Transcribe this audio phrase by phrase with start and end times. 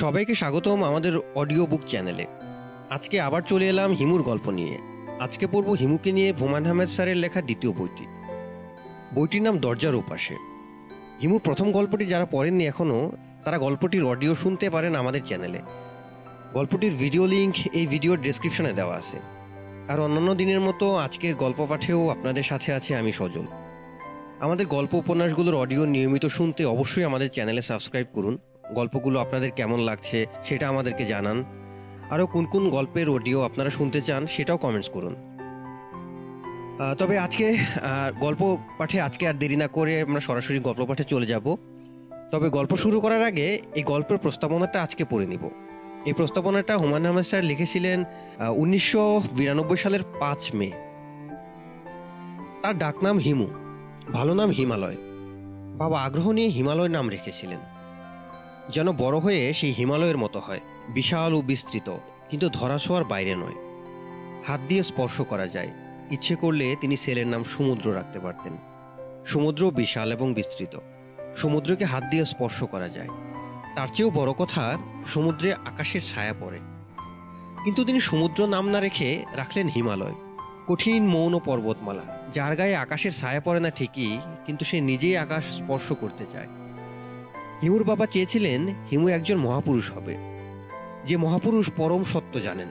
[0.00, 2.24] সবাইকে স্বাগতম আমাদের অডিও বুক চ্যানেলে
[2.90, 4.76] আজকে আবার চলে এলাম হিমুর গল্প নিয়ে।
[5.20, 8.04] আজকে পড়ব হিমুকে নিয়ে ভুমান আহমেদ স্যারের লেখা দ্বিতীয় বইটি।
[9.14, 10.34] বইটির নাম দরজার ওপাশে।
[11.20, 13.00] হিমুর প্রথম গল্পটি যারা পড়েননি এখনও
[13.44, 15.60] তারা গল্পটির অডিও শুনতে পারেন আমাদের চ্যানেলে
[16.54, 19.18] গল্পটির ভিডিও লিঙ্ক এই ভিডিওর ডেসক্রিপশনে দেওয়া আছে।
[19.88, 23.46] আর অন্যান্য দিনের মতো আজকের গল্প পাঠেও আপনাদের সাথে আছে আমি সজল।
[24.40, 28.38] আমাদের গল্প উপন্যাসগুলোর অডিও নিয়মিত শুনতে অবশ্যই আমাদের চ্যানেলে সাবস্ক্রাইব করুন।
[28.78, 31.38] গল্পগুলো আপনাদের কেমন লাগছে সেটা আমাদেরকে জানান।
[32.10, 35.14] আরও কোন কোন গল্পের অডিও আপনারা শুনতে চান সেটাও কমেন্টস করুন।
[36.98, 37.46] তবে আজকে
[38.20, 38.42] গল্প
[38.78, 41.46] পাঠে আজকে আর দেরি না করে আমরা সরাসরি গল্প পাঠে চলে যাব।
[42.32, 43.46] তবে গল্প শুরু করার আগে
[43.78, 45.44] এই গল্পের প্রস্তাবনাটা আজকে পড়ে নিব।
[46.08, 47.98] এই প্রস্তাবনাটা হুমায়ুন আহমেদ স্যার লিখেছিলেন
[48.62, 49.04] উনিশশো
[49.36, 50.68] বিরানব্বই সালের পাঁচ মে।
[52.62, 53.48] তার ডাকনাম হিমু,
[54.12, 54.98] ভালো নাম হিমালয়।
[55.78, 57.60] বাবা আগ্রহ নিয়ে হিমালয় নাম রেখেছিলেন।
[58.70, 61.96] যেন বড় হয়ে সেই হিমালয়ের মতো হয়, বিশাল ও বিস্তৃত,
[62.30, 63.54] কিন্তু ধরাছোঁয়ার বাইরে নয়।
[64.46, 65.68] হাত দিয়ে স্পর্শ করা যায়।
[66.10, 68.52] ইচ্ছে করলে তিনি ছেলের নাম সমুদ্র রাখতে পারতেন।
[69.26, 70.78] সমুদ্র বিশাল এবং বিস্তৃত।
[71.36, 73.08] সমুদ্রকে হাত দিয়ে স্পর্শ করা যায়।
[73.76, 76.58] তার চেয়েও বড় কথা, সমুদ্রে আকাশের ছায়া পড়ে।
[77.64, 80.14] কিন্তু তিনি সমুদ্র নাম না রেখে রাখলেন হিমালয়।
[80.68, 85.92] কঠিন মৌন পর্বতমালা, যার গায়ে আকাশের ছায়া পড়ে না ঠিকই, কিন্তু সে নিজেই আকাশ স্পর্শ
[85.92, 86.46] করতে চায়।
[87.62, 90.16] হিমুর বাবা চেয়েছিলেন হিমু একজন মহাপুরুষ হবে।
[91.06, 92.68] যে মহাপুরুষ পরম সত্য জানেন,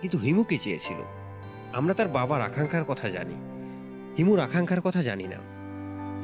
[0.00, 0.96] কিন্তু হিমুকে চেয়েছিল?
[1.72, 3.36] আমরা তার বাবার আকাঙ্ক্ষার কথা জানি।
[4.18, 5.38] হিমুর আকাঙ্ক্ষার কথা জানি না।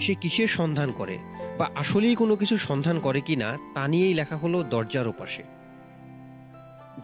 [0.00, 1.18] সে কিসের সন্ধান করে
[1.58, 5.42] বা আসলেই কোনো কিছু সন্ধান করে কি না, তা নিয়েই লেখা হলো দরজার ওপাশে।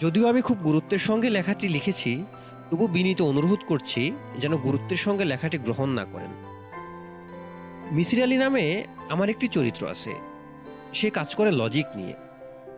[0.00, 2.24] যদিও আমি খুব গুরুত্বের সঙ্গে লেখাটি লিখেছি,
[2.70, 6.32] তবু বিনীত অনুরোধ করছি যেন গুরুত্বের সঙ্গে লেখাটি গ্রহণ না করেন।
[7.92, 10.31] মিসির আলী নামে আমার একটি চরিত্র আছে।
[10.92, 12.14] সে কাজ করে লজিক নিয়ে।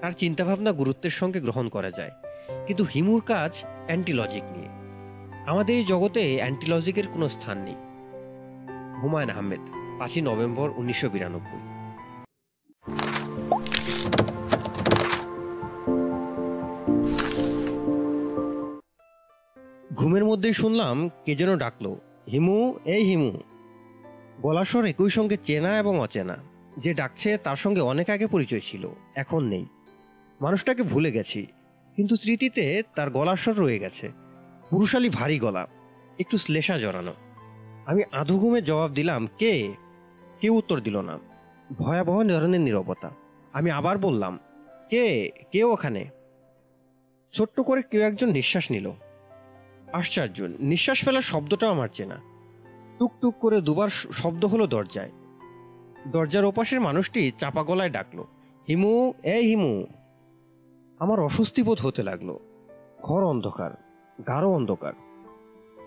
[0.01, 2.11] তার চিন্তাভাবনা গুরুত্বের সঙ্গে গ্রহণ করা যায়।
[2.67, 4.69] কিন্তু হিমুর কাজ অ্যান্টি লজিক নিয়ে।
[5.47, 7.75] আমাদের এই জগতে অ্যান্টি লজিকের কোনো স্থান নেই।
[9.03, 9.61] হুমায়ুন আহমেদ,
[9.99, 11.59] পাঁচই নভেম্বর উনিশশো বিরানব্বই।
[19.95, 21.97] ঘুমের মধ্যেই শুনলাম কে যেন ডাকলো,
[22.33, 23.33] হিমু, এই হিমু।
[24.65, 29.45] স্বর একই সঙ্গে চেনা এবং অচেনা। যে ডাকছে তার সঙ্গে অনেক আগে পরিচয় ছিল, এখন
[29.45, 29.67] নেই।
[30.41, 31.47] মানুষটাকে ভুলে গেছি,
[31.97, 34.13] কিন্তু স্মৃতিতে তার গলার স্বর রয়ে গেছে।
[34.71, 35.67] পুরুষালী ভারী গলা,
[36.19, 37.15] একটু শ্লেষা জড়ানো।
[37.87, 39.75] আমি আধো ঘুমে জবাব দিলাম, কে?
[40.41, 41.19] কেউ উত্তর দিল না।
[41.79, 43.11] ভয়াবহ ধরনের নীরবতা।
[43.53, 44.39] আমি আবার বললাম,
[44.91, 45.31] কে?
[45.53, 46.11] কে ওখানে?
[47.33, 48.91] ছোট্ট করে কেউ একজন নিঃশ্বাস নিল।
[49.93, 52.21] আশ্চর্য, নিঃশ্বাস ফেলার শব্দটাও আমার চেনা।
[52.99, 55.11] টুক টুক করে দুবার শব্দ হলো দরজায়।
[56.09, 58.27] দরজার ওপাশের মানুষটি চাপা গলায় ডাকলো,
[58.69, 59.87] হিমু, এই হিমু।
[60.99, 62.37] আমার অস্বস্তি বোধ হতে লাগল।
[63.03, 63.71] ঘর অন্ধকার,
[64.27, 64.93] গাঢ় অন্ধকার।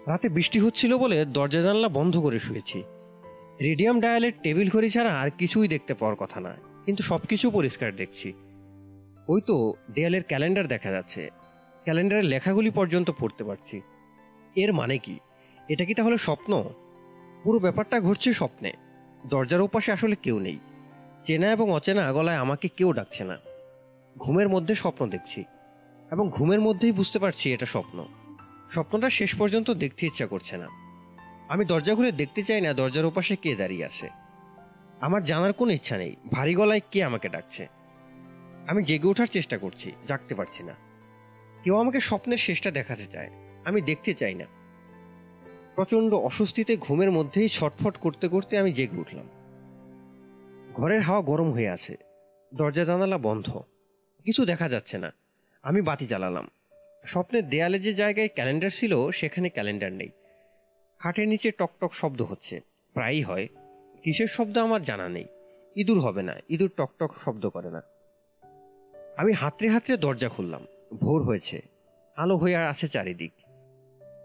[0.07, 2.83] রাতে বৃষ্টি হচ্ছিল বলে দরজা জানলা বন্ধ করে শুয়েছি।
[3.61, 6.55] রেডিয়াম ডায়ালের টেবিল ঘড়ি ছাড়া আর কিছুই দেখতে পাওয়ার কথা না
[6.85, 8.33] কিন্তু সব কিছু পরিষ্কার দেখছি।
[9.27, 11.29] ওই তো দেয়ালের ক্যালেন্ডার দেখা যাচ্ছে।
[11.83, 13.81] ক্যালেন্ডারের লেখাগুলি পর্যন্ত পড়তে পারছি।
[14.55, 15.19] এর মানে কি?
[15.67, 16.63] এটা কি তাহলে স্বপ্ন?
[17.43, 18.71] পুরো ব্যাপারটা ঘটছে স্বপ্নে।
[19.25, 20.59] দরজার ওপাশে আসলে কেউ নেই।
[21.25, 23.37] চেনা এবং অচেনা গলায় আমাকে কেউ ডাকছে না।
[24.17, 25.43] ঘুমের মধ্যে স্বপ্ন দেখছি
[26.11, 28.05] এবং ঘুমের মধ্যেই বুঝতে পারছি এটা স্বপ্ন।
[28.71, 30.67] স্বপ্নটা শেষ পর্যন্ত দেখতে ইচ্ছা করছে না।
[31.49, 34.09] আমি দরজা খুলে দেখতে চাই না দরজার ওপাশে কে দাঁড়িয়ে আছে।
[35.01, 37.67] আমার জানার কোনো ইচ্ছা নেই, ভারী গলায় কে আমাকে ডাকছে।
[38.67, 40.73] আমি জেগে ওঠার চেষ্টা করছি, জাগতে পারছি না।
[41.63, 43.29] কেউ আমাকে স্বপ্নের শেষটা দেখাতে চায়,
[43.65, 44.45] আমি দেখতে চাই না।
[45.77, 49.29] প্রচণ্ড অস্বস্তিতে ঘুমের মধ্যেই ছটফট করতে করতে আমি জেগে উঠলাম।
[50.73, 51.97] ঘরের হাওয়া গরম হয়ে আছে।
[52.53, 53.61] দরজা জানালা বন্ধ।
[54.23, 55.13] কিছু দেখা যাচ্ছে না।
[55.63, 56.47] আমি বাতি জ্বালালাম।
[57.05, 60.09] স্বপ্নের দেয়ালে যে জায়গায় ক্যালেন্ডার ছিল, সেখানে ক্যালেন্ডার নেই।
[60.99, 62.61] খাটের নিচে টকটক শব্দ হচ্ছে।
[62.93, 63.47] প্রায়ই হয়।
[64.03, 65.25] কিসের শব্দ আমার জানা নেই।
[65.75, 67.81] ইঁদুর হবে না। ইঁদুর টকটক শব্দ করে না।
[69.17, 70.65] আমি হাতড়ে হাতড়ে দরজা খুললাম।
[71.01, 71.61] ভোর হয়েছে।
[72.15, 73.31] আলো হয়ে আর আছে চারিদিক।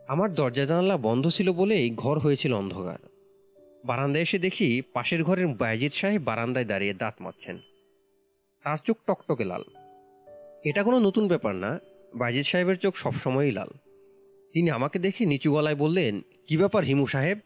[0.08, 3.08] আমার দরজা জানালা বন্ধ ছিল বলেই ঘর হয়েছিল অন্ধকার।
[3.84, 7.58] বারান্দায় এসে দেখি পাশের ঘরের বায়জিৎ সাহেব বারান্দায় দাঁড়িয়ে দাঁত মারছেন
[8.64, 9.64] তার চোখ টকটকে লাল।
[10.64, 11.80] এটা কোনো নতুন ব্যাপার না
[12.14, 13.68] বায়জিৎ সাহেবের চোখ সবসময়ই লাল।
[14.52, 17.38] তিনি আমাকে দেখে নিচু গলায় বললেন, কি ব্যাপার হিমু সাহেব?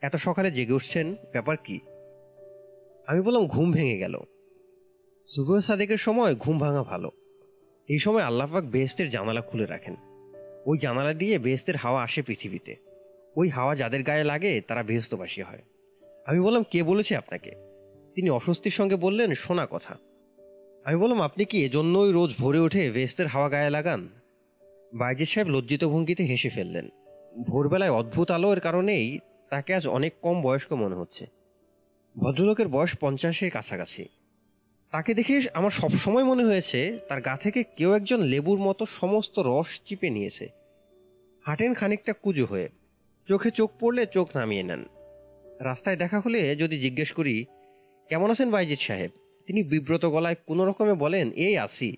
[0.00, 1.80] এত সকালে জেগে উঠছেন, ব্যাপার কি?
[3.06, 4.20] আমি বললাম, ঘুম ভেঙে গেল।
[5.28, 7.10] সুবহ সাদেকের সময় ঘুম ভাঙা ভালো।
[7.88, 9.96] এই সময় আল্লাহাক বেহেস্তের জানালা খুলে রাখেন।
[10.66, 12.76] ওই জানালা দিয়ে বেহেস্তের হাওয়া আসে পৃথিবীতে।
[13.36, 15.62] ওই হাওয়া যাদের গায়ে লাগে, তারা বেহস্তবাসী হয়।
[16.26, 17.50] আমি বললাম, কে বলেছে আপনাকে?
[18.14, 19.96] তিনি অস্বস্তির সঙ্গে বললেন, শোনা কথা।
[20.84, 24.08] আমি বললাম, আপনি কি এজন্যই রোজ ভোরে উঠে ভেস্টের হাওয়া গায়ে লাগান?
[24.94, 26.88] বাইজিৎ সাহেব লজ্জিত ভঙ্গিতে হেসে ফেললেন,
[27.46, 29.18] ভোরবেলায় অদ্ভুত আলোর কারণেই
[29.50, 31.26] তাকে আজ অনেক কম বয়স্ক মনে হচ্ছে।
[32.16, 34.08] ভদ্রলোকের বয়স পঞ্চাশের কাছাকাছি।
[34.94, 39.80] তাকে দেখে আমার সবসময় মনে হয়েছে তার গা থেকে কেউ একজন লেবুর মতো সমস্ত রস
[39.84, 40.48] চিপে নিয়েছে।
[41.42, 42.68] হাঁটেন খানিকটা কুজো হয়ে।
[43.28, 44.84] চোখে চোখ পড়লে চোখ নামিয়ে নেন।
[45.60, 47.44] রাস্তায় দেখা হলে যদি জিজ্ঞেস করি,
[48.08, 49.10] কেমন আছেন বাইজিৎ সাহেব?
[49.46, 51.96] তিনি বিব্রত গলায় কোনো রকমে বলেন, এই আসি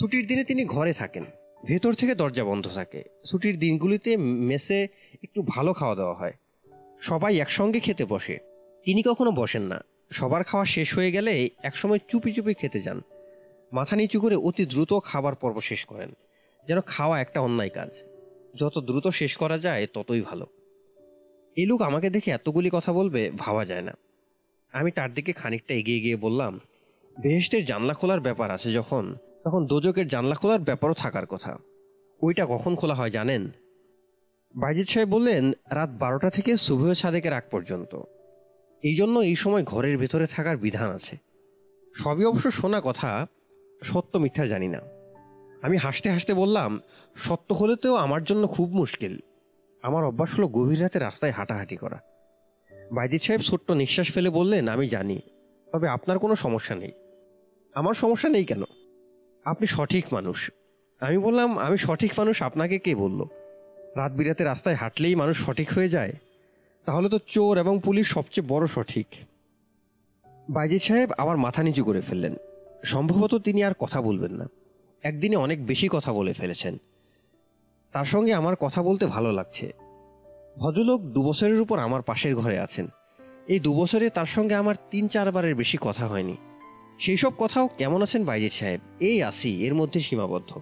[0.00, 1.24] ছুটির দিনে তিনি ঘরে থাকেন।
[1.64, 4.88] ভেতর থেকে দরজা বন্ধ থাকে। ছুটির দিনগুলিতে মেসে
[5.22, 6.32] একটু ভালো খাওয়া দাওয়া হয়।
[7.00, 8.38] সবাই একসঙ্গে খেতে বসে।
[8.84, 13.00] তিনি কখনো বসেন না। সবার খাওয়া শেষ হয়ে গেলে একসময় চুপি চুপি খেতে যান।
[13.72, 16.10] মাথা নিচু করে অতি দ্রুত খাবার পর্ব শেষ করেন।
[16.68, 17.90] যেন খাওয়া একটা অন্যায় কাজ।
[18.56, 20.46] যত দ্রুত শেষ করা যায়, ততই ভালো।
[21.56, 23.92] এই লোক আমাকে দেখে এতগুলি কথা বলবে, ভাবা যায় না।
[24.72, 26.60] আমি তার দিকে খানিকটা এগিয়ে গিয়ে বললাম
[27.20, 31.58] বেহেস্টের জানলা খোলার ব্যাপার আছে যখন, তখন দোজকের জানলা খোলার ব্যাপারও থাকার কথা।
[32.22, 33.50] ওইটা কখন খোলা হয় জানেন?
[34.56, 38.02] বাইজিৎ সাহেব বললেন, রাত বারোটা থেকে সুভেয় সাদেকের আগ পর্যন্ত।
[38.84, 41.16] এই জন্য এই সময় ঘরের ভেতরে থাকার বিধান আছে।
[41.94, 43.26] সবই অবশ্য শোনা কথা,
[43.82, 44.80] সত্য মিথ্যা জানি না।
[45.62, 46.80] আমি হাসতে হাসতে বললাম,
[47.16, 49.18] সত্য হলে তো আমার জন্য খুব মুশকিল।
[49.82, 52.00] আমার অভ্যাস হলো গভীর রাতে রাস্তায় হাঁটাহাঁটি করা।
[52.92, 55.20] বাইজিৎ সাহেব ছোট্ট নিঃশ্বাস ফেলে বললেন, আমি জানি,
[55.72, 56.92] তবে আপনার কোনো সমস্যা নেই।
[57.74, 58.62] আমার সমস্যা নেই কেন?
[59.44, 60.50] আপনি সঠিক মানুষ।
[61.00, 63.20] আমি বললাম, আমি সঠিক মানুষ আপনাকে কে বলল?
[63.96, 66.12] রাত বিরাতে রাস্তায় হাঁটলেই মানুষ সঠিক হয়ে যায়?
[66.84, 69.06] তাহলে তো চোর এবং পুলিশ সবচেয়ে বড় সঠিক।
[70.50, 72.36] বাইজিৎ সাহেব আবার মাথা নিচু করে ফেললেন।
[72.84, 74.48] সম্ভবত তিনি আর কথা বলবেন না।
[75.02, 76.78] একদিনে অনেক বেশি কথা বলে ফেলেছেন।
[77.92, 79.72] তার সঙ্গে আমার কথা বলতে ভালো লাগছে।
[80.58, 82.88] ভদ্রলোক দু বছরের উপর আমার পাশের ঘরে আছেন।
[83.48, 86.36] এই দু বছরে তার সঙ্গে আমার তিন চারবারের বেশি কথা হয়নি।
[86.98, 88.80] সেই সব কথাও কেমন আছেন বাইজিৎ সাহেব?
[89.00, 90.60] এই আসি এর মধ্যে সীমাবদ্ধ।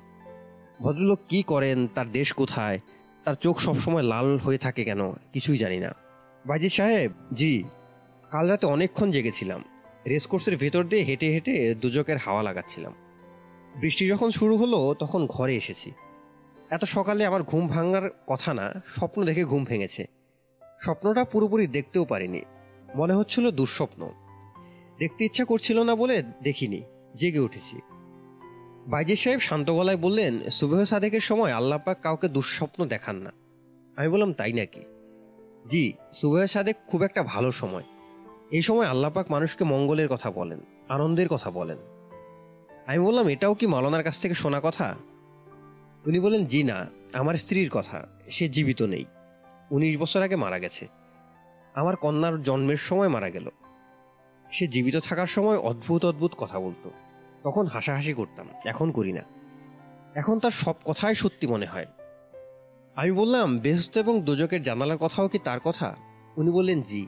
[0.81, 1.87] ভদ্রলোক কি করেন?
[1.87, 2.81] তার দেশ কোথায়?
[3.25, 5.13] তার চোখ সবসময় লাল হয়ে থাকে কেন?
[5.13, 5.95] কিছুই জানি না।
[6.47, 7.65] বাইজিৎ সাহেব, জি।
[8.31, 9.65] কাল রাতে অনেকক্ষণ জেগেছিলাম।
[10.09, 12.93] রেসকোর্সের ভেতর দিয়ে হেঁটে হেঁটে দুজকের হাওয়া লাগাচ্ছিলাম।
[13.81, 15.93] বৃষ্টি যখন শুরু হলো, তখন ঘরে এসেছি।
[16.71, 20.07] এত সকালে আমার ঘুম ভাঙার কথা না, স্বপ্ন দেখে ঘুম ভেঙেছে।
[20.81, 22.43] স্বপ্নটা পুরোপুরি দেখতেও পারিনি।
[22.95, 24.11] মনে হচ্ছিল দুঃস্বপ্ন।
[24.99, 26.83] দেখতে ইচ্ছা করছিল না বলে দেখিনি,
[27.17, 27.81] জেগে উঠেছি।
[28.87, 33.33] বাইজিৎ সাহেব শান্ত গলায় বললেন, সুবেহ সাদেকের সময় আল্লাপাক কাউকে দুঃস্বপ্ন দেখান না।
[33.97, 34.81] আমি বললাম, তাই নাকি?
[35.69, 37.83] জি সুবেহ সাদেক খুব একটা ভালো সময়।
[38.51, 41.79] এই সময় আল্লাপাক মানুষকে মঙ্গলের কথা বলেন, আনন্দের কথা বলেন।
[42.87, 44.95] আমি বললাম, এটাও কি মালানার কাছ থেকে শোনা কথা?
[46.07, 49.05] উনি বলেন জি না, আমার স্ত্রীর কথা, সে জীবিত নেই।
[49.71, 50.89] উনিশ বছর আগে মারা গেছে।
[51.75, 53.49] আমার কন্যার জন্মের সময় মারা গেল।
[54.53, 56.91] সে জীবিত থাকার সময় অদ্ভুত অদ্ভুত কথা বলতো।
[57.43, 59.23] তখন হাসাহাসি করতাম, এখন করি না।
[60.15, 61.87] এখন তার সব কথাই সত্যি মনে হয়।
[62.97, 65.97] আমি বললাম বেহস্ত এবং দোজকের জানালার কথাও কি তার কথা?
[66.37, 67.07] উনি বললেন, জি।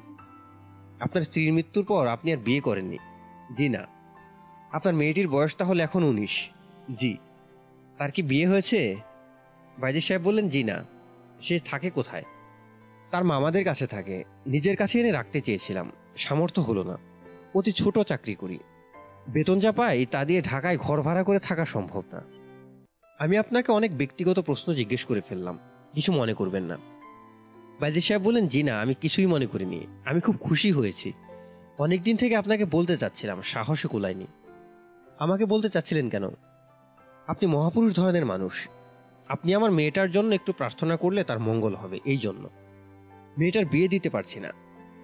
[1.01, 2.99] আপনার স্ত্রীর মৃত্যুর পর আপনি আর বিয়ে করেননি।
[3.57, 3.87] জি না।
[4.73, 6.49] আপনার মেয়েটির বয়স তাহলে এখন উনিশ।
[6.97, 7.17] জি।
[7.99, 8.97] তার কি বিয়ে হয়েছে?
[9.79, 10.85] বাইজিৎ সাহেব বললেন, জি না।
[11.43, 12.25] সে থাকে কোথায়?
[13.11, 16.99] তার মামাদের কাছে থাকে। নিজের কাছে এনে রাখতে চেয়েছিলাম। সামর্থ্য হলো না।
[17.55, 18.59] অতি ছোট চাকরি করি।
[19.29, 22.23] বেতন যা পাই তা দিয়ে ঢাকায় ঘর ভাড়া করে থাকা সম্ভব না।
[23.19, 25.59] আমি আপনাকে অনেক ব্যক্তিগত প্রশ্ন জিজ্ঞেস করে ফেললাম।
[25.95, 26.79] কিছু মনে করবেন না।
[27.81, 31.13] বাইজিৎ সাহেব বললেন, জি না, আমি কিছুই মনে করিনি। আমি খুব খুশি হয়েছি।
[31.79, 34.27] অনেক দিন থেকে আপনাকে বলতে চাচ্ছিলাম, সাহসে কুলায়নি।
[35.19, 36.29] আমাকে বলতে চাচ্ছিলেন কেন?
[37.27, 38.69] আপনি মহাপুরুষ ধরনের মানুষ।
[39.29, 42.51] আপনি আমার মেয়েটার জন্য একটু প্রার্থনা করলে তার মঙ্গল হবে, এই জন্য।
[43.39, 44.53] মেয়েটার বিয়ে দিতে পারছি না।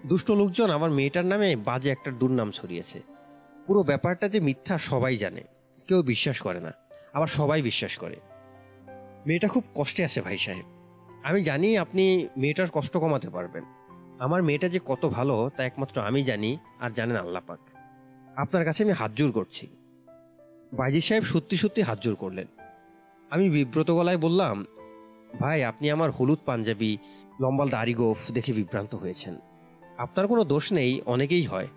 [0.07, 3.03] দুষ্ট লোকজন আমার মেয়েটার নামে বাজে একটা দুর্নাম ছড়িয়েছে।
[3.67, 5.43] পুরো ব্যাপারটা যে মিথ্যা সবাই জানে,
[5.89, 6.73] কেউ বিশ্বাস করে না,
[7.13, 8.17] আবার সবাই বিশ্বাস করে।
[9.27, 10.80] মেয়েটা খুব কষ্টে আছে ভাই সাহেব।
[11.25, 13.65] আমি জানি আপনি মেয়েটার কষ্ট কমাতে পারবেন।
[14.19, 17.59] আমার মেয়েটা যে কত ভালো, তা একমাত্র আমি জানি আর জানেন আল্লাপাক
[18.37, 19.67] আপনার কাছে আমি হাত জোর করছি।
[20.73, 22.47] বাইজি সাহেব সত্যি সত্যি হাত জোর করলেন।
[23.31, 24.67] আমি বিব্রত গলায় বললাম,
[25.41, 26.99] ভাই, আপনি আমার হলুদ পাঞ্জাবি
[27.41, 29.39] লম্বাল দাড়ি গোফ দেখে বিভ্রান্ত হয়েছেন।
[29.99, 31.69] আপনার কোনো দোষ নেই, অনেকেই হয়।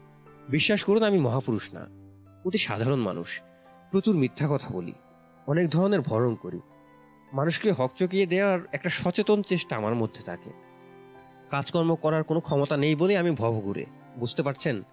[0.50, 1.88] বিশ্বাস করুন, আমি মহাপুরুষ না।
[2.46, 3.42] অতি সাধারণ মানুষ।
[3.92, 4.94] প্রচুর মিথ্যা কথা বলি।
[5.48, 6.60] অনেক ধরনের ভরণ করি।
[7.34, 10.50] মানুষকে হকচকিয়ে দেওয়ার একটা সচেতন চেষ্টা আমার মধ্যে থাকে।
[11.52, 13.86] কাজকর্ম করার কোনো ক্ষমতা নেই বলে আমি ভবঘুরে।
[14.20, 14.84] বুঝতে পারছেন?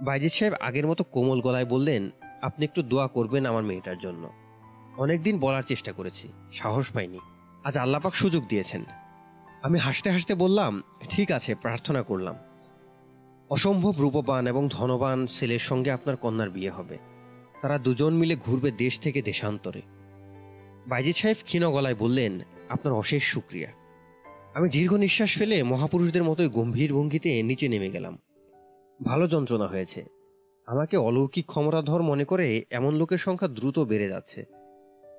[0.00, 2.10] বাইজিৎ সাহেব আগের মতো কোমল গলায় বললেন,
[2.42, 4.30] আপনি একটু দোয়া করবেন আমার মেয়েটার জন্য।
[4.96, 7.18] অনেকদিন বলার চেষ্টা করেছি, সাহস পাইনি।
[7.64, 8.84] আজ আল্লাপাক সুযোগ দিয়েছেন।
[9.62, 12.34] আমি হাসতে হাসতে বললাম, ঠিক আছে, প্রার্থনা করলাম।
[13.50, 16.98] অসম্ভব রূপবান এবং ধনবান ছেলের সঙ্গে আপনার কন্যার বিয়ে হবে।
[17.62, 19.82] তারা দুজন মিলে ঘুরবে দেশ থেকে দেশান্তরে।
[20.88, 23.72] বাইজিৎ সাহেব ক্ষীণ গলায় বললেন, আপনার অশেষ শুক্রিয়া
[24.54, 28.18] আমি দীর্ঘ নিঃশ্বাস ফেলে মহাপুরুষদের মতোই গম্ভীর ভঙ্গিতে নিচে নেমে গেলাম।
[29.02, 30.04] ভালো যন্ত্রণা হয়েছে।
[30.66, 34.44] আমাকে অলৌকিক ক্ষমতাধর মনে করে এমন লোকের সংখ্যা দ্রুত বেড়ে যাচ্ছে।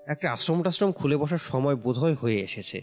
[0.08, 2.82] একটা আশ্রম টাশ্রম খুলে বসার সময় বোধহয় হয়ে এসেছে।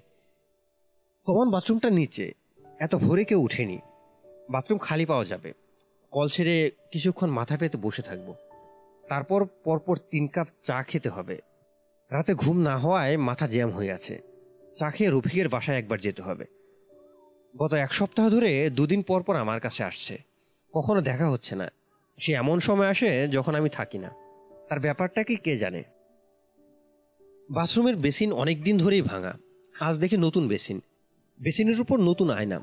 [1.25, 2.33] কমন বাথরুমটা নিচে।
[2.79, 3.79] এত ভোরে কেউ উঠেনি।
[4.51, 5.53] বাথরুম খালি পাওয়া যাবে।
[6.11, 8.35] কল ছেড়ে কিছুক্ষণ মাথা পেতে বসে থাকব।
[9.09, 11.39] তারপর পরপর তিন কাপ চা খেতে হবে।
[12.13, 14.23] রাতে ঘুম না হওয়ায় মাথা জ্যাম হয়ে আছে।
[14.77, 16.45] চা খেয়ে রফিকের বাসায় একবার যেতে হবে।
[17.57, 20.19] গত এক সপ্তাহ ধরে দুদিন পর পর আমার কাছে আসছে।
[20.73, 21.73] কখনো দেখা হচ্ছে না।
[22.19, 24.11] সে এমন সময় আসে যখন আমি থাকি না।
[24.69, 25.83] তার ব্যাপারটা কি কে জানে?
[27.51, 29.39] বাথরুমের বেসিন অনেক দিন ধরেই ভাঙা।
[29.81, 30.81] আজ দেখি নতুন বেসিন।
[31.43, 32.61] বেসিনের উপর নতুন আয়না।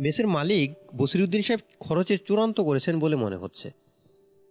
[0.00, 3.70] মেসের মালিক বসিরুদ্দিন সাহেব খরচের চূড়ান্ত করেছেন বলে মনে হচ্ছে।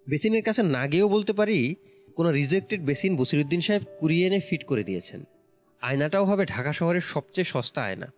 [0.10, 1.76] বেসিনের কাছে না গিয়েও বলতে পারি
[2.16, 5.24] কোনো রিজেক্টেড বেসিন বসিরুদ্দিন সাহেব কুড়িয়ে এনে ফিট করে দিয়েছেন।
[5.82, 8.12] আয়নাটাও হবে ঢাকা শহরের সবচেয়ে সস্তা আয়না।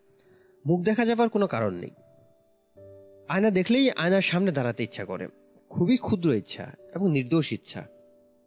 [0.65, 1.91] মুখ দেখা যাবার কোনো কারণ নেই।
[3.29, 5.27] আয়না দেখলেই আয়নার সামনে দাঁড়াতে ইচ্ছা করে।
[5.69, 7.87] খুবই ক্ষুদ্র ইচ্ছা এবং নির্দোষ ইচ্ছা।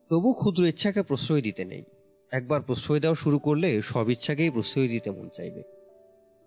[0.08, 1.82] তবু ক্ষুদ্র ইচ্ছাকে প্রশ্রয় দিতে নেই।
[2.32, 5.62] একবার প্রশ্রয় দেওয়া শুরু করলে সব ইচ্ছাকেই প্রশ্রয় দিতে মন চাইবে।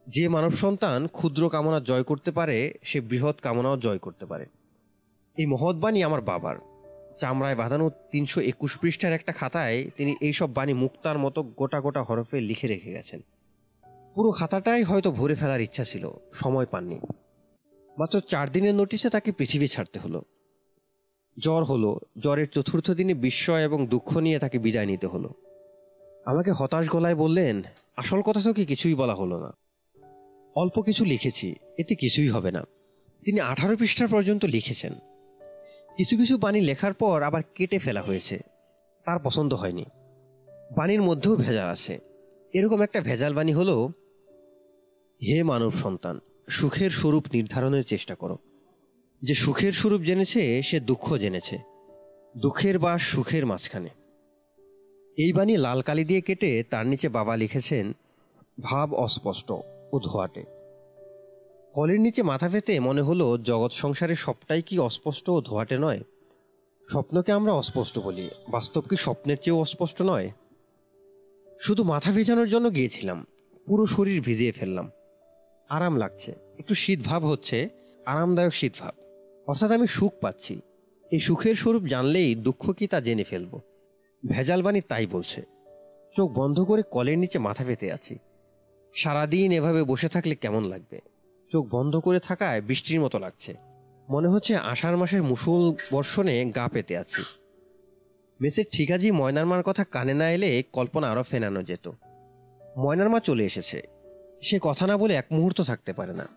[0.08, 4.46] যে মানব সন্তান ক্ষুদ্র কামনা জয় করতে পারে, সে বৃহৎ কামনাও জয় করতে পারে।
[5.38, 6.71] এই মহৎ বাণী আমার বাবার।
[7.18, 12.42] চামড়ায় বাঁধানো তিনশো একুশ পৃষ্ঠার একটা খাতায় তিনি এইসব বাণী মুক্তার মতো গোটা গোটা হরফে
[12.42, 13.22] লিখে রেখে গেছেন।
[14.16, 17.00] পুরো খাতাটাই হয়তো ভরে ফেলার ইচ্ছা ছিল, সময় পাননি।
[17.98, 20.22] মাত্র চার দিনের নোটিশে তাকে পৃথিবী ছাড়তে হলো।
[21.40, 25.34] জ্বর হলো, জ্বরের চতুর্থ দিনে বিস্ময় এবং দুঃখ নিয়ে তাকে বিদায় নিতে হলো।
[26.26, 27.62] আমাকে হতাশ গলায় বললেন,
[27.98, 29.54] আসল কথা তো কি কিছুই বলা হলো না।
[30.56, 32.64] অল্প কিছু লিখেছি, এতে কিছুই হবে না।
[33.26, 34.94] তিনি আঠারো পৃষ্ঠা পর্যন্ত লিখেছেন।
[35.98, 38.40] কিছু কিছু বাণী লেখার পর আবার কেটে ফেলা হয়েছে।
[39.06, 39.86] তার পছন্দ হয়নি।
[40.76, 42.00] বাণীর মধ্যেও ভেজাল আছে।
[42.54, 43.88] এরকম একটা ভেজাল বাণী হলো,
[45.22, 46.20] হে মানব সন্তান,
[46.50, 48.38] সুখের স্বরূপ নির্ধারণের চেষ্টা করো।
[49.22, 51.58] যে সুখের স্বরূপ জেনেছে, সে দুঃখ জেনেছে।
[52.38, 53.90] দুঃখের বা সুখের মাঝখানে।
[55.18, 57.94] এই বাণী লাল কালি দিয়ে কেটে তার নিচে বাবা লিখেছেন,
[58.62, 59.52] ভাব অস্পষ্ট
[59.92, 60.44] ও ধোয়াটে।
[61.74, 66.04] কলের নিচে মাথা পেতে মনে হলো জগৎ সংসারে সবটাই কি অস্পষ্ট ও ধোয়াটে নয়।
[66.90, 70.32] স্বপ্নকে আমরা অস্পষ্ট বলি, বাস্তব কি স্বপ্নের চেয়েও অস্পষ্ট নয়?
[71.62, 73.28] শুধু মাথা ভেজানোর জন্য গিয়েছিলাম,
[73.68, 74.92] পুরো শরীর ভিজিয়ে ফেললাম।
[75.70, 77.70] আরাম লাগছে, একটু শীত ভাব হচ্ছে,
[78.06, 78.94] আরামদায়ক শীত ভাব।
[79.48, 80.62] অর্থাৎ আমি সুখ পাচ্ছি।
[81.12, 83.60] এই সুখের স্বরূপ জানলেই দুঃখ কি তা জেনে ফেলব।
[84.28, 85.42] ভেজাল বাণী তাই বলছে,
[86.16, 88.16] চোখ বন্ধ করে কলের নিচে মাথা পেতে আছি।
[88.96, 91.02] সারাদিন এভাবে বসে থাকলে কেমন লাগবে?
[91.52, 93.56] চোখ বন্ধ করে থাকায় বৃষ্টির মতো লাগছে।
[94.10, 97.24] মনে হচ্ছে আষাঢ় মাসের মুসুল বর্ষণে গা পেতে আছি।
[98.42, 101.92] মেসের ঠিকাজি ময়নার মার কথা কানে না এলে কল্পনা আরও ফেনানো যেত।
[102.78, 103.82] ময়নার মা চলে এসেছে।
[104.42, 106.28] সে কথা না বলে এক মুহূর্ত থাকতে পারে না।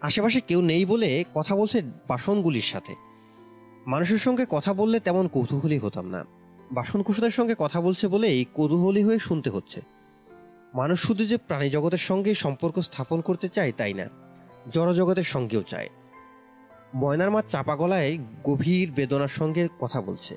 [0.00, 2.94] আশেপাশে কেউ নেই বলে কথা বলছে বাসনগুলির সাথে।
[3.86, 6.24] মানুষের সঙ্গে কথা বললে তেমন কৌতূহলী হতাম না।
[6.72, 9.80] বাসনকুসুদের সঙ্গে কথা বলছে বলেই কৌতূহলী হয়ে শুনতে হচ্ছে।
[10.74, 14.24] মানুষ শুধু যে প্রাণী জগতের সঙ্গে সম্পর্ক স্থাপন করতে চায় তাই না।
[14.72, 15.90] জড়জগতের সঙ্গেও চায়।
[17.00, 18.10] ময়নার মা চাপা গলায়
[18.44, 20.34] গভীর বেদনার সঙ্গে কথা বলছে,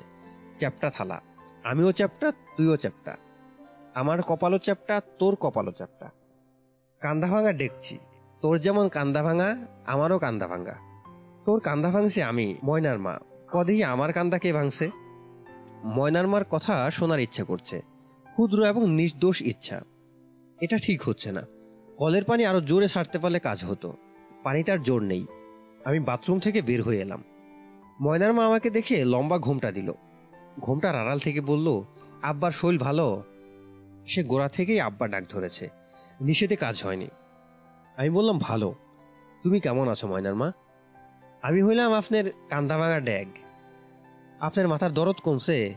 [0.58, 1.18] চ্যাপটা থালা,
[1.70, 3.12] আমিও চ্যাপটা, তুইও চ্যাপটা,
[4.00, 6.08] আমার কপালও চ্যাপটা, তোর কপালও চ্যাপটা।
[7.02, 7.96] কান্দা ভাঙা ডেকছি
[8.42, 9.48] তোর যেমন কান্দা ভাঙা,
[9.92, 10.76] আমারও কান্দা ভাঙা।
[11.46, 13.14] তোর কান্দা ভাঙছে আমি, ময়নার মা,
[13.52, 14.86] কদেই আমার কান্দা কে ভাঙছে?
[15.96, 17.76] ময়নার মার কথা শোনার ইচ্ছা করছে,
[18.26, 19.78] ক্ষুদ্র এবং নির্দোষ ইচ্ছা।
[20.58, 21.42] এটা ঠিক হচ্ছে না,
[21.98, 23.88] কলের পানি আরও জোরে ছাড়তে পারলে কাজ হতো।
[24.48, 25.26] পানিটার জোর নেই।
[25.84, 27.24] আমি বাথরুম থেকে বের হয়ে এলাম।
[28.00, 29.92] ময়নার মা আমাকে দেখে লম্বা ঘোমটা দিল।
[30.60, 31.82] ঘোমটার আড়াল থেকে বলল,
[32.22, 33.22] আব্বার শৈল ভালো?
[34.06, 35.68] সে গোড়া থেকেই আব্বা ডাক ধরেছে।
[36.20, 37.08] নিষেধে কাজ হয়নি।
[37.96, 38.74] আমি বললাম, ভালো।
[39.42, 40.52] তুমি কেমন আছো ময়নার মা?
[41.42, 43.26] আমি হইলাম আপনার কান্দা ভাঙা ড্যাগ।
[44.40, 45.74] আপনার মাথার দরদ কমছে।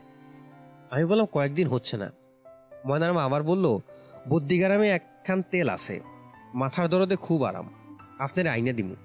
[0.91, 2.11] আমি বললাম, কয়েকদিন হচ্ছে না।
[2.85, 3.77] ময়নার মা আবার বলল,
[4.29, 5.99] বুদ্ধিগ্রামে একখান তেল আছে।
[6.53, 7.69] মাথার দরদে খুব আরাম।
[8.21, 8.95] আপনার আইনে দিমু।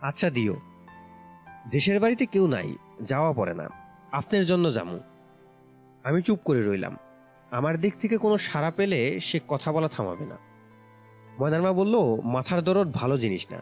[0.00, 0.56] আচ্ছা দিও।
[1.70, 3.70] দেশের বাড়িতে কেউ নাই, যাওয়া পড়ে না।
[4.12, 5.00] আপনার জন্য যামু।
[6.04, 6.96] আমি চুপ করে রইলাম।
[7.50, 10.36] আমার দিক থেকে কোনো সাড়া পেলে সে কথা বলা থামাবে না।
[11.40, 13.58] ময়নার মা বলল, মাথার দরদ ভালো জিনিস না।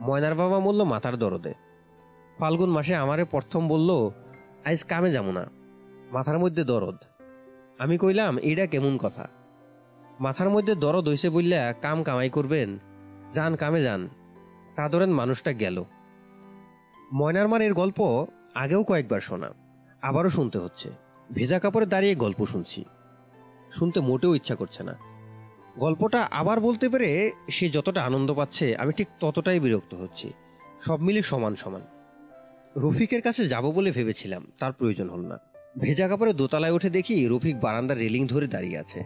[0.00, 1.54] ময়নার বাবা বলল, মাথার দরদে।
[2.38, 4.10] ফাল্গুন মাসে আমারে প্রথম বলল,
[4.64, 5.50] আইজ কামে যাব না।
[6.12, 6.96] মাথার মধ্যে দরদ।
[7.78, 9.28] আমি কইলাম এইটা কেমন কথা?
[10.20, 12.78] মাথার মধ্যে দরদ হইছে বললা কাম কামাই করবেন
[13.34, 14.08] যান কামে যান।
[14.76, 15.84] তা ধরেন মানুষটা গেল।
[17.12, 19.50] ময়নার মার এর গল্প আগেও কয়েকবার শোনা,
[20.02, 20.90] আবারও শুনতে হচ্ছে।
[21.32, 22.84] ভেজা কাপড়ে দাঁড়িয়ে গল্প শুনছি।
[23.72, 24.94] শুনতে মোটেও ইচ্ছা করছে না।
[25.78, 30.32] গল্পটা আবার বলতে পেরে সে যতটা আনন্দ পাচ্ছে, আমি ঠিক ততটাই বিরক্ত হচ্ছি।
[30.80, 31.80] সব মিলে সমান সমান।
[32.76, 35.38] রফিকের কাছে যাব বলে ভেবেছিলাম, তার প্রয়োজন হল না।
[35.78, 39.04] ভেজা কাপড়ে দোতলায় উঠে দেখি রফিক বারান্দার রেলিং ধরে দাঁড়িয়ে আছে।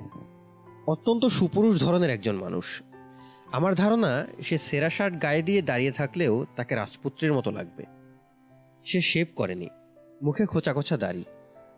[0.87, 2.83] অত্যন্ত সুপুরুষ ধরনের একজন মানুষ।
[3.55, 7.85] আমার ধারণা, সে সেরা শার্ট গায়ে দিয়ে দাঁড়িয়ে থাকলেও তাকে রাজপুত্রের মতো লাগবে।
[8.85, 9.69] সে শেভ করেনি।
[10.23, 11.25] মুখে খোঁচা খোঁচা দাড়ি।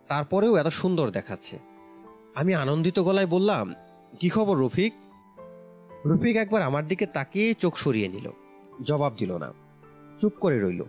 [0.08, 1.58] তারপরেও এত সুন্দর দেখাচ্ছে।
[2.34, 3.74] আমি আনন্দিত গলায় বললাম,
[4.20, 4.92] কি খবর রফিক?
[6.06, 8.30] রফিক একবার আমার দিকে তাকিয়ে চোখ সরিয়ে নিল।
[8.82, 9.52] জবাব দিল না।
[10.20, 10.82] চুপ করে রইল।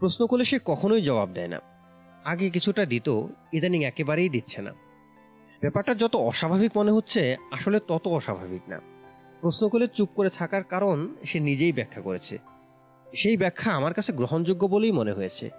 [0.00, 1.60] প্রশ্ন করলে সে কখনোই জবাব দেয় না।
[2.24, 3.22] আগে কিছুটা দিত,
[3.52, 4.72] ইদানিং একেবারেই দিচ্ছে না।
[5.60, 8.80] ব্যাপারটা যত অস্বাভাবিক মনে হচ্ছে, আসলে তত অস্বাভাবিক না।
[9.40, 12.38] প্রশ্ন করলে চুপ করে থাকার কারণ সে নিজেই ব্যাখ্যা করেছে।
[13.14, 15.50] সেই ব্যাখ্যা আমার কাছে গ্রহণযোগ্য বলেই মনে হয়েছে।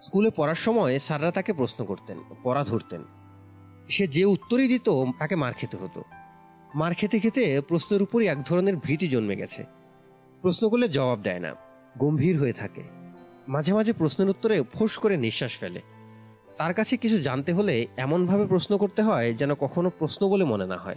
[0.00, 3.04] স্কুলে পড়ার সময় স্যাররা তাকে প্রশ্ন করতেন, পড়া ধরতেন।
[3.88, 4.88] সে যে উত্তরই দিত,
[5.18, 6.02] তাকে মার খেতে হতো।
[6.74, 9.64] মার খেতে খেতে প্রশ্নের উপরই এক ধরনের ভীতি জন্মে গেছে।
[10.42, 11.54] প্রশ্ন করলে জবাব দেয় না,
[11.98, 12.82] গম্ভীর হয়ে থাকে।
[13.48, 15.80] মাঝে মাঝে প্রশ্নের উত্তরে ফোঁস করে নিঃশ্বাস ফেলে।
[16.58, 20.76] তার কাছে কিছু জানতে হলে এমনভাবে প্রশ্ন করতে হয় যেন কখনো প্রশ্ন বলে মনে না
[20.76, 20.96] হয়।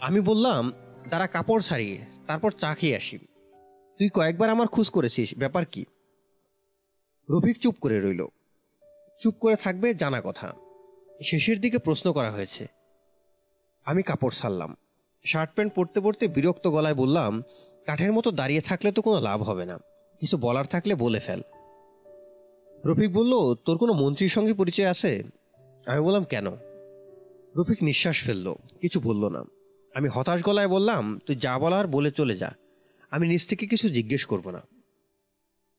[0.00, 0.72] আমি বললাম
[1.10, 3.18] তারা কাপড় ছাড়িয়ে, তারপর চা খেয়ে আসি।
[3.98, 5.84] তুই কয়েকবার আমার খোঁজ করেছিস, ব্যাপার কি?
[7.30, 8.26] রফিক চুপ করে রইল।
[9.20, 10.52] চুপ করে থাকবে জানা কথা।
[11.22, 12.66] শেষের দিকে প্রশ্ন করা হয়েছে।
[13.84, 14.76] আমি কাপড় ছাড়লাম।
[15.24, 17.42] শার্ট প্যান্ট পরতে পরতে বিরক্ত গলায় বললাম,
[17.86, 19.78] কাঠের মতো দাঁড়িয়ে থাকলে তো কোনো লাভ হবে না।
[20.20, 21.42] কিছু বলার থাকলে বলে ফেল।
[22.84, 25.22] রফিক বলল, তোর কোনো মন্ত্রীর সঙ্গে পরিচয় আছে?
[25.86, 26.46] আমি বললাম, কেন?
[27.56, 29.44] রফিক নিঃশ্বাস ফেলল, কিছু বলল না।
[29.94, 32.52] আমি হতাশ গলায় বললাম, তুই যা বলার বলে চলে যা।
[33.10, 34.62] আমি নিজ থেকে কিছু জিজ্ঞেস করব না।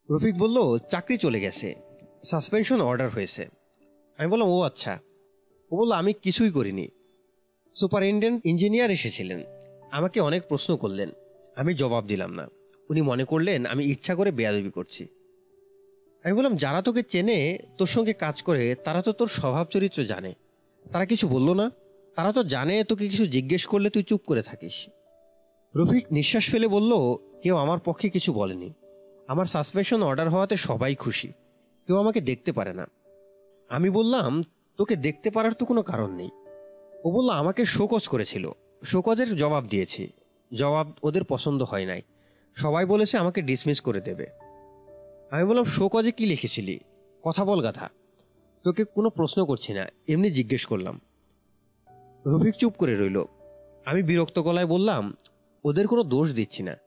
[0.09, 1.75] রফিক বলল, চাকরি চলে গেছে।
[2.23, 3.49] সাসপেনশন অর্ডার হয়েছে।
[4.17, 4.99] আমি বললাম, ও আচ্ছা।
[5.71, 6.87] ও বলল, আমি কিছুই করিনি।
[7.75, 9.43] সুপারিনটেন্ডেন্ট ইঞ্জিনিয়ার এসেছিলেন।
[9.91, 11.09] আমাকে অনেক প্রশ্ন করলেন।
[11.55, 12.47] আমি জবাব দিলাম না।
[12.89, 15.07] উনি মনে করলেন, আমি ইচ্ছা করে বেয়াদবি করছি।
[16.23, 20.33] আমি বললাম, যারা তোকে চেনে, তোর সঙ্গে কাজ করে, তারা তো তোর স্বভাব চরিত্র জানে।
[20.91, 21.71] তারা কিছু বলল না?
[22.15, 24.89] তারা তো জানে, তোকে কিছু জিজ্ঞেস করলে তুই চুপ করে থাকিস।
[25.75, 26.93] রফিক নিঃশ্বাস ফেলে বলল,
[27.43, 28.73] কেউ আমার পক্ষে কিছু বলেনি।
[29.27, 31.27] আমার সাসপেনশন অর্ডার হওয়াতে সবাই খুশি।
[31.87, 32.87] কেউ আমাকে দেখতে পারে না।
[33.69, 34.43] আমি বললাম,
[34.77, 36.29] তোকে দেখতে পারার তো কোনো কারণ নেই।
[37.03, 38.51] ও বলল, আমাকে শোকজ করেছিল।
[38.83, 40.07] শোকজের জবাব দিয়েছি।
[40.53, 42.01] জবাব ওদের পছন্দ হয় নাই।
[42.55, 44.27] সবাই বলেছে আমাকে ডিসমিস করে দেবে।
[45.31, 46.79] আমি বললাম, শোকজে কি লিখেছিলি?
[47.23, 47.89] কথা বল গাথা
[48.63, 51.01] তোকে কোনো প্রশ্ন করছি না। এমনি জিজ্ঞেস করলাম।
[52.27, 53.25] রফিক চুপ করে রইল।
[53.85, 55.17] আমি বিরক্ত গলায় বললাম,
[55.63, 56.77] ওদের কোনো দোষ দিচ্ছি না।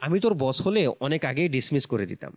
[0.00, 2.36] আমি তোর বস হলে অনেক আগেই ডিসমিস করে দিতাম।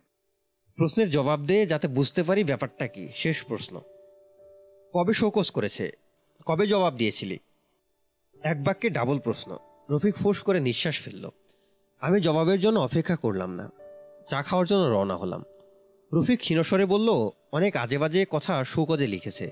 [0.76, 3.80] প্রশ্নের জবাব দে যাতে বুঝতে পারি ব্যাপারটা কি। শেষ প্রশ্ন।
[4.92, 5.90] কবে শোকস করেছে?
[6.46, 7.38] কবে জবাব দিয়েছিলি?
[8.42, 9.58] এক বাক্যে ডাবল প্রশ্ন।
[9.90, 11.30] রফিক ফোঁস করে নিঃশ্বাস ফেলল।
[12.00, 13.70] আমি জবাবের জন্য অপেক্ষা করলাম না।
[14.30, 15.44] চা খাওয়ার জন্য রওনা হলাম।
[16.12, 17.08] রফিক ক্ষীণস্বরে বলল,
[17.52, 19.50] অনেক আজে বাজে কথা শোকজে লিখেছে।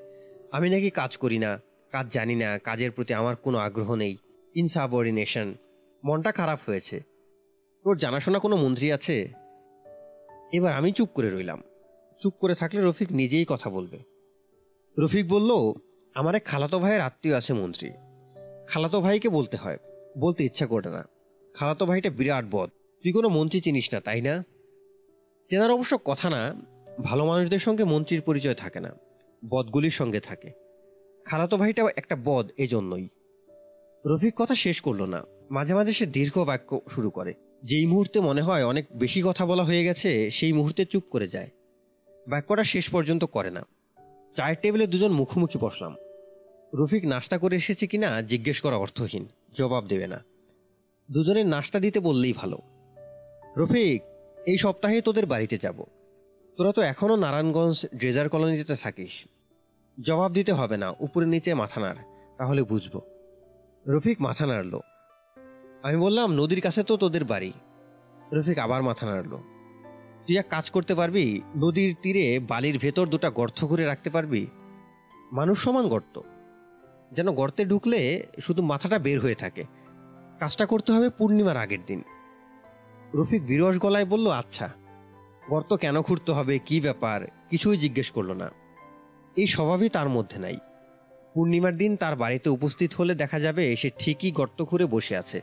[0.52, 1.60] আমি নাকি কাজ করি না।
[1.94, 4.16] কাজ জানি না, কাজের প্রতি আমার কোনো আগ্রহ নেই।
[4.54, 5.54] ইনসাবঅর্ডিনেশন
[6.04, 7.00] মনটা খারাপ হয়েছে।
[7.84, 9.28] তোর জানাশোনা কোনো মন্ত্রী আছে?
[10.52, 11.62] এবার আমি চুপ করে রইলাম।
[12.22, 13.98] চুপ করে থাকলে রফিক নিজেই কথা বলবে।
[14.98, 15.72] রফিক বলল,
[16.14, 17.90] আমার এক খালাতো ভাইয়ের আত্মীয় আছে মন্ত্রী।
[18.68, 19.78] খালাতো ভাইকে বলতে হয়।
[20.18, 21.04] বলতে ইচ্ছা করে না।
[21.54, 22.70] খালাতো ভাইটা বিরাট বদ।
[23.02, 24.44] তুই কোনো মন্ত্রী চিনিস না, তাই না?
[25.50, 26.54] চেনার অবশ্য কথা না।
[27.04, 28.94] ভালো মানুষদের সঙ্গে মন্ত্রীর পরিচয় থাকে না।
[29.48, 30.63] বদগুলির সঙ্গে থাকে।
[31.24, 33.08] খালাতো ভাইটাও একটা বদ এই জন্যই
[34.06, 38.42] রফিক কথা শেষ করল না। মাঝে মাঝে সে দীর্ঘ বাক্য শুরু করে। যেই মুহূর্তে মনে
[38.42, 41.50] হয় অনেক বেশি কথা বলা হয়ে গেছে, সেই মুহূর্তে চুপ করে যায়।
[42.28, 43.66] বাক্যটা শেষ পর্যন্ত করে না।
[44.34, 45.96] চায়ের টেবিলে দুজন মুখোমুখি বসলাম।
[46.74, 50.24] রফিক নাস্তা করে এসেছে কিনা জিজ্ঞেস করা অর্থহীন, জবাব দেবে না।
[51.10, 52.58] দুজনের নাস্তা দিতে বললেই ভালো।
[53.56, 54.02] রফিক,
[54.46, 55.84] এই সপ্তাহে তোদের বাড়িতে যাব।
[56.56, 59.24] তোরা তো এখনও নারায়ণগঞ্জ ড্রেজার কলোনিতে থাকিস।
[60.00, 61.96] জবাব দিতে হবে না, উপরে নিচে মাথা নাড়,
[62.38, 63.00] তাহলে বুঝব।
[63.86, 64.80] রফিক মাথা নাড়ল।
[65.82, 67.52] আমি বললাম, নদীর কাছে তো তোদের বাড়ি।
[68.32, 69.36] রফিক আবার মাথা নাড়ল।
[70.26, 71.42] তুই এক কাজ করতে পারবি?
[71.56, 74.46] নদীর তীরে বালির ভেতর দুটা গর্ত করে রাখতে পারবি?
[75.32, 76.20] মানুষ সমান গর্ত।
[77.12, 79.64] যেন গর্তে ঢুকলে শুধু মাথাটা বের হয়ে থাকে।
[80.38, 82.02] কাজটা করতে হবে পূর্ণিমার আগের দিন।
[83.14, 84.70] রফিক বিরস গলায় বলল আচ্ছা।
[85.50, 86.58] গর্ত কেন খুঁড়তে হবে?
[86.58, 87.26] কি ব্যাপার?
[87.50, 88.63] কিছুই জিজ্ঞেস করল না।
[89.36, 90.58] এই স্বভাবই তার মধ্যে নাই।
[91.34, 95.42] পূর্ণিমার দিন তার বাড়িতে উপস্থিত হলে দেখা যাবে সে ঠিকই গর্ত খুঁড়ে বসে আছে।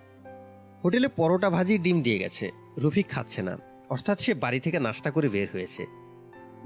[0.84, 3.58] হোটেলে পরোটা, ভাজি, ডিম দিয়ে গেছে। রফিক খাচ্ছে না।
[3.90, 5.86] অর্থাৎ সে বাড়ি থেকে নাস্তা করে বের হয়েছে।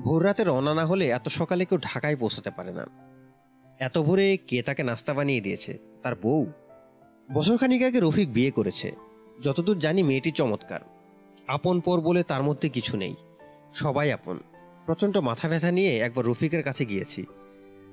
[0.02, 2.88] ভোর রাতে রওনা না হলে এত সকালে কেউ ঢাকায় পৌঁছাতে পারে না।
[3.80, 5.78] এত ভোরে কে তাকে নাস্তা বানিয়ে দিয়েছে?
[6.04, 6.52] তার বউ।
[7.34, 8.92] বছরখানিক আগে রফিক বিয়ে করেছে।
[9.44, 10.80] যতদূর জানি মেয়েটি চমৎকার।
[11.48, 13.16] আপন পর বলে তার মধ্যে কিছু নেই।
[13.74, 14.40] সবাই আপন।
[14.86, 17.26] প্রচণ্ড মাথা ব্যথা নিয়ে একবার রফিকের কাছে গিয়েছি।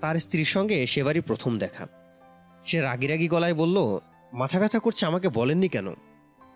[0.01, 1.87] তার স্ত্রীর সঙ্গে সেবারই প্রথম দেখা।
[2.67, 3.99] সে রাগি রাগি গলায় বলল,
[4.33, 5.89] মাথা ব্যথা করছে, আমাকে বলেননি কেন?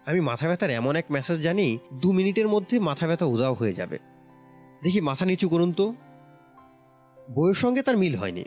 [0.07, 3.99] আমি মাথা ব্যথার এমন এক মেসেজ জানি, দু মিনিটের মধ্যে মাথা ব্যথা উদাও হয়ে যাবে।
[4.83, 5.95] দেখি মাথা নিচু করুন তো।
[7.31, 8.45] বউয়ের সঙ্গে তার মিল হয়নি।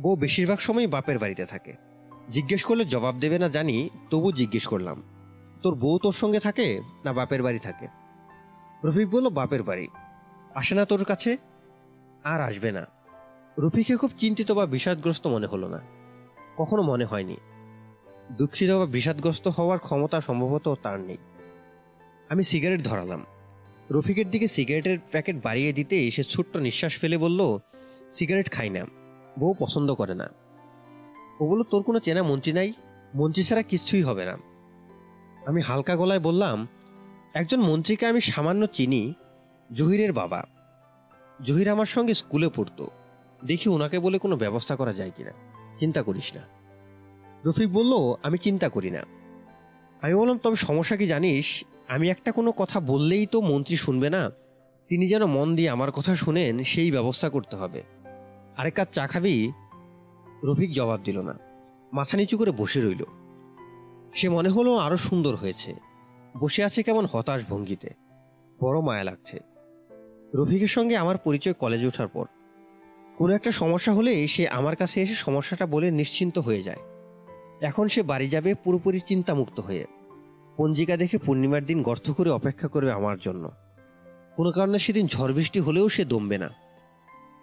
[0.00, 1.74] বউ বেশিরভাগ সময় বাপের বাড়িতে থাকে।
[2.30, 5.02] জিজ্ঞেস করলে জবাব দেবে না জানি, তবু জিজ্ঞেস করলাম,
[5.62, 7.86] তোর বউ তোর সঙ্গে থাকে না বাপের বাড়ি থাকে?
[8.84, 9.88] রফিক বলল, বাপের বাড়ি।
[10.54, 11.36] আসে না তোর কাছে?
[12.24, 12.86] আর আসবে না।
[13.58, 15.80] রফিকে খুব চিন্তিত বা বিষাদগ্রস্ত মনে হলো না।
[16.56, 17.36] কখনো মনে হয়নি।
[18.32, 21.16] দুঃখিত বা বিষাদগ্রস্ত হওয়ার ক্ষমতা সম্ভবত তার নেই।
[22.28, 23.26] আমি সিগারেট ধরালাম।
[23.90, 27.58] রফিকের দিকে সিগারেটের প্যাকেট বাড়িয়ে দিতে সে ছোট্ট নিঃশ্বাস ফেলে বলল,
[28.12, 28.84] সিগারেট খাই না।
[29.38, 30.28] বউ পছন্দ করে না।
[31.40, 32.72] ও বলল, তোর কোনো চেনা মঞ্চি নাই?
[33.14, 34.38] মঞ্চি ছাড়া কিচ্ছুই হবে না।
[35.46, 36.68] আমি হালকা গলায় বললাম,
[37.34, 39.14] একজন মন্ত্রীকে আমি সামান্য চিনি
[39.72, 40.44] জহিরের বাবা।
[41.44, 42.90] জহির আমার সঙ্গে স্কুলে পড়তো।
[43.44, 45.32] দেখি ওনাকে বলে কোনো ব্যবস্থা করা যায় কিনা।
[45.78, 46.42] চিন্তা করিস না।
[47.44, 49.02] রফিক বলল, আমি চিন্তা করি না।
[50.02, 51.64] আমি বললাম, তবে সমস্যা কি জানিস?
[51.88, 54.30] আমি একটা কোনো কথা বললেই তো মন্ত্রী শুনবে না।
[54.88, 57.82] তিনি যেন মন দিয়ে আমার কথা শুনেন, সেই ব্যবস্থা করতে হবে।
[58.56, 59.52] আরেক কাপ চা খাবি?
[60.44, 61.38] রফিক জবাব দিল না।
[61.92, 63.04] মাথা নিচু করে বসে রইল।
[64.14, 65.74] সে মনে হলো আরও সুন্দর হয়েছে।
[66.40, 67.90] বসে আছে কেমন হতাশ ভঙ্গিতে।
[68.60, 69.49] বড় মায়া লাগছে।
[70.34, 72.26] রফিকের সঙ্গে আমার পরিচয় কলেজে ওঠার পর।
[73.16, 76.76] কোনো একটা সমস্যা হলে সে আমার কাছে এসে সমস্যাটা বলে নিশ্চিন্ত হয়ে যায়।
[77.60, 79.86] এখন সে বাড়ি যাবে পুরোপুরি চিন্তামুক্ত হয়ে।
[80.56, 83.50] পঞ্জিকা দেখে পূর্ণিমার দিন গর্ত করে অপেক্ষা করবে আমার জন্য।
[84.36, 86.50] কোনো কারণে সেদিন ঝড় বৃষ্টি হলেও সে দমবে না।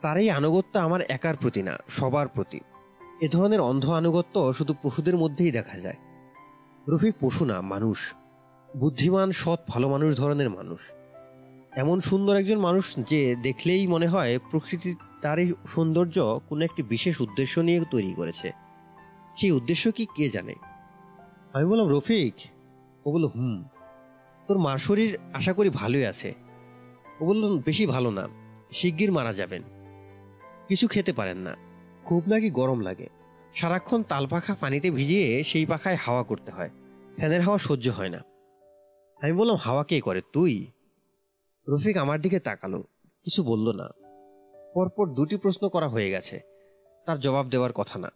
[0.01, 2.59] তার এই আনুগত্য আমার একার প্রতি না, সবার প্রতি।
[3.21, 5.95] এ ধরনের অন্ধ আনুগত্য শুধু পশুদের মধ্যেই দেখা যায়।
[6.87, 8.13] রফিক পশু না, মানুষ।
[8.77, 10.79] বুদ্ধিমান, সৎ, ভালো মানুষ ধরনের মানুষ।
[11.77, 17.21] এমন সুন্দর একজন মানুষ যে দেখলেই মনে হয় প্রকৃতি তার এই সৌন্দর্য কোনো একটি বিশেষ
[17.21, 18.51] উদ্দেশ্য নিয়ে তৈরি করেছে।
[19.37, 20.53] সেই উদ্দেশ্য কি কে জানে?
[21.53, 22.33] আমি বললাম, রফিক।
[23.05, 23.63] ও বলল, হুম।
[24.47, 26.33] তোর মার শরীর আশা করি ভালোই আছে।
[27.19, 28.27] ও বলল, বেশি ভালো না।
[28.71, 29.61] শিগগির মারা যাবেন।
[30.67, 31.55] কিছু খেতে পারেন না।
[32.05, 33.09] খুব নাকি গরম লাগে।
[33.55, 36.69] সারাক্ষণ তাল পাখা পানিতে ভিজিয়ে সেই পাখায় হাওয়া করতে হয়।
[37.17, 38.19] ফ্যানের হাওয়া সহ্য হয় না।
[39.21, 40.21] আমি বললাম, হাওয়া কে করে?
[40.33, 40.71] তুই?
[41.69, 42.83] রফিক আমার দিকে তাকালো,
[43.23, 43.89] কিছু বলল না।
[44.73, 46.39] পরপর দুটি প্রশ্ন করা হয়ে গেছে,
[47.05, 48.11] তার জবাব দেওয়ার কথা না।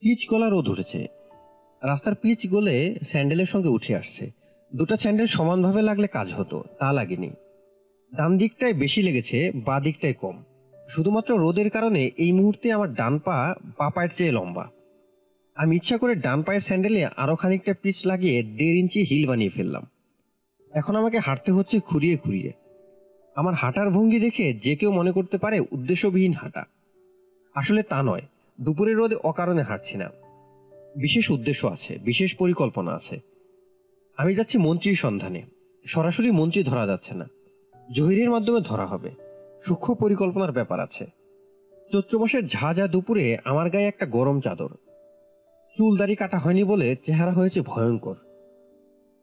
[0.00, 1.06] পিচ গলা রোদ উঠেছে।
[1.82, 4.30] রাস্তার পিচ গলে স্যান্ডেলের সঙ্গে উঠে আসছে।
[4.74, 7.30] দুটো স্যান্ডেল সমানভাবে লাগলে কাজ হতো, তা লাগেনি।
[8.16, 10.44] ডান দিকটায় বেশি লেগেছে, বা দিকটায় কম।
[10.88, 14.70] শুধুমাত্র রোদের কারণে এই মুহূর্তে আমার ডান পা বা পায়ের চেয়ে লম্বা।
[15.54, 19.86] আমি ইচ্ছা করে ডান পায়ের স্যান্ডেলে আরও খানিকটা পিচ লাগিয়ে দেড় ইঞ্চি হিল বানিয়ে ফেললাম।
[20.74, 22.52] এখন আমাকে হাঁটতে হচ্ছে খুঁড়িয়ে খুঁড়িয়ে।
[23.34, 26.64] আমার হাঁটার ভঙ্গি দেখে যে কেউ মনে করতে পারে উদ্দেশ্যবিহীন হাঁটা।
[27.54, 28.22] আসলে তা নয়,
[28.60, 30.10] দুপুরের রোদে অকারণে হাঁটছি না।
[30.96, 33.20] বিশেষ উদ্দেশ্য আছে, বিশেষ পরিকল্পনা আছে।
[34.16, 35.42] আমি যাচ্ছি মন্ত্রীর সন্ধানে।
[35.86, 37.28] সরাসরি মন্ত্রী ধরা যাচ্ছে না।
[37.94, 39.10] জহিরের মাধ্যমে ধরা হবে।
[39.64, 41.06] সূক্ষ্ম পরিকল্পনার ব্যাপার আছে।
[41.92, 44.68] চৈত্র মাসের ঝাঁঝা দুপুরে আমার গায়ে একটা গরম চাদর।
[45.76, 48.14] চুল দাড়ি কাটা হয়নি বলে চেহারা হয়েছে ভয়ঙ্কর।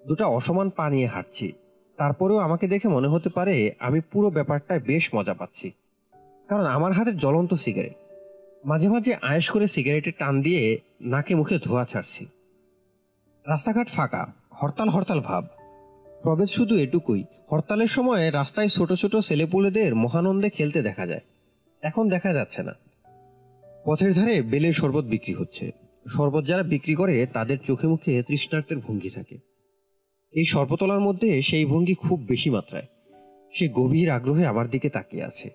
[0.08, 1.52] দুটা অসমান পা নিয়ে হাঁটছি।
[1.98, 5.72] তারপরেও আমাকে দেখে মনে হতে পারে আমি পুরো ব্যাপারটায় বেশ মজা পাচ্ছি।
[6.48, 7.94] কারণ আমার হাতে জ্বলন্ত সিগারেট।
[8.66, 12.26] মাঝে মাঝে আয়েস করে সিগারেটের টান দিয়ে নাকে মুখে ধোয়া ছাড়ছি।
[13.48, 15.46] রাস্তাঘাট ফাঁকা, হরতাল হরতাল ভাব।
[16.24, 21.22] প্রবেশ শুধু এটুকুই, হরতালের সময় রাস্তায় ছোট ছোট ছেলেপুলেদের মহানন্দে খেলতে দেখা যায়।
[21.82, 22.74] এখন দেখা যাচ্ছে না।
[23.86, 25.72] পথের ধারে বেলের শরবত বিক্রি হচ্ছে।
[26.08, 29.55] শরবত যারা বিক্রি করে তাদের চোখে মুখে তৃষ্ণার্থের ভঙ্গি থাকে।
[30.36, 32.86] এই সর্বতলার মধ্যে সেই ভঙ্গি খুব বেশি মাত্রায়।
[33.54, 35.50] সে গভীর আগ্রহে আমার দিকে তাকিয়ে আছে।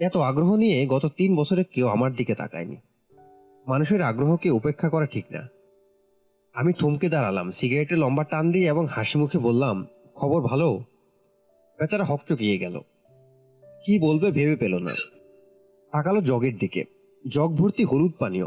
[0.00, 2.76] এত আগ্রহ নিয়ে গত তিন বছরে কেউ আমার দিকে তাকায়নি।
[3.66, 5.48] মানুষের আগ্রহকে উপেক্ষা করা ঠিক না।
[6.54, 10.84] আমি থমকে দাঁড়ালাম সিগারেটে লম্বা টান দিয়ে এবং হাসি মুখে বললাম, খবর ভালো?
[11.80, 12.80] বেচারা হকচকিয়ে গেল।
[13.62, 14.94] কি বলবে ভেবে পেল না।
[15.92, 16.84] তাকালো জগের দিকে।
[17.28, 18.46] জগ ভর্তি হলুদ পানীয়।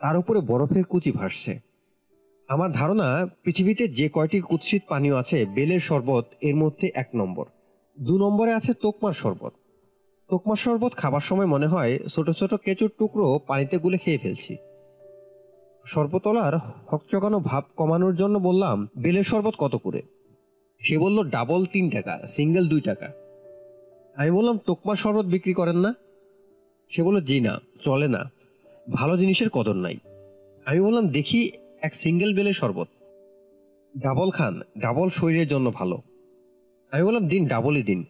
[0.00, 1.73] তার উপরে বরফের কুচি ভাসছে।
[2.48, 7.44] আমার ধারণা, পৃথিবীতে যে কয়টি কুৎসিত পানীয় আছে, বেলের শরবত এর মধ্যে এক নম্বর।
[8.00, 9.52] দু নম্বরে আছে তোকমার শরবত।
[10.28, 14.56] তোকমার শরবত খাবার সময় মনে হয় ছোট ছোট কেঁচুর টুকরো পানিতে গুলে খেয়ে ফেলছি।
[15.84, 16.54] সর্বতলার
[16.86, 20.02] হকচকানো ভাব কমানোর জন্য বললাম, বেলের শরবত কত করে?
[20.80, 23.12] সে বলল, ডাবল তিন টাকা, সিঙ্গেল দুই টাকা।
[24.16, 25.94] আমি বললাম তোকমা শরবত বিক্রি করেন না?
[26.90, 28.30] সে বলল, জি না, চলে না,
[28.92, 29.96] ভালো জিনিসের কদর নাই।
[30.64, 31.52] আমি বললাম, দেখি
[31.84, 32.88] এক সিঙ্গেল বেলের শরবত।
[33.96, 36.02] ডাবল খান, ডাবল শরীরের জন্য ভালো।
[36.90, 38.04] আমি বললাম, দিন, ডাবলই দিন।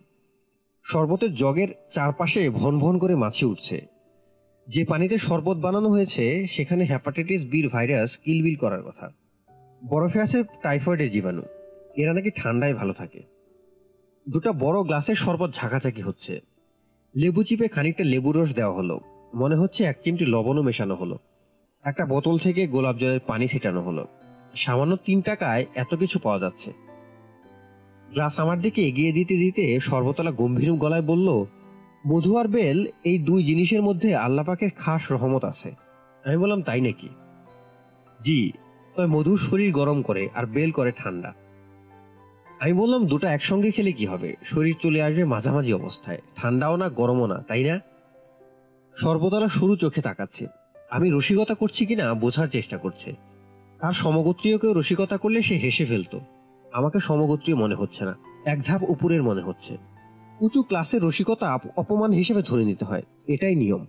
[0.84, 3.86] শরবতের জগের চারপাশে ভন ভন করে মাছি উঠছে।
[4.68, 9.10] যে পানিতে শরবত বানানো হয়েছে, সেখানে হ্যাপাটাইটিস বির ভাইরাস কিলবিল করার কথা।
[9.88, 11.42] বরফে আছে টাইফয়েডের জীবাণু।
[11.96, 13.22] এরা নাকি ঠান্ডায় ভালো থাকে।
[14.28, 16.40] দুটো বড় গ্লাসের শরবত ঝাঁকাঝাঁকি হচ্ছে।
[17.16, 19.00] লেবু চিপে খানিকটা লেবুর রস দেওয়া হলো।
[19.34, 21.18] মনে হচ্ছে এক চিমটি লবণও মেশানো হলো।
[21.84, 24.06] একটা বোতল থেকে গোলাপ জলের পানি ছিটানো হলো।
[24.54, 26.72] সামান্য তিন টাকায় এত কিছু পাওয়া যাচ্ছে।
[28.12, 31.44] গ্লাস আমার দিকে এগিয়ে দিতে দিতে সর্বতলা গম্ভীর গলায় বলল,
[32.06, 35.74] মধু আর বেল, এই দুই জিনিসের মধ্যে আল্লাপাকের খাস রহমত আছে।
[36.24, 37.08] আমি বললাম, তাই নাকি?
[38.24, 38.52] জি,
[38.96, 41.34] তবে মধু শরীর গরম করে আর বেল করে ঠান্ডা।
[42.60, 44.34] আমি বললাম, দুটো একসঙ্গে খেলে কি হবে?
[44.44, 47.80] শরীর চলে আসবে মাঝামাঝি অবস্থায়। ঠান্ডাও না, গরমও না, তাই না?
[48.96, 50.46] সর্বতলা সরু চোখে তাকাচ্ছে।
[50.94, 53.14] আমি রসিকতা করছি কিনা বোঝার চেষ্টা করছে।
[53.80, 56.20] তার সমগোত্রীয়কেও রসিকতা করলে সে হেসে ফেলতো।
[56.72, 59.76] আমাকে সমগোত্রীয় মনে হচ্ছে না। এক ধাপ উপরের মনে হচ্ছে।
[60.40, 63.86] উঁচু ক্লাসের রসিকতা অপমান হিসেবে ধরে নিতে হয়। এটাই নিয়ম।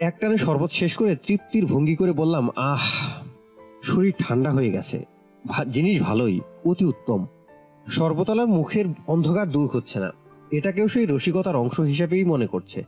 [0.00, 2.80] একটানে শরবত শেষ করে তৃপ্তির ভঙ্গি করে বললাম, আহ,
[3.82, 5.04] শরীর ঠান্ডা হয়ে গেছে।
[5.70, 7.26] জিনিস ভালোই, অতি উত্তম।
[7.86, 10.10] সর্বতলার মুখের অন্ধকার দূর হচ্ছে না।
[10.50, 12.84] এটাকেও সেই রসিকতার অংশ হিসেবেই মনে করছে।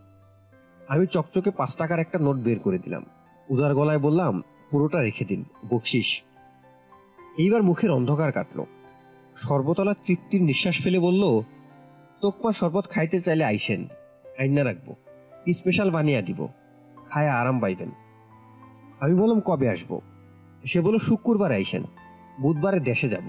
[0.92, 3.04] আমি চকচকে পাঁচ টাকার একটা নোট বের করে দিলাম।
[3.48, 4.34] উদার গলায় বললাম,
[4.70, 6.08] পুরোটা রেখে দিন, বকশিস।
[7.38, 8.64] এইবার মুখের অন্ধকার কাটল।
[9.36, 11.24] সর্বতলা তৃপ্তির নিঃশ্বাস ফেলে বলল
[12.20, 13.80] তোকমা শরবত খাইতে চাইলে আইসেন,
[14.38, 14.88] আইনা রাখব
[15.52, 16.40] স্পেশাল বানিয়ে দিব,
[17.10, 17.90] খায় আরাম পাইবেন।
[19.00, 20.00] আমি বললাম, কবে আসব?
[20.64, 21.84] সে বলল, শুক্রবার আইসেন,
[22.40, 23.26] বুধবারে দেশে যাব,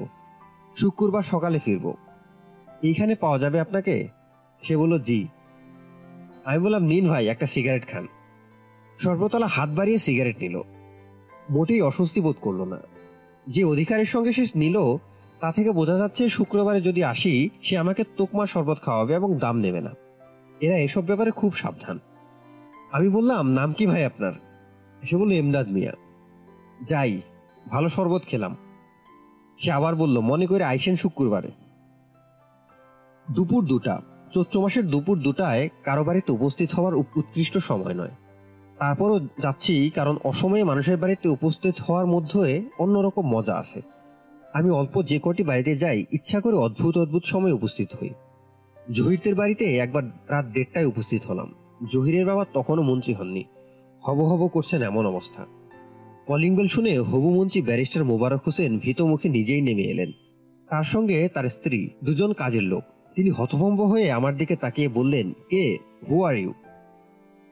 [0.76, 1.92] শুক্রবার সকালে ফিরবো।
[2.84, 3.96] এইখানে পাওয়া যাবে আপনাকে?
[4.64, 5.20] সে বলল, জি।
[6.46, 8.08] আমি বললাম, নিন ভাই, একটা সিগারেট খান।
[9.00, 10.62] সর্বতলা হাত বাড়িয়ে সিগারেট নিল।
[11.50, 12.78] মোটেই অস্বস্তি বোধ করল না।
[13.48, 14.98] যে অধিকারের সঙ্গে সে নিল,
[15.40, 19.82] তা থেকে বোঝা যাচ্ছে শুক্রবারে যদি আসি, সে আমাকে তোকমা শরবত খাওয়াবে এবং দাম নেবে
[19.82, 19.92] না।
[20.62, 22.00] এরা এসব ব্যাপারে খুব সাবধান।
[22.92, 24.34] আমি বললাম, নাম কি ভাই আপনার?
[25.04, 25.94] সে বলল এমদাদ মিয়া।
[26.84, 27.22] যাই,
[27.68, 28.56] ভালো শরবত খেলাম।
[29.60, 31.52] সে আবার বলল, মনে করে আইসেন শুক্রবারে।
[33.32, 34.02] দুপুর দুটা।
[34.34, 38.12] চৈত্র মাসের দুপুর দুটায় কারও বাড়িতে উপস্থিত হওয়ার উৎকৃষ্ট সময় নয়।
[38.80, 43.82] তারপরও যাচ্ছি কারণ অসময়ে মানুষের বাড়িতে উপস্থিত হওয়ার মধ্যে অন্যরকম মজা আছে।
[44.54, 48.10] আমি অল্প যে কটি বাড়িতে যাই, ইচ্ছা করে অদ্ভুত অদ্ভুত সময় উপস্থিত হই।
[48.92, 51.54] জহিরদের বাড়িতে একবার রাত দেড়টায় উপস্থিত হলাম।
[51.94, 53.44] জহিরের বাবা তখনও মন্ত্রী হননি।
[54.02, 55.46] হব হব করছেন এমন অবস্থা।
[56.26, 60.12] কলিং বেল শুনে হবু মন্ত্রী ব্যারিস্টার মোবারক হোসেন ভীত মুখে নিজেই নেমে এলেন।
[60.70, 62.84] তার সঙ্গে তার স্ত্রী, দুজন কাজের লোক।
[63.16, 65.78] তিনি হতভম্ব হয়ে আমার দিকে তাকিয়ে বললেন, কে?
[66.10, 66.54] হু আর ইউ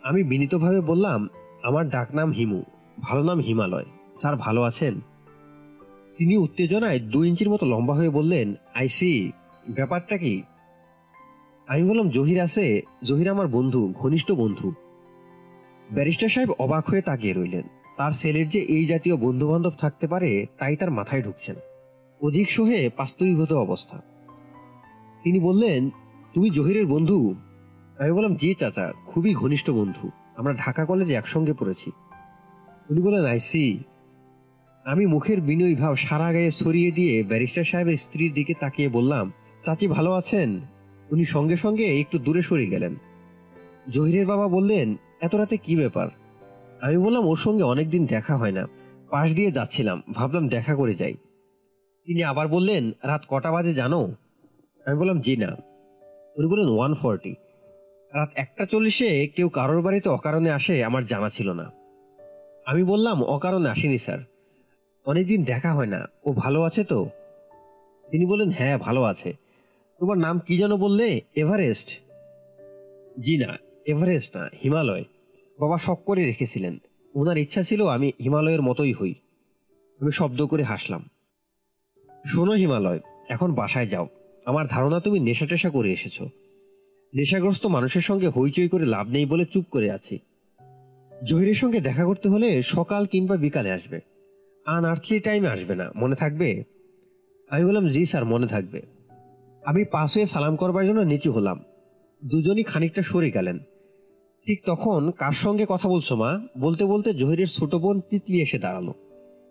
[0.03, 1.29] আমি বিনীতভাবে বললাম,
[1.63, 2.63] আমার ডাকনাম হিমু,
[2.99, 4.99] ভালো নাম হিমালয়। স্যার, ভালো আছেন?
[6.17, 9.31] তিনি উত্তেজনায় দু ইঞ্চির মতো লম্বা হয়ে বললেন আই সি
[9.69, 10.41] ব্যাপারটা কি?
[11.67, 14.73] আমি বললাম, জহির আছে। জহির আমার বন্ধু, ঘনিষ্ঠ বন্ধু।
[15.91, 17.63] ব্যারিস্টার সাহেব অবাক হয়ে তাকিয়ে রইলেন।
[17.97, 21.55] তার ছেলের যে এই জাতীয় বন্ধু বান্ধব থাকতে পারে, তাই তার মাথায় ঢুকছেন
[22.23, 24.10] অধিক সহে বাস্তবীভূত অবস্থা।
[25.23, 25.89] তিনি বললেন,
[26.33, 27.35] তুমি জহিরের বন্ধু?
[27.99, 31.91] আমি বললাম, জি চাচা, খুবই ঘনিষ্ঠ বন্ধু। আমরা ঢাকা কলেজে একসঙ্গে পড়েছি।
[32.89, 33.79] উনি বললেন আইসি
[34.85, 39.33] আমি মুখের বিনয়ী ভাব সারা গায়ে ছড়িয়ে দিয়ে ব্যারিস্টার সাহেবের স্ত্রীর দিকে তাকিয়ে বললাম,
[39.65, 40.61] চাচি ভালো আছেন?
[41.11, 42.95] উনি সঙ্গে সঙ্গে একটু দূরে সরে গেলেন।
[43.89, 46.07] জহিরের বাবা বললেন, এত রাতে কি ব্যাপার?
[46.81, 48.67] আমি বললাম, ওর সঙ্গে অনেকদিন দেখা হয় না।
[49.09, 51.13] পাশ দিয়ে যাচ্ছিলাম, ভাবলাম দেখা করে যাই।
[52.05, 54.15] তিনি আবার বললেন, রাত কটা বাজে জানো?
[54.85, 55.57] আমি বললাম, জি না।
[56.35, 57.35] উনি বললেন, ওয়ান ফর্টি।
[58.13, 61.71] রাত একটা চল্লিশে কেউ কারোর বাড়িতে অকারণে আসে, আমার জানা ছিল না।
[62.65, 64.19] আমি বললাম, অকারণে আসেনি স্যার।
[65.05, 67.09] অনেকদিন দেখা হয় না। ও ভালো আছে তো?
[68.11, 69.33] তিনি বললেন হ্যাঁ ভালো আছে।
[69.99, 71.21] তোমার নাম কি যেন বললে?
[71.35, 71.87] এভারেস্ট?
[73.19, 75.03] জি না, এভারেস্ট না, হিমালয়।
[75.59, 76.77] বাবা শখ করে রেখেছিলেন।
[77.15, 79.13] ওনার ইচ্ছা ছিল আমি হিমালয়ের মতোই হই।
[79.99, 81.09] আমি শব্দ করে হাসলাম,
[82.25, 84.07] শোনো হিমালয়, এখন বাসায় যাও।
[84.45, 86.21] আমার ধারণা তুমি নেশা টেশা করে এসেছ।
[87.13, 90.19] নেশাগ্রস্ত মানুষের সঙ্গে হইচই করে লাভ নেই বলে চুপ করে আছি।
[91.23, 93.99] জহিরের সঙ্গে দেখা করতে হলে সকাল কিংবা বিকালে আসবে।
[94.65, 96.63] আনআর্থলি টাইমে আসবে না, মনে থাকবে?
[97.49, 98.81] আমি বললাম, জি স্যার, মনে থাকবে।
[99.65, 101.63] আমি পাশ হয়ে সালাম করবার জন্য নিচু হলাম।
[102.25, 103.59] দুজনই খানিকটা সরে গেলেন।
[104.47, 106.39] ঠিক তখন কার সঙ্গে কথা বলছো মা?
[106.59, 108.91] বলতে বলতে জহিরের ছোট বোন তিতলি এসে দাঁড়াল।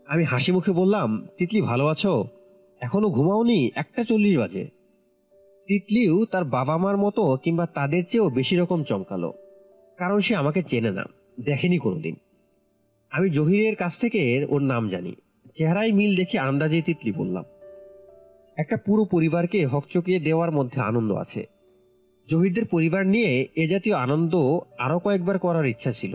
[0.07, 2.27] আমি হাসি মুখে বললাম, তিতলি ভালো আছো?
[2.81, 3.71] এখনও ঘুমাওনি?
[3.75, 4.80] একটা চল্লিশ বাজে।
[5.71, 9.31] তিতলিও তার বাবা মার মতো কিংবা তাদের চেয়েও বেশি রকম চমকালো।
[9.99, 11.05] কারণ সে আমাকে চেনে না,
[11.45, 12.15] দেখেনি কোনোদিন।
[13.13, 15.13] আমি জহিরের কাছ থেকে ওর নাম জানি,
[15.57, 17.45] চেহারায় মিল দেখে আন্দাজে তিতলি বললাম,
[18.57, 21.43] একটা পুরো পরিবারকে হকচকিয়ে দেওয়ার মধ্যে আনন্দ আছে।
[22.29, 24.35] জহিরদের পরিবার নিয়ে এ জাতীয় আনন্দ
[24.79, 26.15] আরও কয়েকবার করার ইচ্ছা ছিল।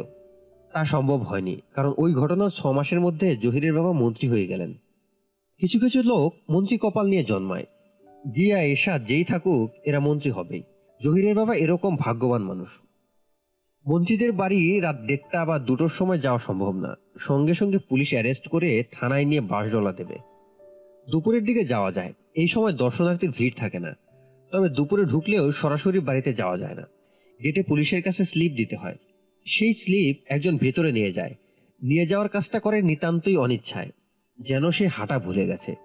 [0.73, 4.71] তা সম্ভব হয়নি, কারণ ওই ঘটনার ছ মাসের মধ্যে জহিরের বাবা মন্ত্রী হয়ে গেলেন।
[5.61, 7.65] কিছু কিছু লোক মন্ত্রী কপাল নিয়ে জন্মায়
[8.31, 10.63] জিয়া এসা যেই থাকুক, এরা মন্ত্রী হবেই।
[11.03, 12.67] জহিরের বাবা এরকম ভাগ্যবান মানুষ।
[13.87, 18.83] মন্ত্রীদের বাড়ি রাত দেড়টা বা দুটোর সময় যাওয়া সম্ভব না। সঙ্গে সঙ্গে পুলিশ অ্যারেস্ট করে
[18.91, 20.17] থানায় নিয়ে বাসডলা দেবে।
[21.11, 23.95] দুপুরের দিকে যাওয়া যায়। এই সময় দর্শনার্থীর ভিড় থাকে না।
[24.51, 26.83] তবে দুপুরে ঢুকলেও সরাসরি বাড়িতে যাওয়া যায় না।
[27.43, 28.97] গেটে পুলিশের কাছে স্লিপ দিতে হয়।
[29.45, 31.35] সেই স্লিপ একজন ভেতরে নিয়ে যায়।
[31.81, 33.91] নিয়ে যাওয়ার কাজটা করে নিতান্তই অনিচ্ছায়।
[34.39, 35.84] যেন সে হাঁটা ভুলে গেছে।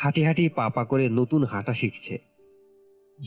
[0.00, 2.18] হাঁটি হাঁটি পা পা করে নতুন হাঁটা শিখছে।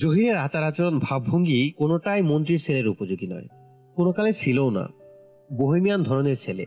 [0.01, 3.47] জহিরের আচার আচরণ ভাবভঙ্গি কোনোটাই মন্ত্রীর ছেলের উপযোগী নয়।
[3.95, 4.88] কোনো কালে ছিলও না।
[5.57, 6.65] বহিমিয়ান ধরনের ছেলে।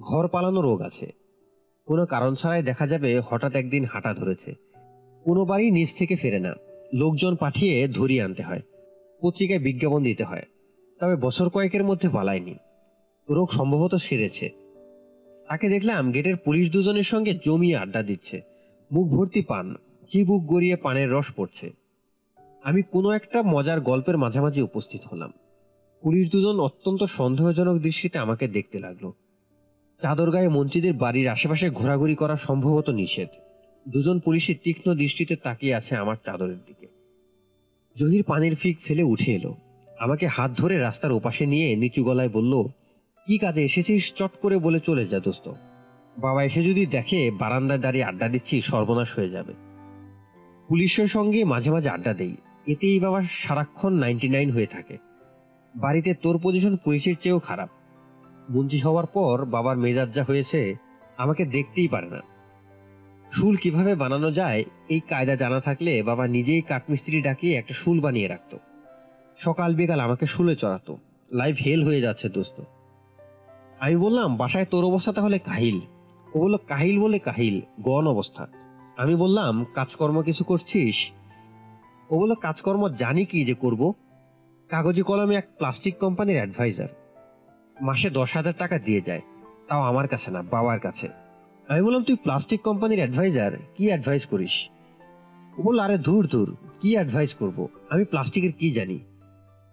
[0.00, 1.12] ঘর পালানো রোগ আছে।
[1.86, 4.54] কোনো কারণ ছাড়াই দেখা যাবে হঠাৎ একদিন হাঁটা ধরেছে।
[5.24, 6.54] কোনো বাড়ি নিজ থেকে ফেরে না।
[6.94, 8.60] লোকজন পাঠিয়ে ধরিয়ে আনতে হয়।
[9.22, 10.42] পত্রিকায় বিজ্ঞাপন দিতে হয়।
[11.00, 12.54] তবে বছর কয়েকের মধ্যে পালায়নি।
[13.30, 14.48] রোগ সম্ভবত সেরেছে।
[15.48, 18.53] তাকে দেখলাম গেটের পুলিশ দুজনের সঙ্গে জমিয়ে আড্ডা দিচ্ছে।
[18.94, 19.74] মুখ ভর্তি পান,
[20.10, 21.72] চিবুক গড়িয়ে পানের রস পড়ছে।
[22.64, 25.32] আমি কোনো একটা মজার গল্পের মাঝামাঝি উপস্থিত হলাম।
[26.02, 29.10] পুলিশ দুজন অত্যন্ত সন্দেহজনক দৃষ্টিতে আমাকে দেখতে লাগল।
[30.02, 33.28] চাদর গায়ে মন্ত্রীদের বাড়ির আশেপাশে ঘোরাঘুরি করা সম্ভবত নিষেধ।
[33.88, 36.86] দুজন পুলিশের তীক্ষ্ণ দৃষ্টিতে তাকিয়ে আছে আমার চাদরের দিকে।
[37.96, 39.54] জহির পানির ফিক ফেলে উঠে এলো।
[39.98, 42.62] আমাকে হাত ধরে রাস্তার ওপাশে নিয়ে নিচু গলায় বলল,
[43.26, 44.12] কি কাজে এসেছিস?
[44.14, 45.52] চট করে বলে চলে যা দোস্ত।
[46.18, 49.52] বাবা এসে যদি দেখে বারান্দায় দাঁড়িয়ে আড্ডা দিচ্ছি, সর্বনাশ হয়ে যাবে।
[50.68, 54.98] পুলিশের সঙ্গে মাঝে মাঝে আড্ডা দেই। এতেই বাবা সারাক্ষণ নাইনটি নাইন হয়ে থাকে।
[55.76, 57.68] বাড়িতে তোর পজিশন পুলিশের চেয়েও খারাপ।
[58.50, 60.74] মন্ত্রী হওয়ার পর বাবার মেজাজ যা হয়েছে,
[61.16, 62.20] আমাকে দেখতেই পারে না।
[63.32, 68.28] শুল কীভাবে বানানো যায়, এই কায়দা জানা থাকলে বাবা নিজেই কাঠমিস্ত্রি ডাকিয়ে একটা শুল বানিয়ে
[68.28, 68.56] রাখত।
[69.38, 70.98] সকাল বিকাল আমাকে শুলে চড়াতো।
[71.32, 72.62] লাইফ হেল হয়ে যাচ্ছে, দোস্ত।
[73.78, 75.80] আমি বললাম, বাসায় তোর অবস্থা তাহলে কাহিল।
[76.34, 78.44] ও বলল, কাহিল বলে কাহিল গন অবস্থা।
[78.96, 80.96] আমি বললাম, কাজকর্ম কিছু করছিস?
[82.10, 83.82] ও বলল, কাজকর্ম জানি কি যে করব।
[84.70, 86.90] কাগজি কলমে এক প্লাস্টিক কোম্পানির অ্যাডভাইজার।
[87.80, 89.20] মাসে দশ হাজার টাকা দিয়ে যায়,
[89.68, 91.08] তাও আমার কাছে না, বাবার কাছে।
[91.68, 94.54] আমি বললাম, তুই প্লাস্টিক কোম্পানির অ্যাডভাইজার, কি অ্যাডভাইস করিস?
[95.58, 96.48] ও বলল, আরে ধুর ধুর,
[96.80, 97.68] কি অ্যাডভাইস করব?
[97.90, 98.98] আমি প্লাস্টিকের কি জানি?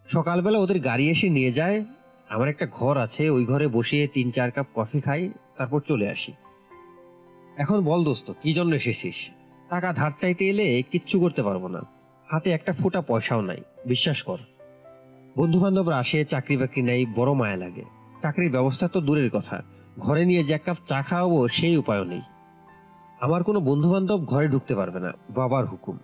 [0.08, 1.86] সকালবেলা ওদের গাড়ি এসে নিয়ে যায়,
[2.30, 6.32] আমার একটা ঘর আছে, ওই ঘরে বসিয়ে তিন চার কাপ কফি খাই, তারপর চলে আসি।
[7.58, 9.30] এখন বল দোস্ত, কি জন্য এসেছিস?
[9.70, 11.82] টাকা ধার চাইতে এলে কিচ্ছু করতে পারব না।
[12.28, 14.38] হাতে একটা ফোঁটা পয়সাও নাই, বিশ্বাস কর।
[15.38, 17.84] বন্ধু বান্ধবরা আসে চাকরি বাকরি নেই, বড় মায়া লাগে।
[18.22, 19.64] চাকরির ব্যবস্থা তো দূরের কথা।
[20.00, 22.22] ঘরে নিয়ে যে এক কাপ চা খাওয়াবো, সেই উপায়ও নেই।
[23.22, 25.98] আমার কোনো বন্ধু বান্ধব ঘরে ঢুকতে পারবে না, বাবার হুকুম।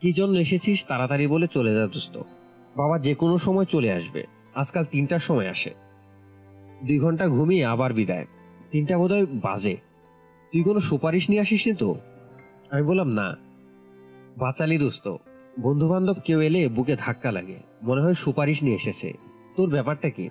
[0.00, 2.18] কি জন্য এসেছিস তাড়াতাড়ি বলে চলে যা দোস্ত।
[2.76, 4.24] বাবা যে কোনো সময় চলে আসবে,
[4.54, 5.74] আজকাল তিনটার সময় আসে।
[6.84, 8.26] দুই ঘণ্টা ঘুমিয়ে আবার বিদায়।
[8.70, 9.76] তিনটা বোধহয় বাজে।
[10.54, 11.96] তুই কোনো সুপারিশ নিয়ে আসিস তো?
[12.70, 13.36] আমি বললাম না।
[14.38, 15.16] বাচালি দোস্ত
[15.60, 19.12] বন্ধু বান্ধব কেউ এলে বুকে ধাক্কা লাগে। মনে হয় সুপারিশ নিয়ে এসেছে।
[19.56, 20.28] তোর ব্যাপারটা কি?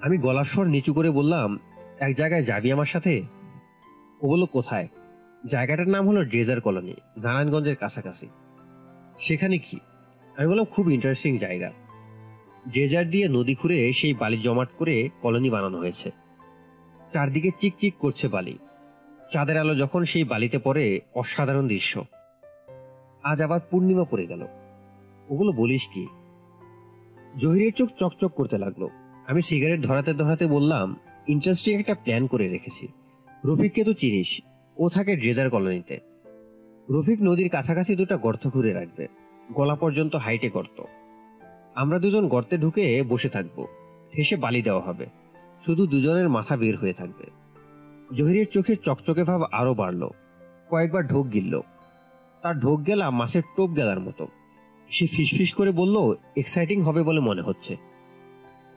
[0.00, 1.58] আমি গলার স্বর নিচু করে বললাম,
[2.00, 3.22] এক জায়গায় যাবি আমার সাথে?
[4.20, 4.88] ও বলল, কোথায়?
[5.46, 8.28] জায়গাটার নাম হলো ড্রেজার কলোনি, নারায়ণগঞ্জের কাছাকাছি।
[9.20, 9.80] সেখানে কি?
[10.36, 11.70] আমি বললাম, খুব ইন্টারেস্টিং জায়গা।
[12.70, 16.10] ড্রেজার দিয়ে নদী খুঁড়ে সেই বালি জমাট করে কলোনি বানানো হয়েছে।
[17.12, 18.58] চারদিকে চিকচিক করছে বালি।
[19.32, 22.04] চাঁদের আলো যখন সেই বালিতে পড়ে অসাধারণ দৃশ্য।
[23.22, 24.46] আজ আবার পূর্ণিমা পড়ে গেল।
[25.28, 26.06] ওগুলো বলিস কি?
[27.36, 28.88] জহিরের চোখ চকচক করতে লাগল।
[29.26, 30.96] আমি সিগারেট ধরাতে ধরাতে বললাম,
[31.28, 32.88] ইন্টারেস্টিং একটা প্ল্যান করে রেখেছি।
[33.44, 34.40] রফিককে তো চিনিস,
[34.76, 36.00] ও থাকে ড্রেজার কলোনিতে।
[36.90, 39.08] রফিক নদীর কাছাকাছি দুটা গর্ত ঘুরে রাখবে।
[39.52, 40.82] গলা পর্যন্ত হাইটে গর্ত।
[41.74, 43.66] আমরা দুজন গর্তে ঢুকে বসে থাকব।
[44.12, 45.06] ঠেসে বালি দেওয়া হবে।
[45.64, 47.45] শুধু দুজনের মাথা বের হয়ে থাকবে।
[48.14, 50.10] জহিরের চোখের চকচকে ভাব আরও বাড়লো।
[50.70, 51.60] কয়েকবার ঢোক গিলল।
[52.42, 54.28] তার ঢোক গেলা মাছের টোপ গেলার মতো।
[54.90, 57.76] সে ফিসফিস করে বলল এক্সাইটিং হবে বলে মনে হচ্ছে।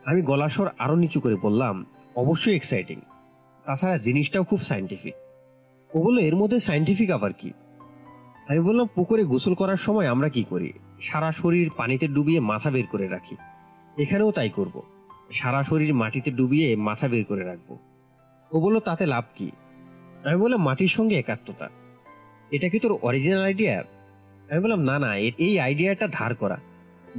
[0.05, 3.01] আমি গলার স্বর আরও নিচু করে বললাম, অবশ্যই এক্সাইটিং
[3.65, 5.13] তাছাড়া জিনিসটাও খুব সাইন্টিফিক
[5.95, 7.51] ও বলল, এর মধ্যে সাইন্টিফিক আবার কি?
[8.49, 10.73] আমি বললাম, পুকুরে গোসল করার সময় আমরা কি করি?
[11.01, 13.35] সারা শরীর পানিতে ডুবিয়ে মাথা বের করে রাখি।
[14.01, 14.81] এখানেও তাই করব।
[15.31, 17.77] সারা শরীর মাটিতে ডুবিয়ে মাথা বের করে রাখব।
[18.51, 19.51] ও বলল, তাতে লাভ কি?
[20.23, 21.69] আমি বললাম, মাটির সঙ্গে একাত্মতা।
[22.51, 23.83] এটা কি তোর অরিজিনাল আইডিয়া
[24.49, 26.57] আমি বললাম, না না এই আইডিয়াটা ধার করা।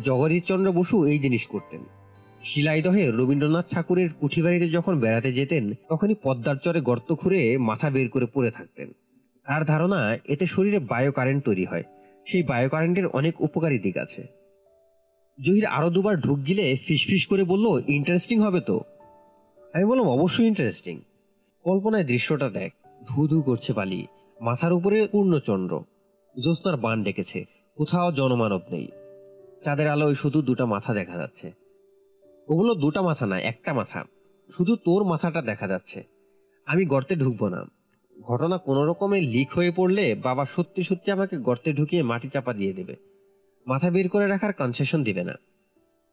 [0.04, 1.80] জগদীশচন্দ্র বসু এই জিনিস করতেন।
[2.44, 8.26] শিলাইদহে রবীন্দ্রনাথ ঠাকুরের কুঠিবাড়িতে যখন বেড়াতে যেতেন, তখনই পদ্মার চরে গর্ত খুঁড়ে মাথা বের করে
[8.26, 8.92] পড়ে থাকতেন।
[9.46, 11.82] তার ধারণা, এতে শরীরে বায়ো কারেন্ট তৈরি হয়।
[12.26, 14.26] সেই বায়ো কারেন্টের অনেক উপকারী দিক আছে।
[15.40, 18.80] জহির আরও দুবার ঢুক গিলে ফিসফিস করে বলল, ইন্টারেস্টিং হবে তো?
[19.74, 21.00] আমি বললাম, অবশ্যই ইন্টারেস্টিং।
[21.64, 22.72] কল্পনায় দৃশ্যটা দেখ।
[23.08, 24.06] ধু ধু করছে বালি,
[24.40, 25.84] মাথার উপরে পূর্ণচন্দ্র।
[26.40, 27.44] জ্যোৎস্নার বান ডেকেছে,
[27.76, 28.88] কোথাও জনমানব নেই।
[29.64, 31.52] চাঁদের আলোয় শুধু দুটা মাথা দেখা যাচ্ছে।
[32.48, 34.04] ওগুলো দুটা মাথা না একটা মাথা।
[34.56, 36.04] শুধু তোর মাথাটা দেখা যাচ্ছে।
[36.66, 37.64] আমি গর্তে ঢুকবো না।
[38.20, 42.72] ঘটনা কোনো রকমে লিক হয়ে পড়লে বাবা সত্যি সত্যি আমাকে গর্তে ঢুকিয়ে মাটি চাপা দিয়ে
[42.72, 42.96] দেবে।
[43.66, 45.32] মাথা বের করে রাখার কনসেশন দিবে না।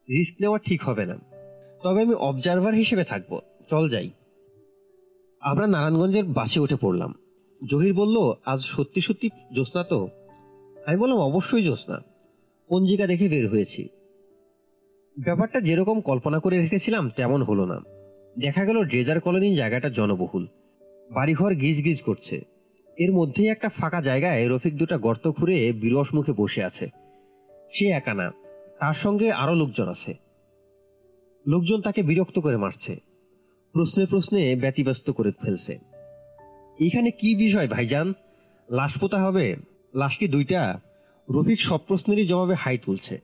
[0.08, 1.18] রিস্ক নেওয়া ঠিক হবে না।
[1.82, 3.40] তবে আমি অবজারভার হিসেবে থাকব।
[3.70, 4.10] চল যাই।
[5.40, 7.14] আমরা নারায়ণগঞ্জের বাসে উঠে পড়লাম।
[7.70, 10.08] জহির বলল, আজ সত্যি সত্যি জ্যোৎস্না তো?
[10.86, 12.00] আমি বললাম, অবশ্যই জ্যোৎস্না।
[12.68, 13.88] পঞ্জিকা দেখে বের হয়েছি।
[15.18, 17.80] ব্যাপারটা যেরকম কল্পনা করে রেখেছিলাম, তেমন হলো না।
[18.38, 20.46] দেখা গেল ড্রেজার কলোনি জায়গাটা জনবহুল।
[21.10, 22.40] বাড়িঘর গিজ গিজ করছে।
[22.98, 26.88] এর মধ্যেই একটা ফাঁকা জায়গায় রফিক দুটা গর্ত খুঁড়ে বিরস মুখে বসে আছে।
[27.74, 28.32] সে একা না,
[28.80, 30.14] তার সঙ্গে আরও লোকজন আছে।
[31.46, 33.07] লোকজন তাকে বিরক্ত করে মারছে।
[33.72, 35.78] প্রশ্নে প্রশ্নে ব্যতিব্যস্ত করে ফেলছে।
[36.80, 38.12] এখানে কি বিষয়, ভাইজান?
[38.70, 39.56] লাশ পোতা হবে?
[39.94, 40.80] লাশ কি দুইটা?
[41.30, 43.20] রফিক সব প্রশ্নেরই জবাবে হাই তুলছে।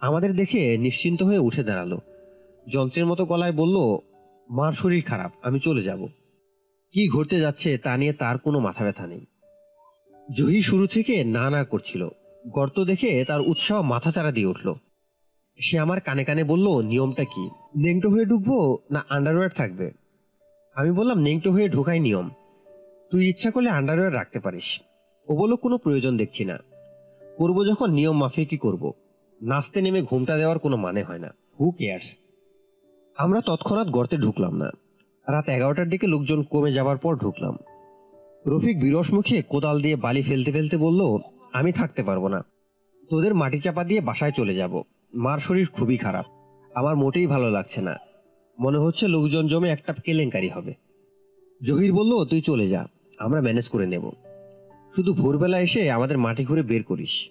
[0.00, 1.98] আমাদের দেখে নিশ্চিন্ত হয়ে উঠে দাঁড়াল।
[2.72, 3.76] যন্ত্রের মতো গলায় বলল,
[4.50, 6.06] মার শরীর খারাপ, আমি চলে যাব।
[6.92, 9.26] কি ঘটতে যাচ্ছে তা নিয়ে তার কোনো মাথা ব্যথা নেই।
[10.36, 12.08] জহি শুরু থেকে না না করছিল।
[12.46, 14.74] গর্ত দেখে তার উৎসাহ মাথাচাড়া দিয়ে উঠল।
[15.58, 17.50] সে আমার কানে কানে বলল, নিয়মটা কি?
[17.76, 19.90] নেংটো হয়ে ঢুকবো না আন্ডারওয়্যার থাকবে?
[20.74, 22.30] আমি বললাম, নেংটো হয়ে ঢোকাই নিয়ম।
[23.10, 24.80] তুই ইচ্ছা করলে আন্ডারওয়্যার রাখতে পারিস।
[25.28, 26.58] ও বলল কোনো প্রয়োজন দেখছি না।
[27.36, 28.92] করব যখন নিয়ম মাফিয়ে কি করব।
[29.42, 32.18] নাচতে নেমে ঘুমটা দেওয়ার কোনো মানে হয় না। হু কেয়ার্স
[33.18, 34.70] আমরা তৎক্ষণাৎ গর্তে ঢুকলাম না।
[35.28, 37.58] রাত এগারোটার দিকে লোকজন কমে যাবার পর ঢুকলাম।
[38.46, 41.18] রফিক বিরস মুখে কোদাল দিয়ে বালি ফেলতে ফেলতে বলল,
[41.52, 42.44] আমি থাকতে পারব না।
[43.10, 44.82] তোদের মাটি চাপা দিয়ে বাসায় চলে যাব।
[45.14, 46.26] মার শরীর খুবই খারাপ।
[46.74, 47.96] আমার মোটেই ভালো লাগছে না।
[48.58, 50.74] মনে হচ্ছে লোকজন জমে একটা কেলেঙ্কারি হবে।
[51.62, 52.86] জহির বলল, তুই চলে যা,
[53.18, 54.10] আমরা ম্যানেজ করে নেব।
[54.96, 57.30] শুধু ভোরবেলা এসে আমাদের মাটি ঘুরে বের করিস।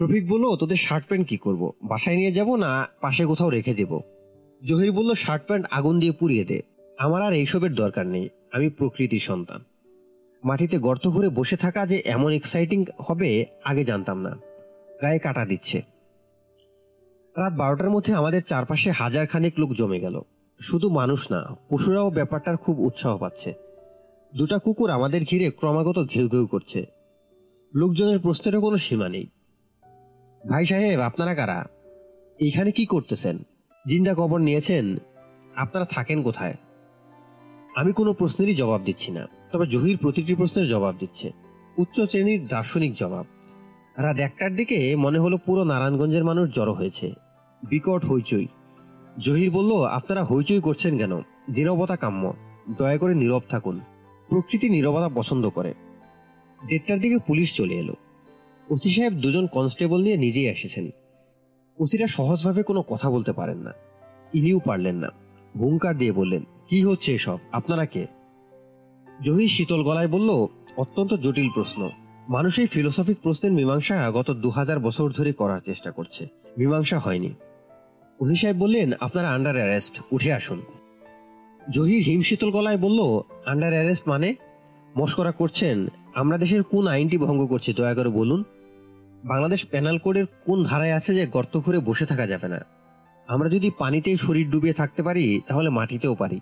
[0.00, 1.72] রফিক বলল, তোদের শার্ট প্যান্ট কি করব?
[1.82, 4.00] বাসায় নিয়ে যাব না পাশে কোথাও রেখে দেব?
[4.62, 6.62] জহির বলল, শার্ট প্যান্ট আগুন দিয়ে পুড়িয়ে দে।
[6.98, 9.64] আমার আর এইসবের দরকার নেই, আমি প্রকৃতির সন্তান।
[10.44, 14.38] মাটিতে গর্ত ঘুরে বসে থাকা যে এমন এক্সাইটিং হবে, আগে জানতাম না।
[15.02, 15.93] গায়ে কাটা দিচ্ছে।
[17.36, 20.20] রাত বারোটার মধ্যে আমাদের চারপাশে হাজার খানেক লোক জমে গেল।
[20.60, 23.54] শুধু মানুষ না, পশুরাও ব্যাপারটার খুব উৎসাহ পাচ্ছে।
[24.36, 26.86] দুটা কুকুর আমাদের ঘিরে ক্রমাগত ঘেউ ঘেউ করছে।
[27.74, 29.26] লোকজনের প্রশ্নেরও কোনো সীমা নেই।
[30.48, 31.64] ভাই সাহেব, আপনারা কারা?
[32.40, 33.38] এইখানে কি করতেছেন?
[33.88, 34.96] জিন্দা কবর নিয়েছেন,
[35.54, 36.54] আপনারা থাকেন কোথায়?
[37.76, 41.32] আমি কোনো প্রশ্নেরই জবাব দিচ্ছি না, তবে জহির প্রতিটি প্রশ্নের জবাব দিচ্ছে।
[41.76, 43.26] উচ্চ শ্রেণির দার্শনিক জবাব।
[43.96, 47.23] রাত একটার দিকে মনে হলো পুরো নারায়ণগঞ্জের মানুষ জড়ো হয়েছে।
[47.68, 48.46] বিকট হইচই।
[49.18, 51.18] জহির বলল, আপনারা হইচই করছেন কেন?
[51.18, 52.32] নীরবতা কাম্য।
[52.76, 53.80] দয়া করে নীরব থাকুন।
[54.28, 55.74] প্রকৃতি নীরবতা পছন্দ করে।
[56.68, 57.94] দেড়টার দিকে পুলিশ চলে এলো।
[58.70, 60.90] ওসি সাহেব দুজন কনস্টেবল নিয়ে নিজেই এসেছেন।
[61.78, 63.72] ওসিরা সহজভাবে কোনো কথা বলতে পারেন না।
[64.34, 65.08] ইনিও পারলেন না।
[65.58, 67.38] হুঙ্কার দিয়ে বললেন, কি হচ্ছে এসব?
[67.52, 68.06] আপনারা কে?
[69.22, 70.30] জহির শীতল গলায় বলল,
[70.76, 71.90] অত্যন্ত জটিল প্রশ্ন।
[72.28, 76.26] মানুষ এই ফিলোসফিক প্রশ্নের মীমাংসা গত দু হাজার বছর ধরে করার চেষ্টা করছে।
[76.58, 77.34] মীমাংসা হয়নি।
[78.20, 80.62] ওসি সাহেব বললেন, আপনারা আন্ডার অ্যারেস্ট উঠে আসুন।
[81.70, 84.34] জহির হিমশীতল গলায় বলল আন্ডার অ্যারেস্ট মানে?
[84.96, 85.86] মস্করা করছেন?
[86.14, 88.44] আমরা দেশের কোন আইনটি ভঙ্গ করছি, দয়া করে বলুন।
[89.24, 92.60] বাংলাদেশ প্যানাল কোডের কোন ধারায় আছে যে গর্ত করে বসে থাকা যাবে না?
[93.26, 96.40] আমরা যদি পানিতেই শরীর ডুবিয়ে থাকতে পারি, তাহলে মাটিতেও পারি।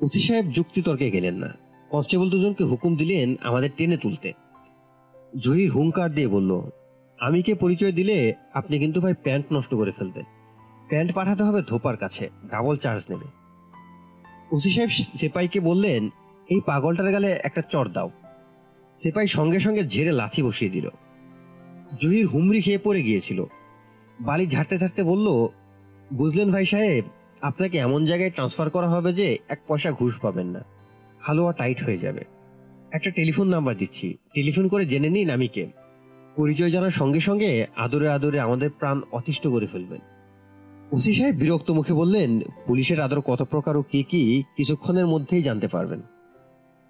[0.00, 1.54] ওসি সাহেব যুক্তিতর্কে গেলেন না।
[1.88, 4.32] কনস্টেবল দুজনকে হুকুম দিলেন আমাদের টেনে তুলতে।
[5.38, 6.70] জহির হুঙ্কার দিয়ে বলল,
[7.20, 10.24] আমি কে পরিচয় দিলে, আপনি কিন্তু ভাই প্যান্ট নষ্ট করে ফেলবেন।
[10.92, 13.24] প্যান্ট পাঠাতে হবে ধোপার কাছে ডাবল চার্জ নেবে।
[14.52, 16.10] ওসি সাহেব সেপাইকে বললেন,
[16.50, 18.10] এই পাগলটার গালে একটা চর দাও।
[18.96, 20.88] সেপাই সঙ্গে সঙ্গে ঝেড়ে লাথি বসিয়ে দিল।
[22.02, 23.44] জহির হুমড়ি খেয়ে পড়ে গিয়েছিল।
[24.20, 25.48] বালি ঝাড়তে ঝাড়তে বলল,
[26.12, 27.04] বুঝলেন ভাই সাহেব,
[27.42, 30.64] আপনাকে এমন জায়গায় ট্রান্সফার করা হবে যে এক পয়সা ঘুষ পাবেন না।
[31.20, 32.24] হালুয়া টাইট হয়ে যাবে।
[32.92, 35.66] একটা টেলিফোন নাম্বার দিচ্ছি। টেলিফোন করে জেনে নিন আমি কে।
[36.36, 40.00] পরিচয় জানার সঙ্গে সঙ্গে আদরে আদরে আমাদের প্রাণ অতিষ্ঠ করে ফেলবেন।
[40.92, 45.68] ওসি সাহেব বিরক্ত মুখে বললেন, পুলিশের আদর কত প্রকার ও কি কি, কিছুক্ষণের মধ্যেই জানতে
[45.68, 46.00] পারবেন।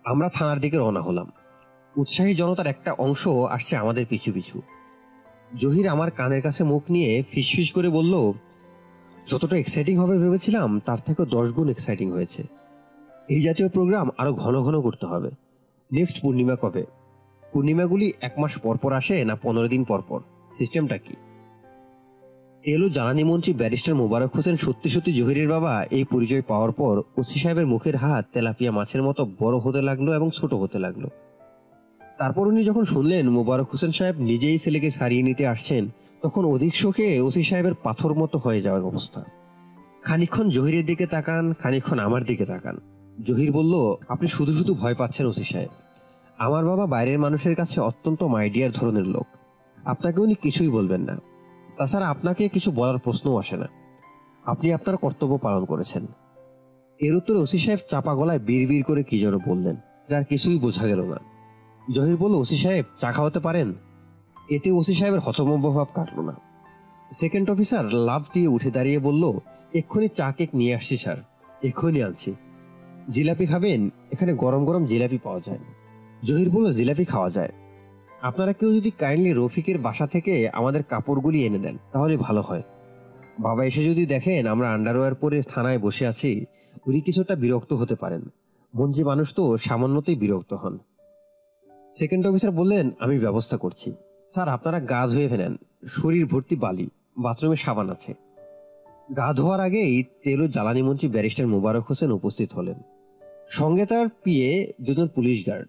[0.05, 1.32] আমরা থানার দিকে রওনা হলাম।
[1.96, 4.62] উৎসাহী জনতার একটা অংশ আসছে আমাদের পিছু পিছু।
[5.57, 8.32] জহির আমার কানের কাছে মুখ নিয়ে ফিসফিস করে বলল,
[9.26, 12.42] যতটা এক্সাইটিং হবে ভেবেছিলাম, তার থেকে দশ গুণ এক্সাইটিং হয়েছে।
[13.28, 15.30] এই জাতীয় প্রোগ্রাম আরও ঘন ঘন করতে হবে।
[15.92, 16.84] নেক্সট পূর্ণিমা কবে?
[17.53, 20.20] পূর্ণিমাগুলি এক মাস পর পর আসে না পনেরো দিন পর পর
[20.59, 21.14] সিস্টেমটা কি?
[22.65, 27.39] এলো জ্বালানি মন্ত্রী ব্যারিস্টার মোবারক হোসেন সত্যি সত্যি জহিরের বাবা। এই পরিচয় পাওয়ার পর ওসি
[27.39, 31.09] সাহেবের মুখের হাত তেলাপিয়া মাছের মতো বড় হতে লাগল এবং ছোট হতে লাগল।
[32.19, 35.89] তারপর উনি যখন শুনলেন মোবারক হোসেন সাহেব নিজেই ছেলেকে সারিয়ে নিতে আসছেন,
[36.23, 39.25] তখন অধিক শোকে ওসি সাহেবের পাথর মতো হয়ে যাওয়ার অবস্থা।
[40.03, 42.77] খানিক্ষণ জহিরের দিকে তাকান খানিক্ষণ আমার দিকে তাকান।
[43.25, 45.69] জহির বলল, আপনি শুধু শুধু ভয় পাচ্ছেন ওসি সাহেব।
[46.39, 49.27] আমার বাবা বাইরের মানুষের কাছে অত্যন্ত মাইডিয়ার ধরনের লোক।
[49.85, 51.32] আপনাকে উনি কিছুই বলবেন না।
[51.83, 53.68] তাছাড়া আপনাকে কিছু বলার প্রশ্নও আসে না।
[54.45, 56.07] আপনি আপনার কর্তব্য পালন করেছেন।
[56.99, 59.76] এর উত্তরে ওসি সাহেব চাপা গলায় বিড় করে কি যেন বললেন,
[60.09, 61.16] যার কিছুই বোঝা গেল না।
[61.95, 63.72] জহির বলল, ওসি সাহেব, চা খাওয়াতে পারেন?
[64.51, 66.33] এতে ওসি সাহেবের হতমম্ব ভাব কাটল না।
[67.11, 69.39] সেকেন্ড অফিসার লাভ দিয়ে উঠে দাঁড়িয়ে বলল,
[69.74, 71.16] এক্ষুনি চা কেক নিয়ে আসছি, স্যার।
[71.62, 72.35] এক্ষুনি আনছি।
[73.11, 73.91] জিলাপি খাবেন?
[74.12, 75.59] এখানে গরম গরম জিলাপি পাওয়া যায়।
[76.22, 77.49] জহির বলল, জিলাপি খাওয়া যায়।
[78.23, 82.62] আপনারা কেউ যদি কাইন্ডলি রফিকের বাসা থেকে আমাদের কাপড়গুলি এনে দেন, তাহলে ভালো হয়।
[83.41, 86.45] বাবা এসে যদি দেখেন আমরা আন্ডারওয়্যার পরে থানায় বসে আছি,
[86.87, 88.23] উনি কিছুটা বিরক্ত হতে পারেন।
[88.75, 90.79] মঞ্জি মানুষ তো, সামান্যতেই বিরক্ত হন।
[91.95, 93.93] সেকেন্ড অফিসার বললেন, আমি ব্যবস্থা করছি।
[94.31, 95.57] স্যার, আপনারা গা ধুয়ে ফেলেন।
[95.89, 98.14] শরীর ভর্তি বালি, বাথরুমে সাবান আছে।
[99.16, 102.83] গা ধোয়ার আগেই তেল ও জ্বালানি মন্ত্রী ব্যারিস্টার মোবারক হোসেন উপস্থিত হলেন।
[103.51, 105.68] সঙ্গে তার পিয়ে দুজন পুলিশ গার্ড।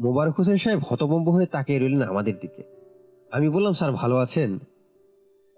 [0.00, 2.62] মোবারক হোসেন সাহেব হতভম্ব হয়ে তাকিয়ে রইলেন আমাদের দিকে।
[3.30, 4.58] আমি বললাম, স্যার, ভালো আছেন?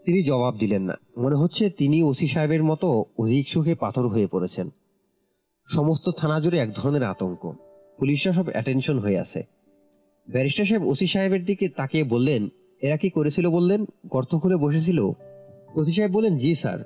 [0.04, 4.70] তিনি জবাব দিলেন না। মনে হচ্ছে তিনি ওসি সাহেবের মতো অধিক সুখে পাথর হয়ে পড়েছেন।
[5.68, 7.54] সমস্ত থানা জুড়ে এক ধরনের আতঙ্ক।
[7.98, 9.42] পুলিশরা সব অ্যাটেনশন হয়ে আছে।
[10.30, 12.48] ব্যারিস্টার সাহেব ওসি সাহেবের দিকে তাকিয়ে বললেন,
[12.80, 13.84] এরা কি করেছিল বললেন?
[14.06, 14.98] গর্ত খুলে বসেছিল?
[15.74, 16.78] ওসি সাহেব বললেন, জি, স্যার,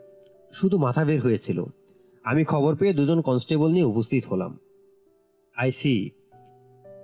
[0.52, 1.64] শুধু মাথা বের হয়েছিল।
[2.24, 4.58] আমি খবর পেয়ে দুজন কনস্টেবল নিয়ে উপস্থিত হলাম।
[5.56, 6.10] আইসি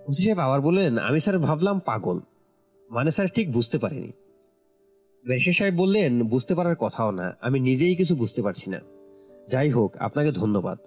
[0.09, 2.21] ওসি সাহেব আবার বললেন, আমি স্যার ভাবলাম পাগল।
[2.91, 4.13] মানে স্যার ঠিক বুঝতে পারিনি।
[5.25, 8.81] ব্যারিস্টার সাহেব বললেন, বুঝতে পারার কথাও না, আমি নিজেই কিছু বুঝতে পারছি না।
[9.49, 10.79] যাই হোক, আপনাকে ধন্যবাদ।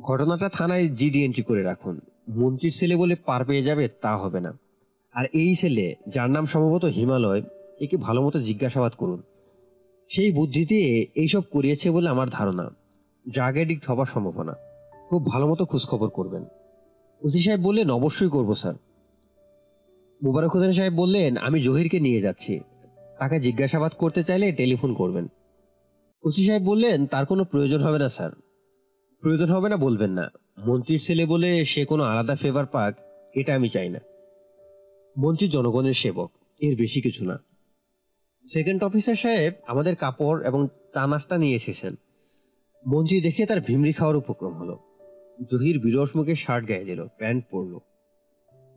[0.00, 4.58] ঘটনাটা থানায় জিডি এন্ট্রি করে রাখুন। মন্ত্রীর ছেলে বলে পার পেয়ে যাবে তা হবে না।
[5.12, 7.42] আর এই ছেলে, যার নাম সম্ভবত হিমালয়,
[7.80, 9.22] একে ভালো মতো জিজ্ঞাসাবাদ করুন।
[10.08, 12.70] সেই বুদ্ধি দিয়ে এইসব করিয়েছে বলে আমার ধারণা।
[13.32, 14.54] ড্রাগ এডিক্ট হবার সম্ভাবনা।
[15.08, 16.44] খুব ভালো মতো খোঁজখবর করবেন।
[17.22, 18.74] ওসি সাহেব বললেন, অবশ্যই করব, স্যার।
[20.22, 22.60] মুবারক হোসেন সাহেব বললেন, আমি জহিরকে নিয়ে যাচ্ছি।
[23.18, 25.28] তাকে জিজ্ঞাসাবাদ করতে চাইলে টেলিফোন করবেন।
[26.24, 28.30] ওসি সাহেব বললেন, তার কোনো প্রয়োজন হবে না, স্যার।
[29.20, 32.94] প্রয়োজন হবে না, বলবেন না। মন্ত্রীর ছেলে বলে সে কোনো আলাদা ফেভার পাক,
[33.34, 33.98] এটা আমি চাই না।
[35.18, 37.38] মন্ত্রী জনগণের সেবক, এর বেশি কিছু না।
[38.44, 41.94] সেকেন্ড অফিসার সাহেব, আমাদের কাপড় এবং চা নাস্তা নিয়ে এসেছেন।
[42.86, 44.87] মন্ত্রী দেখে তার ভিমরি খাওয়ার উপক্রম হলো।
[45.44, 47.80] জহির বিরস মুখে শার্ট গায়ে দিল, প্যান্ট পরলো।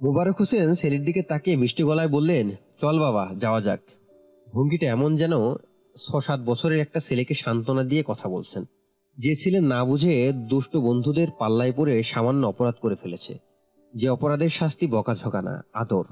[0.02, 2.50] মোবারক হোসেন ছেলের দিকে তাকিয়ে মিষ্টি গলায় বললেন,
[2.82, 3.80] চল বাবা, যাওয়া যাক।
[4.54, 5.32] ভঙ্গিটা এমন যেন
[5.98, 8.64] ছ সাত বছরের একটা ছেলেকে সান্ত্বনা দিয়ে কথা বলছেন।
[9.18, 13.38] যে ছেলে না বুঝে দুষ্ট বন্ধুদের পাল্লায় পড়ে সামান্য অপরাধ করে ফেলেছে।
[13.96, 16.04] যে অপরাধের শাস্তি বকাঝকা না আদর।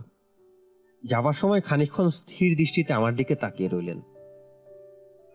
[1.03, 4.01] যাবার সময় খানিকক্ষণ স্থির দৃষ্টিতে আমার দিকে তাকিয়ে রইলেন।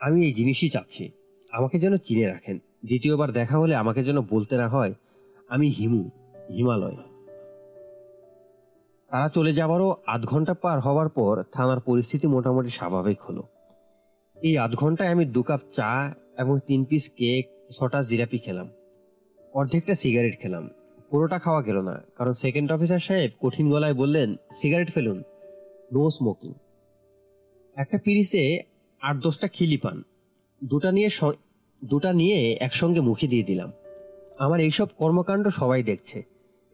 [0.00, 1.10] আমি এই জিনিসই চাচ্ছি।
[1.52, 4.94] আমাকে যেন চিনে রাখেন। দ্বিতীয়বার দেখা হলে আমাকে যেন বলতে না হয়
[5.48, 6.02] আমি হিমু,
[6.48, 6.98] হিমালয়।
[9.10, 13.42] তারা চলে যাবারও আধ ঘণ্টা পার হওয়ার পর থানার পরিস্থিতি মোটামুটি স্বাভাবিক হলো।
[14.36, 15.90] এই আধ ঘন্টায় আমি দু কাপ চা
[16.38, 18.68] এবং তিন পিস কেক ছটা জিলাপি খেলাম।
[19.52, 20.64] অর্ধেকটা সিগারেট খেলাম।
[21.10, 25.18] পুরোটা খাওয়া গেল না, কারণ সেকেন্ড অফিসার সাহেব কঠিন গলায় বললেন সিগারেট ফেলুন
[25.92, 26.52] নো স্মোকিং
[27.76, 28.44] একটা পিরিসে
[29.02, 29.98] আট দশটা খিলি পান।
[30.62, 31.10] দুটা নিয়ে
[31.82, 33.70] দুটা নিয়ে একসঙ্গে মুখে দিয়ে দিলাম।
[34.38, 36.22] আমার এইসব কর্মকাণ্ড সবাই দেখছে।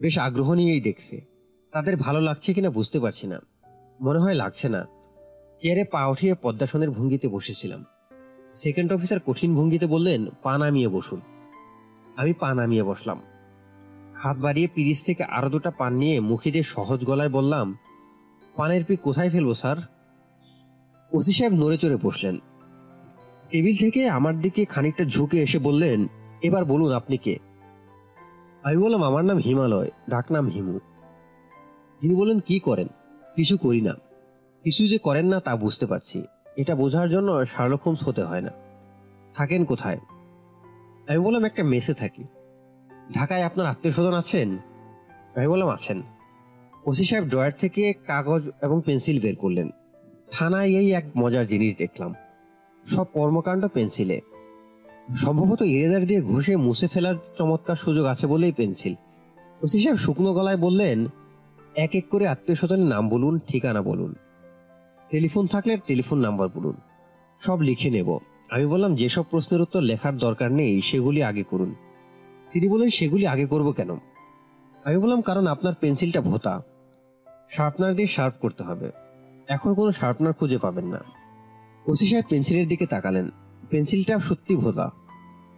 [0.01, 1.21] বেশ আগ্রহ নিয়েই দেখছে।
[1.71, 3.41] তাদের ভালো লাগছে কিনা বুঝতে পারছি না।
[4.01, 4.87] মনে হয় লাগছে না।
[5.61, 7.85] চেয়ারে পা উঠিয়ে পদ্মাসনের ভঙ্গিতে বসেছিলাম।
[8.53, 11.21] সেকেন্ড অফিসার কঠিন ভঙ্গিতে বললেন, পা নামিয়ে বসুন।
[12.15, 13.21] আমি পা নামিয়ে বসলাম।
[14.15, 17.77] হাত বাড়িয়ে পিরিচ থেকে আরও দুটা পান নিয়ে মুখে দিয়ে সহজ গলায় বললাম,
[18.55, 19.77] পানের পি কোথায় ফেলব, স্যার?
[21.11, 22.39] ওসি সাহেব নড়ে চড়ে বসলেন।
[23.49, 26.07] টেবিল থেকে আমার দিকে খানিকটা ঝুঁকে এসে বললেন,
[26.41, 27.50] এবার বলুন আপনি কে?
[28.63, 30.79] আমি বললাম, আমার নাম হিমালয় ডাকনাম হিমু।
[31.99, 32.87] তিনি বললেন, কি করেন?
[33.35, 33.93] কিছু করি না।
[34.63, 36.23] কিছু যে করেন না তা বুঝতে পারছি।
[36.55, 38.51] এটা বোঝার জন্য শার্লক হোমস হতে হয় না।
[39.35, 39.97] থাকেন কোথায়?
[41.07, 42.23] আমি বললাম, একটা মেসে থাকি।
[43.13, 44.57] ঢাকায় আপনার আত্মীয় স্বজন আছেন?
[45.35, 46.01] আমি বললাম, আছেন।
[46.85, 49.69] ওসি সাহেব ড্রয়ার থেকে কাগজ এবং পেন্সিল বের করলেন।
[50.31, 52.15] থানায় এই এক মজার জিনিস দেখলাম।
[52.85, 54.21] সব কর্মকাণ্ড পেন্সিলে।
[55.17, 58.93] সম্ভবত ইরেজার দিয়ে ঘষে মুছে ফেলার চমৎকার সুযোগ আছে বলেই পেন্সিল।
[59.63, 61.05] ওসি সাহেব শুকনো গলায় বললেন,
[61.75, 64.15] এক এক করে আত্মীয় স্বজনের নাম বলুন, ঠিকানা বলুন।
[65.09, 66.73] টেলিফোন থাকলে টেলিফোন নাম্বার বলুন।
[67.41, 71.75] সব লিখে নেব। আমি বললাম, যেসব প্রশ্নের উত্তর লেখার দরকার নেই, সেগুলি আগে করুন।
[72.53, 73.89] তিনি বললেন, সেগুলি আগে করব কেন?
[74.83, 76.61] আমি বললাম, কারণ আপনার পেন্সিলটা ভোতা।
[77.49, 78.91] শার্পনার দিয়ে শার্প করতে হবে।
[79.47, 80.99] এখন কোনো শার্পনার খুঁজে পাবেন না।
[81.87, 83.29] ওসি সাহেব পেন্সিলের দিকে তাকালেন।
[83.69, 84.91] পেন্সিলটা সত্যি ভোতা।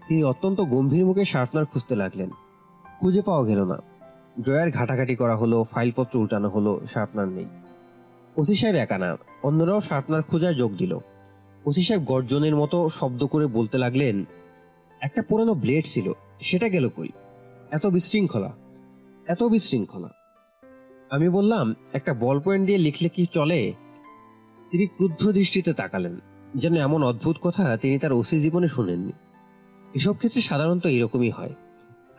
[0.07, 2.29] তিনি অত্যন্ত গম্ভীর মুখে শার্পনার খুঁজতে লাগলেন।
[2.99, 3.77] খুঁজে পাওয়া গেল না।
[4.41, 7.45] জয়ার ঘাটাঘাটি করা হলো, ফাইলপত্র উল্টানো হলো, শার্পনার নেই।
[8.37, 10.97] ওসি সাহেব একা না, অন্যরাও শার্পনার খোঁজায় যোগ দিল।
[11.65, 14.25] ওসি সাহেব গর্জনের মতো শব্দ করে বলতে লাগলেন,
[15.01, 17.09] একটা পুরনো ব্লেড ছিল, সেটা গেল কই?
[17.71, 18.51] এত বিশৃঙ্খলা
[19.27, 20.09] এত বিশৃঙ্খলা।
[21.09, 23.73] আমি বললাম, একটা বল পয়েন্ট দিয়ে লিখলে কি চলে?
[24.71, 26.19] তিনি ক্রুদ্ধ দৃষ্টিতে তাকালেন।
[26.55, 29.11] যেন এমন অদ্ভুত কথা তিনি তার ওসি জীবনে শুনেননি।
[29.93, 31.53] এসব ক্ষেত্রে সাধারণত এরকমই হয়।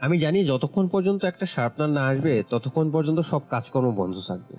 [0.00, 4.56] আমি জানি যতক্ষণ পর্যন্ত একটা শার্পনার না আসবে, ততক্ষণ পর্যন্ত সব কাজকর্ম বন্ধ থাকবে।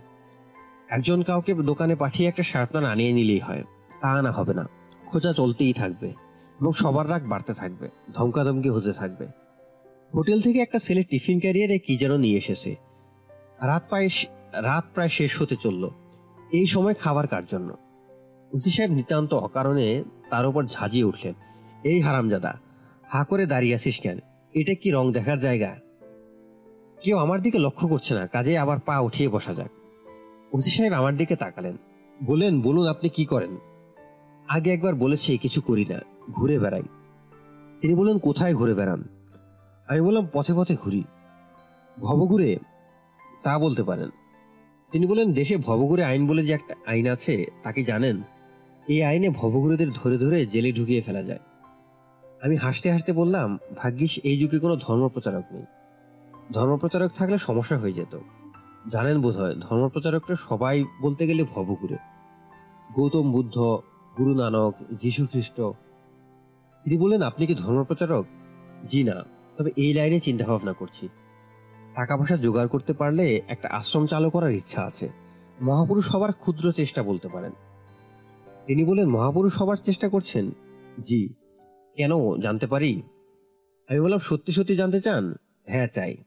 [0.90, 3.64] একজন কাউকে দোকানে পাঠিয়ে একটা শার্পনার আনিয়ে নিলেই হয়,
[4.02, 4.68] তা আনা হবে না।
[5.06, 6.14] খোঁজা চলতেই থাকবে
[6.60, 9.26] এবং সবার রাগ বাড়তে থাকবে, ধমকাধমকি হতে থাকবে।
[10.14, 12.76] হোটেল থেকে একটা ছেলে টিফিন ক্যারিয়ারে কি যেন নিয়ে এসেছে।
[13.62, 14.10] রাত প্রায়
[14.54, 15.90] রাত প্রায় শেষ হতে চলল।
[16.52, 17.78] এই সময় খাবার কার জন্য?
[18.52, 21.34] উসি সাহেব নিতান্ত অকারণে তার উপর ঝাঁজিয়ে উঠলেন।
[21.84, 22.54] এই হারামজাদা
[23.16, 24.20] হা করে দাঁড়িয়ে আছিস কেন?
[24.54, 25.76] এটা কি রং দেখার জায়গা?
[27.04, 29.70] কেউ আমার দিকে লক্ষ্য করছে না, কাজে আবার পা উঠিয়ে বসা যাক।
[30.54, 31.78] ওসি সাহেব আমার দিকে তাকালেন।
[32.24, 33.58] বললেন, বলুন, আপনি কি করেন?
[34.48, 36.00] আগে একবার বলেছি, কিছু করি না,
[36.32, 36.82] ঘুরে বেড়াই।
[37.82, 39.04] তিনি বললেন, কোথায় ঘুরে বেড়ান?
[39.88, 41.04] আমি বললাম, পথে পথে ঘুরি।
[42.00, 42.58] ভবঘুরে?
[43.44, 44.10] তা বলতে পারেন।
[44.92, 48.22] তিনি বলেন দেশে ভবঘুরে আইন বলে যে একটা আইন আছে তাকে জানেন?
[48.88, 51.40] এই আইনে ভবঘুরেদের ধরে ধরে জেলে ঢুকিয়ে ফেলা যায়।
[52.46, 55.64] আমি হাসতে হাসতে বললাম, ভাগ্যিস এই যুগে কোনো ধর্মপ্রচারক নেই।
[56.54, 58.20] ধর্মপ্রচারক থাকলে সমস্যা হয়ে যেত।
[58.92, 61.98] জানেন বোধ হয় ধর্মপ্রচারকরা সবাই বলতে গেলে ভবঘুরে।
[62.96, 63.80] গৌতম বুদ্ধ,
[64.18, 65.62] গুরু নানক, যীশু খ্রিস্ট।
[66.84, 68.26] তিনি বললেন, আপনি কি ধর্মপ্রচারক?
[68.92, 69.24] জি না,
[69.58, 71.10] তবে এই লাইনে চিন্তা ভাবনা করছি।
[71.96, 75.10] টাকা পয়সা জোগাড় করতে পারলে একটা আশ্রম চালু করার ইচ্ছা আছে।
[75.62, 77.52] মহাপুরুষ সবার ক্ষুদ্র চেষ্টা বলতে পারেন।
[78.66, 80.52] তিনি বলেন মহাপুরুষ সবার চেষ্টা করছেন?
[81.00, 81.30] জি।
[81.96, 83.02] কেন জানতে পারি?
[83.90, 85.36] আমি বললাম, সত্যি সত্যি জানতে চান?
[85.66, 86.18] হ্যাঁ চাই।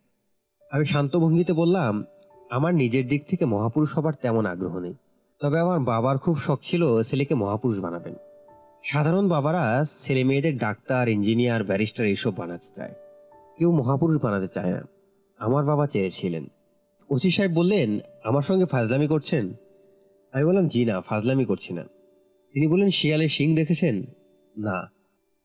[0.70, 2.04] আমি শান্ত ভঙ্গিতে বললাম,
[2.50, 4.94] আমার নিজের দিক থেকে মহাপুরুষ হবার তেমন আগ্রহ নেই।
[5.40, 8.14] তবে আমার বাবার খুব শখ ছিল ছেলেকে মহাপুরুষ বানাবেন।
[8.84, 12.94] সাধারণ বাবারা ছেলে মেয়েদের ডাক্তার, ইঞ্জিনিয়ার, ব্যারিস্টার এইসব বানাতে চায়।
[13.58, 14.82] কেউ মহাপুরুষ বানাতে চায় না।
[15.38, 16.46] আমার বাবা চেয়েছিলেন
[17.10, 19.52] ওসি সাহেব বললেন, আমার সঙ্গে ফাজলামি করছেন?
[20.32, 21.84] আমি বললাম, জি না, ফাজলামি করছি না।
[22.52, 24.02] তিনি বললেন, শিয়ালের শিং দেখেছেন?
[24.56, 24.97] না।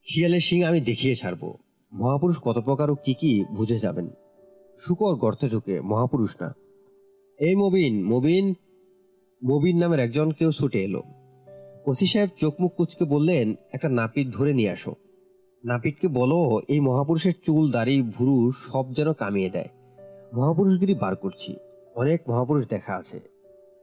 [0.05, 1.57] শিয়ালের শিং আমি দেখিয়ে ছাড়বো।
[1.93, 4.09] মহাপুরুষ কত প্রকার ও কি কি বুঝে যাবেন।
[4.79, 6.55] শুকর গর্তে ঢুকে মহাপুরুষ না।
[7.39, 8.53] এই মবিন মবিন
[9.45, 11.03] মবিন নামের একজন কেউ ছুটে এলো।
[11.85, 14.95] ওসি সাহেব চোখ মুখ কুচকে বললেন, একটা নাপিত ধরে নিয়ে আসো।
[15.65, 19.69] নাপিতকে বলো, এই মহাপুরুষের চুল, দাড়ি, ভুরু সব যেন কামিয়ে দেয়।
[20.33, 21.55] মহাপুরুষগিরি বার করছি।
[21.95, 23.19] অনেক মহাপুরুষ দেখা আছে।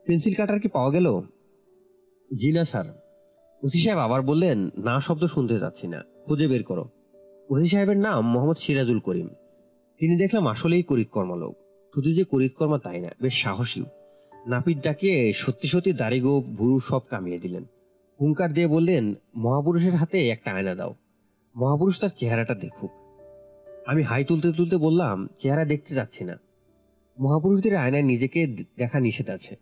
[0.05, 1.21] পেন্সিল কাটার কি পাওয়া গেল?
[2.39, 2.85] জি না, স্যার।
[3.63, 6.89] ওসি সাহেব আবার বললেন, না, শব্দ শুনতে যাচ্ছি না। খুঁজে বের করো।
[7.49, 9.27] ওসি সাহেবের নাম মোহাম্মদ সিরাজুল করিম।
[9.97, 11.55] তিনি দেখলাম আসলেই করিতকর্মা লোক।
[11.95, 13.85] শুধু যে করিতকর্মা তাই না, বেশ সাহসীও।
[14.47, 17.63] নাপিত ডাকিয়ে সত্যি সত্যি দাড়িগো ভুরু সব কামিয়ে দিলেন।
[18.21, 20.95] হুঙ্কার দিয়ে বললেন, মহাপুরুষের হাতে একটা আয়না দাও।
[21.55, 22.91] মহাপুরুষ তার চেহারাটা দেখুক।
[23.85, 26.39] আমি হাই তুলতে তুলতে বললাম, চেহারা দেখতে যাচ্ছি না।
[27.19, 28.47] মহাপুরুষদের আয়নায় নিজেকে
[28.77, 29.55] দেখা নিষেধ আছে।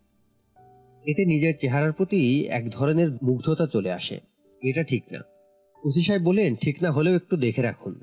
[1.05, 4.19] এতে নিজের চেহারার প্রতি এক ধরনের মুগ্ধতা চলে আসে।
[4.61, 5.19] এটা ঠিক না।
[5.83, 7.99] ওসি সাহেব বলেন ঠিক না হলেও একটু দেখে রাখুন।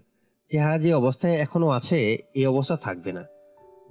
[0.50, 3.24] চেহারা যে অবস্থায় এখনও আছে এই অবস্থা থাকবে না।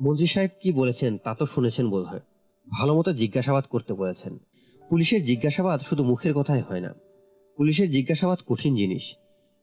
[0.01, 2.19] মন্ত্রী সাহেব কি বলেছেন, তা তো শুনেছেন বোধ হয়
[2.71, 4.37] ভালো মতো জিজ্ঞাসাবাদ করতে বলেছেন।
[4.89, 6.93] পুলিশের জিজ্ঞাসাবাদ শুধু মুখের কথাই হয় না।
[7.57, 9.15] পুলিশের জিজ্ঞাসাবাদ কঠিন জিনিস।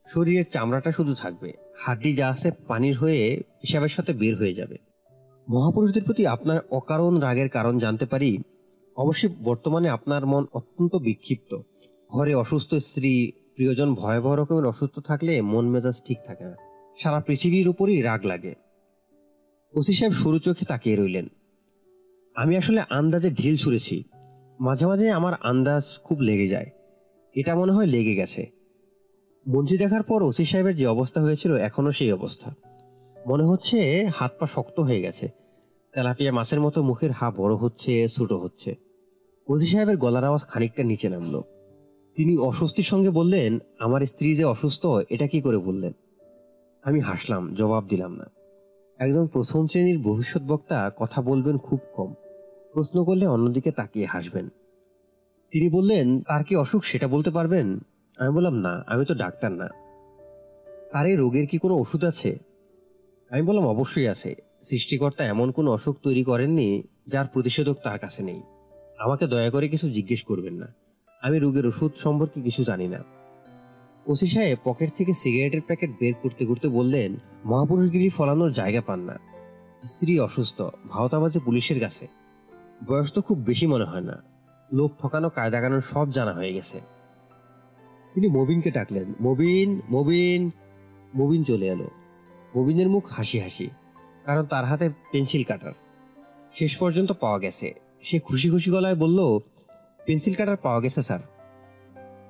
[0.08, 4.76] শরীরের চামড়াটা শুধু থাকবে। হাড্ডি যা আছে পানির হয়ে হিসাবের সাথে বের হয়ে যাবে।
[5.48, 8.38] মহাপুরুষদের প্রতি আপনার অকারণ রাগের কারণ জানতে পারি।
[8.96, 11.58] অবশ্যই বর্তমানে আপনার মন অত্যন্ত বিক্ষিপ্ত।
[12.10, 16.56] ঘরে অসুস্থ স্ত্রী প্রিয়জন ভয়াবহ রকমের অসুস্থ থাকলে মন মেজাজ ঠিক থাকে না।
[16.98, 18.54] সারা পৃথিবীর উপরই রাগ লাগে।
[19.74, 21.28] ওসি সাহেব সরু চোখে তাকিয়ে রইলেন।
[22.34, 24.04] আমি আসলে আন্দাজে ঢিল ছুঁড়েছি।
[24.60, 26.70] মাঝে মাঝে আমার আন্দাজ খুব লেগে যায়।
[27.34, 28.50] এটা মনে হয় লেগে গেছে।
[29.48, 32.54] মন্ত্রী দেখার পর ওসি সাহেবের যে অবস্থা হয়েছিল, এখনও সেই অবস্থা।
[33.26, 35.28] মনে হচ্ছে হাত পা শক্ত হয়ে গেছে।
[35.94, 38.74] তেলাপিয়া মাছের মতো মুখের হা বড় হচ্ছে, ছোট হচ্ছে।
[39.48, 41.44] ওসি সাহেবের গলার আওয়াজ খানিকটা নিচে নামলো।
[42.16, 45.92] তিনি অস্বস্তির সঙ্গে বললেন, আমার স্ত্রী যে অসুস্থ, এটা কি করে বললেন?
[46.82, 48.30] আমি হাসলাম, জবাব দিলাম না।
[48.98, 52.14] একজন প্রথম শ্রেণির ভবিষ্যৎ বক্তা কথা বলবেন খুব কম।
[52.72, 54.48] প্রশ্ন করলে অন্যদিকে তাকিয়ে হাসবেন।
[55.50, 57.78] তিনি বললেন, তার কি অসুখ সেটা বলতে পারবেন?
[58.16, 59.68] আমি বললাম, না, আমি তো ডাক্তার না।
[60.92, 62.38] তার এই রোগের কি কোনো ওষুধ আছে?
[63.30, 68.42] আমি বললাম, অবশ্যই আছে। সৃষ্টিকর্তা এমন কোনো অসুখ তৈরি করেননি যার প্রতিষেধক তার কাছে নেই।
[68.98, 70.81] আমাকে দয়া করে কিছু জিজ্ঞেস করবেন না।
[71.22, 73.04] আমি রোগের ওষুধ সম্পর্কে কিছু জানি না।
[74.06, 79.18] ওসি সাহেব পকেট থেকে সিগারেটের প্যাকেট বের করতে করতে বললেন, মহাপুরুষগিরি ফলানোর জায়গা পান না।
[79.86, 82.06] স্ত্রী অসুস্থ, ভাওতাবাজে পুলিশের কাছে।
[82.86, 84.22] বয়স তো খুব বেশি মনে হয় না।
[84.72, 86.80] লোক ঠকানো, কায়দা কানুন সব জানা হয়ে গেছে।
[88.14, 90.50] তিনি মবিনকে ডাকলেন, মবিন মবিন।
[91.16, 91.90] মবিন চলে এলো।
[92.56, 93.68] মবিনের মুখ হাসি হাসি,
[94.24, 95.72] কারণ তার হাতে পেন্সিল কাটার।
[96.54, 99.38] শেষ পর্যন্ত পাওয়া গেছে। সে খুশি খুশি গলায় বলল
[100.06, 101.20] পেন্সিল কাটার পাওয়া গেছে, স্যার।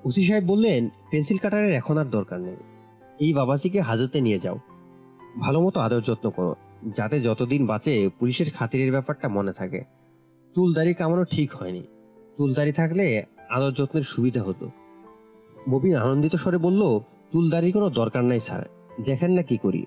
[0.05, 2.55] ওসি সাহেব বললেন, পেন্সিল কাটারের এখন আর দরকার নেই।
[3.19, 4.59] এই বাবাজিকে হাজতে নিয়ে যাও।
[5.39, 6.55] ভালো মতো আদর যত্ন করো,
[6.95, 9.83] যাতে যতদিন বাঁচে পুলিশের খাতিরের ব্যাপারটা মনে থাকে।
[10.55, 11.81] চুলদারি কামানো ঠিক হয়নি।
[12.37, 14.69] চুলদারি থাকলে আদর যত্নের সুবিধা হতো।
[15.69, 16.99] মবিন আনন্দিত স্বরে বলল,
[17.31, 18.65] চুলদারির কোনো দরকার নাই, স্যার।
[19.05, 19.85] দেখেন না কি করি।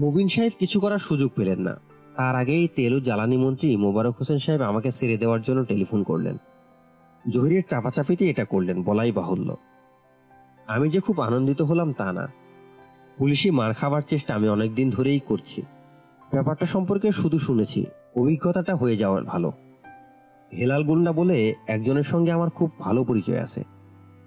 [0.00, 1.80] মবিন সাহেব কিছু করার সুযোগ পেলেন না।
[2.16, 6.36] তার আগেই তেল ও জ্বালানি মন্ত্রী মোবারক হোসেন সাহেব আমাকে ছেড়ে দেওয়ার জন্য টেলিফোন করলেন।
[7.28, 9.56] জহিরের চাপাচাপিতে এটা করলেন, বলাই বাহুল্য।
[10.66, 12.28] আমি যে খুব আনন্দিত হলাম তা না।
[13.18, 15.62] পুলিশি মার খাবার চেষ্টা আমি অনেকদিন ধরেই করছি।
[16.32, 19.52] ব্যাপারটা সম্পর্কে শুধু শুনেছি, অভিজ্ঞতাটা হয়ে যাওয়ার ভালো।
[20.52, 23.64] হেলাল গুন্ডা বলে একজনের সঙ্গে আমার খুব ভালো পরিচয় আছে।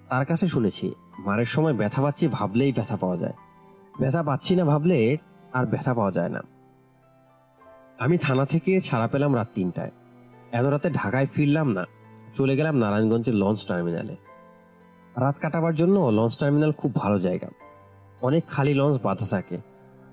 [0.09, 3.33] তার কাছে শুনেছি, মারের সময় ব্যথা পাচ্ছি ভাবলেই ব্যথা পাওয়া যায়।
[3.99, 5.17] ব্যথা পাচ্ছি না ভাবলে
[5.53, 6.41] আর ব্যথা পাওয়া যায় না।
[7.99, 9.91] আমি থানা থেকে ছাড়া পেলাম রাত তিনটায়।
[10.51, 11.85] এত রাতে ঢাকায় ফিরলাম না।
[12.33, 14.15] চলে গেলাম নারায়ণগঞ্জের লঞ্চ টার্মিনালে।
[15.15, 17.49] রাত কাটাবার জন্য লঞ্চ টার্মিনাল খুব ভালো জায়গা।
[18.21, 19.57] অনেক খালি লঞ্চ বাঁধা থাকে।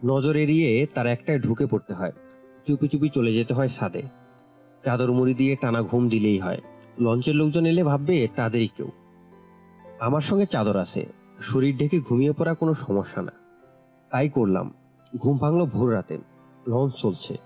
[0.05, 2.12] নজর এড়িয়ে তার একটায় ঢুকে পড়তে হয়।
[2.66, 4.03] চুপি চুপি চলে যেতে হয় সাদে
[4.85, 6.61] চাদর মুড়ি দিয়ে টানা ঘুম দিলেই হয়।
[7.01, 8.91] লঞ্চের লোকজন এলে ভাববে, তাদেরই কেউ।
[10.01, 11.07] আমার সঙ্গে চাদর আছে।
[11.41, 13.33] শরীর ঢেকে ঘুমিয়ে পড়া কোনো সমস্যা না।
[14.11, 14.75] তাই করলাম।
[15.16, 16.18] ঘুম ভাঙলো ভোর রাতে।
[16.66, 17.37] লঞ্চ চলছে।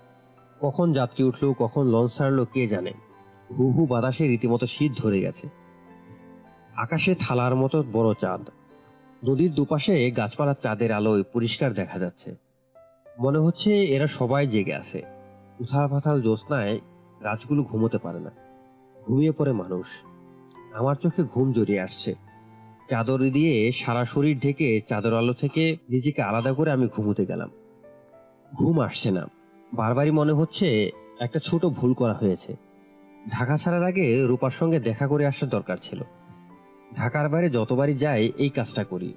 [0.59, 2.93] কখন যাত্রী উঠল, কখন লঞ্চ ছাড়লো, কে জানে?
[3.51, 5.49] হু হু বাতাসে রীতিমতো শীত ধরে গেছে।
[6.75, 8.49] আকাশে থালার মতো বড় চাঁদ।
[9.29, 12.35] নদীর দুপাশে গাছপালার চাঁদের আলোয় পরিষ্কার দেখা যাচ্ছে।
[13.19, 15.03] মনে হচ্ছে এরা সবাই জেগে আছে।
[15.59, 16.79] উথাল পাথাল জ্যোৎস্নায়
[17.23, 18.31] গাছগুলো ঘুমোতে পারে না।
[19.05, 19.85] ঘুমিয়ে পড়ে মানুষ।
[20.73, 22.15] আমার চোখে ঘুম জড়িয়ে আসছে।
[22.89, 27.49] চাদর দিয়ে সারা শরীর ঢেকে চাদর আলো থেকে নিজেকে আলাদা করে আমি ঘুমোতে গেলাম।
[28.59, 29.29] ঘুম আসছে না।
[29.73, 32.55] বারবারই মনে হচ্ছে একটা ছোট ভুল করা হয়েছে।
[33.31, 36.01] ঢাকা ছাড়ার আগে রূপার সঙ্গে দেখা করে আসার দরকার ছিল।
[36.95, 39.13] ঢাকার বাইরে যতবারই যাই, এই কাজটা করি।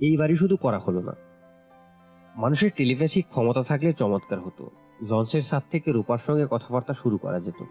[0.00, 1.12] এইবারই শুধু করা হলো না।
[2.36, 4.70] মানুষের টেলিপ্যাথিক ক্ষমতা থাকলে চমৎকার হতো।
[5.10, 7.62] লঞ্চের সাথ থেকে রূপার সঙ্গে কথাবার্তা শুরু করা যেত।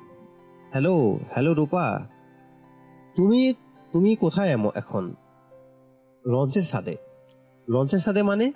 [0.71, 2.07] Hello hello Rupa.
[3.15, 3.53] তুমি
[3.91, 5.15] তুমি কোথায় এখন?
[6.27, 6.97] লঞ্চের সাথে
[7.69, 8.51] লঞ্চের সাথে মানে?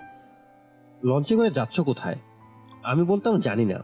[1.04, 2.18] লঞ্চে করে যাচ্ছ কোথায়?
[2.82, 3.82] আমি বলতাম জানি না।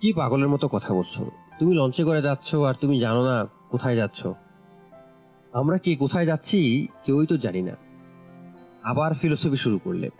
[0.00, 1.30] কি পাগলের মতো কথা বলছো?
[1.58, 4.26] তুমি লঞ্চে করে যাচ্ছ আর তুমি জানো না কোথায় যাচ্ছ।
[5.52, 7.76] আমরা কি কোথায় যাচ্ছি কেউই তো জানি না।
[8.82, 10.10] আবার ফিলোসফি শুরু করলে।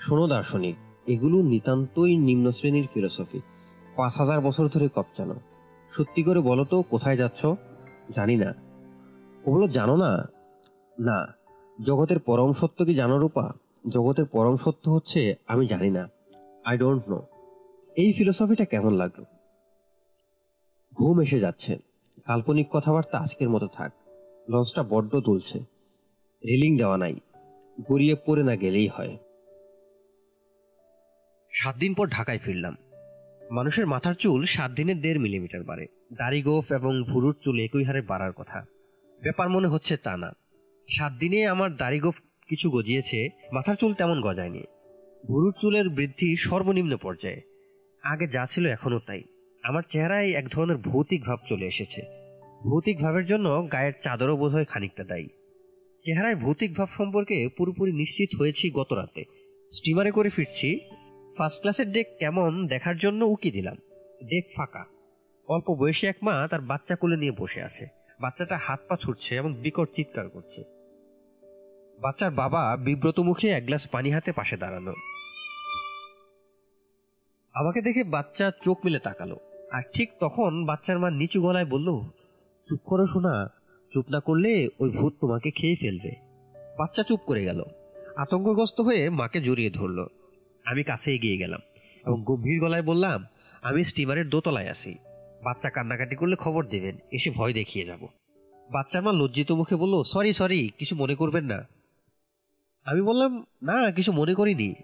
[0.00, 3.40] শোনো দার্শনিক, এগুলো নিতান্তই নিম্ন শ্রেণির ফিলোসফি।
[3.96, 5.34] পাঁচ হাজার বছর ধরে কপচানো।
[5.90, 7.46] সত্যি করে বলো তো, কোথায় যাচ্ছ?
[8.10, 8.54] জানি না।
[9.44, 10.28] ওগুলো জানো না?
[10.98, 11.26] না।
[11.82, 13.52] জগতের পরম সত্য কি জানো রূপা?
[13.88, 16.08] জগতের পরম সত্য হচ্ছে, আমি জানি না।
[16.64, 17.22] আই ডোন্ট নো
[17.96, 19.24] এই ফিলোসফিটা কেমন লাগল?
[20.98, 21.78] ঘুম এসে যাচ্ছে।
[22.26, 23.92] কাল্পনিক কথাবার্তা আজকের মতো থাক।
[24.48, 25.58] লঞ্চটা বড্ড তুলছে
[26.44, 27.14] রেলিং দেওয়া নাই।
[27.88, 29.16] গড়িয়ে পড়ে না গেলেই হয়।
[31.52, 32.76] সাত দিন পর ঢাকায় ফিরলাম।
[33.50, 38.00] মানুষের মাথার চুল সাত দিনের দেড় মিলিমিটার বাড়ে। দাড়ি গোফ এবং ভুরুর চুল একই হারে
[38.00, 38.64] বাড়ার কথা।
[39.22, 40.32] ব্যাপার মনে হচ্ছে তা না।
[40.90, 42.14] সাত দিনে আমার দাড়ি গোফ
[42.48, 44.64] কিছু গজিয়েছে, মাথার চুল তেমন গজায়নি।
[45.26, 47.42] ভুরুর চুলের বৃদ্ধি সর্বনিম্ন পর্যায়ে।
[48.02, 49.22] আগে যা ছিল এখনও তাই।
[49.68, 52.02] আমার চেহারায় এক ধরনের ভৌতিক ভাব চলে এসেছে।
[52.62, 55.28] ভৌতিক ভাবের জন্য গায়ের চাদরও বোধহয় খানিকটা দায়ী।
[56.04, 59.24] চেহারায় ভৌতিক ভাব সম্পর্কে পুরোপুরি নিশ্চিত হয়েছি গত রাতে।
[59.72, 60.80] স্টিমারে করে ফিরছি।
[61.38, 63.76] ফার্স্ট ক্লাসের ডেক কেমন দেখার জন্য উকি দিলাম।
[64.24, 64.84] ডেক ফাঁকা।
[65.48, 67.86] অল্প বয়সী এক মা তার বাচ্চা কোলে নিয়ে বসে আছে।
[68.20, 70.64] বাচ্চাটা হাত পা ছুটছে এবং বিকট চিৎকার করছে।
[71.98, 74.94] বাচ্চার বাবা বিব্রত মুখে এক গ্লাস পানি হাতে পাশে দাঁড়ানো
[77.54, 82.00] আমাকে দেখে বাচ্চা চোখ মিলে তাকালো। আর ঠিক তখন বাচ্চার মা নিচু গলায় বলল,
[82.66, 83.50] চুপ করো শোনা
[83.92, 86.10] চুপ না করলে ওই ভূত তোমাকে খেয়ে ফেলবে।
[86.78, 87.62] বাচ্চা চুপ করে গেল,
[88.16, 90.08] আতঙ্কগ্রস্ত হয়ে মাকে জড়িয়ে ধরলো।
[90.64, 91.60] আমি কাছে এগিয়ে গেলাম
[92.04, 93.24] এবং গম্ভীর গলায় বললাম,
[93.62, 94.94] আমি স্টিমারের দোতলায় আছি।
[95.44, 98.06] বাচ্চা কান্নাকাটি করলে খবর দেবেন, এসে ভয় দেখিয়ে যাব।
[98.70, 101.66] বাচ্চার মা লজ্জিত মুখে বলল, সরি সরি, কিছু মনে করবেন না।
[102.84, 104.74] আমি বললাম, না, কিছু মনে করিনি।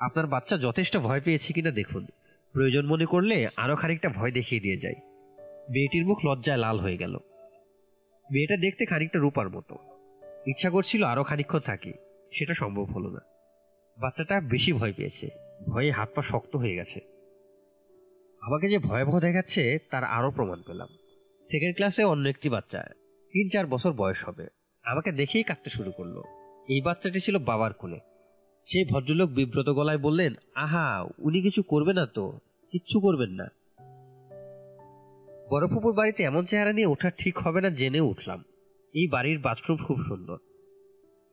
[0.00, 2.06] আপনার বাচ্চা যথেষ্ট ভয় পেয়েছে কিনা দেখুন।
[2.54, 4.94] প্রয়োজন মনে করলে আরও খানিকটা ভয় দেখিয়ে দিয়ে যায়
[5.70, 7.16] মেয়েটির মুখ লজ্জায় লাল হয়ে গেল।
[8.32, 9.78] মেয়েটা দেখতে খানিকটা রূপার মতো।
[10.46, 11.92] ইচ্ছা করছিল আরও খানিকক্ষণ থাকি,
[12.32, 13.20] সেটা সম্ভব হলো না।
[13.98, 15.28] বাচ্চাটা বেশি ভয় পেয়েছে,
[15.68, 17.00] ভয়ে হাত পা শক্ত হয়ে গেছে।
[18.42, 20.88] আমাকে যে ভয়াবহ দেখাচ্ছে, তার আরও প্রমাণ পেলাম।
[21.50, 22.82] সেকেন্ড ক্লাসে অন্য একটি বাচ্চা
[23.32, 24.46] তিন চার বছর বয়স হবে।
[24.84, 26.16] আমাকে দেখেই কাঁদতে শুরু করল।
[26.68, 28.00] এই বাচ্চাটি ছিল বাবার কোলে
[28.66, 32.38] সেই ভদ্রলোক বিব্রত গলায় বললেন, আহা, উনি কিছু করবে না তো?
[32.70, 33.48] কিচ্ছু করবেন না।
[35.50, 38.44] বরফুপুর বাড়িতে এমন চেহারা নিয়ে ওঠা ঠিক হবে না জেনে উঠলাম।
[38.94, 40.38] এই বাড়ির বাথরুম খুব সুন্দর।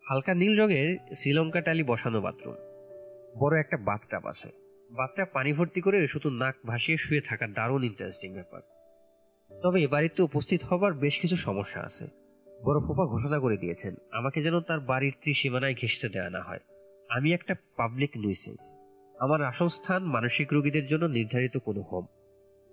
[0.09, 2.55] হালকা নীল রঙের শ্রীলঙ্কা টালি বসানো বাথরুম।
[3.39, 4.49] বড় একটা বাথটাব আছে।
[4.91, 8.61] বাচ্চা পানি ভর্তি করে শুধু নাক ভাসিয়ে শুয়ে থাকা দারুণ ইন্টারেস্টিং ব্যাপার।
[9.63, 12.07] তবে এ বাড়িতে উপস্থিত হবার বেশ কিছু সমস্যা আছে।
[12.65, 16.59] বড় ফোপা ঘোষণা করে দিয়েছেন, আমাকে যেন তার বাড়ির ত্রিসীমানায় ঘেঁষতে দেওয়া না হয়।
[17.11, 18.75] আমি একটা পাবলিক নুইসেন্স
[19.19, 22.05] আমার আসল স্থান মানসিক রোগীদের জন্য নির্ধারিত কোনো হোম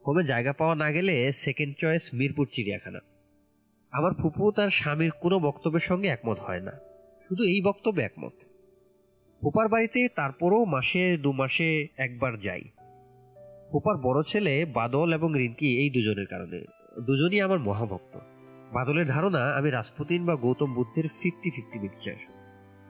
[0.07, 2.99] হোমে জায়গা পাওয়া না গেলে সেকেন্ড চয়েস মিরপুর চিড়িয়াখানা।
[3.91, 6.73] আমার ফুপু তার স্বামীর কোনো বক্তব্যের সঙ্গে একমত হয় না।
[7.29, 8.33] শুধু এই বক্তব্যে একমত।
[9.43, 12.63] ফুপার বাড়িতে তারপরও মাসে দু মাসে একবার যাই।
[13.73, 16.65] ফুপার বড় ছেলে বাদল এবং রিঙ্কি এই দুজনের কারণে।
[17.01, 18.19] দুজনই আমার মহাভক্ত।
[18.73, 22.15] বাদলের ধারণা, আমি রাজপুতিন বা গৌতম বুদ্ধের ফিফটি ফিফটি মিক্সচার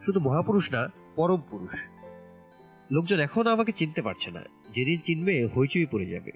[0.02, 0.88] শুধু মহাপুরুষ না
[1.18, 1.86] পরম পুরুষ।
[2.90, 4.40] লোকজন এখনও আমাকে চিনতে পারছে না।
[4.74, 6.32] যেদিন চিনবে, হইচই পড়ে যাবে।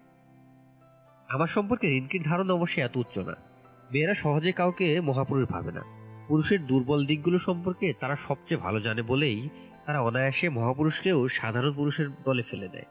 [1.28, 3.32] আমার সম্পর্কে রিঙ্কির ধারণা অবশ্যই এত উচ্চ না।
[3.92, 5.82] মেয়েরা সহজে কাউকে মহাপুরুষ ভাবে না।
[6.28, 9.48] পুরুষের দুর্বল দিকগুলো সম্পর্কে তারা সবচেয়ে ভালো জানে বলেই
[9.86, 12.84] তারা অনায়াসে মহাপুরুষকেও সাধারণ পুরুষের দলে ফেলে দেয়।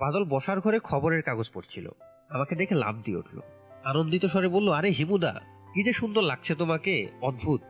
[0.00, 1.88] বাদল বসার ঘরে খবরের কাগজ পড়ছিল।
[2.30, 3.40] আমাকে দেখে লাভ দিয়ে উঠল।
[3.84, 5.40] আনন্দিত স্বরে বলল, আরে হিমুদা,
[5.74, 7.60] কি যে সুন্দর লাগছে তোমাকে, অদ্ভুত।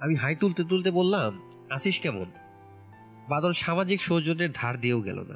[0.00, 2.24] আমি হাই তুলতে তুলতে বললাম আছিস কেমন?
[3.28, 5.34] বাদল সামাজিক সৌজন্যের ধার দিয়েও গেল না।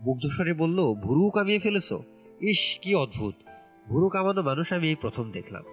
[0.00, 1.92] মুগ্ধস্বরে বলল, ভুরু কামিয়ে ফেলেছ?
[2.40, 3.34] ইস, কি অদ্ভুত!
[3.88, 5.64] ভুরু কামানো মানুষ আমি এই প্রথম দেখলাম।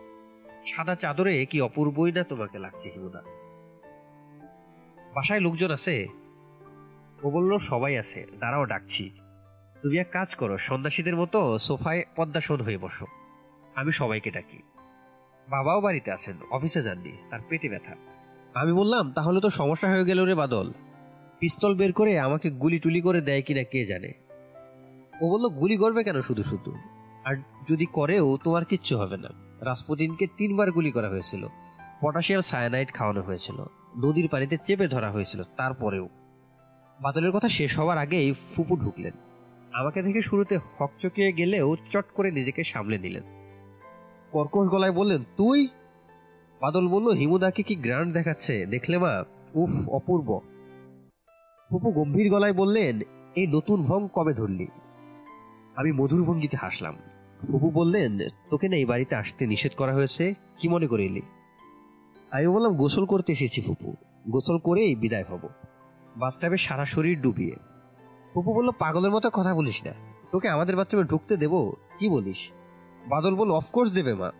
[0.65, 3.21] সাদা চাদরে কি অপূর্বই না তোমাকে লাগছে হিমুদা?
[5.15, 6.07] বাসায় লোকজন আছে?
[7.23, 9.09] ও বলল, সবাই আছে। দাঁড়াও, ডাকছি।
[9.81, 13.05] তুমি এক কাজ করো, সন্ন্যাসীদের মতো সোফায় পদ্মাসন হয়ে বসো।
[13.75, 14.57] আমি সবাইকে ডাকি।
[15.49, 17.95] বাবাও বাড়িতে আছেন, অফিসে যাননি, তার পেটে ব্যথা।
[18.55, 20.71] আমি বললাম, তাহলে তো সমস্যা হয়ে গেল রে বাদল।
[21.39, 24.11] পিস্তল বের করে আমাকে গুলি টুলি করে দেয় কিনা কে জানে?
[25.21, 26.73] ও বলল, গুলি করবে কেন শুধু শুধু?
[27.25, 27.35] আর
[27.69, 29.29] যদি করেও তোমার কিচ্ছু হবে না।
[29.61, 31.47] রাসপুতিনকে তিনবার গুলি করা হয়েছিল।
[32.01, 33.65] পটাশিয়াম সায়ানাইড খাওয়ানো হয়েছিল।
[33.97, 36.09] নদীর পানিতে চেপে ধরা হয়েছিল। তারপরেও
[37.01, 39.13] বাদলের কথা শেষ হওয়ার আগেই ফুপু ঢুকলেন।
[39.73, 43.23] আমাকে দেখে শুরুতে হকচকিয়ে গেলেও চট করে নিজেকে সামলে নিলেন।
[44.31, 45.67] কর্কশ গলায় বললেন, তুই
[46.61, 48.65] বাদল বলল, হিমুদাকে কি গ্র্যান্ড দেখাচ্ছে?
[48.65, 49.23] দেখলে মা?
[49.53, 50.39] উফ, অপূর্ব।
[51.69, 52.99] ফুপু গম্ভীর গলায় বললেন,
[53.35, 54.67] এই নতুন ভং কবে ধরলি?
[55.75, 56.95] আমি মধুর ভঙ্গিতে হাসলাম।
[57.51, 60.33] ফুপু বললেন, তোকে না এই বাড়িতে আসতে নিষেধ করা হয়েছে?
[60.57, 61.21] কি মনে করে এলি?
[62.31, 63.95] আমি বললাম, গোসল করতে এসেছি ফুপু।
[64.29, 65.49] গোসল করেই বিদায় হব।
[66.17, 67.55] বাথটাবে সারা শরীর ডুবিয়ে।
[68.33, 69.93] ফুপু বলল, পাগলের মতো কথা বলিস না।
[70.31, 71.75] তোকে আমাদের বাথরুমে ঢুকতে দেবো?
[71.99, 72.49] কি বলিস?
[73.07, 74.31] বাদল বলল অফকোর্স দেবে মা।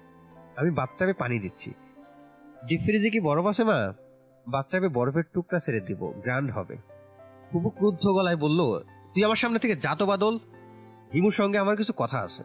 [0.57, 1.74] আমি বাথটাবে পানি দিচ্ছি।
[2.67, 2.81] ডিপ
[3.11, 3.93] কি বরফ আছে, মা?
[4.47, 6.77] বাথটাবে বরফের টুকরা ছেড়ে দিব গ্র্যান্ড হবে।
[7.51, 8.79] ফুপু ক্রুদ্ধ গলায় বলল,
[9.13, 10.39] তুই আমার সামনে থেকে যা তো, বাদল।
[11.13, 12.43] হিমুর সঙ্গে আমার কিছু কথা আছে।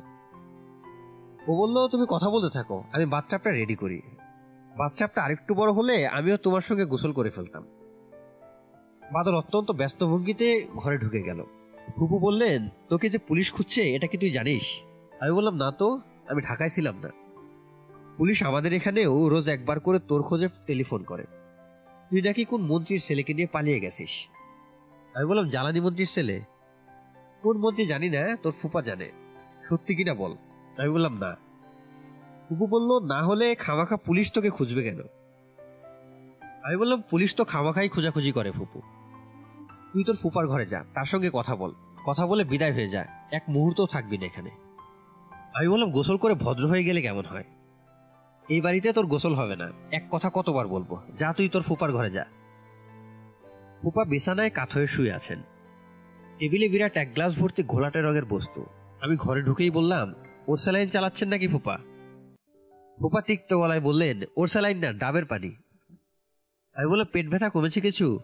[1.48, 4.02] ও বলল, তুমি কথা বলতে থাকো, আমি বাথটাবটা রেডি করি।
[4.76, 7.66] বাথটাবটা আরেকটু বড় হলে আমিও তোমার সঙ্গে গোসল করে ফেলতাম।
[9.12, 11.44] বাদল অত্যন্ত ব্যস্ত ভঙ্গিতে ঘরে ঢুকে গেল।
[11.96, 14.62] ফুপু বললেন, তোকে যে পুলিশ খুঁজছে, এটা কি তুই জানিস?
[15.20, 17.08] আমি বললাম, না তো, আমি ঢাকায় ছিলাম না।
[18.16, 21.24] পুলিশ আমাদের এখানেও রোজ একবার করে তোর খোঁজে টেলিফোন করে।
[22.10, 24.28] তুই নাকি কোন মন্ত্রীর ছেলেকে নিয়ে পালিয়ে গেছিস?
[25.14, 26.40] আমি বললাম, জ্বালানি মন্ত্রীর ছেলে।
[27.42, 29.10] কোন মন্ত্রী জানি না, তোর ফুপা জানে।
[29.68, 30.36] সত্যি কিনা বল?
[30.78, 31.36] আমি বললাম, না।
[32.48, 35.00] ফুপু বলল, না হলে খামাখা পুলিশ তোকে খুঁজবে কেন?
[36.62, 38.82] আমি বললাম, পুলিশ তো খামাখাই খোঁজাখুঁজি করে ফুপু।
[39.92, 41.72] তুই তোর ফুপার ঘরে যা, তার সঙ্গে কথা বল।
[42.06, 44.50] কথা বলে বিদায় হয়ে যা। এক মুহূর্ত থাকবি না এখানে।
[45.54, 47.44] আমি বললাম, গোসল করে ভদ্র হয়ে গেলে কেমন হয়?
[48.50, 52.10] এই বাড়িতে তোর গোসল হবে না। এক কথা কতবার বলব, যা তুই তোর ফুপার ঘরে
[52.10, 52.24] যা।
[53.82, 55.42] ফুপা বিছানায় কাত হয়ে শুয়ে আছেন।
[56.38, 58.66] টেবিলে বিরাট এক গ্লাস ভর্তি ঘোলাটে রঙের বস্তু।
[59.00, 60.14] আমি ঘরে ঢুকেই বললাম,
[60.46, 61.78] ওর স্যালাইন চালাচ্ছেন নাকি ফুপা?
[63.00, 65.56] ফুপা তিক্ত গলায় বললেন, ওর স্যালাইন না, ডাবের পানি।
[66.74, 68.18] আমি বললাম, পেট ব্যথা কমেছে কিছু?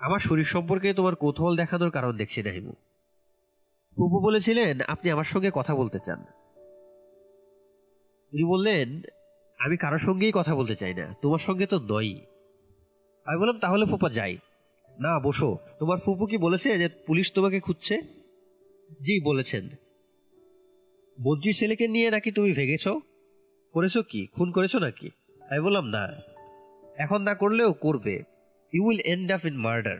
[0.00, 2.72] আমার শরীর সম্পর্কে তোমার কৌতূহল দেখানোর কারণ দেখছি না হিমু।
[3.96, 6.24] ফুপু বলেছিলেন, আপনি আমার সঙ্গে কথা বলতে চান।
[8.32, 9.00] উনি বললেন,
[9.58, 12.20] আমি কারোর সঙ্গেই কথা বলতে চাই না, তোমার সঙ্গে তো নয়ই
[13.24, 14.38] আমি বললাম, তাহলে ফুপা যাই।
[14.98, 18.02] না, বসো। তোমার ফুপু কি বলেছে যে পুলিশ তোমাকে খুঁজছে?
[19.02, 19.68] জি, বলেছেন।
[21.20, 22.88] মন্ত্রী ছেলেকে নিয়ে নাকি তুমি ভেগেছ
[23.72, 24.26] করেছ কি?
[24.26, 25.10] খুন করেছ নাকি?
[25.50, 26.08] আমি বললাম, না।
[26.96, 28.22] এখন না করলেও করবে।
[28.72, 29.98] You will end up in murder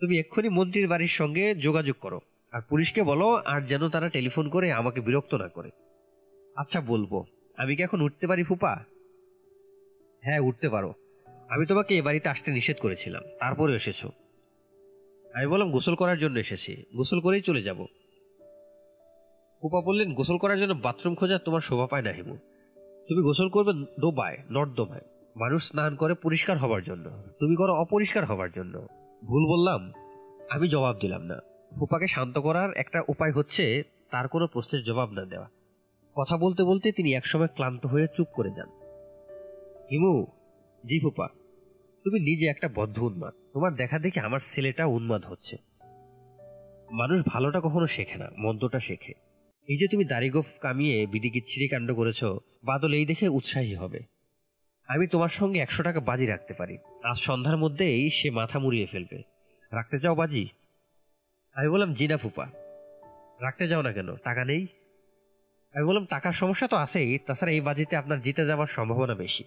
[0.00, 2.20] তুমি এক্ষুনি মন্ত্রীর বাড়ির সঙ্গে যোগাযোগ করো।
[2.52, 5.70] আর পুলিশকে বলো, আর যেন তারা টেলিফোন করে আমাকে বিরক্ত না করে।
[6.56, 7.24] আচ্ছা বলব।
[7.56, 8.84] আমি কি এখন উঠতে পারি ফুপা?
[10.20, 10.94] হ্যাঁ উঠতে পারো।
[11.48, 14.06] আমি তোমাকে এ বাড়িতে আসতে নিষেধ করেছিলাম। তারপরে এসেছ।
[15.34, 17.86] আমি বললাম, গোসল করার জন্য এসেছি। গোসল করেই চলে যাব।
[19.60, 22.36] ফুপা বললেন, গোসল করার জন্য বাথরুম খোঁজা তোমার শোভা পায় না, হিমু।
[23.08, 25.00] তুমি গোসল করবে ডোবায়, নর্দমায়।
[25.36, 28.86] মানুষ স্নান করে পরিষ্কার হবার জন্য। তুমি করো অপরিষ্কার হবার জন্য।
[29.24, 29.92] ভুল বললাম,
[30.50, 31.40] আমি জবাব দিলাম না।
[31.78, 35.55] ফুপাকে শান্ত করার একটা উপায় হচ্ছে, তার কোনো প্রশ্নের জবাব না দেওয়া।
[36.16, 38.68] কথা বলতে বলতে তিনি একসময় ক্লান্ত হয়ে চুপ করে যান।
[39.90, 40.26] হিমু
[40.86, 41.28] জি ফুপা
[42.04, 45.56] তুমি নিজে একটা বদ্ধ উন্মাদ। তোমার দেখা দেখে আমার ছেলেটা উন্মাদ হচ্ছে।
[46.92, 49.12] মানুষ ভালোটা কখনো শেখে না, মন্দটা শেখে।
[49.68, 52.24] এই যে তুমি দাড়িগোফ কামিয়ে বিডি কিচ্ছিরি কাণ্ড করেছ,
[52.64, 54.00] বাদল এই দেখে উৎসাহী হবে।
[54.86, 59.22] আমি তোমার সঙ্গে একশো টাকা বাজি রাখতে পারি। আজ সন্ধ্যার মধ্যেই সে মাথা মুড়িয়ে ফেলবে।
[59.72, 60.48] রাখতে চাও বাজি?
[61.54, 62.46] আমি বললাম জি না ফুপা।
[63.40, 64.66] রাখতে যাও না কেন, টাকা নেই?
[65.76, 69.44] আমি বললাম, টাকার সমস্যা তো আছেই। তাছাড়া এই বাজিতে আপনার জিতে যাওয়ার সম্ভাবনা বেশি।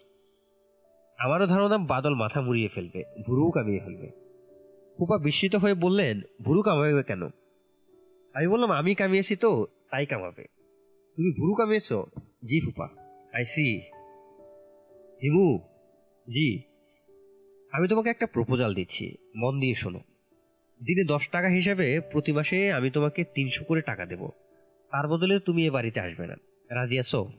[1.20, 4.12] আমারও ধারণা বাদল মাথা মুড়িয়ে ফেলবে ভুরুও কামিয়ে ফেলবে।
[4.98, 7.24] ফুপা বিস্মিত হয়ে বললেন, ভুরু কামাবে কেন?
[8.34, 10.44] আমি বললাম, আমি কামিয়েছি তো, তাই কামাবে।
[11.16, 11.94] তুমি ভুরু কামিয়েছ?
[12.46, 12.88] জি ফুপা
[13.34, 13.82] আই সি।
[15.24, 15.60] হিমু।
[16.28, 16.62] জি।
[17.72, 20.00] আমি তোমাকে একটা প্রপোজাল দিচ্ছি, মন দিয়ে শোনো।
[20.86, 24.30] দিনে দশ টাকা হিসাবে প্রতি মাসে আমি তোমাকে তিনশো করে টাকা দেব।
[24.92, 26.36] তার বদলে তুমি এ বাড়িতে আসবে না।
[26.70, 27.32] রাজি আছো?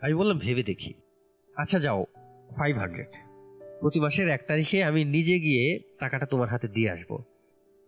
[0.00, 0.94] আমি বললাম, ভেবে দেখি।
[1.56, 2.06] আচ্ছা যাও
[2.56, 3.06] ফাইভ হান্ড্রেড
[3.80, 7.18] প্রতি মাসের এক তারিখে আমি নিজে গিয়ে টাকাটা তোমার হাতে দিয়ে আসব।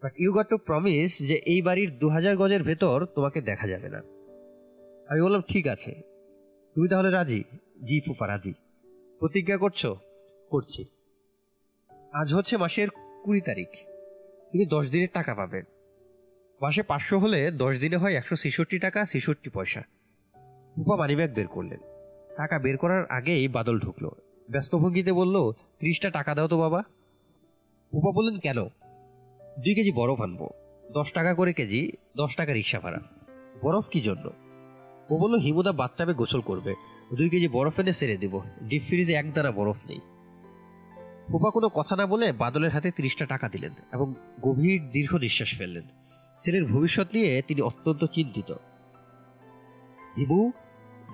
[0.03, 3.89] But you got to promise যে এই বাড়ির দু হাজার গজের ভেতর তোমাকে দেখা যাবে
[3.89, 3.99] না।
[5.09, 5.93] আমি বললাম, ঠিক আছে।
[6.75, 7.45] তুমি তাহলে রাজি?
[7.85, 8.53] জি, ফুফা, রাজি।
[9.19, 9.87] প্রতিজ্ঞা করছ?
[10.51, 10.85] করছি।
[12.13, 12.89] আজ হচ্ছে মাসের
[13.25, 13.69] কুড়ি তারিখ।
[14.53, 15.63] তুমি দশ দিনের টাকা পাবেন
[16.63, 19.83] মাসে পাঁচশো হলে দশ দিনে হয় একশো ছেষট্টি টাকা ছেষট্টি পয়সা।
[20.75, 21.79] ফুপা মানিব্যাগ বের করলেন।
[22.37, 24.11] টাকা বের করার আগেই বাদল ঢুকলো।
[24.51, 26.83] ব্যস্তভঙ্গিতে বলল, ত্রিশটা টাকা দাও তো বাবা।
[27.93, 28.65] ফুপা বললেন, কেন?
[29.59, 30.49] দুই কেজি বরফ আনব।
[30.93, 32.99] দশ টাকা করে কেজি, দশ টাকা রিক্সা ভাড়া।
[33.63, 34.33] বরফ কি জন্য?
[35.11, 36.75] ও বলল, হিমুদা বাথটাবে গোসল করবে।
[37.15, 40.01] দুই কেজি বরফ এনে সেরে দেব। ডিপ ফ্রিজে এক দানা বরফ নেই।
[41.29, 45.98] ফুপা কোনো কথা না বলে বাদলের হাতে তিরিশটা টাকা দিলেন এবং গভীর দীর্ঘ নিঃশ্বাস ফেললেন।
[46.39, 48.55] ছেলের ভবিষ্যৎ নিয়ে তিনি অত্যন্ত চিন্তিত।
[50.17, 50.53] হিমু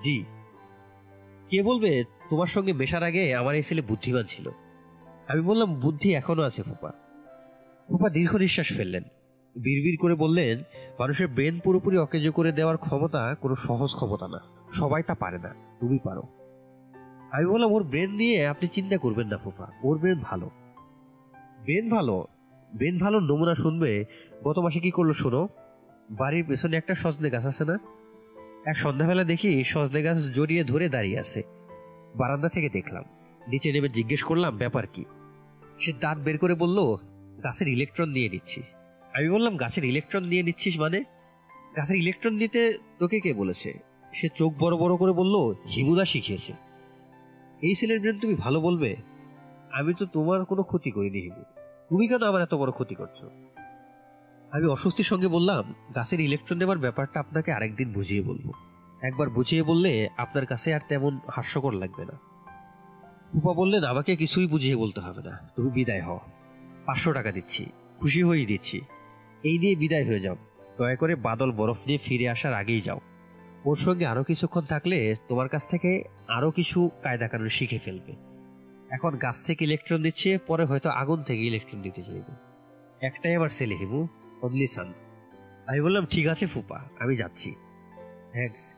[0.03, 0.25] জি।
[1.49, 4.49] কে বলবে, তোমার সঙ্গে মেশার আগে আমার এই ছেলে বুদ্ধিমান ছিল।
[5.27, 6.91] আমি বললাম, বুদ্ধি এখনও আছে, ফুপা।
[7.87, 9.03] ফুপা দীর্ঘ নিঃশ্বাস ফেললেন।
[9.55, 10.59] বিড়বিড় করে বললেন,
[10.99, 14.39] মানুষের ব্রেন পুরোপুরি অকেজো করে দেওয়ার ক্ষমতা কোনো সহজ ক্ষমতা না।
[14.73, 16.23] সবাই তা পারে না, তুমি পারো।
[17.31, 20.51] আমি বললাম, ওর ব্রেন নিয়ে আপনি চিন্তা করবেন না, ফুপা। ওর ব্রেন ভালো।
[21.61, 22.27] ব্রেন ভালো?
[22.75, 24.05] ব্রেন ভালো নমুনা শুনবে।
[24.43, 25.47] গত মাসে কি করল শোনো?
[26.09, 27.79] বাড়ির পেছনে একটা সজনে গাছ আছে না?
[28.65, 31.43] এক সন্ধ্যাবেলা দেখি সজনে গাছ জড়িয়ে ধরে দাঁড়িয়ে আছে।
[32.15, 33.03] বারান্দা থেকে দেখলাম।
[33.47, 35.05] নিচে নেমে জিজ্ঞেস করলাম, ব্যাপার কি?
[35.79, 36.95] সে দাঁত বের করে বলল,
[37.43, 38.61] গাছের ইলেকট্রন নিয়ে নিচ্ছি।
[39.13, 41.03] আমি বললাম, গাছের ইলেকট্রন নিয়ে নিচ্ছিস মানে?
[41.75, 43.73] গাছের ইলেকট্রন নিতে তোকে কে বলেছে?
[44.13, 45.35] সে চোখ বড় বড় করে বলল,
[45.75, 46.53] হিমুদা শিখিয়েছে।
[47.61, 48.95] এই ছেলের তুমি ভালো বলবে?
[49.71, 51.43] আমি তো তোমার কোনো ক্ষতি করিনি হিমু।
[51.89, 53.19] তুমি কেন আমার এত বড় ক্ষতি করছ।
[54.51, 55.63] আমি অস্বস্তির সঙ্গে বললাম,
[55.95, 58.47] গাছের ইলেকট্রন নেবার ব্যাপারটা আপনাকে আরেকদিন বুঝিয়ে বলব।
[59.01, 62.15] একবার বুঝিয়ে বললে আপনার কাছে আর তেমন হাস্যকর লাগবে না।
[63.33, 66.19] উপা বললেন, আমাকে কিছুই বুঝিয়ে বলতে হবে না, তুমি বিদায় হও।
[66.85, 67.63] পাঁচশো টাকা দিচ্ছি,
[67.99, 68.77] খুশি হয়েই দিচ্ছি।
[69.43, 70.37] এই নিয়ে বিদায় হয়ে যাও।
[70.77, 72.99] দয়া করে বাদল বরফ নিয়ে ফিরে আসার আগেই যাও।
[73.65, 74.97] ওর সঙ্গে আরও কিছুক্ষণ থাকলে
[75.29, 75.91] তোমার কাছ থেকে
[76.27, 78.13] আরও কিছু কায়দা কানুন শিখে ফেলবে।
[78.95, 82.33] এখন গাছ থেকে ইলেকট্রন দিচ্ছে, পরে হয়তো আগুন থেকে ইলেকট্রন দিতে চাইবে।
[83.05, 84.07] একটাই আমার ছেলে হিমু
[84.41, 84.93] অনলি সান
[85.67, 87.55] আমি বললাম, ঠিক আছে ফুপা, আমি যাচ্ছি।
[88.31, 88.75] থ্যাংকস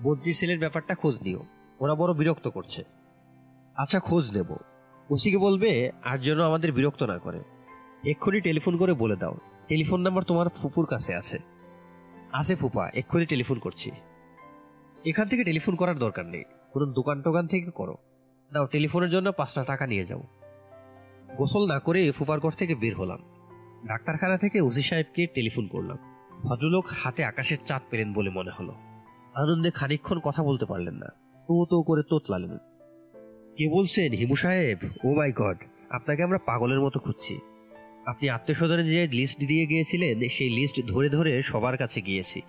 [0.00, 1.42] মন্ত্রীর ছেলের ব্যাপারটা খোঁজ নিও।
[1.80, 2.84] ওরা বড় বিরক্ত করছে।
[3.76, 4.56] আচ্ছা খোঁজ নেব।
[5.10, 5.90] ওসিকে বলবে?
[6.04, 7.40] আর যেন আমাদের বিরক্ত না করে।
[8.04, 9.38] এক্ষুনি টেলিফোন করে বলে দাও।
[9.68, 11.38] টেলিফোন নাম্বার তোমার ফুফুর কাছে আছে।
[12.32, 13.90] আছে ফুপা, এক্ষুনি টেলিফোন করছি।
[15.04, 17.96] এখান থেকে টেলিফোন করার দরকার নেই। কোনো দোকান টোকান থেকে করো।
[18.54, 20.22] নাও টেলিফোনের জন্য পাঁচটা টাকা নিয়ে যাও।
[21.36, 23.18] গোসল না করে ফুপার ঘর থেকে বের হলাম।
[23.86, 25.98] ডাক্তারখানা থেকে ওসি সাহেবকে টেলিফোন করলাম।
[26.42, 28.74] ভদ্রলোক হাতে আকাশের চাঁদ পেলেন বলে মনে হলো।
[29.34, 31.06] আনন্দে খানিকক্ষণ কথা বলতে পারলেন না।
[31.48, 32.58] তো তো করে তোতলালেন।
[33.56, 34.78] কে বলছেন, হিমু সাহেব?
[35.04, 35.56] ও মাই গড,
[35.90, 37.38] আপনাকে আমরা পাগলের মতো খুঁজছি।
[38.06, 42.42] আপনি আত্মীয় স্বজনের যে লিস্ট দিয়ে গিয়েছিলেন, সেই লিস্ট ধরে ধরে সবার কাছে গিয়েছি।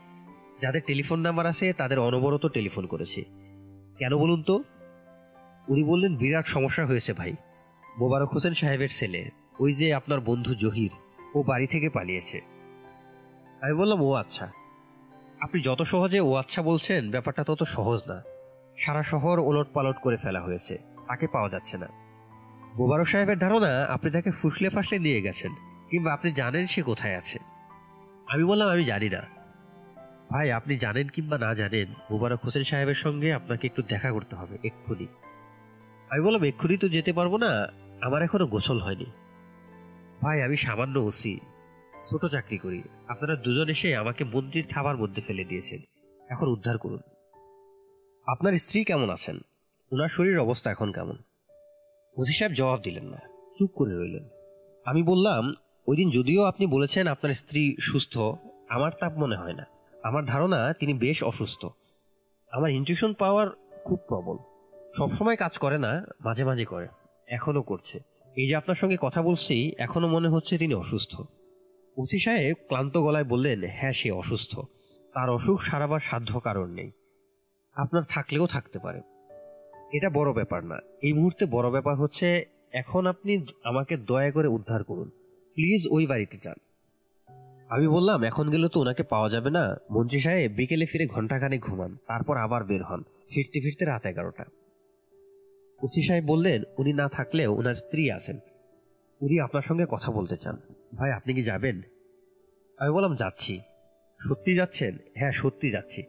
[0.61, 3.21] যাদের টেলিফোন নাম্বার আছে, তাদের অনবরত টেলিফোন করেছি।
[3.97, 4.63] কেন বলুন তো?
[5.67, 7.35] উনি বললেন, বিরাট সমস্যা হয়েছে ভাই।
[7.99, 10.89] মোবারক হোসেন সাহেবের ছেলে, ওই যে আপনার বন্ধু জহির,
[11.35, 12.41] ও বাড়ি থেকে পালিয়েছে।
[13.61, 14.51] আমি বললাম, ও আচ্ছা।
[15.39, 18.23] আপনি যত সহজে ও আচ্ছা বলছেন, ব্যাপারটা তত সহজ না।
[18.77, 21.87] সারা শহর ওলট পালট করে ফেলা হয়েছে, তাকে পাওয়া যাচ্ছে না।
[22.75, 25.51] মোবারক সাহেবের ধারণা, আপনি তাকে ফুসলে ফাসলে নিয়ে গেছেন,
[25.89, 27.39] কিংবা আপনি জানেন সে কোথায় আছে।
[28.27, 29.21] আমি বললাম, আমি জানি না।
[30.29, 34.57] ভাই, আপনি জানেন কিংবা না জানেন, মোবারক হোসেন সাহেবের সঙ্গে আপনাকে একটু দেখা করতে হবে,
[34.63, 35.07] এক্ষুনি।
[36.15, 37.67] আমি বললাম, এক্ষুনি তো যেতে পারব না,
[38.01, 39.05] আমার এখনও গোসল হয়নি।
[40.21, 41.39] ভাই, আমি সামান্য ওসি,
[42.05, 45.81] ছোট চাকরি করি। আপনারা দুজন এসে আমাকে মন্ত্রীর থাবার মধ্যে ফেলে দিয়েছেন।
[46.29, 46.99] এখন উদ্ধার করুন।
[48.27, 49.39] আপনার স্ত্রী কেমন আছেন?
[49.91, 51.17] ওনার শরীর অবস্থা এখন কেমন?
[52.17, 53.17] ওসি সাহেব জবাব দিলেন না,
[53.59, 54.29] চুপ করে রইলেন।
[54.85, 55.53] আমি বললাম,
[55.87, 58.17] ওই দিন যদিও আপনি বলেছেন আপনার স্ত্রী সুস্থ,
[58.69, 59.65] আমার তাপ মনে হয় না।
[60.03, 61.65] আমার ধারণা তিনি বেশ অসুস্থ।
[62.51, 63.47] আমার ইনটিউশন পাওয়ার
[63.85, 64.54] খুব প্রবল।
[64.97, 66.87] সবসময় কাজ করে না, মাঝে মাঝে করে।
[67.27, 67.99] এখনও করছে।
[68.35, 71.21] এই যে আপনার সঙ্গে কথা বলছি, এখনও মনে হচ্ছে তিনি অসুস্থ।
[71.97, 74.59] ওসি সাহেব ক্লান্ত গলায় বললেন হ্যাঁ সে অসুস্থ।
[75.13, 76.91] তার অসুখ সারাবার সাধ্য কারণ নেই।
[77.73, 79.01] আপনার থাকলেও থাকতে পারে।
[79.93, 84.83] এটা বড় ব্যাপার না। এই মুহূর্তে বড় ব্যাপার হচ্ছে, এখন আপনি আমাকে দয়া করে উদ্ধার
[84.83, 85.09] করুন।
[85.53, 86.55] প্লিজ ওই বাড়িতে যান।
[87.69, 91.97] আমি বললাম, এখন গেলে তো ওনাকে পাওয়া যাবে না। মন্ত্রী সাহেব, বিকেলে ফিরে ঘন্টাখানেক ঘুমান।
[92.07, 94.45] তারপর আবার বের হন। ফিরতে ফিরতে রাত এগারোটা।
[95.81, 98.39] ওসি সাহেব বললেন উনি না থাকলেও ওনার স্ত্রী আছেন।
[99.21, 100.57] উনি আপনার সঙ্গে কথা বলতে চান।
[100.95, 101.81] ভাই আপনি কি যাবেন?
[102.77, 103.61] আমি বললাম যাচ্ছি।
[104.19, 104.97] সত্যি যাচ্ছেন?
[105.15, 106.03] হ্যাঁ সত্যি যাচ্ছি।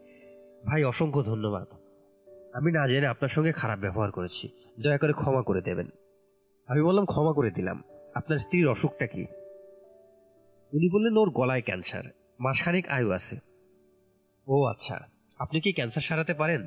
[0.65, 1.67] ভাই অসংখ্য ধন্যবাদ।
[2.53, 4.49] আমি না জেনে আপনার সঙ্গে খারাপ ব্যবহার করেছি।
[4.79, 5.87] দয়া করে ক্ষমা করে দেবেন।
[6.67, 7.83] আমি বললাম ক্ষমা করে দিলাম।
[8.15, 9.21] আপনার স্ত্রীর অসুখটা কি?
[10.73, 12.03] উনি বললেন ওর গলায় ক্যান্সার।
[12.39, 13.37] মাসখানেক আয়ু আছে।
[14.47, 14.99] ও আচ্ছা।
[15.39, 16.61] আপনি কি ক্যান্সার সারাতে পারেন?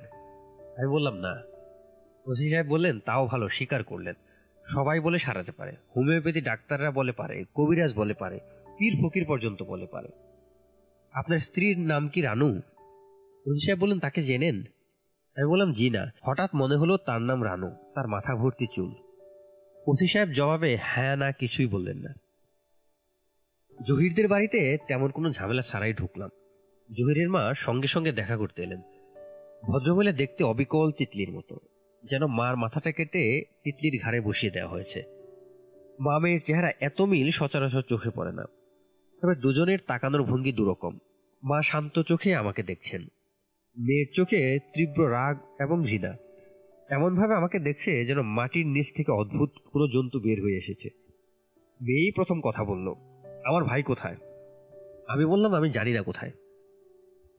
[0.79, 1.50] আমি বললাম না।
[2.27, 4.15] ওসি সাহেব বললেন, তাও ভালো, স্বীকার করলেন।
[4.67, 8.41] সবাই বলে সারাতে পারে। হোমিওপ্যাথি ডাক্তাররা বলে পারে, কবিরাজ বলে পারে,
[8.79, 10.09] পীর ফকির পর্যন্ত বলে পারে।
[11.13, 12.61] আপনার স্ত্রীর নাম কি রানু?
[13.47, 14.57] ওসি সাহেব বললেন, তাকে জেনেন?
[15.37, 18.95] আমি বললাম, জি না। হঠাৎ মনে হলো, তার নাম রানু, তার মাথা ভর্তি চুল।
[19.87, 22.15] ওসি সাহেব জবাবে হ্যাঁ না, কিছুই বললেন না।
[23.87, 26.31] জহিরদের বাড়িতে তেমন কোনো ঝামেলা ছাড়াই ঢুকলাম।
[26.91, 28.81] জহিরের মা সঙ্গে সঙ্গে দেখা করতে এলেন।
[29.63, 31.61] ভদ্রমহিলা দেখতে অবিকল তিতলির মতো।
[32.05, 35.03] যেন মার মাথাটা কেটে তিতলির ঘাড়ে বসিয়ে দেওয়া হয়েছে।
[36.01, 38.45] মা মেয়ের চেহারা এত মিল সচরাচর চোখে পড়ে না।
[39.23, 40.99] তবে দুজনের তাকানোর ভঙ্গি দুরকম।
[41.45, 43.03] মা শান্ত চোখে আমাকে দেখছেন।
[43.79, 46.17] মেয়ের চোখে তীব্র রাগ এবং ঘৃণা।
[46.91, 50.89] এমনভাবে আমাকে দেখছে যেন মাটির নিচ থেকে অদ্ভুত কোনো জন্তু বের হয়ে এসেছে।
[51.81, 52.95] মেয়েই প্রথম কথা বলল,
[53.45, 54.17] আমার ভাই কোথায়?
[55.09, 56.31] আমি বললাম, আমি জানি না কোথায়।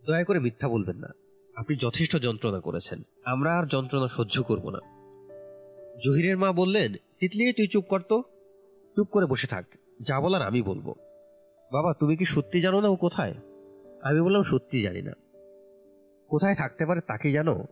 [0.07, 1.07] দয়া করে মিথ্যা বলবেন না।
[1.61, 4.79] আপনি যথেষ্ট যন্ত্রণা করেছেন। আমরা আর যন্ত্রণা সহ্য করব না।
[6.05, 8.23] জহিরের মা বললেন তিতলি তুই চুপ কর তো।
[8.95, 9.65] চুপ করে বসে থাক।
[10.01, 10.93] যা বলার আমি বলব।
[11.73, 13.35] বাবা, তুমি কি সত্যি জানো না ও কোথায়?
[14.01, 15.11] আমি বললাম, সত্যি জানি না।
[16.27, 17.65] কোথায় থাকতে পারে তাকে জানো?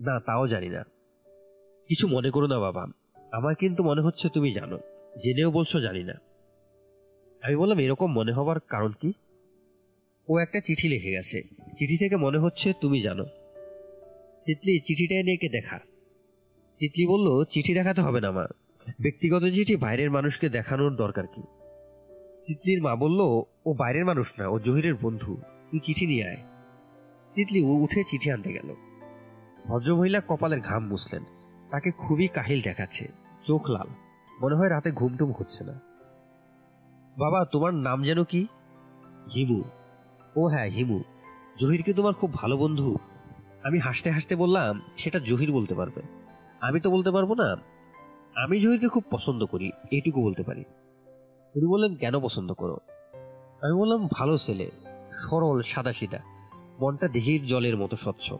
[0.00, 0.84] না, তাও জানি না।
[1.88, 2.86] কিছু মনে করো না বাবা।
[3.32, 4.78] আমার কিন্তু মনে হচ্ছে তুমি জানো।
[5.24, 6.14] জেনেও বলছো জানি না।
[7.42, 9.12] আমি বললাম, এরকম মনে হবার কারণ কি?
[10.30, 11.42] ও একটা চিঠি লিখে গেছে।
[11.76, 13.24] চিঠি থেকে মনে হচ্ছে তুমি জানো।
[14.44, 15.78] তিতলি চিঠিটা নিয়ে কে দেখা।
[16.78, 18.46] তিতলি বলল, চিঠি দেখাতে হবে না, মা।
[19.00, 21.42] ব্যক্তিগত চিঠি বাইরের মানুষকে দেখানোর দরকার কি?
[22.46, 23.20] তিতলির মা বলল,
[23.66, 25.36] ও বাইরের মানুষ না, ও জহিরের বন্ধু।
[25.70, 26.36] তুই চিঠি নিয়ে আয়।
[27.34, 28.74] তিতলি ও উঠে চিঠি আনতে গেল।
[29.66, 31.24] ভদ্রমহিলা কপালের ঘাম মুছলেন।
[31.70, 33.08] তাকে খুবই কাহিল দেখাচ্ছে,
[33.44, 33.88] চোখ লাল।
[34.40, 35.80] মনে হয় রাতে ঘুমটুম হচ্ছে না।
[37.18, 38.46] বাবা, তোমার নাম যেন কি?
[39.34, 39.62] হিমু।
[40.36, 41.00] ও হ্যাঁ হিমু।
[41.58, 42.96] জহির কি তোমার খুব ভালো বন্ধু।
[43.62, 46.02] আমি হাসতে হাসতে বললাম, সেটা জহির বলতে পারবে।
[46.60, 47.56] আমি তো বলতে পারব না।
[48.34, 50.64] আমি জহিরকে খুব পছন্দ করি এইটুকু বলতে পারি।
[51.54, 52.78] উনি বললেন, কেন পছন্দ করো?
[53.62, 54.70] আমি বললাম, ভালো ছেলে,
[55.12, 56.18] সরল সাদা সিধা
[56.80, 58.32] মনটা দিহির জলের মতো স্বচ্ছ।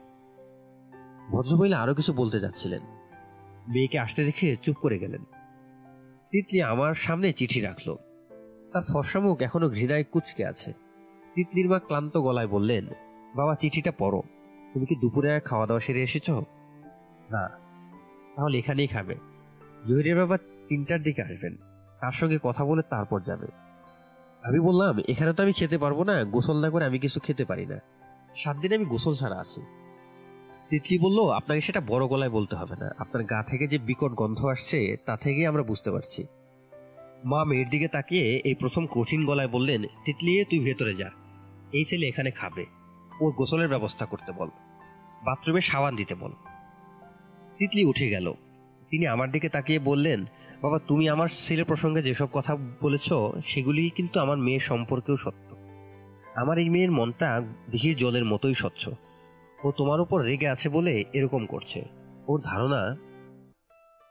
[1.31, 2.83] ভদ্রমহিলা আরও কিছু বলতে যাচ্ছিলেন।
[3.69, 5.25] মেয়েকে আসতে দেখে চুপ করে গেলেন।
[6.31, 7.97] তিতলি আমার সামনে চিঠি রাখল।
[8.73, 10.73] তার ফর্সা মুখ এখনও ঘৃণায় কুচকে আছে।
[11.35, 12.86] তিতলির মা ক্লান্ত গলায় বললেন,
[13.35, 14.23] বাবা, চিঠিটা পড়ো।
[14.74, 16.31] তুমি কি দুপুরে আর খাওয়া দাওয়া সেরে এসেছ?
[17.31, 17.48] না।
[18.36, 19.15] তাহলে এখানেই খাবে।
[19.86, 20.36] জহিরের বাবা
[20.69, 21.57] তিনটার দিকে আসবেন।
[22.01, 23.47] তার সঙ্গে কথা বলে তারপর যাবে।
[24.43, 27.66] আমি বললাম, এখানে তো আমি খেতে পারব না। গোসল না করে আমি কিছু খেতে পারি
[27.66, 27.78] না।
[28.36, 29.62] সাত দিন আমি গোসল ছাড়া আছি।
[30.69, 34.44] তিতলি বলল, আপনাকে সেটা বড় গলায় বলতে হবে না। আপনার গা থেকে যে বিকট গন্ধ
[34.44, 36.27] আসছে, তা থেকেই আমরা বুঝতে পারছি।
[37.24, 41.20] মা মেয়ের দিকে তাকিয়ে এই প্রথম কঠিন গলায় বললেন, তিতলি, তুই ভেতরে যা।
[41.73, 42.67] এই ছেলে এখানে খাবে।
[43.21, 44.49] ওর গোসলের ব্যবস্থা করতে বল।
[45.25, 46.31] বাথরুমে সাবান দিতে বল।
[47.59, 48.35] তিতলি উঠে গেল।
[48.91, 50.25] তিনি আমার দিকে তাকিয়ে বললেন,
[50.63, 53.13] বাবা, তুমি আমার ছেলের প্রসঙ্গে যেসব কথা বলেছ,
[53.45, 55.57] সেগুলি কিন্তু আমার মেয়ের সম্পর্কেও সত্য।
[56.35, 58.89] আমার এই মেয়ের মনটা দিঘির জলের মতোই স্বচ্ছ।
[59.65, 61.85] ও তোমার উপর রেগে আছে বলে এরকম করছে।
[62.29, 62.97] ওর ধারণা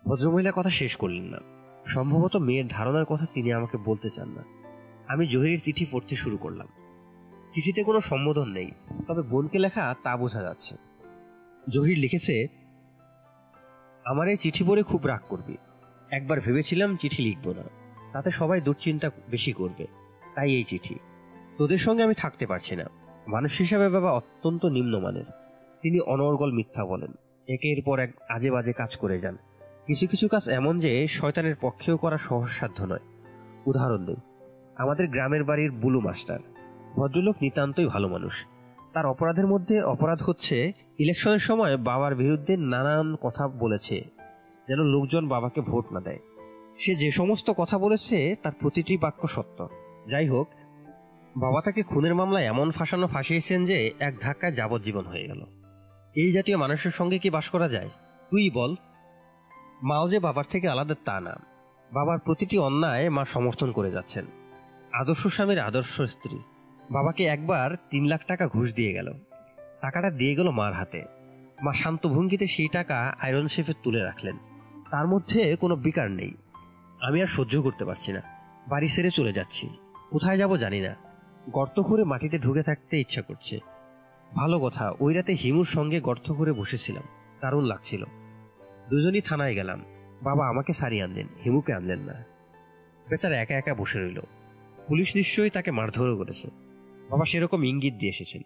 [0.05, 1.37] ভদ্রমহিলা কথা শেষ করলেন না।
[1.85, 4.43] সম্ভবত মেয়ের ধারণার কথা তিনি আমাকে বলতে চান না।
[5.07, 6.67] আমি জহিরের চিঠি পড়তে শুরু করলাম।
[7.53, 8.71] চিঠিতে কোনো সম্বোধন নেই,
[9.07, 10.75] তবে বোনকে লেখা তা বোঝা যাচ্ছে।
[11.69, 12.47] জহির লিখেছে,
[14.05, 15.57] আমার এই চিঠি পড়ে খুব রাগ করবি।
[16.11, 17.63] একবার ভেবেছিলাম চিঠি লিখব না।
[18.13, 19.87] তাতে সবাই দুশ্চিন্তা বেশি করবে।
[20.35, 20.95] তাই এই চিঠি।
[21.57, 22.83] তোদের সঙ্গে আমি থাকতে পারছি না।
[23.27, 25.23] মানুষ হিসাবে বাবা অত্যন্ত নিম্নমানের।
[25.81, 27.11] তিনি অনর্গল মিথ্যা বলেন।
[27.47, 29.37] একের পর এক আজে বাজে কাজ করে যান।
[29.87, 32.99] কিছু কিছু কাজ এমন যে শয়তানের পক্ষেও করা সহজসাধ্য নয়।
[33.65, 34.15] উদাহরণ দিই।
[34.75, 36.39] আমাদের গ্রামের বাড়ির বুলু মাস্টার।
[36.95, 38.45] ভদ্রলোক নিতান্তই ভালো মানুষ।
[38.93, 44.01] তার অপরাধের মধ্যে অপরাধ হচ্ছে, ইলেকশনের সময় বাবার বিরুদ্ধে নানান কথা বলেছে,
[44.67, 46.19] যেন লোকজন বাবাকে ভোট না দেয়।
[46.79, 49.69] সে যে সমস্ত কথা বলেছে, তার প্রতিটি বাক্য সত্য।
[50.07, 50.47] যাই হোক,
[51.37, 55.43] বাবা তাকে খুনের মামলায় এমন ফাঁসানো ফাঁসিয়েছেন যে এক ধাক্কায় যাবজ্জীবন হয়ে গেল।
[56.15, 57.89] এই জাতীয় মানুষের সঙ্গে কি বাস করা যায়?
[58.31, 58.75] তুই বল।
[59.81, 61.39] মাও যে বাবার থেকে আলাদা, তা না।
[61.91, 64.25] বাবার প্রতিটি অন্যায় মা সমর্থন করে যাচ্ছেন।
[64.93, 66.39] আদর্শ স্বামীর আদর্শ স্ত্রী।
[66.91, 69.13] বাবাকে একবার তিন লাখ টাকা ঘুষ দিয়ে গেল।
[69.81, 71.05] টাকাটা দিয়ে গেল মার হাতে।
[71.63, 74.37] মা শান্ত ভঙ্গিতে সেই টাকা আয়রন শেফে তুলে রাখলেন।
[74.91, 76.33] তার মধ্যে কোনো বিকার নেই।
[77.01, 78.21] আমি আর সহ্য করতে পারছি না।
[78.67, 79.69] বাড়ি সেরে চলে যাচ্ছি।
[80.11, 80.95] কোথায় যাব জানি না।
[81.49, 83.59] গর্ত করে মাটিতে ঢুকে থাকতে ইচ্ছা করছে।
[84.35, 87.03] ভালো কথা, ওই রাতে হিমুর সঙ্গে গর্ত করে বসেছিলাম।
[87.41, 88.03] দারুণ লাগছিল।
[88.89, 89.83] দুজনই থানায় গেলাম।
[90.21, 92.13] বাবা আমাকে সারিয়ে আনলেন, হিমুকে আনলেন না।
[93.09, 94.19] বেচারা একা একা বসে রইল।
[94.87, 96.68] পুলিশ নিশ্চয়ই তাকে মারধরও করেছে।
[97.09, 98.41] বাবা সেরকম ইঙ্গিত দিয়ে এসেছেন।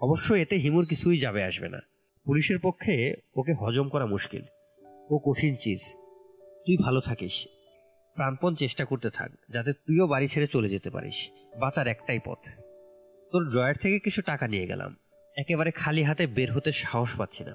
[0.00, 1.80] অবশ্য এতে হিমুর কিছুই যাবে আসবে না।
[2.24, 4.42] পুলিশের পক্ষে ওকে হজম করা মুশকিল।
[5.10, 5.80] ও কঠিন চিজ।
[6.66, 7.48] তুই ভালো থাকিস।
[8.14, 12.38] প্রাণপণ চেষ্টা করতে থাক, যাতে তুইও বাড়ি ছেড়ে চলে যেতে পারিস। বাঁচার একটাই পথ।
[13.32, 14.96] তোর ড্রয়ার থেকে কিছু টাকা নিয়ে গেলাম।
[15.36, 17.52] একেবারে খালি হাতে বের হতে সাহস পাচ্ছি না।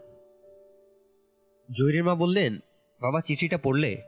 [1.71, 2.55] জহিরের মা বললেন,
[3.01, 4.01] বাবা, চিঠিটা পড়লে?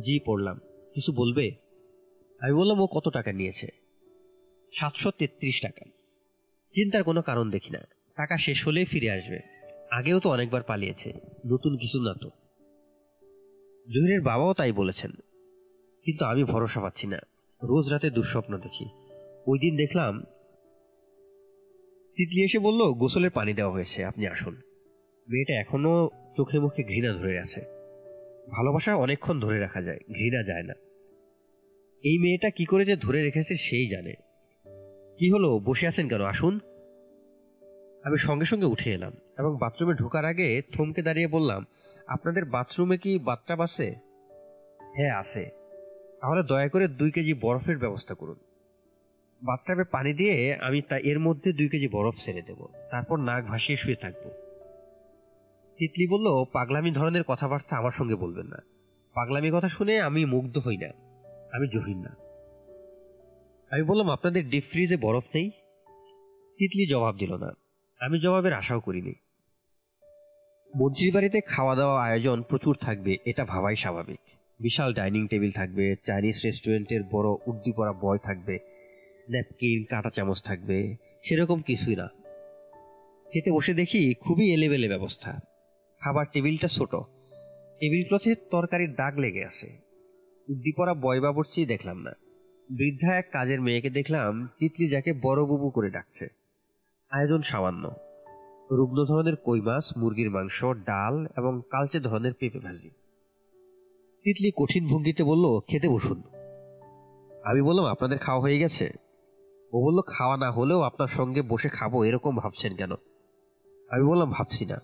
[0.00, 0.60] জি, পড়লাম।
[0.94, 1.52] কিছু বলবে?
[2.40, 3.83] আমি বললাম ও কত টাকা নিয়েছে?
[4.74, 5.84] সাতশো তেত্রিশ টাকা।
[6.72, 7.78] চিন্তার কোনো কারণ দেখি না।
[8.16, 9.40] টাকা শেষ হলেই ফিরে আসবে।
[9.90, 11.12] আগেও তো অনেকবার পালিয়েছে।
[11.46, 12.28] নতুন কিছু না তো।
[13.94, 15.10] জহিরের বাবাও তাই বলেছেন।
[16.04, 17.18] কিন্তু আমি ভরসা পাচ্ছি না।
[17.62, 18.86] রোজ রাতে দুঃস্বপ্ন দেখি।
[19.46, 20.24] ওই দিন দেখলাম
[22.16, 24.54] তিতলি এসে বলল, গোসলের পানি দেওয়া হয়েছে, আপনি আসুন।
[25.28, 27.60] মেয়েটা এখনও চোখে মুখে ঘৃণা ধরে আছে।
[28.50, 30.74] ভালোবাসা অনেকক্ষণ ধরে রাখা যায়, ঘৃণা যায় না।
[32.02, 34.14] এই মেয়েটা কি করে যে ধরে রেখেছে, সেই জানে।
[35.18, 35.58] কি হলো?
[35.58, 36.22] বসে আছেন কেন?
[36.22, 36.60] আসুন।
[38.04, 41.66] আমি সঙ্গে সঙ্গে উঠে এলাম এবং বাথরুমে ঢোকার আগে থমকে দাঁড়িয়ে বললাম,
[42.06, 43.94] আপনাদের বাথরুমে কি বাথটাব আছে?
[44.94, 45.50] হ্যাঁ আছে।
[46.20, 48.36] তাহলে দয়া করে দুই কেজি বরফের ব্যবস্থা করুন।
[49.42, 53.76] বাথটাবে পানি দিয়ে আমি তা এর মধ্যে দুই কেজি বরফ ছেড়ে দেব। তারপর নাক ভাসিয়ে
[53.76, 54.30] শুয়ে থাকব।
[55.76, 58.56] তিতলি বলল, পাগলামি ধরনের কথাবার্তা আমার সঙ্গে বলবেন না।
[59.14, 60.88] পাগলামি কথা শুনে আমি মুগ্ধ হই না।
[61.52, 62.23] আমি জহির না।
[63.70, 65.50] আমি বললাম, আপনাদের ডিপ ফ্রিজে বরফ নেই?
[66.58, 67.52] তিতলি জবাব দিল না।
[68.00, 69.12] আমি জবাবের আশাও করিনি।
[70.76, 74.20] মন্ত্রীর বাড়িতে খাওয়া দাওয়া আয়োজন প্রচুর থাকবে, এটা ভাবাই স্বাভাবিক।
[74.60, 78.58] বিশাল ডাইনিং টেবিল থাকবে, চাইনিজ রেস্টুরেন্টের বড় উর্দি পরা বয় থাকবে,
[79.30, 82.08] ন্যাপকিন, কাঁটা চামচ থাকবে, সেরকম কিছুই না।
[83.32, 85.40] খেতে বসে দেখি খুবই এলেবেলে ব্যবস্থা।
[86.00, 86.90] খাবার টেবিলটা ছোট।
[87.80, 89.66] টেবিল ক্লথে তরকারির দাগ লেগে আছে।
[90.48, 92.12] উর্দি পরা বয় বাবুর্চি দেখলাম না।
[92.72, 96.28] বৃদ্ধা এক কাজের মেয়েকে দেখলাম তিতলি যাকে বড় বুবু করে ডাকছে।
[97.10, 97.90] আয়োজন সামান্য।
[98.70, 102.90] রুগ্ন ধরনের কই মাছ, মুরগির মাংস, ডাল এবং কালচে ধরনের পেঁপে ভাজি।
[104.24, 106.22] তিতলি কঠিন ভঙ্গিতে বলল, খেতে বসুন।
[107.44, 108.92] আমি বললাম, আপনাদের খাওয়া হয়ে গেছে?
[109.72, 112.92] ও বলল, খাওয়া না হলেও আপনার সঙ্গে বসে খাব, এরকম ভাবছেন কেন?
[113.88, 114.80] আমি বললাম, ভাবছি না।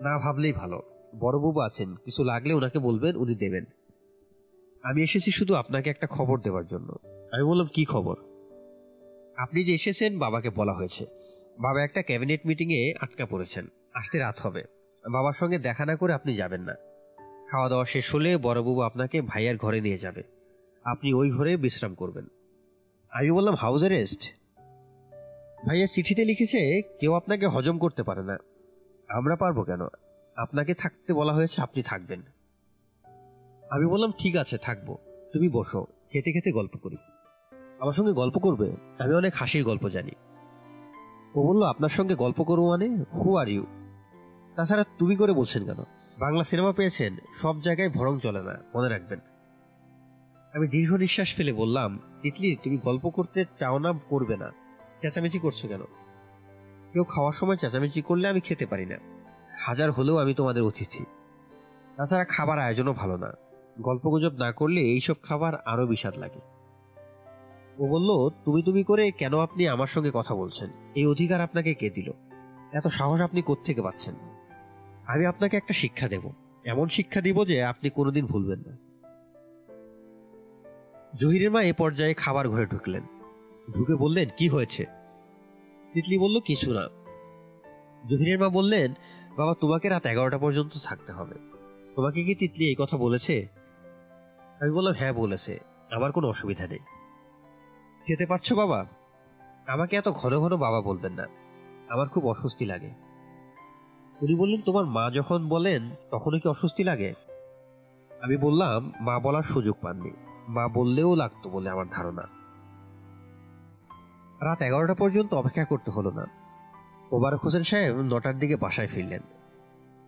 [0.00, 0.82] না ভাবলেই ভালো।
[1.20, 3.64] বড়বাবু আছেন, কিছু লাগলে ওনাকে বলবেন, উনি দেবেন।
[4.82, 6.98] আমি এসেছি শুধু আপনাকে একটা খবর দেওয়ার জন্য।
[7.32, 8.16] আমি বললাম কি খবর?
[9.36, 11.06] আপনি যে এসেছেন বাবাকে বলা হয়েছে।
[11.58, 14.64] বাবা একটা ক্যাবিনেট মিটিংয়ে আটকা পড়েছেন। আসতে রাত হবে।
[15.10, 16.74] বাবার সঙ্গে দেখা না করে আপনি যাবেন না।
[17.50, 20.22] খাওয়া দাওয়া শেষ হলে বড়বাবু আপনাকে ভাইয়ার ঘরে নিয়ে যাবে।
[20.84, 22.26] আপনি ওই ঘরে বিশ্রাম করবেন।
[23.10, 24.34] আমি বললাম হাউস অ্যারেস্ট
[25.68, 28.38] ভাইয়া চিঠিতে লিখেছে কেউ আপনাকে হজম করতে পারে না।
[29.08, 29.80] আমরা পারব কেন?
[30.36, 32.22] আপনাকে থাকতে বলা হয়েছে আপনি থাকবেন।
[33.72, 34.96] আমি বললাম, ঠিক আছে, থাকব।
[35.32, 36.96] তুমি বসো। খেতে খেতে গল্প করি।
[37.80, 40.10] আমার সঙ্গে গল্প করবে। আমি অনেক হাসির গল্প জানি।
[41.34, 43.04] ও বলল, আপনার সঙ্গে গল্প করব মানে?
[43.14, 43.66] হু আর ইউ
[44.56, 45.84] তাছাড়া তুমি করে বলছেন কেন?
[46.18, 49.18] বাংলা সিনেমা পেয়েছেন, সব জায়গায় ভরং চলে না, মনে রাখবেন।
[50.54, 54.50] আমি দীর্ঘ নিঃশ্বাস ফেলে বললাম, তিতলি, তুমি গল্প করতে চাও না, করবে না।
[55.00, 55.80] চেঁচামেচি করছ কেন?
[56.92, 58.96] কেউ খাওয়ার সময় চেঁচামেচি করলে আমি খেতে পারি না।
[59.58, 61.04] হাজার হলেও আমি তোমাদের অতিথি।
[61.96, 63.32] তাছাড়া খাবার আয়োজনও ভালো না।
[63.80, 66.40] গল্পগুজব না করলে এইসব খাবার আরও বিষাদ লাগে।
[67.78, 70.70] ও বলল, তুমি তুমি করে কেন আপনি আমার সঙ্গে কথা বলছেন?
[70.94, 72.12] এই অধিকার আপনাকে কে দিল?
[72.72, 74.14] এত সাহস আপনি কোত্থেকে পাচ্ছেন?
[75.06, 76.32] আমি আপনাকে একটা শিক্ষা দেব।
[76.64, 78.78] এমন শিক্ষা দিব যে আপনি কোনোদিন ভুলবেন না।
[81.14, 83.02] জহিরের মা এ পর্যায়ে খাবার ঘরে ঢুকলেন।
[83.74, 84.86] ঢুকে বললেন, কি হয়েছে?
[85.92, 86.88] তিতলি বলল, কিছু না।
[88.08, 88.94] জহিরের মা বললেন,
[89.36, 91.34] বাবা, তোমাকে রাত এগারোটা পর্যন্ত থাকতে হবে।
[91.94, 93.61] তোমাকে কি তিতলি এই কথা বলেছে?
[94.62, 95.58] আমি বললাম হ্যাঁ বলেছে।
[95.92, 96.78] আমার কোনো অসুবিধা নেই।
[98.06, 98.86] খেতে পারছ বাবা?
[99.66, 101.26] আমাকে এত ঘন ঘন বাবা বলবেন না।
[101.88, 102.90] আমার খুব অস্বস্তি লাগে।
[104.22, 107.14] উনি বললেন তোমার মা যখন বলেন তখনও কি অস্বস্তি লাগে?
[108.22, 110.10] আমি বললাম মা বলার সুযোগ পাননি।
[110.48, 112.22] মা বললেও লাগতো বলে আমার ধারণা।
[114.40, 116.26] রাত এগারোটা পর্যন্ত অপেক্ষা করতে হলো না।
[117.10, 119.20] ওবারক হোসেন সাহেব নটার দিকে বাসায় ফিরলেন।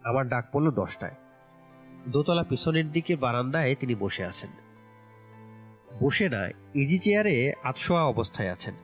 [0.05, 1.15] আমার ডাক পড়ল দশটায়।
[2.09, 4.51] দোতলা পিছনের দিকে বারান্দায় তিনি বসে আছেন।
[6.03, 8.75] বসে না, ইজি চেয়ারে আতশোয়া অবস্থায় আছেন।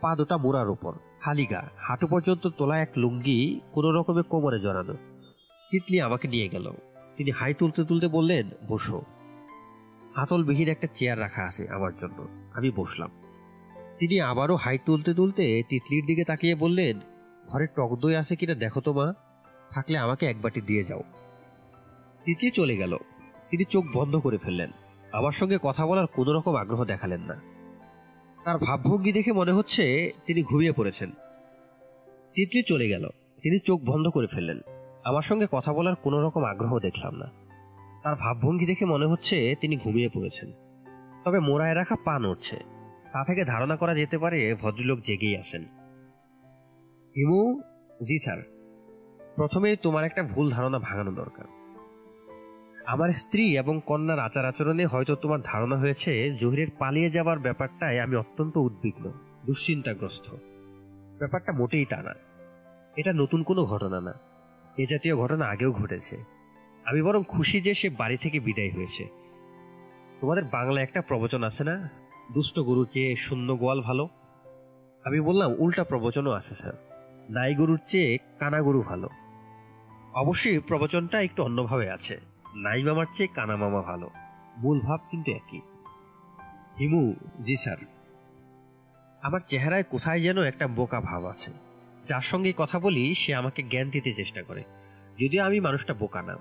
[0.00, 4.96] পা দুটা মোড়ার উপর, খালি গা। হাঁটু পর্যন্ত তোলা এক লুঙ্গি কোনো রকমে কোমরে জড়ানো।
[5.70, 6.72] তিতলি আমাকে নিয়ে গেল।
[7.16, 9.02] তিনি হাই তুলতে তুলতে বললেন, বসো।
[10.14, 13.10] হাতলবিহীন একটা চেয়ার রাখা আছে আমার জন্য। আমি বসলাম।
[13.98, 17.00] তিনি আবারও হাই তুলতে তুলতে তিতলির দিকে তাকিয়ে বললেন,
[17.48, 19.14] ঘরে টক দই আছে কিনা দেখো তো মা।
[19.70, 21.02] থাকলে আমাকে এক বাটি দিয়ে যাও।
[22.26, 22.96] তিতলি চলে গেল।
[23.50, 24.70] তিনি চোখ বন্ধ করে ফেললেন।
[25.12, 27.40] আমার সঙ্গে কথা বলার কোনো রকম আগ্রহ দেখালেন না।
[28.44, 31.10] তার ভাবভঙ্গি দেখে মনে হচ্ছে তিনি ঘুমিয়ে পড়েছেন।
[32.34, 33.08] তিতলি চলে গেল।
[33.42, 34.60] তিনি চোখ বন্ধ করে ফেললেন।
[35.04, 37.26] আমার সঙ্গে কথা বলার কোনো রকম আগ্রহ দেখলাম না।
[38.02, 40.52] তার ভাবভঙ্গি দেখে মনে হচ্ছে তিনি ঘুমিয়ে পড়েছেন।
[41.24, 42.56] তবে মোড়ায় রাখা পা নড়ছে।
[43.12, 45.62] তা থেকে ধারণা করা যেতে পারে ভদ্রলোক জেগেই আছেন।
[47.16, 47.60] হিমু
[48.00, 48.42] জি স্যার।
[49.36, 51.55] প্রথমে তোমার একটা ভুল ধারণা ভাঙানো দরকার।
[52.86, 58.16] আমার স্ত্রী এবং কন্যার আচার আচরণে হয়তো তোমার ধারণা হয়েছে, জহিরের পালিয়ে যাবার ব্যাপারটায় আমি
[58.16, 59.12] অত্যন্ত উদ্বিগ্ন,
[59.46, 60.34] দুশ্চিন্তাগ্রস্ত।
[61.18, 62.14] ব্যাপারটা মোটেই তা না
[62.96, 64.14] এটা নতুন কোনো ঘটনা না।
[64.76, 66.24] এ জাতীয় ঘটনা আগেও ঘটেছে।
[66.84, 69.06] আমি বরং খুশি যে সে বাড়ি থেকে বিদায় হয়েছে।
[70.20, 71.90] তোমাদের বাংলা একটা প্রবচন আছে না?
[72.34, 74.08] দুষ্ট গরুর চেয়ে শূন্য গোয়াল ভালো?
[75.04, 76.72] আমি বললাম, উল্টা প্রবচনও আছে, স্যার।
[77.30, 79.08] নাই গরুর চেয়ে কানা গরু ভালো।
[80.14, 84.10] অবশ্যই প্রবচনটা একটু অন্যভাবে আছে। নাই মামার চেয়ে কানা মামা ভালো।
[84.56, 85.60] মূল ভাব কিন্তু একই।
[86.80, 87.76] হিমু, জি স্যার।
[89.22, 91.50] আমার চেহারায় কোথায় যেন একটা বোকা ভাব আছে।
[92.06, 94.62] যার সঙ্গে কথা বলি, সে আমাকে জ্ঞান দিতে চেষ্টা করে।
[95.18, 96.36] যদিও আমি মানুষটা বোকা না।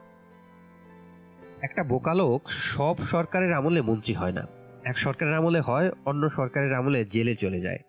[1.62, 4.48] একটা বোকা লোক সব সরকারের আমলে মন্ত্রী হয় না।
[4.84, 7.80] এক সরকারের আমলে হয়, অন্য সরকারের আমলে জেলে চলে যায়।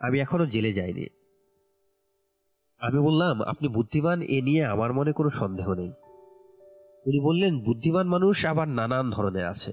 [0.00, 1.06] আমি এখনও জেলে যাইনি।
[2.80, 5.92] আমি বললাম, আপনি বুদ্ধিমান, এ নিয়ে আমার মনে কোনো সন্দেহ নেই।
[7.06, 9.72] উনি বললেন, বুদ্ধিমান মানুষ আবার নানান ধরনের আছে।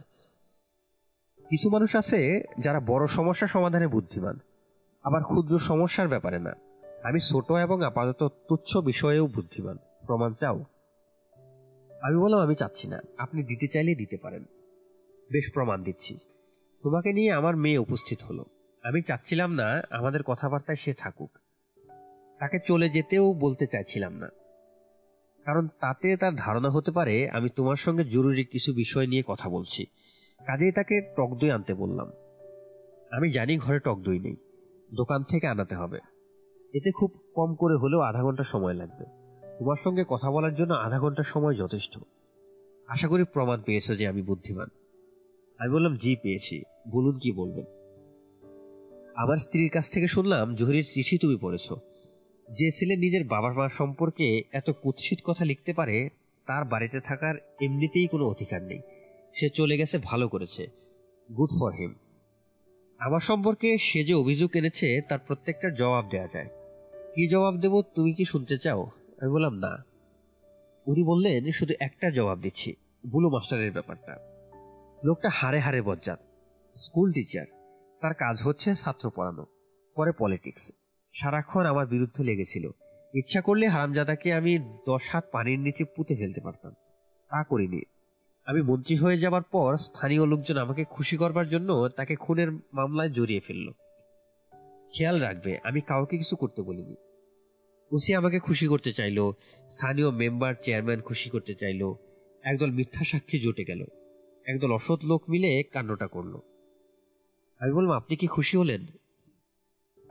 [1.50, 4.40] কিছু মানুষ আছে যারা বড় সমস্যা সমাধানে বুদ্ধিমান,
[5.04, 6.54] আবার ক্ষুদ্র সমস্যার ব্যাপারে না।
[7.04, 9.78] আমি ছোট এবং আপাতত তুচ্ছ বিষয়েও বুদ্ধিমান।
[10.08, 10.66] প্রমাণ চাও?
[12.02, 14.44] আমি বললাম, আমি চাচ্ছি না। আপনি দিতে চাইলে দিতে পারেন।
[15.32, 16.18] বেশ প্রমাণ দিচ্ছি।
[16.84, 18.46] তোমাকে নিয়ে আমার মেয়ে উপস্থিত হলো।
[18.84, 21.32] আমি চাচ্ছিলাম না আমাদের কথাবার্তায় সে থাকুক।
[22.40, 24.30] তাকে চলে যেতেও বলতে চাইছিলাম না।
[25.46, 29.86] কারণ তাতে তার ধারণা হতে পারে আমি তোমার সঙ্গে জরুরি কিছু বিষয় নিয়ে কথা বলছি।
[30.46, 32.12] কাজেই তাকে টক দই আনতে বললাম।
[33.12, 34.36] আমি জানি ঘরে টক দই নেই।
[34.94, 36.00] দোকান থেকে আনাতে হবে।
[36.74, 39.06] এতে খুব কম করে হলেও আধা ঘণ্টা সময় লাগবে।
[39.60, 42.00] তোমার সঙ্গে কথা বলার জন্য আধা ঘণ্টা সময় যথেষ্ট।
[42.88, 44.68] আশা করি প্রমাণ পেয়েছ যে আমি বুদ্ধিমান।
[45.60, 47.66] আমি বললাম, জি, পেয়েছি। বলুন কি বলবেন?
[49.16, 51.80] আমার স্ত্রীর কাছ থেকে শুনলাম, জহিরের চিঠি তুমি পড়েছো।
[52.50, 56.10] যে ছেলে নিজের বাবার মা সম্পর্কে এত কুৎসিত কথা লিখতে পারে,
[56.46, 58.80] তার বাড়িতে থাকার এমনিতেই কোনো অধিকার নেই।
[59.34, 60.68] সে চলে গেছে ভালো করেছে।
[61.38, 61.94] গুড ফর হিম
[63.00, 66.48] আমার সম্পর্কে সে যে অভিযোগ এনেছে, তার প্রত্যেকটা জবাব দেওয়া যায়।
[67.16, 68.92] কি জবাব দেব, তুমি কি শুনতে চাও?
[69.22, 69.84] আমি বললাম, না।
[70.88, 74.18] উনি বললেন, শুধু একটা জবাব দিচ্ছি। বুলু মাস্টারের ব্যাপারটা।
[75.04, 76.20] লোকটা হারে হারে বজ্জাত।
[76.76, 77.46] স্কুল টিচার
[78.02, 79.46] তার কাজ হচ্ছে ছাত্র পড়ানো,
[79.96, 80.72] পরে পলিটিক্স
[81.14, 82.70] সারাক্ষণ আমার বিরুদ্ধে লেগেছিল।
[83.14, 86.72] ইচ্ছা করলে হারামজাদাকে আমি দশ হাত পানির নিচে পুঁতে ফেলতে পারতাম।
[87.30, 87.82] তা করিনি।
[88.46, 93.40] আমি মন্ত্রী হয়ে যাবার পর স্থানীয় লোকজন আমাকে খুশি করবার জন্য তাকে খুনের মামলায় জড়িয়ে
[93.40, 93.72] ফেলল।
[94.94, 96.96] খেয়াল রাখবে, আমি কাউকে কিছু করতে বলিনি।
[97.92, 99.34] ওসি আমাকে খুশি করতে চাইলো,
[99.70, 101.98] স্থানীয় মেম্বার, চেয়ারম্যান খুশি করতে চাইলো।
[102.44, 103.86] একদল মিথ্যা সাক্ষী জুটে গেল।
[104.46, 106.40] একদল অসৎ লোক মিলে কাণ্ডটা করল।
[107.60, 108.86] আমি বললাম, আপনি কি খুশি হলেন?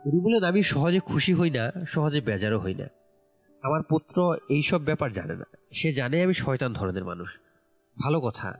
[0.05, 2.87] উনি বললেন আমি সহজে খুশি হই না, সহজে বেজারও হই না।
[3.61, 7.39] আমার পুত্র এইসব ব্যাপার জানে না। সে জানে আমি শয়তান ধরনের মানুষ।
[8.03, 8.57] ভালো কথা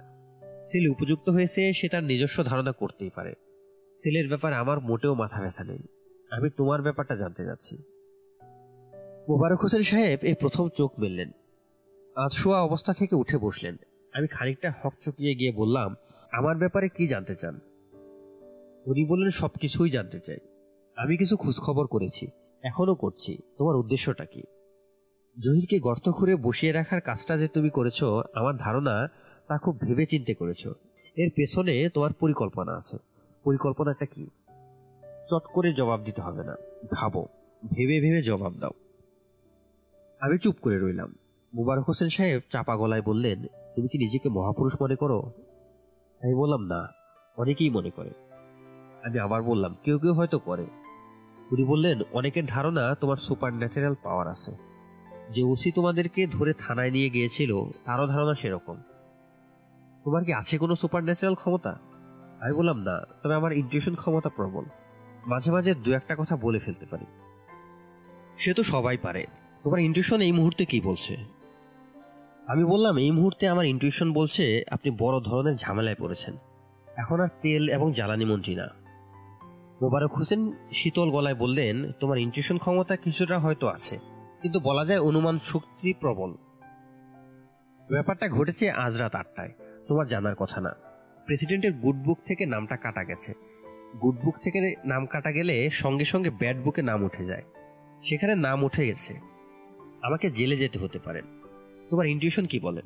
[0.65, 3.33] ছেলে উপযুক্ত হয়েছে, সে তার নিজস্ব ধারণা করতেই পারে।
[3.95, 5.79] ছেলের ব্যাপার আমার মোটেও মাথা ব্যথা নেই।
[6.31, 7.77] আমি তোমার ব্যাপারটা জানতে যাচ্ছি।
[9.29, 11.31] মোবারক হোসেন সাহেব এই প্রথম চোখ মেললেন।
[12.15, 13.77] আধশোয়া অবস্থা থেকে উঠে বসলেন।
[14.13, 15.95] আমি খানিকটা হক চকিয়ে গিয়ে বললাম,
[16.31, 17.59] আমার ব্যাপারে কি জানতে চান?
[18.85, 20.37] উনি বললেন সব কিছুই জানতে চাই।
[20.99, 22.27] আমি কিছু খোঁজখবর করেছি।
[22.63, 24.43] এখনও করছি। তোমার উদ্দেশ্যটা কি?
[25.39, 28.03] জহিরকে গর্ত খুঁড়ে বসিয়ে রাখার কাজটা যে তুমি করেছ,
[28.33, 29.07] আমার ধারণা
[29.47, 30.67] তা খুব ভেবে চিন্তে করেছ।
[31.15, 32.97] এর পেছনে তোমার পরিকল্পনা আছে।
[33.43, 34.27] পরিকল্পনাটা কি?
[35.29, 36.55] চট করে জবাব দিতে হবে না।
[36.91, 37.27] ভাবো।
[37.71, 38.71] ভেবে ভেবে জবাব দাও।
[40.19, 41.15] আমি চুপ করে রইলাম।
[41.53, 43.43] মুবারক হোসেন সাহেব চাপা গলায় বললেন,
[43.75, 45.19] তুমি কি নিজেকে মহাপুরুষ মনে করো?
[46.21, 46.87] আমি বললাম, না।
[47.37, 48.09] অনেকেই মনে করে।
[49.03, 50.65] আমি আবার বললাম, কেউ কেউ হয়তো করে।
[51.51, 54.51] উনি বললেন, অনেকের ধারণা তোমার সুপার ন্যাচারাল পাওয়ার আছে।
[55.29, 58.77] যে ওসি তোমাদেরকে ধরে থানায় নিয়ে গিয়েছিল, তারও ধারণা সেরকম।
[60.03, 61.79] তোমার কি আছে কোনো সুপার ন্যাচারাল ক্ষমতা?
[62.41, 64.63] আমি বললাম, না, তবে আমার ইন্টিউশন ক্ষমতা প্রবল।
[65.25, 67.05] মাঝে মাঝে দু একটা কথা বলে ফেলতে পারি।
[68.37, 69.25] সে তো সবাই পারে।
[69.63, 71.17] তোমার ইন্টিউশন এই মুহূর্তে কি বলছে?
[72.47, 76.37] আমি বললাম, এই মুহূর্তে আমার ইন্টিউশন বলছে আপনি বড় ধরনের ঝামেলায় পড়েছেন।
[76.97, 78.78] এখন আর তেল এবং জ্বালানি মন্ত্রী না।
[79.81, 83.99] মোবারক হোসেন শীতল গলায় বললেন, তোমার ইন্টিউশন ক্ষমতা কিছুটা হয়তো আছে,
[84.41, 86.31] কিন্তু বলা যায় অনুমান শক্তি প্রবল।
[87.91, 89.53] ব্যাপারটা ঘটেছে আজ রাত আটটায়।
[89.87, 90.75] তোমার জানার কথা না।
[91.25, 93.33] প্রেসিডেন্টের গুড বুক থেকে নামটা কাটা গেছে।
[94.01, 97.43] গুড বুক থেকে নাম কাটা গেলে সঙ্গে সঙ্গে ব্যাড বুকে নাম উঠে যায়।
[98.03, 99.13] সেখানে নাম উঠে গেছে।
[100.01, 101.21] আমাকে জেলে যেতে হতে পারে।
[101.89, 102.81] তোমার ইন্টিউশন কি বলে?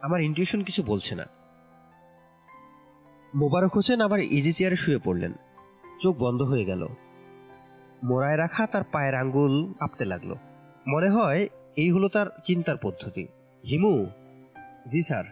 [0.00, 1.26] আমার ইন্টিউশন কিছু বলছে না।
[3.34, 5.32] মোবারক হোসেন আবার ইজি চেয়ারে শুয়ে পড়লেন।
[6.00, 6.88] চোখ বন্ধ হয়ে গেল।
[8.04, 10.34] মোড়ায় রাখা তার পায়ের আঙ্গুল কাঁপতে লাগল।
[10.88, 13.26] মনে হয় এই হলো তার চিন্তার পদ্ধতি।
[13.68, 14.06] হিমু!
[14.88, 15.24] জি, স্যার।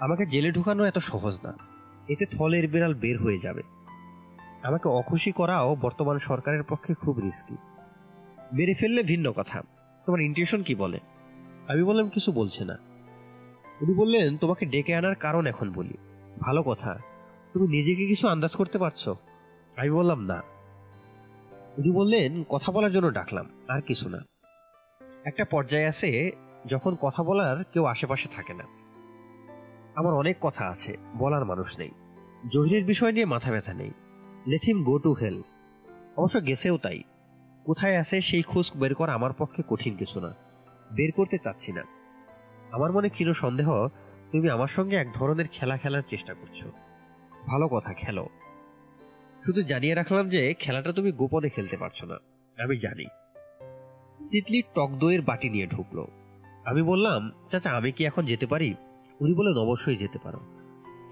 [0.00, 1.54] আমাকে জেলে ঢুকানো এত সহজ না।
[2.08, 3.62] এতে থলের বিড়াল বের হয়ে যাবে।
[4.62, 7.56] আমাকে অখুশি করাও বর্তমান সরকারের পক্ষে খুব রিস্কি
[8.52, 9.62] মেরে ফেললে ভিন্ন কথা।
[10.06, 11.00] তোমার ইন্টিউশন কি বলে?
[11.68, 12.78] আমি বললাম, কিছু বলছে না।
[13.80, 15.96] উনি বললেন, তোমাকে ডেকে আনার কারণ এখন বলি।
[16.40, 16.98] ভালো কথা।
[17.52, 19.08] তুমি নিজেকে কিছু আন্দাজ করতে পারছ?
[19.76, 20.42] আমি বললাম না।
[21.78, 24.18] উনি বললেন কথা বলার জন্য ডাকলাম আর কিছু না।
[25.24, 26.32] একটা পর্যায়ে আছে
[26.66, 28.64] যখন কথা বলার কেউ আশেপাশে থাকে না।
[29.96, 31.90] আমার অনেক কথা আছে বলার মানুষ নেই।
[32.52, 33.90] জহিরের বিষয় নিয়ে মাথা ব্যথা নেই।
[34.46, 35.42] Let him go to hell
[36.16, 37.02] অবশ্য গেছেও তাই।
[37.64, 40.34] কোথায় আছে সেই খোঁজ বের করা আমার পক্ষে কঠিন কিছু না।
[40.92, 41.82] বের করতে চাচ্ছি না।
[42.72, 43.88] আমার মনে ক্ষীণ সন্দেহ
[44.36, 46.66] তুমি আমার সঙ্গে এক ধরনের খেলা খেলার চেষ্টা করছ।
[47.46, 48.28] ভালো কথা, খেলো।
[49.46, 52.14] শুধু জানিয়ে রাখলাম যে, খেলাটা তুমি গোপনে খেলতে পারছ না।
[52.64, 53.04] আমি জানি।
[54.30, 56.08] তিতলি টক দইয়ের বাটি নিয়ে ঢুকলো।
[56.64, 58.74] আমি বললাম, চাচা, আমি কি এখন যেতে পারি?
[59.20, 60.40] উনি বললেন, অবশ্যই যেতে পারো।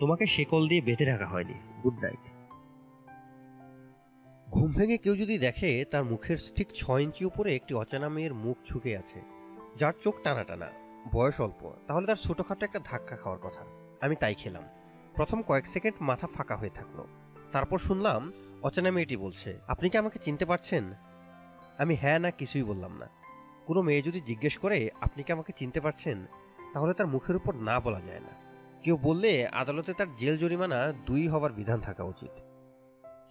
[0.01, 2.51] তোমাকে শেকল দিয়ে বেঁধে রাখা হয়নি। Good night.
[4.51, 8.57] ঘুম ভেঙে কেউ যদি দেখে, তার মুখের ঠিক ছয় ইঞ্চি উপরে একটি অচেনা মেয়ের মুখ
[8.69, 9.21] ঝুঁকে আছে,
[9.77, 13.65] যার চোখ টানা টানা বয়স অল্প, তাহলে তার ছোটখাটো একটা ধাক্কা খাওয়ার কথা।
[14.01, 14.63] আমি তাই খেলাম।
[15.15, 17.05] প্রথম কয়েক সেকেন্ড মাথা ফাঁকা হয়ে থাকল।
[17.53, 18.33] তারপর শুনলাম,
[18.63, 20.95] অচেনা মেয়েটি বলছে, আপনি কি আমাকে চিনতে পারছেন?
[21.79, 23.09] আমি হ্যাঁ না, কিছুই বললাম না।
[23.67, 26.27] কোনো মেয়ে যদি জিজ্ঞেস করে, আপনি কি আমাকে চিনতে পারছেন?
[26.75, 28.45] তাহলে তার মুখের উপর না বলা যায় না।
[28.83, 32.31] কেউ বললে, আদালতে তার জেল জরিমানা দুই হবার বিধান থাকা উচিত।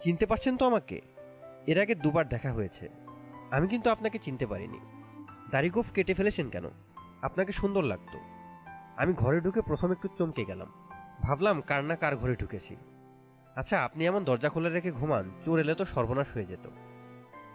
[0.00, 1.00] চিনতে পারছেন তো আমাকে?
[1.66, 2.88] এর আগে দুবার দেখা হয়েছে।
[3.50, 4.80] আমি কিন্তু আপনাকে চিনতে পারিনি।
[5.50, 6.64] দাড়িগোফ কেটে ফেলেছেন কেন?
[7.24, 8.18] আপনাকে সুন্দর লাগতো।
[8.96, 10.72] আমি ঘরে ঢুকে প্রথম একটু চমকে গেলাম।
[11.22, 12.76] ভাবলাম, কার না কার ঘরে ঢুকেছি।
[13.56, 16.70] আচ্ছা আপনি এমন দরজা খুলে রেখে ঘুমান, চোর এলে তো সর্বনাশ হয়ে যেত।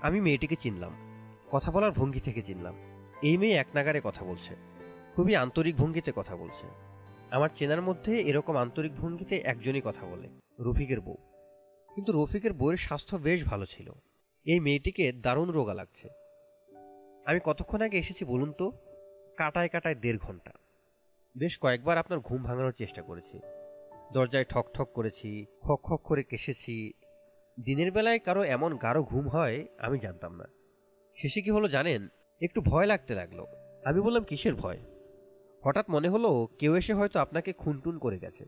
[0.02, 0.91] আমি মেয়েটিকে চিনলাম।
[1.52, 2.76] কথা বলার ভঙ্গি থেকে চিনলাম।
[3.22, 4.56] এই মেয়ে এক নাগারে কথা বলছে।
[5.16, 6.68] খুবই আন্তরিক ভঙ্গিতে কথা বলছে।
[7.32, 10.30] আমার চেনার মধ্যে এরকম আন্তরিক ভঙ্গিতে একজনই কথা বলে,
[10.60, 11.16] রফিকের বউ।
[11.96, 13.91] কিন্তু রফিকের বউয়ের স্বাস্থ্য বেশ ভালো ছিল।
[14.44, 16.10] এই মেয়েটিকে দারুণ রোগা লাগছে।
[17.26, 18.72] আমি কতক্ষণ আগে এসেছি বলুন তো?
[19.40, 20.52] কাটায় কাটায় দেড় ঘণ্টা।
[21.38, 23.40] বেশ কয়েকবার আপনার ঘুম ভাঙানোর চেষ্টা করেছি।
[24.14, 26.94] দরজায় ঠক ঠক করেছি, খক খক করে কেসেছি।
[27.66, 30.44] দিনের বেলায় কারও এমন গাঢ় ঘুম হয়, আমি জানতাম না।
[31.16, 32.07] শেষে কি হলো জানেন?
[32.41, 33.45] একটু ভয় লাগতে লাগল।
[33.86, 34.78] আমি বললাম, কিসের ভয়?
[35.64, 38.45] হঠাৎ মনে হলো, কেউ এসে হয়তো আপনাকে খুনটুন করে গেছে।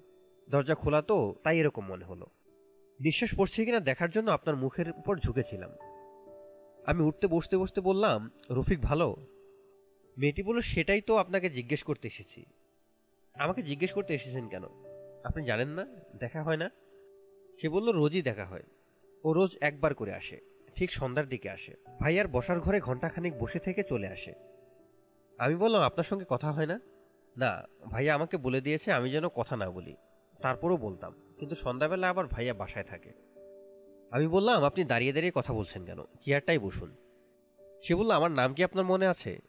[0.50, 2.26] দরজা খোলা তো, তাই এরকম মনে হলো।
[3.00, 5.72] নিঃশ্বাস পড়ছে কিনা দেখার জন্য আপনার মুখের উপর ঝুঁকেছিলাম।
[6.86, 9.16] আমি উঠতে বসতে বসতে বললাম, রফিক ভালো?
[10.18, 12.46] মেয়েটি বলল, সেটাই তো আপনাকে জিজ্ঞেস করতে এসেছি।
[13.34, 14.64] আমাকে জিজ্ঞেস করতে এসেছেন কেন?
[15.24, 15.88] আপনি জানেন না?
[16.20, 16.72] দেখা হয় না?
[17.62, 18.64] সে বলল, রোজই দেখা হয়।
[19.24, 20.40] ও রোজ একবার করে আসে,
[20.76, 24.34] ঠিক সন্ধ্যার দিকে আসে। ভাইয়ার বসার ঘরে ঘন্টাখানিক বসে থেকে চলে আসে।
[25.38, 26.80] আমি বললাম, আপনার সঙ্গে কথা হয় না?
[27.38, 29.96] না, ভাইয়া আমাকে বলে দিয়েছে আমি যেন কথা না বলি।
[30.42, 33.14] তারপরও বলতাম, কিন্তু সন্ধ্যাবেলা আবার ভাইয়া বাসায় থাকে।
[34.12, 36.04] আমি বললাম, আপনি দাঁড়িয়ে দাঁড়িয়ে কথা বলছেন কেন?
[36.20, 36.96] চেয়ারটাই বসুন।
[37.84, 39.40] সে বলল, আমার নাম কি আপনার মনে আছে?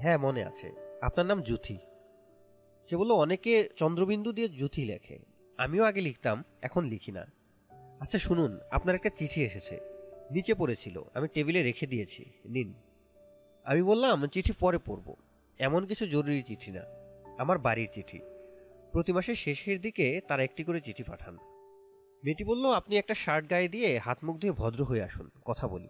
[0.00, 1.78] হ্যাঁ মনে আছে। আপনার নাম জুথি
[2.90, 5.18] সে বলল, অনেকে চন্দ্রবিন্দু দিয়ে জুথি লেখে।
[5.58, 7.26] আমিও আগে লিখতাম, এখন লিখি না।
[8.00, 9.80] আচ্ছা শুনুন, আপনার একটা চিঠি এসেছে।
[10.30, 12.74] নিচে পড়েছিল, আমি টেবিলে রেখে দিয়েছি। নিন।
[13.64, 15.14] আমি বললাম, চিঠি পরে পড়ব।
[15.58, 16.82] এমন কিছু জরুরি চিঠি না।
[17.38, 18.18] আমার বাড়ির চিঠি।
[18.92, 21.34] প্রতি মাসের শেষের দিকে তারা একটি করে চিঠি পাঠান।
[22.24, 25.88] মেয়েটি বলল, আপনি একটা শার্ট গায়ে দিয়ে হাত মুখ ধুয়ে ভদ্র হয়ে আসুন। কথা বলি।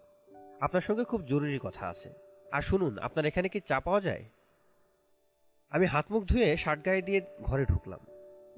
[0.61, 4.25] আপনার সঙ্গে খুব জরুরি কথা আছে। আর শুনুন, আপনার এখানে কি চা পাওয়া যায়?
[5.71, 8.01] আমি হাত মুখ ধুয়ে শার্ট গায়ে দিয়ে ঘরে ঢুকলাম।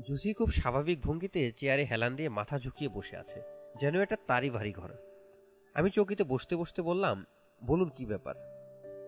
[0.08, 3.42] জুসি খুব স্বাভাবিক ভঙ্গিতে চেয়ারে হেলান দিয়ে মাথা ঝুঁকিয়ে বসে আছে।
[3.80, 4.90] যেন এটা তারই ভারী ঘর।
[5.74, 7.24] আমি চৌকিতে বসতে বসতে বললাম,
[7.64, 8.34] বলুন কি ব্যাপার?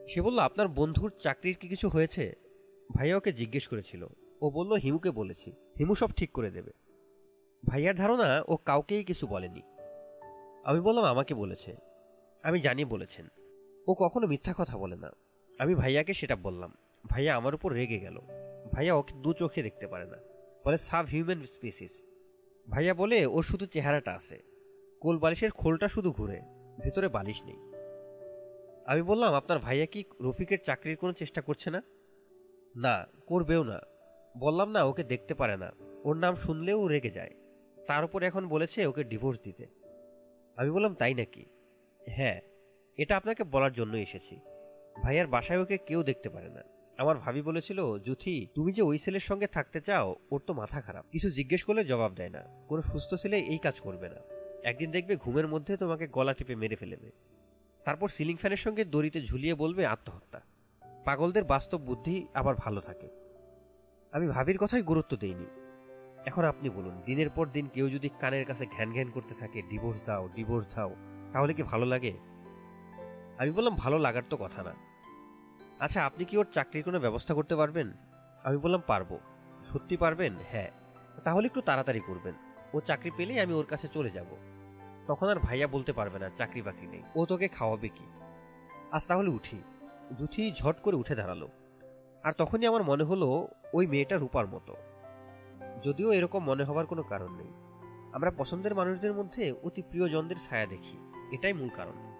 [0.09, 2.34] সে বলল, আপনার বন্ধুর চাকরির কি কিছু হয়েছে?
[2.96, 4.06] ভাইয়া ওকে জিজ্ঞেস করেছিল।
[4.40, 6.72] ও বলল, হিমুকে বলেছি। হিমু সব ঠিক করে দেবে।
[7.68, 9.62] ভাইয়ার ধারণা, ও কাউকেই কিছু বলেনি।
[10.64, 11.76] আমি বললাম, আমাকে বলেছে।
[12.42, 13.28] আমি জানি বলেছেন।
[13.88, 15.10] ও কখনো মিথ্যা কথা বলে না।
[15.59, 16.76] আমি ভাইয়াকে সেটা বললাম।
[17.06, 18.18] ভাইয়া আমার উপর রেগে গেল।
[18.72, 20.16] ভাইয়া ওকে দু চোখে দেখতে পারে না।
[20.64, 22.06] বলে সাব হিউম্যান স্পিসিস।
[22.70, 24.42] ভাইয়া বলে ওর শুধু চেহারাটা আছে।
[25.00, 26.40] কোল বালিশের খোলটা শুধু ঘুরে।
[26.84, 27.56] ভেতরে বালিশ নেই।
[28.86, 31.82] আমি বললাম, আপনার ভাইয়া কি রফিকের চাকরির কোনো চেষ্টা করছে না?
[32.76, 33.80] না, করবেও না।
[34.38, 35.72] বললাম, না, ওকে দেখতে পারে না।
[36.04, 37.30] ওর নাম শুনলেও রেগে যায়।
[37.86, 39.66] তার উপর এখন বলেছে ওকে ডিভোর্স দিতে।
[40.56, 41.44] আমি বললাম, তাই নাকি?
[42.06, 42.40] হ্যাঁ।
[43.10, 44.40] আপনাকে বলার জন্য এসেছি।
[45.02, 46.62] ভাইয়ার বাসায় ওকে কেউ দেখতে পারে না।
[46.98, 51.04] আমার ভাবি বলেছিল, জুথি, তুমি যে ওই ছেলের সঙ্গে থাকতে চাও, ওর তো মাথা খারাপ।
[51.12, 54.16] কিছু জিজ্ঞেস করলে জবাব দেয় না। কোনো সুস্থ ছেলে এই কাজ করবে না।
[54.64, 57.10] একদিন দেখবে ঘুমের মধ্যে তোমাকে গলা টিপে মেরে ফেলেবে।
[57.84, 60.40] তারপর সিলিং ফ্যানের সঙ্গে দড়িতে ঝুলিয়ে বলবে, আত্মহত্যা।
[61.04, 63.08] পাগলদের বাস্তব বুদ্ধি আবার ভালো থাকে।
[64.12, 65.46] আমি ভাবির কথাই গুরুত্ব দেইনি।
[66.26, 70.02] এখন আপনি বলুন, দিনের পর দিন কেউ যদি কানের কাছে ঘ্যান ঘ্যান করতে থাকে, ডিভোর্স
[70.04, 70.96] দাও ডিভোর্স দাও,
[71.32, 72.12] তাহলে কি ভালো লাগে?
[73.38, 74.72] আমি বললাম, ভালো লাগার তো কথা না।
[75.80, 77.92] আচ্ছা আপনি কি ওর চাকরির কোনো ব্যবস্থা করতে পারবেন?
[78.44, 79.18] আমি বললাম, পারব।
[79.72, 80.34] সত্যি পারবেন?
[80.50, 80.70] হ্যাঁ।
[81.24, 82.34] তাহলে একটু তাড়াতাড়ি করবেন।
[82.74, 84.26] ও চাকরি পেলেই আমি ওর কাছে চলে যাব।
[85.06, 88.04] তখন আর ভাইয়া বলতে পারবে না, চাকরি বাকরি নেই। ও তোকে খাওয়াবে কি?
[88.92, 89.62] আজ তাহলে উঠি।
[90.18, 91.48] জুথি ঝট করে উঠে দাঁড়াল।
[92.22, 94.76] আর তখনই আমার মনে হলো, ওই মেয়েটা রূপার মতো।
[95.82, 97.52] যদিও এরকম মনে হবার কোনো কারণ নেই।
[98.12, 102.11] আমরা পছন্দের মানুষদের মধ্যে অতি প্রিয়জনদের ছায়া দেখি। এটাই মূল কারণ।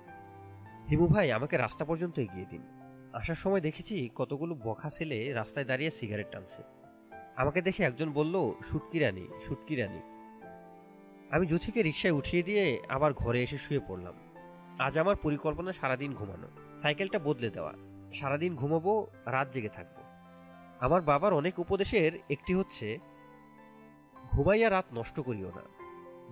[0.90, 2.62] হিমু ভাই, আমাকে রাস্তা পর্যন্ত এগিয়ে দিন।
[3.12, 6.62] আসার সময় দেখেছি কতগুলো বখা ছেলে রাস্তায় দাঁড়িয়ে সিগারেট টানছে।
[7.36, 10.00] আমাকে দেখে একজন বলল, সুটকি রানী সুটকি রানী।
[11.30, 14.14] আমি জুথিকে রিক্সায় উঠিয়ে দিয়ে আবার ঘরে এসে শুয়ে পড়লাম।
[14.78, 17.72] আজ আমার পরিকল্পনা সারাদিন ঘুমানো। সাইকেলটা বদলে দেওয়া।
[18.14, 20.02] সারাদিন ঘুমাবো, রাত জেগে থাকব।
[20.80, 22.98] আমার বাবার অনেক উপদেশের একটি হচ্ছে,
[24.30, 25.62] ঘুমাইয়া রাত নষ্ট করিও না।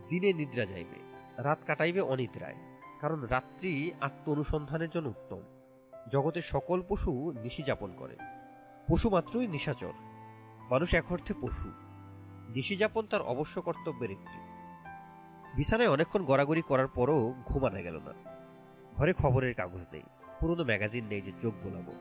[0.09, 0.99] দিনে নিদ্রা যাইবে,
[1.39, 2.55] রাত কাটাইবে অনিদ্রায়।
[3.01, 5.41] কারণ রাত্রি আত্ম অনুসন্ধানের জন্য উত্তম।
[6.13, 8.17] জগতের সকল পশু নিশি যাপন করে।
[8.89, 9.93] পশু মাত্রই নিশাচর।
[10.71, 11.69] মানুষ এক অর্থে পশু।
[12.55, 14.39] নিশি যাপন তার অবশ্য কর্তব্যের একটি।
[15.57, 18.13] বিছানায় অনেকক্ষণ গড়াগড়ি করার পরও ঘুমানো গেল না।
[18.97, 20.03] ঘরে খবরের কাগজ নেই।
[20.41, 21.93] পুরনো ম্যাগাজিন নেই যে চোখ বোলাবো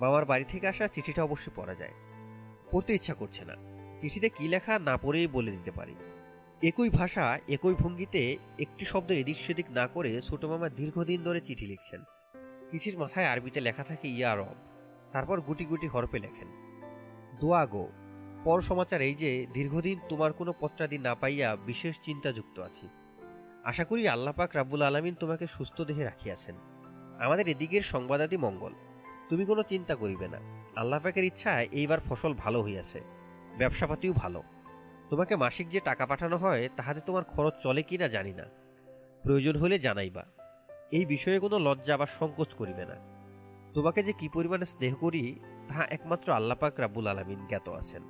[0.00, 1.92] বাবার বাড়ি থেকে আসা চিঠিটা অবশ্যই পড়া যায়।
[2.70, 3.54] পড়তে ইচ্ছা করছে না।
[4.00, 5.94] চিঠিতে কি লেখা না পড়েই বলে দিতে পারি।
[6.62, 11.66] একই ভাষা, একই ভঙ্গিতে একটি শব্দ এদিক সেদিক না করে ছোট মামা দীর্ঘদিন ধরে চিঠি
[11.66, 12.02] লিখছেন।
[12.70, 14.54] চিঠির মাথায় আরবিতে লেখা থাকে ইয়া রব।
[15.12, 16.48] তারপর গুটি গুটি হরপে লেখেন।
[17.40, 17.88] দোয়া গো।
[18.44, 22.88] পর সমাচার এই যে, দীর্ঘদিন তোমার কোনো পত্রাদি না পাইয়া বিশেষ চিন্তাযুক্ত আছি।
[23.64, 26.54] আশা করি আল্লাপাক রাব্বুল আলমিন তোমাকে সুস্থ দেহে রাখিয়াছেন।
[27.20, 28.72] আমাদের এদিকের সংবাদাদি মঙ্গল।
[29.28, 30.38] তুমি কোনো চিন্তা করিবে না।
[30.76, 33.00] আল্লাপাকের ইচ্ছায় এইবার ফসল ভালো হইয়াছে।
[33.58, 34.42] ব্যবসাপাতিও ভালো।
[35.10, 38.44] তোমাকে মাসিক যে টাকা পাঠানো হয়, তাহাতে তোমার খরচ চলে কি না জানি না।
[39.22, 40.24] প্রয়োজন হলে জানাইবা।
[40.90, 42.96] এই বিষয়ে কোনো লজ্জা বা সংকোচ করিবে না।
[43.74, 48.02] তোমাকে যে কি পরিমাণে স্নেহ করি, তাহা একমাত্র আল্লাপাক রাব্বুল আলমিন জ্ঞাত আছেন।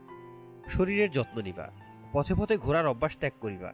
[0.69, 1.71] শরীরের যত্ন নিবা,
[2.13, 3.73] পথে পথে ঘোরার অভ্যাস ত্যাগ করিবা।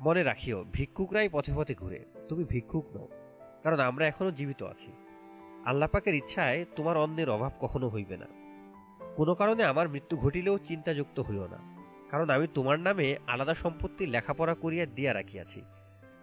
[0.00, 3.08] মনে রাখিও, ভিক্ষুকরাই পথে পথে ঘুরে, তুমি ভিক্ষুক নও,
[3.62, 4.92] কারণ আমরা এখনও জীবিত আছি।
[5.64, 8.26] আল্লাপাকের ইচ্ছায় তোমার অন্যের অভাব কখনো হইবে না।
[9.16, 11.69] কোনো কারণে আমার মৃত্যু ঘটিলেও চিন্তাযুক্ত হইও না।
[12.10, 15.62] কারণ আমি তোমার নামে আলাদা সম্পত্তি লেখাপড়া করিয়া দিয়া রাখিয়াছি।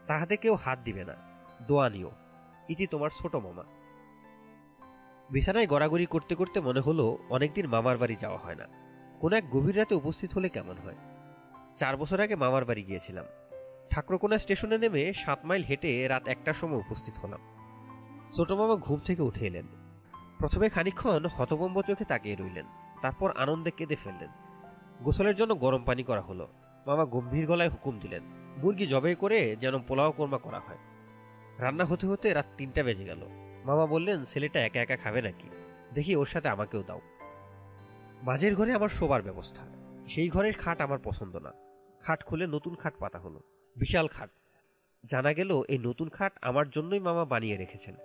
[0.07, 1.15] তাহাতে কেউ হাত দিবে না।
[1.68, 2.11] দোয়া নিও।
[2.69, 3.64] ইতি তোমার ছোট মামা।
[5.30, 8.68] বিছানায় গড়াগড়ি করতে করতে মনে হলো অনেকদিন মামার বাড়ি যাওয়া হয় না।
[9.19, 10.95] কোনো এক গভীর রাতে উপস্থিত হলে কেমন হয়?
[11.77, 13.26] চার বছর আগে মামার বাড়ি গিয়েছিলাম।
[13.89, 17.39] ঠাকুরকোনা স্টেশনে নেমে সাত মাইল হেঁটে রাত একটার সময় উপস্থিত হলাম।
[18.38, 19.68] ছোট মামা ঘুম থেকে উঠে এলেন।
[20.39, 22.65] প্রথমে খানিক্ষণ হতবম্ব চোখে তাকিয়ে রইলেন।
[23.01, 24.47] তারপর আনন্দে কেঁদে ফেললেন।
[25.03, 26.48] গোসলের জন্য গরম পানি করা হলো।
[26.86, 28.24] মামা গম্ভীর গলায় হুকুম দিলেন,
[28.57, 30.78] মুরগি জবাই করে যেন পোলাও কোরমা করা হয়।
[31.57, 33.28] রান্না হতে হতে রাত তিনটা বেজে গেল।
[33.65, 35.49] মামা বললেন, ছেলেটা একা একা খাবে নাকি?
[35.94, 37.02] দেখি ওর সাথে আমাকেও দাও।
[38.24, 39.64] মাঝের ঘরে আমার শোবার ব্যবস্থা।
[40.07, 41.52] সেই ঘরের খাট আমার পছন্দ না।
[42.02, 43.41] খাট খুলে নতুন খাট পাতা হলো।
[43.76, 44.30] বিশাল খাট।
[45.06, 47.95] জানা গেল, এই নতুন খাট আমার জন্যই মামা বানিয়ে রেখেছেন।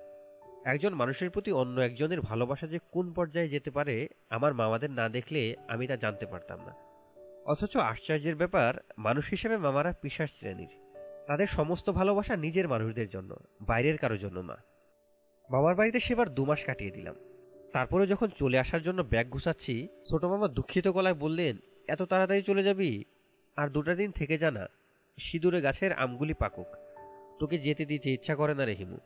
[0.65, 5.57] একজন মানুষের প্রতি অন্য একজনের ভালোবাসা যে কোন পর্যায়ে যেতে পারে, আমার মামাদের না দেখলে
[5.69, 6.73] আমি তা জানতে পারতাম না।
[7.45, 10.69] অথচ আশ্চর্যের ব্যাপার, মানুষ হিসেবে মামারা পিসার শ্রেণির।
[11.27, 14.57] তাদের সমস্ত ভালোবাসা নিজের মানুষদের জন্য, বাইরের কারোর জন্য না।
[15.51, 17.15] মামার বাড়িতে সেবার দু মাস কাটিয়ে দিলাম।
[17.73, 21.57] তারপরে যখন চলে আসার জন্য ব্যাগ গুছাচ্ছি, ছোট মামা দুঃখিত গলায় বললেন,
[21.89, 23.05] এত তাড়াতাড়ি চলে যাবি?
[23.57, 24.67] আর দুটা দিন থেকে জানা
[25.21, 26.67] সিঁদুরে গাছের আমগুলি পাকুক।
[27.39, 28.99] তোকে যেতে দিতে ইচ্ছা করে না রে হিমু।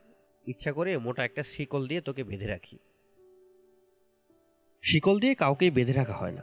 [0.46, 2.78] ইচ্ছা করে মোটা একটা শিকল দিয়ে তোকে বেঁধে রাখি।
[4.82, 6.42] শিকল দিয়ে কাউকেই বেঁধে রাখা হয় না।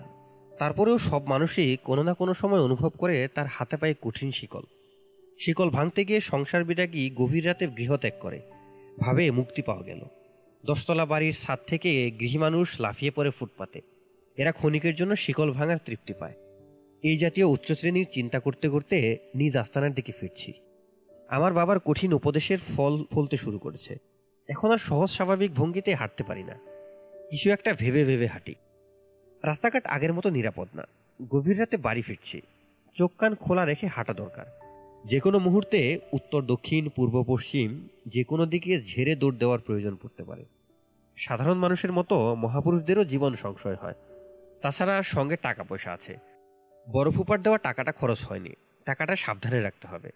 [0.59, 4.61] তারপরেও সব মানুষই কোনো না কোনো সময় অনুভব করে তার হাতে পায়ে কঠিন শিকল।
[5.39, 8.41] শিকল ভাঙতে গিয়ে সংসার বিরাগী গভীর রাতে গৃহত্যাগ করে।
[8.99, 10.05] ভাবে মুক্তি পাওয়া গেল।
[10.65, 13.81] দশতলা বাড়ির ছাদ থেকে গৃহী মানুষ লাফিয়ে পড়ে ফুটপাতে।
[14.37, 16.33] এরা ক্ষণিকের জন্য শিকল ভাঙার তৃপ্তি পায়।
[17.03, 20.53] এই জাতীয় উচ্চ শ্রেণির চিন্তা করতে করতে নিজ আস্তানার দিকে ফিরছি।
[21.33, 23.97] আমার বাবার কঠিন উপদেশের ফল ফলতে শুরু করেছে।
[24.47, 26.53] এখন আর সহজ স্বাভাবিক ভঙ্গিতে হাঁটতে পারি না।
[27.29, 28.55] কিছু একটা ভেবে ভেবে হাঁটি।
[29.43, 30.83] রাস্তাঘাট আগের মতো নিরাপদ না।
[31.29, 32.41] গভীর রাতে বাড়ি ফিরছি।
[32.95, 34.45] চোখ কান খোলা রেখে হাঁটা দরকার।
[35.05, 40.23] যে কোনো মুহূর্তে উত্তর, দক্ষিণ, পূর্ব, পশ্চিম যে কোনো দিকে ঝেড়ে দৌড় দেওয়ার প্রয়োজন পড়তে
[40.23, 40.45] পারে।
[41.17, 43.93] সাধারণ মানুষের মতো মহাপুরুষদেরও জীবন সংশয় হয়।
[44.61, 46.17] তাছাড়া সঙ্গে টাকা পয়সা আছে।
[46.91, 48.49] বড় ফুপার দেওয়া টাকাটা খরচ হয়নি।
[48.85, 50.11] টাকাটা সাবধানে রাখতে হবে।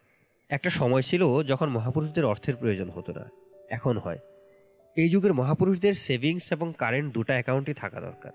[0.49, 3.29] একটা সময় ছিল যখন মহাপুরুষদের অর্থের প্রয়োজন হতো না।
[3.69, 4.19] এখন হয়।
[4.95, 8.31] এই যুগের মহাপুরুষদের সেভিংস এবং কারেন্ট দুটা অ্যাকাউন্টই থাকা দরকার।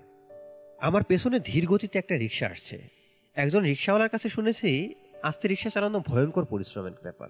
[0.81, 2.89] আমার পেছনে ধীর গতিতে একটা রিক্সা আসছে।
[3.35, 7.29] একজন রিক্সাওয়ালার কাছে শুনেছি, আস্তে রিক্সা চালানো ভয়ঙ্কর পরিশ্রমের ব্যাপার।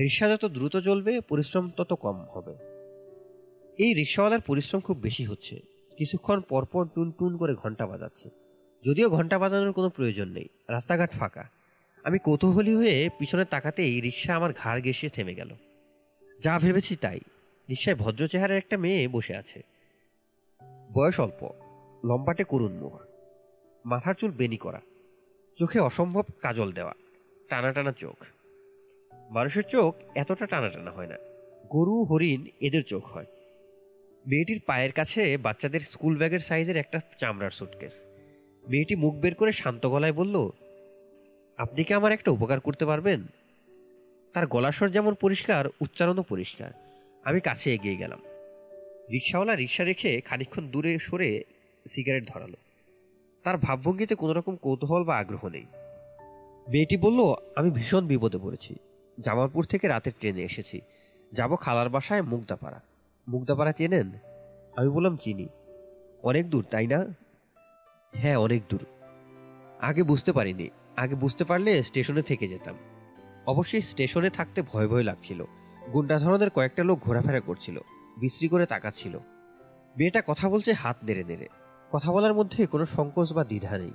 [0.00, 2.52] রিক্সা যত দ্রুত চলবে, পরিশ্রম তত কম হবে।
[3.78, 5.60] এই রিক্সাওয়ালার পরিশ্রম খুব বেশি হচ্ছে।
[5.96, 8.30] কিছুক্ষণ পরপর টুন টুন করে ঘণ্টা বাজাচ্ছে।
[8.84, 11.61] যদিও ঘণ্টা বাজানোর কোনো প্রয়োজন নেই। রাস্তাঘাট ফাঁকা।
[12.04, 15.54] আমি কৌতূহলী হয়ে পিছনে তাকাতেই রিক্সা আমার ঘাড় ঘেঁষিয়ে থেমে গেল।
[16.40, 17.20] যা ভেবেছি তাই।
[17.70, 19.62] রিক্সায় ভদ্র চেহারার একটা মেয়ে বসে আছে।
[20.92, 21.50] বয়স অল্প,
[22.04, 23.00] লম্বাটে করুণ মুখ
[23.86, 24.80] মাথার চুল বেনি করা।
[25.58, 26.94] চোখে অসম্ভব কাজল দেওয়া।
[27.48, 28.24] টানা টানা চোখ।
[29.30, 31.16] মানুষের চোখ এতটা টানা টানা হয় না।
[31.70, 33.26] গরু, হরিণ এদের চোখ হয়।
[34.26, 38.04] মেয়েটির পায়ের কাছে বাচ্চাদের স্কুল ব্যাগের সাইজের একটা চামড়ার সুটকেস
[38.68, 40.50] মেয়েটি মুখ বের করে শান্ত গলায় বলল
[41.56, 43.22] আপনি কি আমার একটা উপকার করতে পারবেন?
[44.32, 46.70] তার গলাস্বর যেমন পরিষ্কার, উচ্চারণও পরিষ্কার।
[47.24, 48.20] আমি কাছে এগিয়ে গেলাম।
[49.12, 51.44] রিক্সাওয়ালা রিক্সা রেখে খানিক্ষণ দূরে সরে
[51.88, 52.56] সিগারেট ধরালো।
[53.44, 55.64] তার ভাবভঙ্গিতে কোনো রকম কৌতূহল বা আগ্রহ নেই।
[56.68, 58.74] মেয়েটি বলল, আমি ভীষণ বিপদে পড়েছি।
[59.20, 60.80] জামালপুর থেকে রাতের ট্রেনে এসেছি।
[61.32, 62.80] যাব খালার বাসায় মুগদাপাড়া।
[63.28, 64.10] মুগদাপাড়া চেনেন?
[64.76, 65.48] আমি বললাম, চিনি।
[66.22, 67.14] অনেক দূর, তাই না?
[68.12, 68.86] হ্যাঁ অনেক দূর।
[69.80, 72.74] আগে বুঝতে পারিনি। আগে বুঝতে পারলে স্টেশনে থেকে যেতাম।
[73.46, 75.44] অবশ্যই স্টেশনে থাকতে ভয় ভয় লাগছিল।
[75.92, 77.78] গুন্ডা ধরনের কয়েকটা লোক ঘোরাফেরা করছিল,
[78.16, 79.18] বিশ্রী করে তাকাচ্ছিল।
[79.98, 81.48] মেয়েটা কথা বলছে হাত নেড়ে নেড়ে।
[81.92, 83.92] কথা বলার মধ্যে কোনো সংকোচ বা দ্বিধা নেই।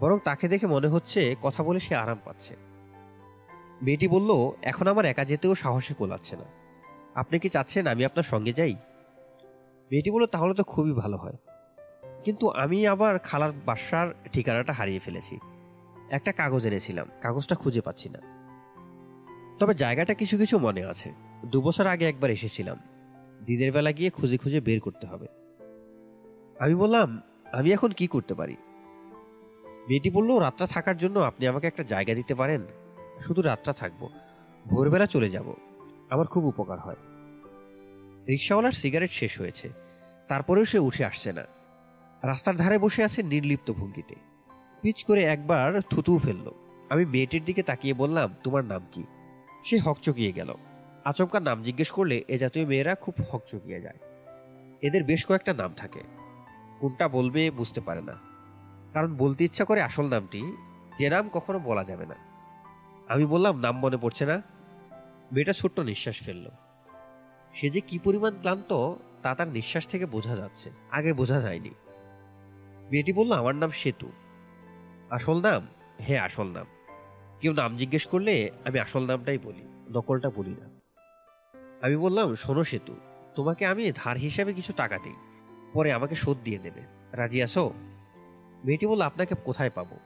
[0.00, 2.56] বরং তাকে দেখে মনে হচ্ছে কথা বলে সে আরাম পাচ্ছে।
[3.82, 6.44] মেয়েটি বলল, এখন আমার একা যেতেও সাহসে কোলাচ্ছে না।
[7.14, 8.74] আপনি কি চাচ্ছেন আমি আপনার সঙ্গে যাই?
[9.90, 11.36] মেয়েটি বলল, তাহলে তো খুবই ভালো হয়।
[12.24, 15.38] কিন্তু আমি আবার খালার বাসার ঠিকানাটা হারিয়ে ফেলেছি।
[16.12, 18.18] একটা কাগজ এনেছিলাম। কাগজটা খুঁজে পাচ্ছি না।
[19.58, 21.12] তবে জায়গাটা কিছু কিছু মনে আছে।
[21.46, 22.78] দু বছর আগে একবার এসেছিলাম।
[23.44, 25.26] দিনের বেলা গিয়ে খুঁজে খুঁজে বের করতে হবে।
[26.60, 27.22] আমি বললাম,
[27.52, 28.56] আমি এখন কি করতে পারি?
[29.64, 32.62] মেয়েটি বলল, রাতটা থাকার জন্য আপনি আমাকে একটা জায়গা দিতে পারেন।
[33.26, 34.08] শুধু রাতটা থাকব।
[34.66, 35.54] ভোরবেলা চলে যাব।
[36.10, 36.96] আমার খুব উপকার হয়।
[38.28, 39.70] রিক্সাওয়ালার সিগারেট শেষ হয়েছে।
[40.28, 41.44] তারপরেও সে উঠে আসছে না।
[42.22, 44.31] রাস্তার ধারে বসে আছে নির্লিপ্ত ভঙ্গিতে।
[44.82, 46.52] পিচ করে একবার থুতু ফেলল।
[46.90, 49.04] আমি মেয়েটির দিকে তাকিয়ে বললাম, তোমার নাম কি?
[49.64, 50.54] সে হকচকিয়ে গেল।
[51.04, 53.98] আচমকা নাম জিজ্ঞেস করলে এ জাতীয় মেয়েরা খুব হকচকিয়ে যায়।
[54.82, 56.02] এদের বেশ কয়েকটা নাম থাকে।
[56.80, 58.14] কোনটা বলবে বুঝতে পারে না।
[58.92, 60.56] কারণ বলতে ইচ্ছা করে আসল নামটি,
[60.98, 62.14] যে নাম কখনো বলা যাবে না।
[63.08, 64.42] আমি বললাম, নাম মনে পড়ছে না।
[65.32, 66.50] মেয়েটা ছোট্ট নিঃশ্বাস ফেলল।
[67.54, 71.70] সে যে কি পরিমাণ ক্লান্ত, তা তার নিঃশ্বাস থেকে বোঝা যাচ্ছে। আগে বোঝা যায়নি।
[72.90, 74.10] মেয়েটি বলল, আমার নাম সেতু।
[75.12, 75.66] আসল নাম?
[75.98, 76.66] হ্যাঁ আসল নাম।
[77.40, 80.66] কেউ নাম জিজ্ঞেস করলে আমি আসল নামটাই বলি, নকলটা বলি না।
[81.82, 82.96] আমি বললাম, শোনো সেতু,
[83.34, 85.14] তোমাকে আমি ধার হিসাবে কিছু টাকা দিই,
[85.72, 86.80] পরে আমাকে শোধ দিয়ে দেবে।
[87.12, 87.72] রাজি আছো?
[88.64, 89.96] মেয়েটি বলল, আপনাকে কোথায় পাবো?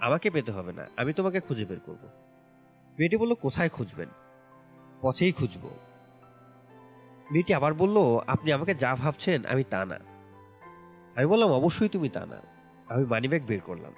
[0.00, 2.08] আমাকে পেতে হবে না, আমি তোমাকে খুঁজে বের করব।
[2.98, 4.08] মেয়েটি বলল, কোথায় খুঁজবেন?
[5.00, 5.70] পথেই খুঁজবো।
[7.30, 7.96] মেয়েটি আবার বলল,
[8.26, 9.98] আপনি আমাকে যা ভাবছেন আমি তা না।
[11.16, 12.53] আমি বললাম, অবশ্যই তুমি তা না।
[12.88, 13.92] আমি মানিব্যাগ বের করলাম।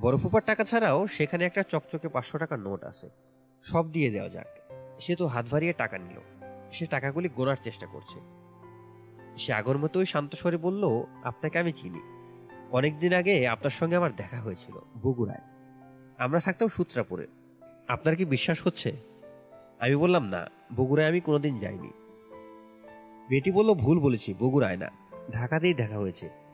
[0.00, 3.10] বড় ফুপার টাকা ছাড়াও সেখানে একটা চকচকে পাঁচশো টাকার নোট আছে।
[3.62, 4.46] সব দিয়ে দেওয়া যাক।
[5.00, 6.18] সে তো হাত ভারিয়ে টাকা নিল।
[6.72, 8.20] সে টাকাগুলি গোনার চেষ্টা করছে।
[9.38, 12.00] সে আগর মতোই শান্ত স্বরে বলল, আপনাকে আমি চিনি।
[12.70, 15.40] অনেকদিন আগে আপনার সঙ্গে আমার দেখা হয়েছিল, বগুড়ায়।
[16.18, 17.26] আমরা থাকতাম সূত্রাপুরে।
[17.88, 18.96] আপনার কি বিশ্বাস হচ্ছে?
[19.78, 20.46] আমি বললাম, না,
[20.76, 21.90] বগুড়ায় আমি কোনোদিন যাইনি।
[23.30, 24.90] মেয়েটি বলল, ভুল বলেছি, বগুড়ায় না।
[25.30, 26.47] ঢাকাতেই দেখা হয়েছে।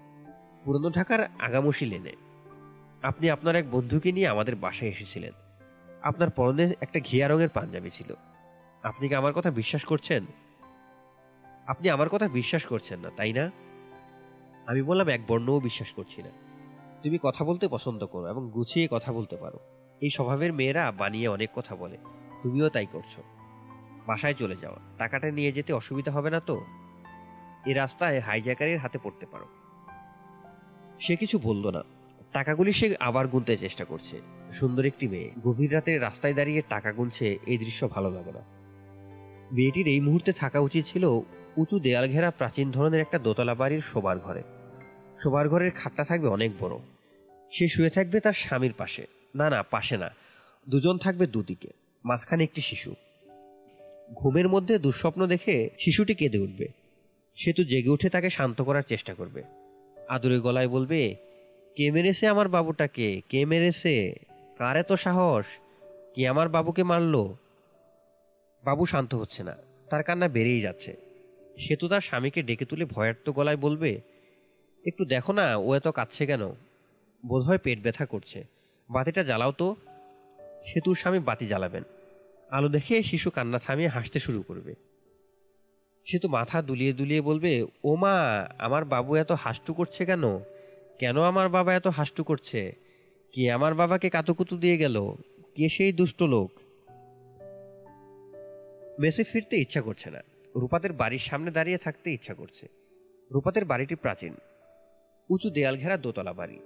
[0.65, 2.13] পুরনো ঢাকার আগামসি লেনে
[3.03, 5.33] আপনি আপনার এক বন্ধুকে নিয়ে আমাদের বাসায় এসেছিলেন।
[6.03, 8.15] আপনার পরনে একটা ঘিয়া রঙের পাঞ্জাবি ছিল।
[8.83, 10.27] আপনি কি আমার কথা বিশ্বাস করছেন?
[11.67, 13.51] আপনি আমার কথা বিশ্বাস করছেন না, তাই না?
[14.67, 16.31] আমি বললাম, এক বর্ণও বিশ্বাস করছি না।
[17.03, 19.59] তুমি কথা বলতে পছন্দ করো এবং গুছিয়ে কথা বলতে পারো।
[20.01, 21.99] এই স্বভাবের মেয়েরা বানিয়ে অনেক কথা বলে।
[22.43, 23.19] তুমিও তাই করছ।
[24.07, 26.65] বাসায় চলে যাও। টাকাটা নিয়ে যেতে অসুবিধা হবে না তো?
[27.67, 29.64] এ রাস্তায় হাইজ্যাকারের হাতে পড়তে পারো।
[31.01, 31.83] সে কিছু বলল না।
[32.33, 34.21] টাকাগুলি সে আবার গুনতে চেষ্টা করছে।
[34.53, 38.41] সুন্দর একটি মেয়ে। গভীর রাতে রাস্তায় দাঁড়িয়ে টাকা গুনছে এই দৃশ্য ভালো লাগে না।
[39.53, 41.05] মেয়েটির এই মুহূর্তে থাকা উচিত ছিল
[41.57, 44.43] উঁচু দেয়াল ঘেরা প্রাচীন ধরনের একটা দোতলা বাড়ির শোবার ঘরে।
[45.23, 46.79] শোবার ঘরের খাটটা থাকবে অনেক বড়।
[47.53, 50.11] সে শুয়ে থাকবে তার স্বামীর পাশে। না না, পাশে না।
[50.69, 51.69] দুজন থাকবে দুদিকে।
[52.05, 52.95] মাঝখানে একটি শিশু।
[54.15, 56.69] ঘুমের মধ্যে দুঃস্বপ্ন দেখে শিশুটি কেঁদে উঠবে।
[57.37, 59.43] সে তো জেগে উঠে তাকে শান্ত করার চেষ্টা করবে।
[60.09, 61.17] আদুরে গলায় বলবে,
[61.77, 63.21] কে মেরেছে আমার বাবুটাকে?
[63.29, 64.15] কে মেরেছে?
[64.59, 65.47] কার এত সাহস?
[66.15, 67.37] কে আমার বাবুকে মারলো?
[68.65, 69.57] বাবু শান্ত হচ্ছে না।
[69.91, 70.97] তার কান্না বেড়েই যাচ্ছে।
[71.59, 74.01] সে তো তার স্বামীকে ডেকে তুলে ভয়ার্ত গলায় বলবে,
[74.87, 76.49] একটু দেখো না, ও এত কাঁদছে কেন?
[77.27, 78.45] বোধহয় পেট ব্যথা করছে।
[78.91, 79.77] বাতিটা জ্বালাও তো।
[80.63, 81.83] সেতুর স্বামী বাতি জ্বালাবেন।
[82.51, 84.75] আলো দেখে শিশু কান্না থামিয়ে হাসতে শুরু করবে।
[86.05, 90.39] সে তো মাথা দুলিয়ে দুলিয়ে বলবে, ও মা, আমার বাবু এত হাসটু করছে কেন?
[90.99, 92.75] কেন আমার বাবা এত হাসটু করছে?
[93.33, 95.15] কে আমার বাবাকে কাতুকুতু দিয়ে গেল?
[95.55, 96.51] কে সেই দুষ্ট লোক?
[98.99, 100.21] মেসে ফিরতে ইচ্ছা করছে না।
[100.57, 102.69] রূপাতের বাড়ির সামনে দাঁড়িয়ে থাকতে ইচ্ছা করছে।
[103.33, 104.35] রূপাতের বাড়িটি প্রাচীন।
[105.31, 106.59] উঁচু দেয়াল ঘেরা দোতলা বাড়ি।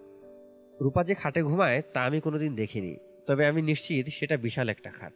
[0.80, 2.96] রূপা যে খাটে ঘুমায় তা আমি কোনোদিন দেখিনি,
[3.26, 5.12] তবে আমি নিশ্চিত সেটা বিশাল একটা খাট।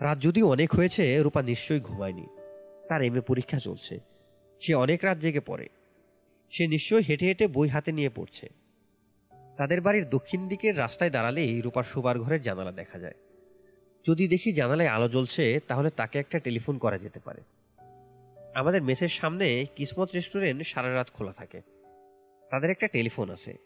[0.00, 2.26] রাত যদিও অনেক হয়েছে, রূপা নিশ্চয়ই ঘুমায়নি।
[2.88, 3.98] তার এমএ পরীক্ষা চলছে।
[4.60, 5.68] সে অনেক রাত জেগে পড়ে।
[6.50, 8.48] সে নিশ্চয়ই হেঁটে হেঁটে বই হাতে নিয়ে পড়ছে।
[9.56, 13.14] তাদের বাড়ির দক্ষিণ দিকের রাস্তায় দাঁড়ালেই রূপার শোবার ঘরের জানালা দেখা যায়।
[14.08, 17.40] যদি দেখি জানালায় আলো জ্বলছে, তাহলে তাকে একটা টেলিফোন করা যেতে পারে।
[18.54, 21.60] আমাদের মেসের সামনে কিসমত রেস্টুরেন্ট সারা রাত খোলা থাকে।
[22.50, 23.56] তাদের একটা টেলিফোন আছে।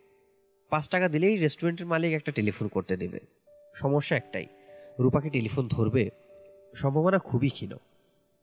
[0.70, 3.20] পাঁচ টাকা দিলেই রেস্টুরেন্টের মালিক একটা টেলিফোন করতে দেবে।
[3.74, 4.46] সমস্যা একটাই,
[4.98, 6.10] রূপাকে টেলিফোন ধরবে
[6.74, 7.72] সম্ভাবনা খুবই ক্ষীণ।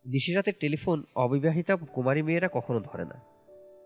[0.05, 3.21] নিশিরাতের টেলিফোন অবিবাহিতা কুমারী মেয়েরা কখনো ধরে না।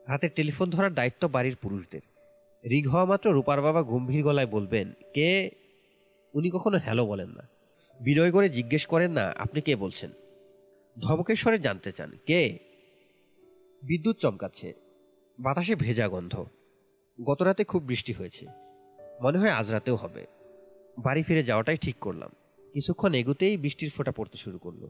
[0.08, 2.02] হাতে টেলিফোন ধরার দায়িত্ব বাড়ির পুরুষদের।
[2.66, 5.50] রিগ হওয়া মাত্র রূপার বাবা গম্ভীর গলায় বলবেন, কে?
[6.34, 7.48] উনি কখনো হ্যালো বলেন না।
[8.02, 9.76] বিনয় করে জিজ্ঞেস করেন, না, আপনি কে?
[9.76, 10.12] বলছেন।
[11.02, 12.58] ধমকেশ্বরে জানতে চান, কে?
[13.84, 14.74] বিদ্যুৎ চমকাচ্ছে।
[15.40, 16.46] বাতাসে ভেজা গন্ধ।
[17.24, 18.46] গত রাতে খুব বৃষ্টি হয়েছে।
[19.22, 20.26] মনে হয় আজ রাতেও হবে।
[20.98, 22.32] বাড়ি ফিরে যাওয়াটাই ঠিক করলাম।
[22.76, 24.88] কিছুক্ষণ এগুতেই বৃষ্টির ফোঁটা পড়তে শুরু করল।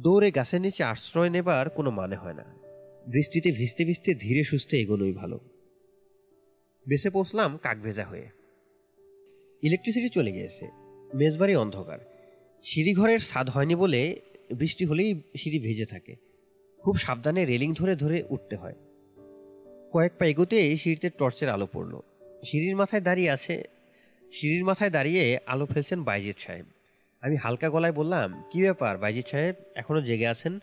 [0.00, 2.44] দৌড়ে গাছের নিচে আশ্রয় নেবার কোনো মানে হয় না।
[3.06, 5.40] বৃষ্টিতে ভিজতে ভিজতে ধীরে সুস্থে এগোনোই ভালো।
[6.88, 8.28] বেসে পৌঁছলাম কাক ভেজা হয়ে।
[9.62, 10.68] ইলেকট্রিসিটি চলে গিয়েছে।
[11.14, 11.98] মেজবাড়ি অন্ধকার।
[12.64, 14.20] সিঁড়িঘরের স্বাদ হয়নি বলে
[14.58, 16.16] বৃষ্টি হলেই সিঁড়ি ভেজে থাকে।
[16.78, 18.74] খুব সাবধানে রেলিং ধরে ধরে উঠতে হয়।
[19.92, 22.00] কয়েক পা এগোতেই সিঁড়িতে টর্চের আলো পড়ল।
[22.44, 23.64] সিঁড়ির মাথায় দাঁড়িয়ে আছে
[24.32, 26.66] সিঁড়ির মাথায় দাঁড়িয়ে আলো ফেলছেন বাইজিৎ সাহেব।
[27.22, 29.54] আমি হালকা গলায় বললাম, কি ব্যাপার বাইজিৎ সাহেব?
[29.74, 30.58] এখনও জেগে আছেন?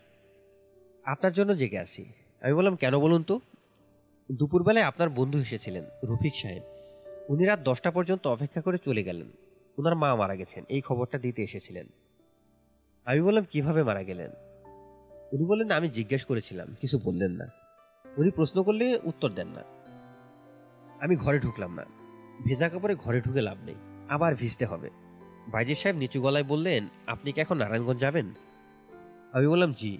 [1.04, 3.40] আপনার জন্য জেগে আছি। আমি বললাম, কেন বলুন তো?
[4.32, 6.62] দুপুরবেলায় আপনার বন্ধু এসেছিলেন, রফিক সাহেব।
[7.28, 9.30] উনি রাত দশটা পর্যন্ত অপেক্ষা করে চলে গেলেন।
[9.78, 11.86] ওনার মা মারা গেছেন, এই খবরটা দিতে এসেছিলেন।
[13.04, 14.30] আমি বললাম, কীভাবে মারা গেলেন?
[15.32, 17.46] উনি বললেন, আমি জিজ্ঞেস করেছিলাম, কিছু বললেন না।
[18.16, 19.62] উনি প্রশ্ন করলে উত্তর দেন না।
[21.00, 21.84] আমি ঘরে ঢুকলাম না।
[22.48, 23.74] ভেজা কাপড়ে ঘরে ঢুকে লাভ নেই।
[24.08, 24.90] আবার ভিজতে হবে।
[25.50, 28.34] বাইজের সাহেব নিচু গলায় বললেন, আপনি কি এখন নারায়ণগঞ্জ যাবেন?
[29.32, 29.98] আমি বললাম, জি।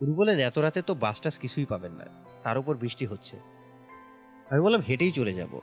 [0.00, 2.04] উনি বললেন, এত রাতে তো বাস টাস কিছুই পাবেন না।
[2.42, 3.36] তার উপর বৃষ্টি হচ্ছে।
[4.50, 5.60] আমি বললাম, হেঁটেই চলে যাব।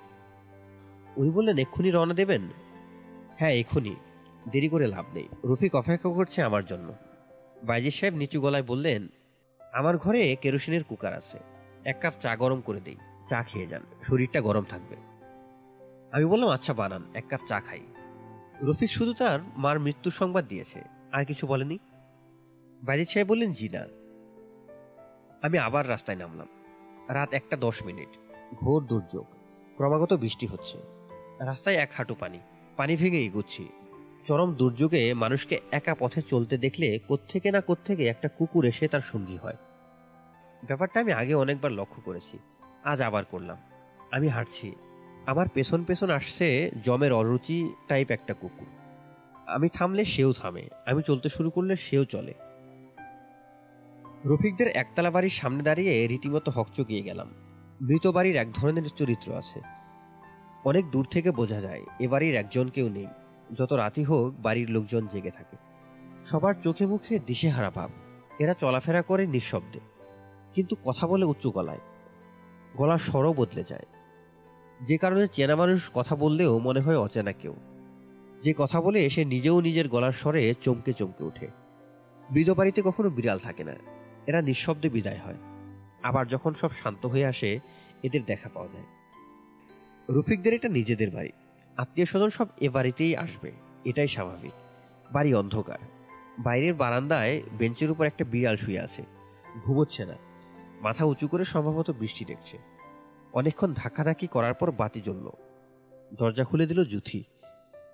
[1.16, 2.42] উনি বললেন, এক্ষুনি রওনা দেবেন?
[3.38, 3.96] হ্যাঁ এক্ষুনি।
[4.52, 6.94] দেরি করে লাভ নেই। রফিক অপেক্ষা করছে আমার জন্য।
[7.64, 9.08] বাইজির সাহেব নিচু গলায় বললেন,
[9.74, 11.40] আমার ঘরে কেরোসিনের কুকার আছে।
[11.86, 12.96] এক কাপ চা গরম করে দেই।
[13.30, 14.96] চা খেয়ে যান। শরীরটা গরম থাকবে।
[16.12, 17.80] আমি বললাম আচ্ছা বানান। এক কাপ চা খাই।
[18.64, 20.82] রফিক শুধু তার মার মৃত্যুর সংবাদ দিয়েছে।
[21.12, 21.78] আর কিছু বলেনি?
[22.84, 23.86] বাইজির সাহেব বললেন, জি না।
[25.42, 26.48] আমি আবার রাস্তায় নামলাম।
[27.10, 28.08] রাত একটা দশ মিনিট।
[28.54, 29.26] ঘোর দুর্যোগ।
[29.76, 30.78] ক্রমাগত বৃষ্টি হচ্ছে।
[31.40, 32.40] রাস্তায় এক হাঁটু পানি।
[32.78, 33.68] পানি ভেঙে এগুচ্ছি।
[34.24, 39.38] চরম দুর্যোগে মানুষকে একা পথে চলতে দেখলে কোত্থেকে না কোত্থেকে একটা কুকুর এসে তার সঙ্গী
[39.38, 39.58] হয়।
[40.66, 42.40] ব্যাপারটা আমি আগে অনেকবার লক্ষ্য করেছি।
[42.84, 43.58] আজ আবার করলাম।
[44.12, 44.76] আমি হাঁটছি।
[45.26, 48.68] আমার পেছন পেছন আসছে জমের অরুচি টাইপ একটা কুকুর।
[49.48, 52.34] আমি থামলে সেও থামে, আমি চলতে শুরু করলে সেও চলে।
[54.26, 57.28] রফিকদের একতলা বাড়ির সামনে দাঁড়িয়ে রীতিমতো হকচকিয়ে গেলাম।
[57.82, 59.62] মৃত বাড়ির এক ধরনের চরিত্র আছে।
[60.66, 63.08] অনেক দূর থেকে বোঝা যায়, এ বাড়ির একজন কেউ নেই।
[63.54, 65.58] যত রাতি হোক, বাড়ির লোকজন জেগে থাকে।
[66.26, 67.90] সবার চোখে মুখে দিশেহারা ভাব।
[68.40, 69.80] এরা চলাফেরা করে নিঃশব্দে।
[70.54, 71.80] কিন্তু কথা বলে উচ্চ গলায়।
[72.78, 73.86] গলার স্বরও বদলে যায়।
[74.82, 77.56] যে কারণে চেনা মানুষ কথা বললেও মনে হয় অচেনা কেউ।
[78.44, 81.48] যে কথা বলে সে নিজেও নিজের গলার স্বরে চমকে চমকে ওঠে।
[82.32, 83.74] মৃত বাড়িতে কখনো বিড়াল থাকে না।
[84.28, 85.36] এরা নিঃশব্দে বিদায় হয়।
[86.04, 87.60] আবার যখন সব শান্ত হয়ে আসে,
[88.04, 88.84] এদের দেখা পাওয়া যায়।
[90.10, 91.30] রফিকদের এটা নিজেদের বাড়ি।
[91.78, 93.52] আত্মীয় স্বজন সব এ বাড়িতেই আসবে।
[93.86, 94.52] এটাই স্বাভাবিক।
[95.12, 95.78] বাড়ি অন্ধকার।
[96.40, 99.04] বাইরের বারান্দায় বেঞ্চের উপর একটা বিড়াল শুয়ে আছে।
[99.66, 100.16] ঘুমোচ্ছে না।
[100.82, 102.71] মাথা উঁচু করে সম্ভবত বৃষ্টি দেখছে।
[103.34, 105.30] অনেকক্ষণ ধাক্কাধাক্কি করার পর বাতি জ্বলল।
[106.14, 107.24] দরজা খুলে দিল জুথি।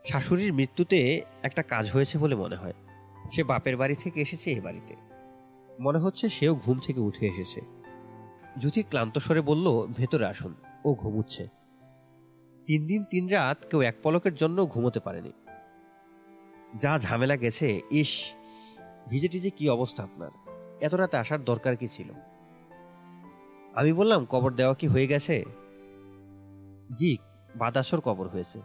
[0.05, 2.73] শাশুড়ির মৃত্যুতে একটা কাজ হয়েছে বলে মনে হয়।
[3.35, 4.95] সে বাপের বাড়ি থেকে এসেছে এ বাড়িতে।
[5.80, 7.61] মনে হচ্ছে সেও ঘুম থেকে উঠে এসেছে।
[8.57, 10.55] জুথি ক্লান্ত স্বরে বলল, ভেতরে আসুন,
[10.85, 11.47] ও ঘুমুচ্ছে।
[12.65, 15.31] তিন দিন তিন রাত কেউ এক পলকের জন্য ঘুমোতে পারেনি।
[16.81, 18.09] যা ঝামেলা গেছে, ইস,
[19.09, 20.30] ভিজে টিজে কি অবস্থা আপনার?
[20.81, 22.09] এত রাতে আসার দরকার কি ছিল?
[23.80, 25.44] আমি বললাম, কবর দেওয়া কি হয়ে গেছে?
[26.99, 27.18] জি,
[27.56, 28.60] বাদাসর কবর হয়েছে।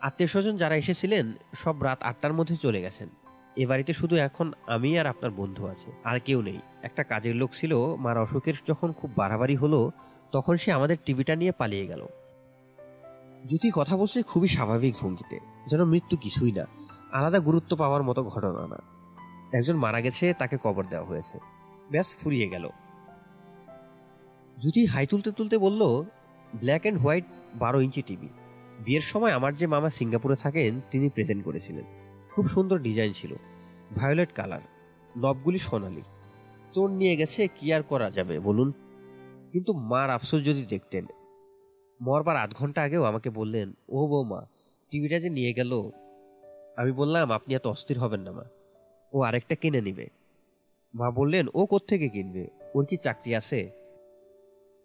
[0.00, 3.08] আত্মীয় স্বজন যারা এসেছিলেন, সব রাত আটটার মধ্যে চলে গেছেন।
[3.56, 7.50] এ বাড়িতে শুধু এখন আমি আর আপনার বন্ধু আছে, আর কেউ নেই। একটা কাজের লোক
[7.52, 9.90] ছিল, মার অসুখের যখন খুব বাড়াবাড়ি হলো,
[10.32, 12.06] তখন সে আমাদের টিভিটা নিয়ে পালিয়ে গেল।
[13.48, 16.64] জ্যোতি কথা বলছে খুবই স্বাভাবিক ভঙ্গিতে, যেন মৃত্যু কিছুই না,
[17.12, 18.78] আলাদা গুরুত্ব পাওয়ার মতো ঘটনা না।
[19.58, 21.38] একজন মারা গেছে, তাকে কবর দেওয়া হয়েছে।
[21.90, 22.68] ব্যাস, ফুরিয়ে গেল।
[24.62, 26.02] জ্যোতি হাই তুলতে তুলতে বলল
[26.54, 27.24] ব্ল্যাক অ্যান্ড হোয়াইট
[27.54, 28.28] বারো ইঞ্চি টিভি।
[28.84, 31.84] বিয়ের সময় আমার যে মামা সিঙ্গাপুরে থাকেন, তিনি প্রেজেন্ট করেছিলেন।
[32.30, 33.34] খুব সুন্দর ডিজাইন ছিল।
[33.96, 34.60] ভায়োলেট কালার
[35.18, 36.02] নবগুলি সোনালি।
[36.72, 38.72] চোর নিয়ে গেছে, কি আর করা যাবে, বলুন?
[39.52, 41.06] কিন্তু মার আফসোস যদি দেখতেন,
[42.00, 44.46] মরবার আধ ঘণ্টা আগেও আমাকে বললেন, ও বৌমা,
[44.90, 45.90] টিভিটা যে নিয়ে গেল?
[46.76, 48.44] আমি বললাম, আপনি এত অস্থির হবেন না, মা।
[49.12, 50.08] ও আরেকটা কিনে নিবে।
[50.94, 52.46] মা বললেন, ও কোত্থেকে কিনবে?
[52.74, 53.81] ওর কি চাকরি আছে?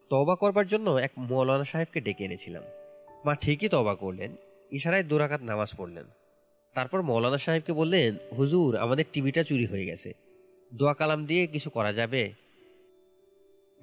[0.10, 2.64] তবা করবার জন্য এক মৌলানা সাহেবকে ডেকে এনেছিলাম।
[3.26, 4.32] মা ঠিকই তবা করলেন,
[4.72, 6.04] ইশারায় দুরাকাত নামাজ পড়লেন।
[6.74, 10.14] তারপর মৌলানা সাহেবকে বললেন, হুজুর, আমাদের টিভিটা চুরি হয়ে গেছে।
[10.74, 12.34] দোয়া কালাম দিয়ে কিছু করা যাবে?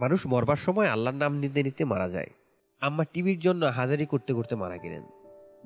[0.01, 2.31] মানুষ মরবার সময় আল্লাহর নাম নিতে নিতে মারা যায়।
[2.81, 5.03] আম্মা টিভির জন্য হাজারি করতে করতে মারা গেলেন।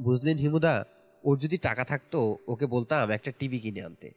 [0.01, 0.85] বুঝলেন হিমুদা,
[1.24, 4.10] ওর যদি টাকা থাকতো, ওকে বলতাম একটা টিভি কিনে আনতে।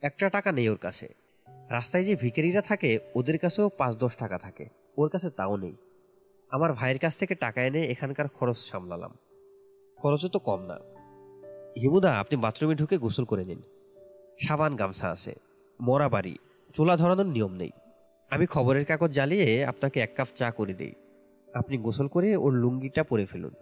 [0.00, 1.14] একটা টাকা নেই ওর কাছে।
[1.48, 4.68] রাস্তায় যে ভিখারিরা থাকে, ওদের কাছেও পাঁচ দশ টাকা থাকে।
[4.98, 5.74] ওর কাছে তাও নেই।
[6.50, 9.12] আমার ভাইয়ের কাছ থেকে টাকা এনে এখানকার খরচ সামলালাম।
[9.96, 10.78] খরচও তো কম না।
[11.80, 13.62] হিমুদা আপনি বাথরুমে ঢুকে গোসল করে নিন।
[14.40, 15.34] সাবান গামছা আছে,
[15.80, 16.38] মরা বাড়ি,
[16.74, 17.70] চুলা ধরানোর নিয়ম নেই।
[18.30, 20.92] আমি খবরের কাগজ জ্বালিয়ে আপনাকে এক কাপ চা করে দেই।
[21.54, 23.54] আপনি গোসল করে ওর লুঙ্গিটা পরে ফেলুন।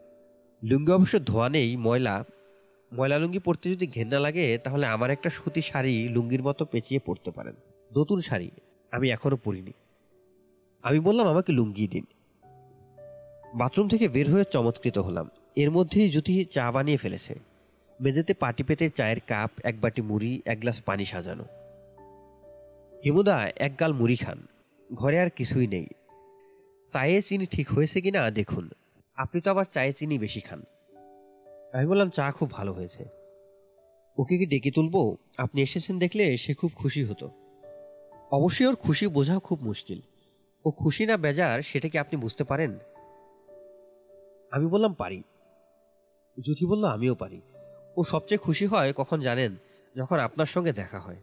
[0.63, 2.25] লুঙ্গি অবশ্য ধোয়া নেই, ময়লা।
[2.93, 7.31] ময়লা লুঙ্গি পরতে যদি ঘেন্না লাগে, তাহলে আমার একটা সুতি শাড়ি লুঙ্গির মতো পেঁচিয়ে পরতে
[7.31, 7.55] পারেন।
[7.97, 8.51] নতুন শাড়ি,
[8.91, 9.73] আমি এখনও পরিনি।
[10.87, 12.05] আমি বললাম, আমাকে লুঙ্গি দিন।
[13.55, 17.39] বাথরুম থেকে বের হয়ে চমৎকৃত হলাম। এর মধ্যেই জ্যোতি চা বানিয়ে ফেলেছে।
[18.01, 21.45] মেঝেতে পাটি পেতে চায়ের কাপ, এক বাটি মুড়ি, এক গ্লাস পানি সাজানো।
[23.05, 24.47] হিমুদা এক গাল মুড়ি খান।
[24.95, 25.87] ঘরে আর কিছুই নেই।
[26.85, 28.71] চায়ে চিনি ঠিক হয়েছে কিনা দেখুন।
[29.17, 30.63] আপনি তো আবার চায়ে চিনি বেশি খান।
[31.73, 33.05] আমি বললাম, চা খুব ভালো হয়েছে।
[34.19, 35.17] ওকে কি ডেকে তুলবো?
[35.39, 37.31] আপনি এসেছেন দেখলে সে খুব খুশি হতো।
[38.33, 40.01] অবশ্যই ওর খুশি বোঝা খুব মুশকিল।
[40.67, 42.79] ও খুশি না বেজার সেটা কি আপনি বুঝতে পারেন?
[44.51, 45.23] আমি বললাম পারি।
[46.45, 47.41] জ্যোতি বলল আমিও পারি।
[47.97, 49.57] ও সবচেয়ে খুশি হয় কখন জানেন?
[49.97, 51.17] যখন আপনার সঙ্গে দেখা হয়।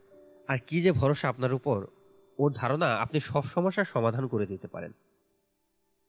[0.48, 1.88] আর কি যে ভরসা আপনার উপর
[2.40, 4.92] ওর ধারণা আপনি সব সমস্যার সমাধান করে দিতে পারেন।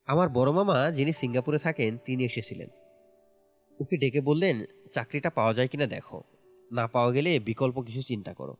[0.07, 2.69] আমার বড় মামা যিনি সিঙ্গাপুরে থাকেন তিনি এসেছিলেন।
[3.81, 6.23] ওকে ডেকে বললেন চাকরিটা পাওয়া যায় কিনা দেখো।
[6.73, 8.57] না পাওয়া গেলে বিকল্প কিছু চিন্তা করো।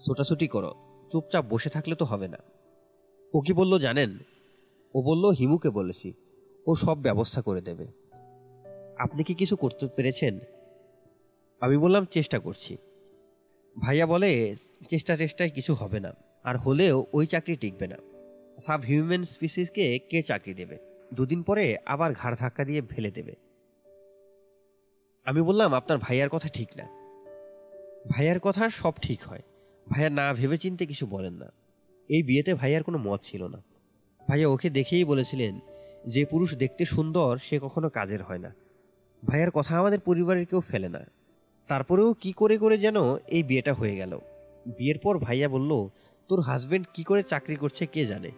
[0.00, 0.74] ছোটাছুটি করো।
[1.12, 2.38] চুপচাপ বসে থাকলে তো হবে না।
[3.34, 4.18] ও কি বলল জানেন?
[4.94, 6.14] ও বলল, হিমুকে বলেছি।
[6.66, 7.86] ও সব ব্যবস্থা করে দেবে।
[8.98, 10.38] আপনি কি কিছু করতে পেরেছেন?
[11.60, 12.76] আমি বললাম, চেষ্টা করছি।
[13.78, 14.56] ভাইয়া বলে,
[14.90, 17.96] চেষ্টা চেষ্টায় কিছু হবে না। আর হলেও ওই চাকরি টিকবে না।
[18.58, 20.78] সাব হিউম্যান স্পিসিসকে কে চাকরি দেবে?
[21.14, 23.34] দুদিন পরে আবার ঘাড় ধাক্কা দিয়ে ফেলে দেবে।
[25.24, 26.84] আমি বললাম, আপনার ভাইয়ার কথা ঠিক না।
[28.10, 29.42] ভাইয়ার কথা সব ঠিক হয়।
[29.88, 31.52] ভাইয়া না ভেবে চিনতে কিছু বলেন না।
[32.08, 33.62] এই বিয়েতে ভাইয়ার কোনো মত ছিল না।
[34.28, 35.60] ভাইয়া ওকে দেখেই বলেছিলেন
[36.06, 38.54] যে পুরুষ দেখতে সুন্দর, সে কখনো কাজের হয় না।
[39.28, 41.00] ভাইয়ার কথা আমাদের পরিবারের কেউ ফেলে না।
[41.68, 44.18] তারপরেও কি করে করে যেন এই বিয়েটা হয়ে গেল।
[44.66, 45.88] বিয়ের পর ভাইয়া বলল,
[46.28, 48.30] তোর হাজবেন্ড কি করে চাকরি করছে কে জানে?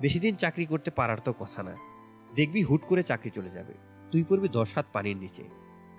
[0.00, 1.76] বেশি দিন চাকরি করতে পারার তো কথা না।
[2.34, 3.74] দেখবি হুট করে চাকরি চলে যাবে।
[4.12, 5.42] তুই পড়বি দশ হাত পানির নিচে।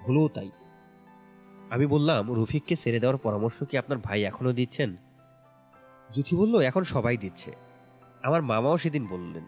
[0.07, 0.51] হলোও তাই।
[1.69, 4.95] আমি বললাম, রফিককে ছেড়ে দেওয়ার পরামর্শ কি আপনার ভাই এখনও দিচ্ছেন?
[6.13, 7.51] জুথি বলল, এখন সবাই দিচ্ছে।
[8.23, 9.45] আমার মামাও সেদিন বললেন,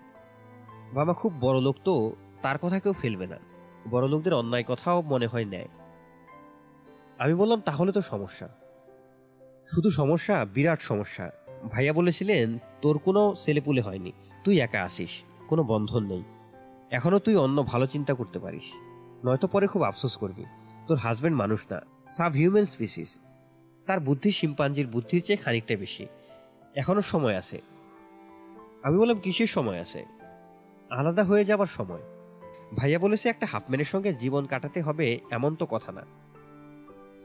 [0.93, 3.37] মামা খুব বড় লোক তো, তার কথা কেউ ফেলবে না।
[3.89, 5.67] বড় লোকদের অন্যায় কথাও মনে হয় নেয়
[7.17, 8.49] আমি বললাম, তাহলে তো সমস্যা।
[9.67, 11.31] শুধু সমস্যা, বিরাট সমস্যা।
[11.71, 14.11] ভাইয়া বলেছিলেন, তোর কোনো ছেলেপুলে হয়নি,
[14.43, 15.09] তুই একা আসিস
[15.47, 16.23] কোনো বন্ধন নেই।
[16.91, 18.67] এখনও তুই অন্য ভালো চিন্তা করতে পারিস।
[19.25, 20.45] নয়তো পরে খুব আফসোস করবি।
[20.87, 21.81] তোর হাজব্যান্ড মানুষ না
[22.11, 23.19] সাব হিউম্যান স্পিসিস
[23.85, 26.05] তার বুদ্ধি শিম্পাঞ্জির বুদ্ধির চেয়ে খানিকটা বেশি।
[26.77, 27.61] এখনও সময় আছে।
[28.83, 30.05] আমি বললাম, কিসের সময় আছে?
[30.89, 32.01] আলাদা হয়ে যাবার সময়।
[32.75, 36.03] ভাইয়া বলেছে, একটা হাফম্যানের সঙ্গে জীবন কাটাতে হবে এমন তো কথা না।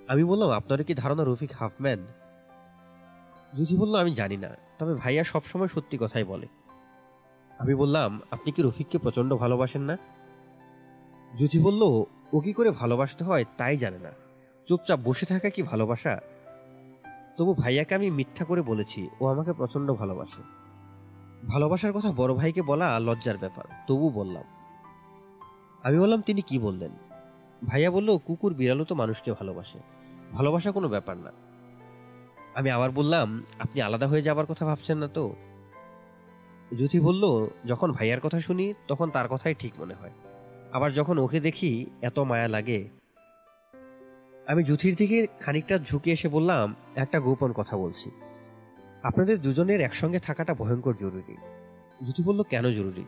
[0.08, 2.06] আমি বললাম, আপনারও কি ধারণা রফিক হাফম্যান
[3.54, 4.48] জুথি বলল, আমি জানি না।
[4.78, 6.46] তবে ভাইয়া সবসময় সত্যি কথাই বলে।
[7.58, 9.98] আমি বললাম, আপনি কি রফিককে প্রচণ্ড ভালোবাসেন না?
[11.38, 11.82] জুথি বলল,
[12.32, 14.10] ও কি করে ভালোবাসতে হয় তাই জানে না।
[14.66, 16.20] চুপচাপ বসে থাকা কি ভালোবাসা?
[17.36, 20.42] তবু ভাইয়াকে আমি মিথ্যা করে বলেছি, ও আমাকে প্রচণ্ড ভালোবাসে।
[21.48, 24.44] ভালোবাসার কথা বড় ভাইকে বলা লজ্জার ব্যাপার, তবু বললাম।
[25.82, 26.90] আমি বললাম, তিনি কি বললেন?
[27.66, 29.78] ভাইয়া বলল, কুকুর বিড়ালও তো মানুষকে ভালোবাসে।
[30.32, 31.32] ভালোবাসা কোনো ব্যাপার না।
[32.54, 35.34] আমি আবার বললাম, আপনি আলাদা হয়ে যাবার কথা ভাবছেন না তো?
[36.76, 40.10] জ্যোতি বলল, যখন ভাইয়ার কথা শুনি, তখন তার কথাই ঠিক মনে হয়।
[40.72, 42.88] আবার যখন ওকে দেখি, এত মায়া লাগে
[44.46, 48.10] আমি জ্যোতির দিকে খানিকটা ঝুঁকে এসে বললাম, একটা গোপন কথা বলছি।
[49.02, 51.36] আপনাদের দুজনের একসঙ্গে থাকাটা ভয়ঙ্কর জরুরি।
[52.02, 53.04] জ্যোতি বলল, কেন জরুরি?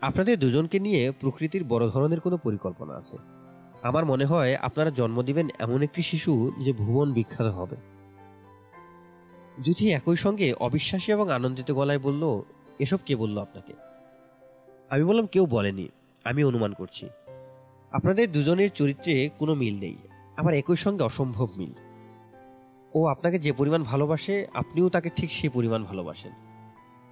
[0.00, 3.18] আপনাদের দুজনকে নিয়ে প্রকৃতির বড় ধরনের কোনো পরিকল্পনা আছে।
[3.82, 7.76] আমার মনে হয় আপনারা জন্ম দিবেন এমন একটি শিশু যে ভুবন বিখ্যাত হবে।
[9.62, 12.42] জ্যোতি একই সঙ্গে অবিশ্বাসী এবং আনন্দিত গলায় বলল,
[12.78, 13.72] এসব কে বলল আপনাকে?
[14.90, 15.88] আমি বললাম, কেউ বলেনি।
[16.24, 17.08] আমি অনুমান করছি।
[17.92, 19.96] আপনাদের দুজনের চরিত্রে কোনো মিল নেই।
[20.36, 21.72] আবার একই সঙ্গে অসম্ভব মিল।
[22.94, 26.32] ও আপনাকে যে পরিমাণ ভালোবাসে, আপনিও তাকে ঠিক সেই পরিমাণ ভালোবাসেন।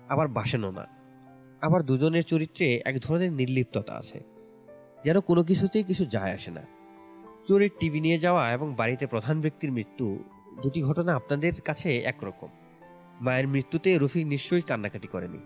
[0.09, 0.87] আবার বাসেনও না।
[1.61, 4.21] আবার দুজনের চরিত্রে এক ধরনের নির্লিপ্ততা আছে।
[5.05, 6.63] যেন কোনো কিছুতেই কিছু যায় আসে না।
[7.49, 10.25] চোরের টিভি নিয়ে যাওয়া এবং বাড়িতে প্রধান ব্যক্তির মৃত্যু,
[10.63, 12.49] দুটি ঘটনা আপনাদের কাছে একরকম।
[13.21, 15.39] মায়ের মৃত্যুতে রফিক নিশ্চয়ই কান্নাকাটি করেনি।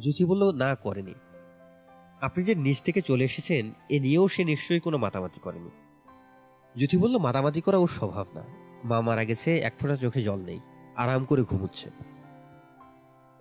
[0.00, 1.14] জ্যোতি বলল, না, করেনি।
[2.20, 5.70] আপনি যে নিচ থেকে চলে এসেছেন, এ নিয়েও সে নিশ্চয়ই কোনো মাতামাতি করেনি।
[6.76, 8.42] জ্যোতি বলল, মাতামাতি করা ওর স্বভাব না।
[8.84, 10.60] মা মারা গেছে, এক ফোঁটা চোখে জল নেই,
[10.96, 11.90] আরাম করে ঘুমুচ্ছে।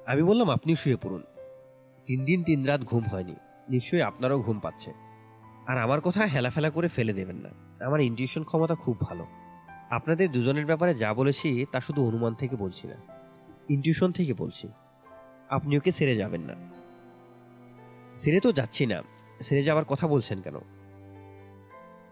[0.08, 1.24] আমি বললাম আপনি শুয়ে পড়ুন।
[2.06, 3.36] তিন দিন তিন রাত ঘুম হয়নি,
[3.70, 4.94] নিশ্চয়ই আপনারও ঘুম পাচ্ছে।
[5.68, 7.50] আর আমার কথা হেলাফেলা করে ফেলে দেবেন না।
[7.86, 9.26] আমার ইন্টিউশন ক্ষমতা খুব ভালো।
[9.90, 12.96] আপনাদের দুজনের ব্যাপারে যা বলেছি, তা শুধু অনুমান থেকে বলছি না
[13.70, 14.68] ইন্টিউশন থেকে বলছি।
[15.50, 16.69] আপনি ওকে সেরে যাবেন না।
[18.20, 19.04] সেরে তো যাচ্ছি না।
[19.40, 20.56] সেরে যাওয়ার কথা বলছেন কেন?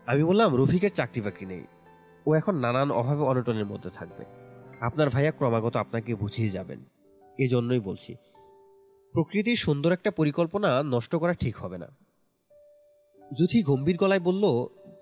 [0.06, 1.64] আমি বললাম, রফিকের চাকরি বাকরি নেই।
[2.26, 4.26] ও এখন নানান অভাবে অনটনের মধ্যে থাকবে।
[4.80, 6.80] আপনার ভাইয়া ক্রমাগত আপনাকে বুঝিয়ে যাবেন।
[7.38, 8.16] এজন্যই বলছি।
[9.14, 11.88] প্রকৃতির সুন্দর একটা পরিকল্পনা নষ্ট করা ঠিক হবে না।
[13.40, 14.44] যুথি গম্ভীর গলায় বলল,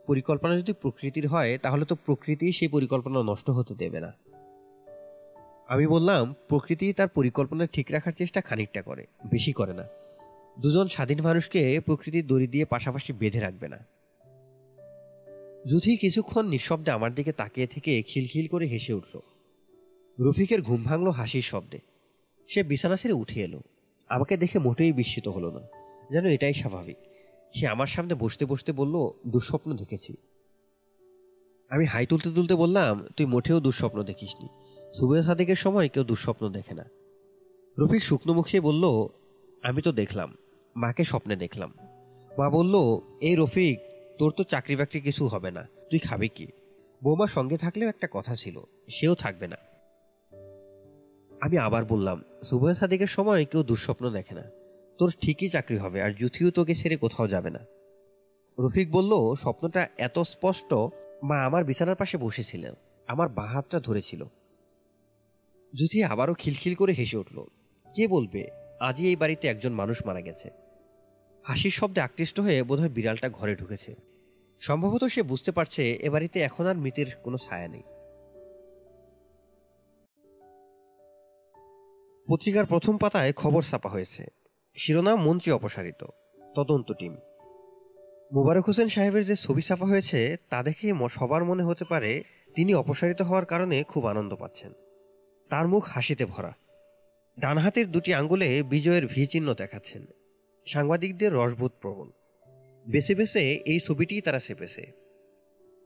[0.08, 4.14] পরিকল্পনা যদি প্রকৃতির হয়, তাহলে তো প্রকৃতি সেই পরিকল্পনা নষ্ট হতে দেবে না।
[5.68, 9.84] আমি বললাম প্রকৃতি তার পরিকল্পনা ঠিক রাখার চেষ্টা খানিকটা করে, বেশি করে না।
[10.60, 13.78] দুজন স্বাধীন মানুষকে প্রকৃতির দড়ি দিয়ে পাশাপাশি বেঁধে রাখবে না।
[15.66, 19.20] যুথি কিছুক্ষণ নিঃশব্দে আমার দিকে তাকিয়ে থেকে খিলখিল করে হেসে উঠল।
[20.20, 21.80] রফিকের ঘুম ভাঙল হাসির শব্দে।
[22.48, 23.60] সে বিছানা ছেড়ে উঠে এলো।
[24.10, 25.60] আমাকে দেখে মোটেই বিস্মিত হলো না।
[26.12, 26.98] যেন এটাই স্বাভাবিক।
[27.56, 30.16] সে আমার সামনে বসতে বসতে বলল, দুঃস্বপ্ন দেখেছি।
[31.70, 34.48] আমি হাই তুলতে তুলতে বললাম, তুই মোটেও দুঃস্বপ্ন দেখিসনি।
[34.94, 36.86] সুবেদ সাদেকের সময় কেউ দুঃস্বপ্ন দেখে না।
[37.80, 39.08] রফিক শুকনো মুখে বলল,
[39.64, 40.38] আমি তো দেখলাম।
[40.76, 41.72] মাকে স্বপ্নে দেখলাম।
[42.32, 42.76] মা বলল,
[43.22, 43.78] এই রফিক,
[44.20, 46.48] তোর তো চাকরি বাকরি কিছু হবে না, তুই খাবি কি?
[47.02, 48.56] বৌমা সঙ্গে থাকলেও একটা কথা ছিল,
[48.90, 49.58] সেও থাকবে না।
[51.42, 54.46] আমি আবার বললাম, সুবহ সাদিকের সময় কেউ দুঃস্বপ্ন দেখে না।
[55.00, 57.62] তোর ঠিকই চাকরি হবে, আর জুথিও তোকে ছেড়ে কোথাও যাবে না।
[58.58, 60.74] রফিক বলল, স্বপ্নটা এত স্পষ্ট,
[61.24, 62.74] মা আমার বিছানার পাশে বসেছিলেন
[63.08, 64.22] আমার বাঁ হাতটা ধরেছিল।
[65.74, 67.38] জুথি আবারও খিলখিল করে হেসে উঠল,
[67.96, 68.42] কে বলবে,
[68.80, 70.50] আজই এই বাড়িতে একজন মানুষ মারা গেছে।
[71.48, 73.96] হাসির শব্দে আকৃষ্ট হয়ে বোধহয় বিড়ালটা ঘরে ঢুকেছে।
[74.60, 77.84] সম্ভবত সে বুঝতে পারছে এ বাড়িতে এখন আর মৃতের কোনো ছায়া নেই।
[82.28, 84.26] পত্রিকার প্রথম পাতায় খবর ছাপা হয়েছে।
[84.76, 86.06] শিরোনাম মন্ত্রী অপসারিত।
[86.56, 87.14] তদন্ত টিম।
[88.34, 92.24] মুবারক হোসেন সাহেবের যে ছবি ছাপা হয়েছে, তা দেখে সবার মনে হতে পারে
[92.56, 94.74] তিনি অপসারিত হওয়ার কারণে খুব আনন্দ পাচ্ছেন।
[95.50, 96.54] তার মুখ হাসিতে ভরা।
[97.40, 100.06] ডান হাতের দুটি আঙ্গুলে বিজয়ের ভি চিহ্ন দেখাচ্ছেন।
[100.68, 102.10] সাংবাদিকদের রসবোধ প্রবল
[102.88, 104.92] বেছে বেছে এই ছবিটি তারা চেপেছে।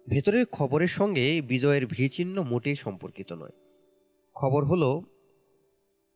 [0.08, 3.56] ভেতরের খবরের সঙ্গে বিজয়ের ভি চিহ্ন মোটেই সম্পর্কিত নয়।
[4.36, 5.04] খবর হলো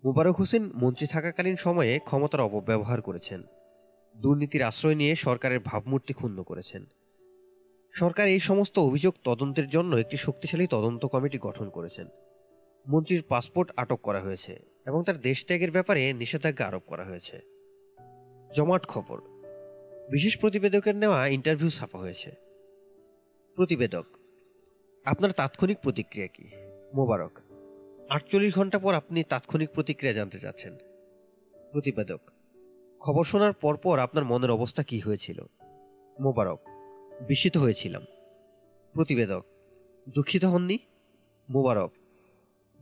[0.03, 3.43] মুবারক হোসেন মন্ত্রী থাকাকালীন সময়ে ক্ষমতার অপব্যবহার করেছেন।
[4.15, 6.85] দুর্নীতির আশ্রয় নিয়ে সরকারের ভাবমূর্তি ক্ষুণ্ণ করেছেন।
[7.91, 12.07] সরকার এই সমস্ত অভিযোগ তদন্তের জন্য একটি শক্তিশালী তদন্ত কমিটি গঠন করেছেন।
[12.87, 14.53] মন্ত্রীর পাসপোর্ট আটক করা হয়েছে
[14.85, 17.52] এবং তার দেশ ত্যাগের ব্যাপারে নিষেধাজ্ঞা আরোপ করা হয়েছে।
[18.55, 19.21] জমাট খবর।
[20.11, 22.31] বিশেষ প্রতিবেদকের নেওয়া ইন্টারভিউ ছাপা হয়েছে।
[23.55, 24.05] প্রতিবেদক,
[25.05, 26.47] আপনার তাৎক্ষণিক প্রতিক্রিয়া কি?
[26.93, 27.31] মোবারক,
[28.09, 30.77] আটচল্লিশ ঘণ্টা পর আপনি তাৎক্ষণিক প্রতিক্রিয়া জানতে চাচ্ছেন।
[31.71, 32.21] প্রতিবেদক,
[32.99, 35.45] খবর শোনার পরপর আপনার মনের অবস্থা কি হয়েছিল?
[36.19, 36.59] মোবারক,
[37.27, 38.05] বিস্মিত হয়েছিলাম।
[38.93, 39.45] প্রতিবেদক,
[40.15, 40.77] দুঃখিত হননি?
[41.49, 41.91] মোবারক,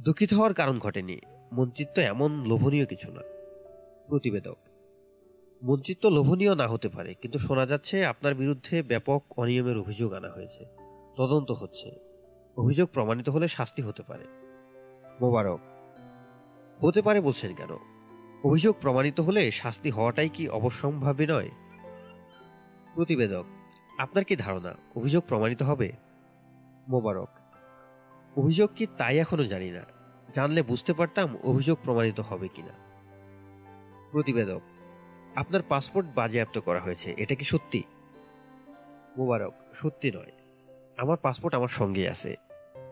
[0.01, 1.19] দুঃখিত হওয়ার কারণ ঘটেনি।
[1.51, 3.21] মন্ত্রিত্ব এমন লোভনীয় কিছু না।
[4.07, 4.57] প্রতিবেদক
[5.63, 10.65] মন্ত্রিত্ব লোভনীয় না হতে পারে, কিন্তু শোনা যাচ্ছে আপনার বিরুদ্ধে ব্যাপক অনিয়মের অভিযোগ আনা হয়েছে।
[11.15, 11.91] তদন্ত হচ্ছে।
[12.57, 14.25] অভিযোগ প্রমাণিত হলে শাস্তি হতে পারে।
[15.21, 15.59] মোবারক।
[16.83, 17.69] হতে পারে বলছেন কেন?
[18.43, 21.49] অভিযোগ প্রমাণিত হলে শাস্তি হওয়াটাই কি অবশ্যম্ভাবী নয়?
[22.95, 23.45] প্রতিবেদক।
[23.97, 25.91] আপনার কি ধারণা, অভিযোগ প্রমাণিত হবে?
[26.87, 27.29] মোবারক।
[28.35, 29.81] অভিযোগ কি তাই এখনও জানি না।
[30.33, 32.73] জানলে বুঝতে পারতাম অভিযোগ প্রমাণিত হবে কিনা।
[34.11, 34.61] প্রতিবেদক।
[35.35, 37.83] আপনার পাসপোর্ট বাজেয়াপ্ত করা হয়েছে, এটা কি সত্যি?
[39.17, 40.31] মোবারক, সত্যি নয়।
[40.97, 42.35] আমার পাসপোর্ট আমার সঙ্গে আছে।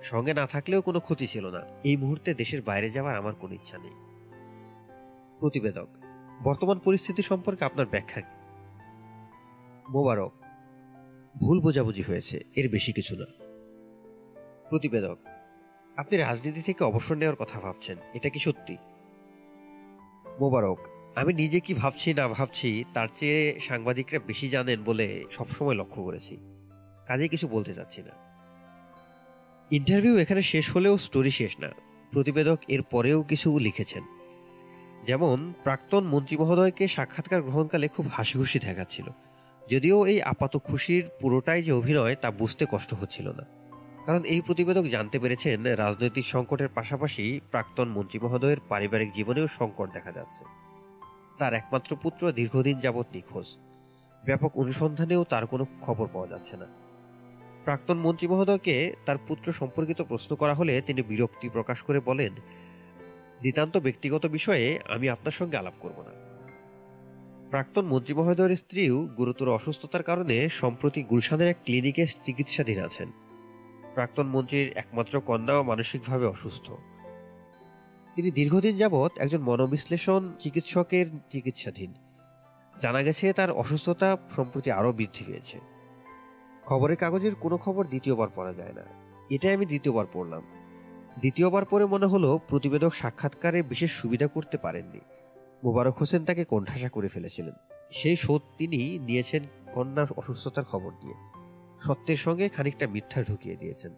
[0.04, 3.78] সঙ্গে না থাকলেও কোনো ক্ষতি ছিল না। এই মুহূর্তে দেশের বাইরে যাওয়ার আমার কোনো ইচ্ছা
[3.78, 3.92] নেই।
[5.40, 5.88] প্রতিবেদক,
[6.44, 8.22] বর্তমান পরিস্থিতি সম্পর্কে আপনার ব্যাখ্যা?
[9.90, 10.32] মোবারক,
[11.38, 13.26] ভুল বোঝাবুঝি হয়েছে, এর বেশি কিছু না।
[14.70, 15.18] প্রতিবেদক,
[15.98, 18.78] আপনি রাজনীতি থেকে অবসর নেওয়ার কথা ভাবছেন, এটা কি সত্যি?
[20.40, 20.80] মোবারক
[21.16, 26.38] আমি নিজে কি ভাবছি না ভাবছি, তার চেয়ে সাংবাদিকরা বেশি জানেন বলে সবসময় লক্ষ্য করেছি।
[27.08, 28.30] কাজে কিছু বলতে চাচ্ছি না।
[29.72, 31.70] ইন্টারভিউ এখানে শেষ হলেও স্টোরি শেষ না।
[32.12, 34.04] প্রতিবেদক এর পরেও কিছু লিখেছেন।
[35.06, 39.06] যেমন, প্রাক্তন মন্ত্রী মহোদয়কে সাক্ষাৎকার গ্রহণকালে খুব হাসি খুশি দেখাচ্ছিল।
[39.72, 43.44] যদিও এই আপাত খুশির পুরোটাই যে অভিনয়, তা বুঝতে কষ্ট হচ্ছিল না।
[44.06, 50.12] কারণ এই প্রতিবেদক জানতে পেরেছেন, রাজনৈতিক সংকটের পাশাপাশি প্রাক্তন মন্ত্রী মহোদয়ের পারিবারিক জীবনেও সংকট দেখা
[50.12, 50.59] যাচ্ছে।
[51.40, 53.58] তার একমাত্র পুত্র দীর্ঘদিন যাবৎ নিখোঁজ।
[54.26, 56.66] ব্যাপক অনুসন্ধানেও তার কোনো খবর পাওয়া যাচ্ছে না।
[57.64, 62.34] প্রাক্তন মন্ত্রী মহোদয়কে তার পুত্র সম্পর্কিত প্রশ্ন করা হলে তিনি বিরক্তি প্রকাশ করে বলেন,
[63.44, 66.14] নিতান্ত ব্যক্তিগত বিষয়ে আমি আপনার সঙ্গে আলাপ করব না।
[67.50, 73.12] প্রাক্তন মন্ত্রী মহোদয়ের স্ত্রীও গুরুতর অসুস্থতার কারণে সম্প্রতি গুলশানের এক ক্লিনিকে চিকিৎসাধীন আছেন।
[73.94, 76.72] প্রাক্তন মন্ত্রীর একমাত্র কন্যাও মানসিকভাবে অসুস্থ।
[78.20, 81.94] তিনি দীর্ঘদিন যাবৎ একজন মনোবিশ্লেষণ চিকিৎসকের চিকিৎসাধীন।
[82.82, 85.60] জানা গেছে তার অসুস্থতা সম্প্রতি আরও বৃদ্ধি পেয়েছে।
[86.66, 88.82] খবরের কাগজের কোনো খবর দ্বিতীয়বার পড়া যায় না।
[89.30, 90.42] এটাই আমি দ্বিতীয়বার পড়লাম।
[91.20, 95.00] দ্বিতীয়বার পরে মনে হলো প্রতিবেদক সাক্ষাৎকারে বিশেষ সুবিধা করতে পারেননি।
[95.64, 97.54] মোবারক হোসেন তাকে কোণঠাসা করে ফেলেছিলেন।
[97.92, 99.44] সেই শোধ তিনি নিয়েছেন
[99.74, 101.14] কন্যার অসুস্থতার খবর দিয়ে।
[101.80, 103.92] সত্যের সঙ্গে খানিকটা মিথ্যা ঢুকিয়ে দিয়েছেন।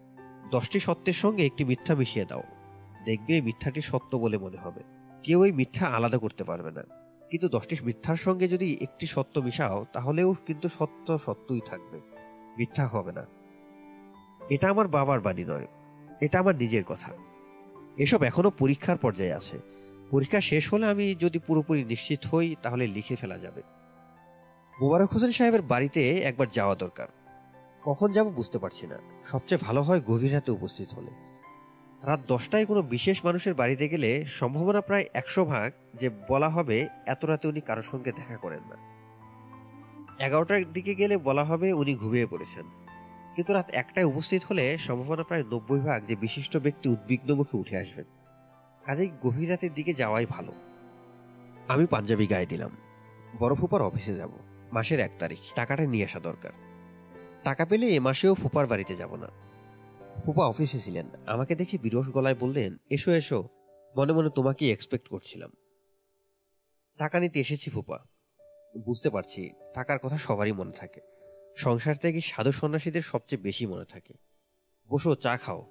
[0.50, 2.42] দশটি সত্যের সঙ্গে একটি মিথ্যা মিশিয়ে দাও।
[3.04, 4.82] দেখবে এই মিথ্যাটি সত্য বলে মনে হবে।
[5.22, 6.82] কেউ এই মিথ্যা আলাদা করতে পারবে না।
[7.30, 12.00] কিন্তু দশটি মিথ্যার সঙ্গে যদি একটি সত্য মিশাও, তাহলেও কিন্তু সত্য সত্যই থাকবে।
[12.58, 13.26] মিথ্যা হবে না।
[14.50, 15.66] এটা আমার বাবার বাণী নয়।
[16.20, 17.12] এটা আমার নিজের কথা।
[17.96, 19.58] এসব এখনও পরীক্ষার পর্যায়ে আছে।
[20.10, 23.62] পরীক্ষা শেষ হলে আমি যদি পুরোপুরি নিশ্চিত হই, তাহলে লিখে ফেলা যাবে।
[24.80, 27.06] মুবারক হোসেন সাহেবের বাড়িতে একবার যাওয়া দরকার।
[27.82, 31.31] কখন যাব বুঝতে পারছি না। সবচেয়ে ভালো হয় গভীর রাতে উপস্থিত হলে।
[32.02, 37.24] রাত দশটায় কোনো বিশেষ মানুষের বাড়িতে গেলে সম্ভাবনা প্রায় একশো ভাগ যে বলা হবে এত
[37.24, 38.76] রাতে উনি কারোর সঙ্গে দেখা করেন না।
[40.24, 42.64] এগারোটার দিকে গেলে বলা হবে উনি ঘুমিয়ে পড়েছেন।
[43.36, 47.76] কিন্তু রাত একটায় উপস্থিত হলে সম্ভাবনা প্রায় নব্বই ভাগ যে বিশিষ্ট ব্যক্তি উদ্বিগ্ন মুখে উঠে
[47.76, 48.04] আসবেন।
[48.84, 50.52] কাজেই গভীর রাতের দিকে যাওয়াই ভালো।
[51.68, 52.70] আমি পাঞ্জাবি গায়ে দিলাম।
[53.38, 54.30] বড় ফুপার অফিসে যাব।
[54.72, 56.52] মাসের এক তারিখ। টাকাটা নিয়ে আসা দরকার।
[57.44, 59.51] টাকা পেলে এ মাসেও ফুপার বাড়িতে যাব না।
[60.26, 63.48] ফুপা অফিসে ছিলেন। আমাকে দেখে বিরস গলায় বললেন, এসো এসো।
[63.96, 65.52] মনে মনে তোমাকেই এক্সপেক্ট করছিলাম।
[66.98, 67.98] টাকা নিতে এসেছি ফুপা।
[68.84, 71.00] বুঝতে পারছি, টাকার কথা সবারই মনে থাকে।
[71.56, 74.14] সংসার থেকে সাধু সন্ন্যাসীদের সবচেয়ে বেশি মনে থাকে।
[74.88, 75.66] বসো, চা খাও।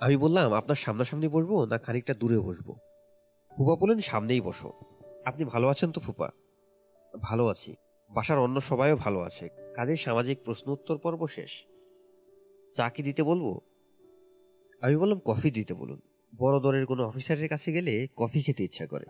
[0.00, 2.72] আমি বললাম, আপনার সামনাসামনি বসবো না খানিকটা দূরে বসবো?
[3.56, 4.72] ফুপা বললেন, সামনেই বসো।
[5.24, 6.30] আপনি ভালো আছেন তো ফুপা?
[7.20, 7.76] ভালো আছি।
[8.10, 11.50] বাসার অন্য সবাইও ভালো আছে। কাজেই সামাজিক প্রশ্ন উত্তর পর্ব শেষ।
[12.74, 13.60] চা কি দিতে বলব?
[14.80, 16.00] আমি বললাম, কফি দিতে বলুন।
[16.38, 19.04] বড় দরের কোনো অফিসারের কাছে গেলে কফি খেতে ইচ্ছা করে।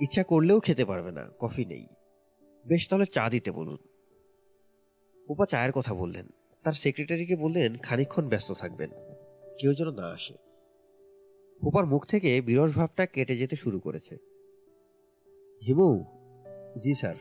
[0.00, 1.86] ইচ্ছা করলেও খেতে পারবে না, কফি নেই।
[2.66, 3.76] বেশ, তাহলে চা দিতে বলুন।
[5.28, 6.26] উপা চায়ের কথা বললেন।
[6.62, 8.90] তার সেক্রেটারিকে বললেন খানিক্ষণ ব্যস্ত থাকবেন।
[9.58, 10.34] কেউ যেন না আসে।
[11.60, 14.16] ফুপার মুখ থেকে বিরস ভাবটা কেটে যেতে শুরু করেছে।
[15.66, 16.04] হিমু,
[16.78, 17.14] জি স্যার।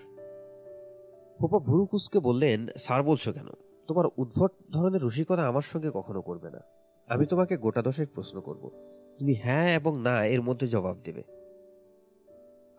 [1.39, 3.47] ফুপা ভুরু কুচকে বললেন, স্যার বলছো কেন?
[3.87, 6.59] তোমার উদ্ভট ধরনের রসিকতা আমার সঙ্গে কখনো করবে না।
[7.07, 8.71] আমি তোমাকে গোটা দশেক প্রশ্ন করব।
[9.19, 11.23] তুমি হ্যাঁ এবং না এর মধ্যে জবাব দেবে।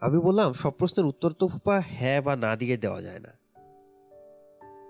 [0.01, 3.29] আমি বললাম, সব প্রশ্নের উত্তর তো ফুপা হ্যাঁ বা না দিয়ে দেওয়া যায় না।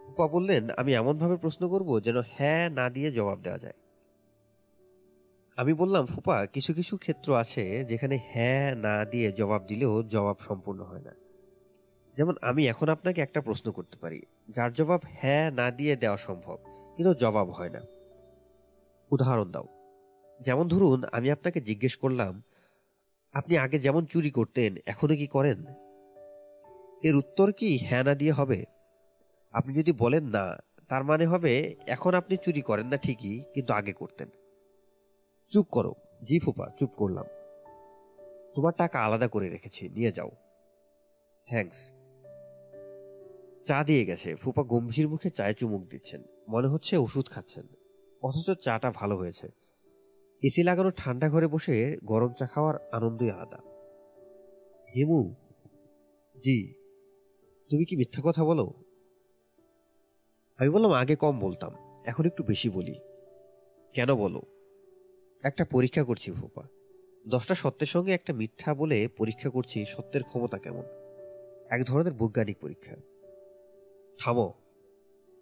[0.07, 3.75] ফুপা বললেন, আমি এমনভাবে প্রশ্ন করব যেন হ্যাঁ না দিয়ে জবাব দেওয়া যায়।
[5.57, 10.81] আমি বললাম, ফুপা, কিছু কিছু ক্ষেত্র আছে যেখানে হ্যাঁ না দিয়ে জবাব দিলেও জবাব সম্পূর্ণ
[10.81, 11.11] হয় না।
[12.17, 16.59] যেমন আমি এখন আপনাকে একটা প্রশ্ন করতে পারি। যার জবাব হ্যাঁ না দিয়ে দেওয়া সম্ভব,
[16.97, 17.81] কিন্তু জবাব হয় না।
[19.11, 19.67] উদাহরণ দাও।
[20.41, 22.43] যেমন ধরুন, আমি আপনাকে জিজ্ঞেস করলাম,
[23.33, 25.65] আপনি আগে যেমন চুরি করতেন এখনও কি করেন?
[27.03, 28.65] এর উত্তর কি হ্যাঁ না দিয়ে হবে?
[29.53, 30.57] আপনি যদি বলেন না,
[30.89, 34.29] তার মানে হবে, এখন আপনি চুরি করেন না ঠিকই, কিন্তু আগে করতেন।
[35.49, 37.25] চুপ করো। জি ফুপা, চুপ করলাম।
[38.55, 40.31] তোমার টাকা আলাদা করে রেখেছি, নিয়ে যাও।
[41.47, 41.96] থ্যাঙ্কস।
[43.67, 47.67] চা দিয়ে গেছে। ফুপা গম্ভীর মুখে চায়ে চুমুক দিচ্ছেন। মনে হচ্ছে ওষুধ খাচ্ছেন।
[48.23, 49.49] অথচ চাটা ভালো হয়েছে।
[50.43, 53.57] এসি লাগানো ঠান্ডা ঘরে বসে গরম চা খাওয়ার আনন্দই আলাদা।
[54.97, 55.35] হেমু,
[56.45, 56.73] জি,
[57.71, 58.75] তুমি কি মিথ্যা কথা বলো?
[60.59, 61.75] আমি বললাম, আগে কম বলতাম,
[62.05, 62.95] এখন একটু বেশি বলি।
[63.93, 64.43] কেন বলো?
[65.43, 66.63] একটা পরীক্ষা করছি ফুপা।
[67.29, 70.83] দশটা সত্যের সঙ্গে একটা মিথ্যা বলে পরীক্ষা করছি সত্যের ক্ষমতা কেমন?
[71.71, 72.97] এক ধরনের বৈজ্ঞানিক পরীক্ষা।
[74.19, 74.55] থামো।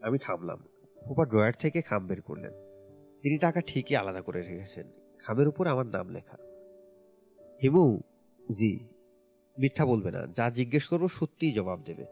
[0.03, 0.65] আমি থামলাম।
[1.05, 2.53] ফুপা ড্রয়ার থেকে খাম বের করলেন।
[3.23, 6.37] তিনি টাকা ঠিকই আলাদা করে রেখেছেন। খামের উপর আমার নাম লেখা।
[7.63, 8.01] হিমু,
[8.53, 8.89] জি।
[9.59, 12.05] মিথ্যা বলবে না। যা জিজ্ঞেস করব সত্যিই জবাব দেবে।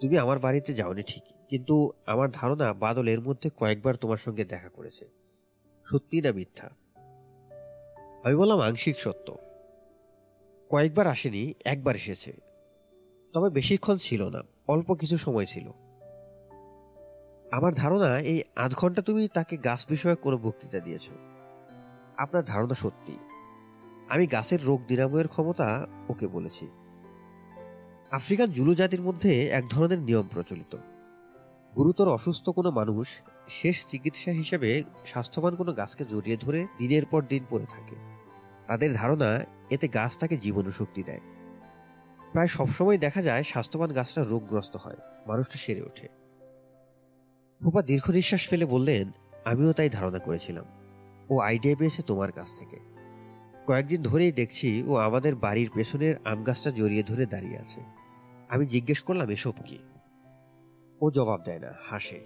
[0.00, 4.68] তুমি আমার বাড়িতে যাওনি ঠিকই কিন্তু আমার ধারণা বাদল এর মধ্যে কয়েকবার তোমার সঙ্গে দেখা
[4.68, 5.08] করেছে।
[5.84, 6.70] সত্যি না মিথ্যা?
[8.24, 9.38] আমি বললাম আংশিক সত্য।
[10.70, 12.32] কয়েকবার আসেনি, একবার এসেছে।
[13.32, 15.70] তবে বেশিক্ষণ ছিল না। অল্প কিছু সময় ছিল।
[17.52, 21.08] আমার ধারণা, এই আধ ঘণ্টা তুমি তাকে গাছ বিষয়ক কোনো বক্তৃতা দিয়েছ।
[22.16, 23.18] আপনার ধারণা সত্যি।
[24.08, 26.68] আমি গাছের রোগ নিরাময়ের ক্ষমতা ওকে বলেছি।
[28.10, 30.76] আফ্রিকান জুলু জাতির মধ্যে এক ধরনের নিয়ম প্রচলিত।
[31.76, 33.08] গুরুতর অসুস্থ কোনো মানুষ
[33.48, 37.96] শেষ চিকিৎসা হিসেবে স্বাস্থ্যবান কোনো গাছকে জড়িয়ে ধরে দিনের পর দিন পড়ে থাকে।
[38.66, 39.40] তাদের ধারণা,
[39.70, 41.20] এতে গাছ তাকে জীবন শক্তি দেয়।
[42.32, 44.96] প্রায় সবসময় দেখা যায় স্বাস্থ্যবান গাছটা রোগগ্রস্ত হয়,
[45.26, 46.08] মানুষটা সেরে ওঠে।
[47.62, 49.10] ফুপা দীর্ঘ নিঃশ্বাস ফেলে বললেন,
[49.44, 50.64] আমিও তাই ধারণা করেছিলাম।
[51.30, 52.78] ও আইডিয়া পেয়েছে তোমার কাছ থেকে।
[53.66, 57.80] কয়েকদিন ধরেই দেখছি ও আমাদের বাড়ির পেছনের আম গাছটা জড়িয়ে ধরে দাঁড়িয়ে আছে।
[58.48, 59.78] আমি জিজ্ঞেস করলাম, এসব কি?
[61.00, 62.20] ও জবাব দেয় না, হাসে।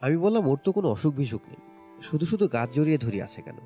[0.00, 1.62] আমি বললাম, ওর তো কোনো অসুখ বিসুখ নেই।
[2.02, 3.58] শুধু শুধু গাছ জড়িয়ে ধরে আছে কেন?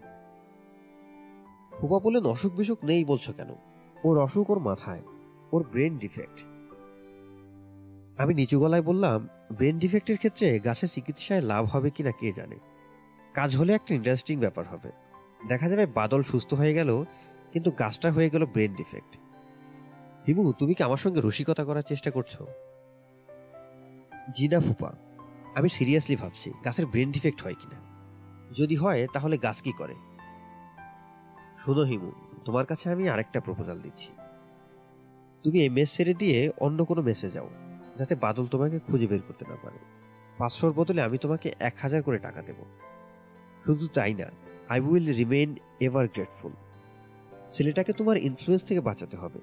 [1.81, 3.55] ফুপা বললেন, অসুখ বিসুখ নেই বলছো কেন?
[4.05, 5.03] ওর অসুখ ওর মাথায়,
[5.53, 6.39] ওর ব্রেন ডিফেক্ট
[8.19, 12.59] আমি নিচু গলায় বললাম ব্রেন ডিফেক্টের ক্ষেত্রে গাছের চিকিৎসায় লাভ হবে কিনা কে জানে?
[13.35, 14.91] কাজ হলে একটা ইন্টারেস্টিং ব্যাপার হবে।
[15.49, 16.91] দেখা যাবে বাদল সুস্থ হয়ে গেল,
[17.53, 19.13] কিন্তু গাছটা হয়ে গেল ব্রেন ডিফেক্ট
[20.27, 22.35] হিমু, তুমি কি আমার সঙ্গে রসিকতা করার চেষ্টা করছ?
[24.37, 24.91] জি না, ফুপা।
[25.55, 27.79] আমি সিরিয়াসলি ভাবছি, গাছের ব্রেন ডিফেক্ট হয় কিনা?
[28.53, 29.95] যদি হয়, তাহলে গাছ কি করে?
[31.59, 32.13] শোনো হিমু
[32.45, 34.11] তোমার কাছে আমি আরেকটা প্রপোজাল দিচ্ছি।
[35.45, 37.49] তুমি এই মেস ছেড়ে দিয়ে অন্য কোনো মেসে যাও,
[37.97, 39.79] যাতে বাদল তোমাকে খুঁজে বের করতে না পারে।
[40.39, 42.59] পাঁচশোর বদলে আমি তোমাকে এক হাজার করে টাকা দেব।
[43.65, 44.29] শুধু তাই না
[44.69, 46.53] I will remain ever grateful
[47.53, 49.41] ছেলেটাকে তোমার ইনফ্লুয়েন্স থেকে বাঁচাতে হবে।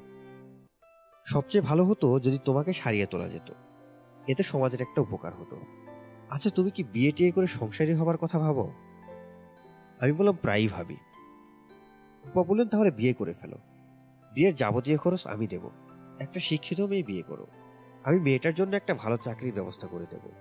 [1.25, 3.51] সবচেয়ে ভালো হতো যদি তোমাকে সারিয়ে তোলা যেত।
[4.27, 5.57] এতে সমাজের একটা উপকার হতো।
[6.29, 8.71] আচ্ছা তুমি কি বিয়ে টিয়ে করে সংসারী হবার কথা ভাবো?
[9.99, 10.97] আমি বললাম, প্রায়ই ভাবি।
[12.29, 13.57] রূপা বললেন তাহলে বিয়ে করে ফেলো।
[14.33, 15.69] বিয়ের যাবতীয় খরচ আমি দেব।
[16.19, 17.47] একটা শিক্ষিত মেয়ে বিয়ে করো।
[18.03, 20.31] আমি মেয়েটার জন্য একটা ভালো চাকরির ব্যবস্থা করে দেব।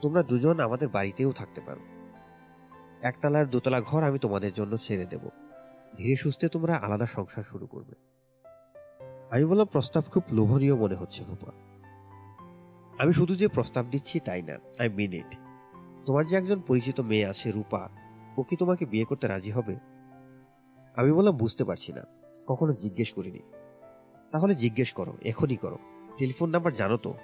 [0.00, 1.80] তোমরা দুজন আমাদের বাড়িতেও থাকতে পারো।
[3.02, 5.28] একতলার দোতলা ঘর আমি তোমাদের জন্য ছেড়ে দেব।
[5.96, 7.94] ধীরে সুস্থে তোমরা আলাদা সংসার শুরু করবে।
[9.30, 11.52] আমি বললাম, প্রস্তাব খুব লোভনীয় মনে হচ্ছে রূপা
[13.02, 15.36] আমি শুধু যে প্রস্তাব দিচ্ছি তাই না আই মিন ইট
[16.06, 17.88] তোমার যে একজন পরিচিত মেয়ে আছে, রূপা,
[18.36, 19.89] ও কি তোমাকে বিয়ে করতে রাজি হবে?
[21.00, 22.02] আমি বললাম, বুঝতে পারছি না।
[22.46, 23.38] কখনো জিজ্ঞেস করিনি।
[24.32, 25.78] তাহলে জিজ্ঞেস করো, এখনই করো।
[26.18, 27.14] টেলিফোন নাম্বার জানো তো?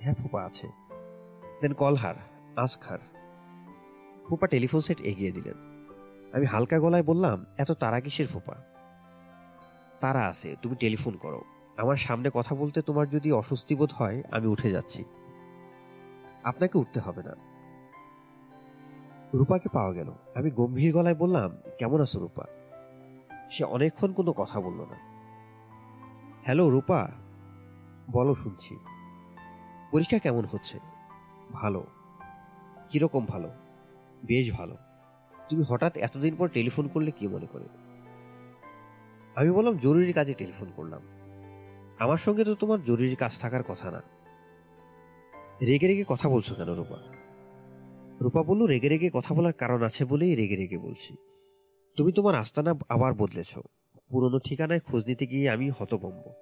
[0.00, 0.68] হ্যাঁ ফুপা, আছে।
[1.60, 2.14] Then call her
[2.56, 2.98] ask her
[4.28, 5.54] ফুপা telephone set এগিয়ে দিলেন।
[6.32, 8.54] আমি হালকা গলায় বললাম, এত তারা কিসের ফুপা?
[10.00, 11.44] তারা আছে, তুমি টেলিফোন করো।
[11.76, 15.04] আমার সামনে কথা বলতে তোমার যদি অস্বস্তি বোধ হয়, আমি উঠে যাচ্ছি।
[16.44, 17.57] আপনাকে উঠতে হবে না।
[19.34, 22.44] রূপাকে পাওয়া গেল। আমি গম্ভীর গলায় বললাম, কেমন আছো রূপা?
[23.50, 24.96] সে অনেকক্ষণ কোনো কথা বলল না।
[26.44, 27.08] হ্যালো রূপা,
[28.10, 28.76] বলো শুনছি।
[29.92, 30.78] পরীক্ষা কেমন হচ্ছে?
[31.52, 31.86] ভালো।
[32.90, 33.50] কীরকম ভালো?
[34.24, 34.76] বেশ ভালো।
[35.48, 37.68] তুমি হঠাৎ এতদিন পর টেলিফোন করলে কি মনে করে?
[39.36, 41.00] আমি বললাম, জরুরি কাজে টেলিফোন করলাম।
[41.98, 44.02] আমার সঙ্গে তো তোমার জরুরি কাজ থাকার কথা না।
[45.60, 47.17] রেগে রেগে কথা বলছো কেন রূপা?
[48.22, 51.16] রূপা বলল, রেগে রেগে কথা বলার কারণ আছে বলেই রেগে রেগে বলছি।
[51.96, 53.58] তুমি তোমার আস্তানা আবার বদলেছ।
[54.08, 56.32] পুরনো ঠিকানায় খোঁজ নিতে গিয়ে আমি হতভম্ব।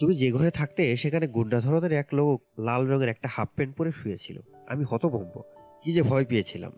[0.00, 3.92] তুমি যে ঘরে থাকতে সেখানে গুন্ডা ধরনের এক লোক লাল রঙের একটা হাফ প্যান্ট পরে
[3.92, 5.42] শুয়েছিল। আমি হতভম্ব।
[5.84, 6.72] কি যে ভয় পেয়েছিলাম।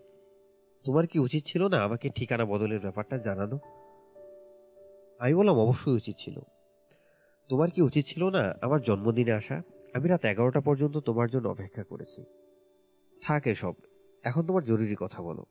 [0.83, 3.59] তোমার কি উচিত ছিল না আমাকে ঠিকানা বদলের ব্যাপারটা জানানো?
[5.19, 6.39] আমি বললাম, অবশ্যই উচিত ছিল।
[7.49, 9.61] তোমার কি উচিত ছিল না আমার জন্মদিনে আসা?
[9.93, 12.23] আমি রাত এগারোটা পর্যন্ত তোমার জন্য অপেক্ষা করেছি।
[13.21, 13.73] থাক এসব।
[14.23, 15.45] এখন তোমার জরুরি কথা বলো।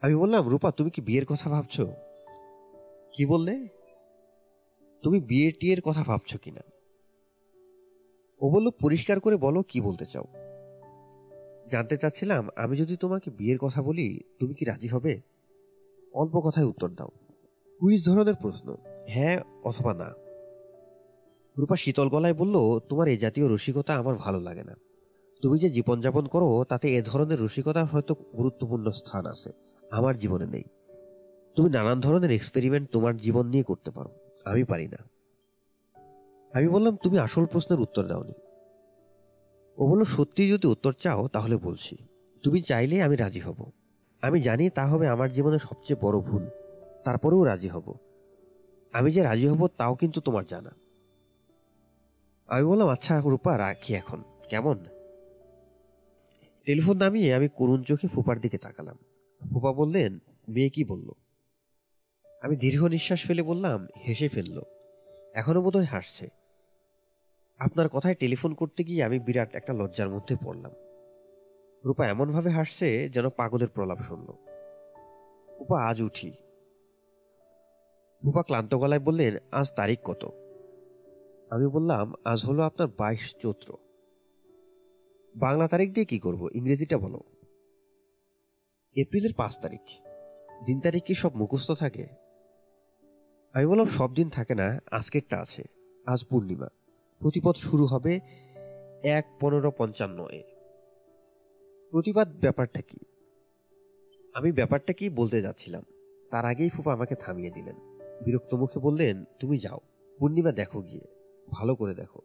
[0.00, 1.80] আমি বললাম রূপা তুমি কি বিয়ের কথা ভাবছ?
[3.12, 3.68] কি বললে?
[5.02, 6.60] তুমি বিয়ে টিয়ের কথা ভাবছ কিনা
[8.40, 10.24] ও বলল পরিষ্কার করে বলো কি বলতে চাও।
[11.70, 15.20] জানতে চাচ্ছিলাম আমি যদি তোমাকে বিয়ের কথা বলি তুমি কি রাজি হবে?
[16.12, 17.08] অল্প কথায় উত্তর দাও।
[17.80, 18.76] কুইজ ধরনের প্রশ্ন।
[19.08, 20.12] হ্যাঁ অথবা না।
[21.58, 24.74] রূপা শীতল গলায় বলল তোমার এই জাতীয় রসিকতা আমার ভালো লাগে না।
[25.42, 29.52] তুমি যে জীবনযাপন করো, তাতে এ ধরনের রসিকতার হয়তো গুরুত্বপূর্ণ স্থান আছে।
[29.90, 30.62] আমার জীবনে নেই।
[31.56, 34.10] তুমি নানান ধরনের এক্সপেরিমেন্ট তোমার জীবন নিয়ে করতে পারো।
[34.44, 34.96] আমি পারি না।
[36.54, 38.32] আমি বললাম, তুমি আসল প্রশ্নের উত্তর দাওনি।
[39.78, 41.96] ও বলল, সত্যি যদি উত্তর চাও, তাহলে বলছি।
[42.42, 43.70] তুমি চাইলে আমি রাজি হব।
[44.22, 46.46] আমি জানি তা হবে আমার জীবনে সবচেয়ে বড় ভুল।
[47.04, 47.94] তারপরেও রাজি হব।
[48.92, 50.70] আমি যে রাজি হব, তাও কিন্তু তোমার জানা।
[52.46, 54.84] আমি বললাম আচ্ছা রূপা, রাখি এখন। কেমন?
[56.64, 58.98] টেলিফোন নামিয়ে আমি করুণ চোখে ফুপার দিকে তাকালাম।
[59.50, 60.18] ফুপা বললেন,
[60.48, 61.10] মেয়ে কি বলল?
[62.42, 64.62] আমি দীর্ঘ নিঃশ্বাস ফেলে বললাম, হেসে ফেলল।
[65.34, 66.28] এখনও বোধহয় হাসছে।
[67.58, 70.72] আপনার কথায় টেলিফোন করতে গিয়ে আমি বিরাট একটা লজ্জার মধ্যে পড়লাম।
[71.84, 74.26] রূপা এমনভাবে হাসছে যেন পাগলের প্রলাপ শুনল।
[75.58, 76.32] রূপা আজ উঠি।
[78.24, 80.32] রূপা ক্লান্ত গলায় বললেন, আজ তারিখ কত?
[81.50, 83.74] আমি বললাম, আজ হলো আপনার বাইশ চৈত্র।
[85.36, 86.48] বাংলা তারিখ দিয়ে কি করব?
[86.54, 87.20] ইংরেজিটা বলো।
[88.96, 89.80] এপ্রিলের পাঁচ তারিখ।
[90.64, 92.06] দিন তারিখ কি সব মুখস্থ থাকে?
[93.52, 95.62] আমি বললাম, সব দিন থাকে না, আজকেরটা আছে।
[96.06, 96.66] আজ পূর্ণিমা।
[97.20, 98.20] প্রতিপদ শুরু হবে
[99.02, 100.42] এক পনেরো পঞ্চান্ন এ।
[101.90, 102.98] প্রতিবাদ ব্যাপারটা কি?
[104.34, 105.84] আমি ব্যাপারটা কি বলতে যাচ্ছিলাম,
[106.30, 107.76] তার আগেই ফুপা আমাকে থামিয়ে দিলেন।
[108.24, 109.80] বিরক্ত মুখে বললেন, তুমি যাও,
[110.18, 111.06] পূর্ণিমা দেখো গিয়ে,
[111.50, 112.22] ভালো করে দেখো।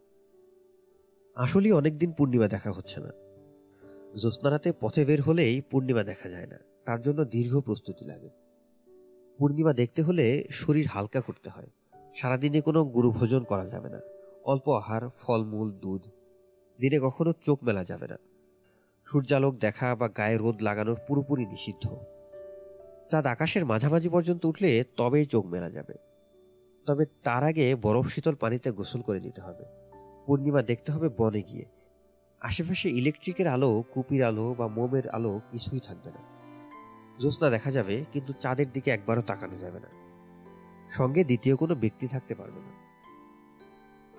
[1.38, 3.10] আসলেই অনেকদিন পূর্ণিমা দেখা হচ্ছে না।
[4.18, 8.30] জ্যোৎস্নারাতে পথে বের হলেই পূর্ণিমা দেখা যায় না। তার জন্য দীর্ঘ প্রস্তুতি লাগে।
[9.38, 11.70] পূর্ণিমা দেখতে হলে শরীর হালকা করতে হয়।
[12.14, 14.00] সারাদিনে কোনো গুরু ভোজন করা যাবে না।
[14.44, 16.02] অল্প আহার, ফলমূল, দুধ।
[16.80, 18.16] দিনে কখনো চোখ মেলা যাবে না।
[19.06, 21.96] সূর্যালোক দেখা বা গায়ে রোদ লাগানোর পুরোপুরি নিষিদ্ধ।
[23.08, 25.94] চাঁদ আকাশের মাঝামাঝি পর্যন্ত উঠলে তবেই চোখ মেলা যাবে।
[26.86, 29.77] তবে তার আগে বরফ শীতল পানিতে গোসল করে নিতে হবে।
[30.28, 31.64] পূর্ণিমা দেখতে হবে বনে গিয়ে।
[32.40, 36.20] আশেপাশে ইলেকট্রিকের আলো, কুপির আলো বা মোমের আলো কিছুই থাকবে না।
[37.18, 39.90] জ্যোৎস্না দেখা যাবে, কিন্তু চাঁদের দিকে একবারও তাকানো যাবে না।
[40.90, 42.72] সঙ্গে দ্বিতীয় কোনো ব্যক্তি থাকতে পারবে না।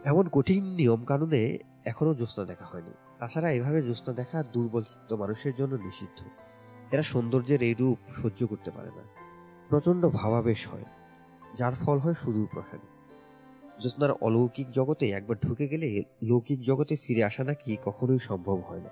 [0.05, 5.53] এমন কঠিন নিয়ম কানুনে এখনও জ্যোৎস্না দেখা হয়নি। তাছাড়া এভাবে জ্যোৎস্না দেখা দুর্বল চিত্ত মানুষের
[5.55, 6.19] জন্য নিষিদ্ধ।
[6.91, 9.03] এরা সৌন্দর্যের এই রূপ সহ্য করতে পারে না।
[9.69, 10.87] প্রচণ্ড ভাবাবেশ হয়,
[11.55, 12.88] যার ফল হয় সুদূর প্রসারী
[13.79, 18.89] জ্যোৎস্নার অলৌকিক জগতে একবার ঢুকে গেলে লৌকিক জগতে ফিরে আসা নাকি কখনোই সম্ভব হয় না।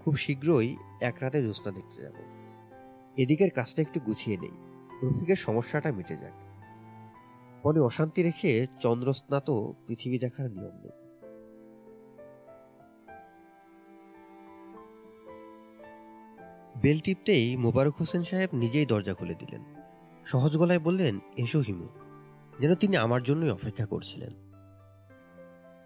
[0.00, 2.12] খুব শীঘ্রই এক রাতে জ্যোৎস্না দেখতে যাব।
[3.16, 4.50] এদিকের কাজটা একটু গুছিয়ে নেই।
[5.02, 6.32] রফিকের সমস্যাটা মিটে যাক।
[7.66, 9.50] মনে অশান্তি রেখে চন্দ্রস্নাত
[9.86, 10.90] পৃথিবী দেখার নিয়ম নেই।
[16.82, 19.64] বেল টিপতেই মোবারক হোসেন সাহেব নিজেই দরজা খুলে দিলেন।
[20.24, 22.03] সহজ গলায় বললেন, এসো হিমু।
[22.60, 24.32] যেন তিনি আমার জন্যই অপেক্ষা করছিলেন।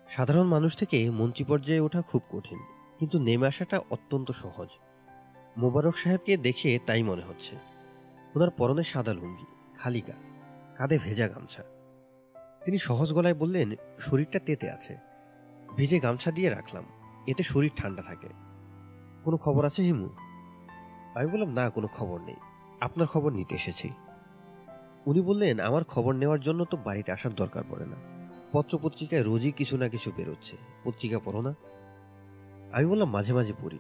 [0.09, 2.59] সাধারণ মানুষ থেকে মন্ত্রী পর্যায়ে ওঠা খুব কঠিন,
[2.99, 4.69] কিন্তু নেমে আসাটা অত্যন্ত সহজ।
[5.57, 7.57] মোবারক সাহেবকে দেখে তাই মনে হচ্ছে।
[8.35, 9.47] ওনার পরনে সাদা লুঙ্গি,
[9.79, 10.15] খালি গা,
[10.77, 11.63] কাঁধে ভেজা গামছা।
[12.65, 14.97] তিনি সহজ গলায় বললেন, শরীরটা তেতে আছে।
[15.77, 16.85] ভিজে গামছা দিয়ে রাখলাম,
[17.27, 18.29] এতে শরীর ঠান্ডা থাকে।
[19.25, 20.09] কোনো খবর আছে হিমু?
[21.15, 22.37] আমি বললাম, না, কোনো খবর নেই।
[22.81, 23.89] আপনার খবর নিতে এসেছি।
[25.09, 27.97] উনি বললেন, আমার খবর নেওয়ার জন্য তো বাড়িতে আসার দরকার পড়ে না।
[28.53, 31.55] পত্রপত্রিকায় রোজই কিছু না কিছু বেরোচ্ছে। পত্রিকা পড়ো না।
[32.73, 33.79] আমি বললাম, মাঝে মাঝে পড়ি।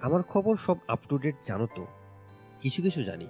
[0.00, 1.86] আমার খবর সব আপ টু ডেট জানো তো?
[2.62, 3.26] কিছু কিছু জানি।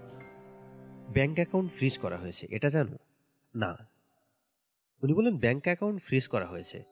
[1.13, 2.97] ব্যাংক অ্যাকাউন্ট ফ্রিজ করা হয়েছে, এটা জানো?
[3.55, 3.77] না।
[5.03, 6.83] উনি বললেন, ব্যাংক অ্যাকাউন্ট ফ্রিজ করা হয়েছে।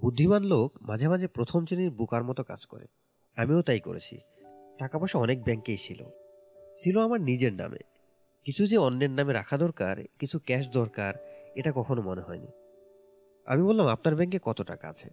[0.00, 2.86] বুদ্ধিমান লোক মাঝে মাঝে প্রথম শ্রেণির বুকার মতো কাজ করে।
[3.36, 4.18] আমিও তাই করেছি।
[4.78, 6.04] টাকা পয়সা অনেক ব্যাংকেই ছিল।
[6.76, 7.97] ছিল আমার নিজের নামে।
[8.48, 11.14] কিছু যে অন্যের নামে রাখা দরকার, কিছু ক্যাশ দরকার,
[11.54, 12.46] এটা কখনো মনে হয়নি।
[13.46, 15.10] আমি বললাম, আপনার ব্যাংকে কত টাকা আছে?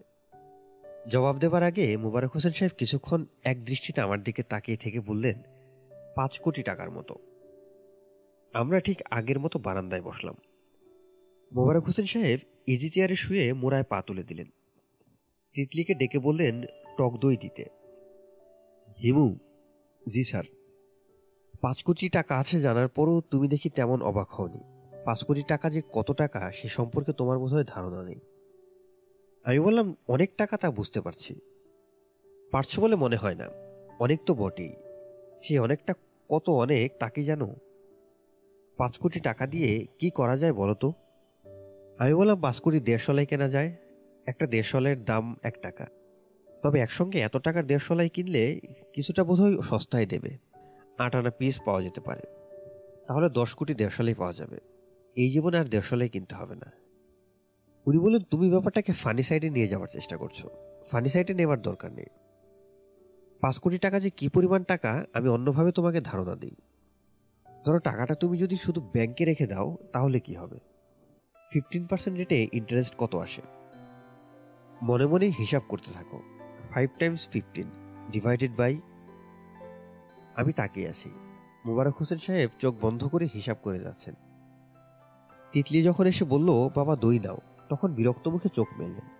[1.08, 5.42] জবাব দেবার আগে মুবারক হোসেন সাহেব কিছুক্ষণ এক দৃষ্টিতে আমার দিকে তাকিয়ে থেকে বললেন,
[6.14, 7.14] পাঁচ কোটি টাকার মতো।
[8.52, 10.34] আমরা ঠিক আগের মতো বারান্দায় বসলাম।
[11.52, 14.46] মোবারক হোসেন সাহেব ইজি চেয়ারে শুয়ে মোড়ায় পা তুলে দিলেন।
[15.54, 16.62] তিতলিকে ডেকে বললেন,
[16.98, 17.64] টক দই দিতে।
[19.02, 19.36] হিমু।
[20.08, 20.44] জি, স্যার।
[21.60, 24.60] পাঁচ কোটি টাকা আছে জানার পরও তুমি দেখি তেমন অবাক হওনি।
[25.04, 28.20] পাঁচ কোটি টাকা যে কত টাকা, সে সম্পর্কে তোমার বোধহয় ধারণা নেই।
[29.44, 31.34] আমি বললাম, অনেক টাকা তা বুঝতে পারছি।
[32.50, 33.48] পারছ বলে মনে হয় না।
[34.00, 34.76] অনেক তো বটেই।
[35.42, 35.94] সে অনেকটা
[36.28, 37.56] কত অনেক তাকে জানো?
[38.76, 40.92] পাঁচ কোটি টাকা দিয়ে কি করা যায় বলো তো?
[41.98, 43.76] আমি বললাম, পাঁচ কোটি দেড়শলাই কেনা যায়।
[44.26, 45.86] একটা দেড়শলের দাম এক টাকা।
[46.62, 48.60] তবে একসঙ্গে এত টাকার দেড়শলাই কিনলে
[48.92, 50.45] কিছুটা বোধহয় সস্তায় দেবে।
[50.98, 52.22] আনা পিস পাওয়া যেতে পারে।
[53.08, 54.58] তাহলে দশ কোটি দেড়শলাই পাওয়া যাবে।
[55.16, 56.72] এই জীবনে আর দেড়শলাই কিনতে হবে না।
[57.86, 60.46] উনি বললেন, তুমি ব্যাপারটাকে ফানি সাইডে নিয়ে যাওয়ার চেষ্টা করছ।
[60.86, 62.06] ফানি সাইডে নেওয়ার দরকার নেই।
[63.40, 66.56] পাঁচ কোটি টাকা যে কি পরিমাণ টাকা, আমি অন্যভাবে তোমাকে ধারণা দিই।
[67.64, 70.58] ধরো টাকাটা তুমি যদি শুধু ব্যাংকে রেখে দাও, তাহলে কি হবে?
[71.52, 73.42] ফিফটিন পার্সেন্ট রেটে ইন্টারেস্ট কত আসে?
[74.82, 76.22] মনে মনে হিসাব করতে থাকো।
[76.70, 77.70] Five times fifteen
[78.10, 78.80] divided by
[80.36, 81.10] আমি তাকিয়ে আছি।
[81.66, 84.14] মুবারক হোসেন সাহেব চোখ বন্ধ করে হিসাব করে যাচ্ছেন।
[85.52, 87.38] তিতলি যখন এসে বলল, বাবা, দই দাও।
[87.68, 89.16] তখন বিরক্ত মুখে চোখ মেললেন।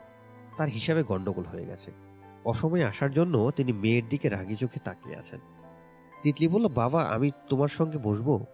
[0.57, 1.91] তার হিসাবে গন্ডগোল হয়ে গেছে।
[2.45, 5.41] অসময়ে আসার জন্য তিনি মেয়ের দিকে রাগি চোখে তাকিয়ে আছেন।
[6.23, 8.47] তিতলি বলল, বাবা, আমি তোমার সঙ্গে বসবো?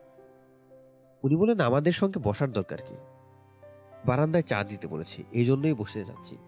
[1.22, 2.94] উনি বলেন আমাদের সঙ্গে বসার দরকার কি?
[4.06, 6.38] বারান্দায় চা দিতে বলেছি, এই জন্যই বসতে যাচ্ছি।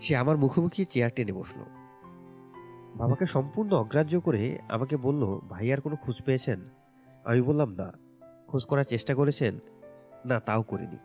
[0.00, 1.83] সে আমার মুখোমুখি চেয়ার টেনে বসল।
[2.96, 6.68] বাবাকে সম্পূর্ণ অগ্রাহ্য করে আমাকে বলল, ভাই, আর কোনো খোঁজ পেয়েছেন?
[7.24, 7.92] আমি বললাম, না।
[8.48, 9.58] খোঁজ করার চেষ্টা করেছেন?
[10.24, 10.96] না, তাও করিনি।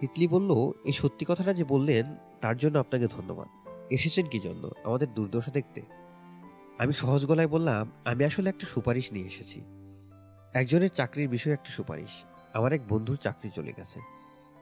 [0.00, 3.48] তিতলি বলল, এই সত্যি কথাটা যে বললেন, তার জন্য আপনাকে ধন্যবাদ।
[3.90, 4.70] এসেছেন কি জন্য?
[4.84, 5.82] আমাদের দুর্দশা দেখতে।
[6.78, 9.64] আমি সহজ গলায় বললাম, আমি আসলে একটা সুপারিশ নিয়ে এসেছি।
[10.54, 12.24] একজনের চাকরির বিষয়ে একটা সুপারিশ।
[12.54, 14.00] আমার এক বন্ধুর চাকরি চলে গেছে।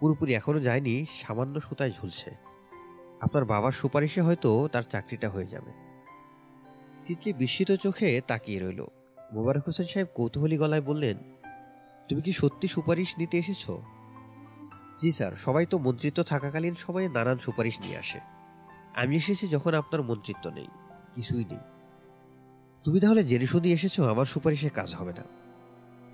[0.01, 2.31] পুরোপুরি এখনও যায়নি, সামান্য সুতায় ঝুলছে।
[3.21, 5.86] আপনার বাবার সুপারিশে হয়তো তার চাকরিটা হয়ে যাবে।
[7.07, 8.85] তিতলি বিস্মিত চোখে তাকিয়ে রইল।
[9.33, 11.17] মোবারক হোসেন সাহেব কৌতূহলী গলায় বললেন,
[12.09, 13.71] তুমি কি সত্যি সুপারিশ নিতে এসেছ?
[15.01, 18.21] জি স্যার, সবাই তো মন্ত্রিত্ব থাকাকালীন সময়ে নানান সুপারিশ নিয়ে আসে।
[18.95, 20.67] আমি এসেছি যখন আপনার মন্ত্রিত্ব নেই,
[21.15, 21.59] কিছুই নেই।
[22.85, 25.25] তুমি তাহলে জেনে শুনে এসেছ আমার সুপারিশে কাজ হবে না।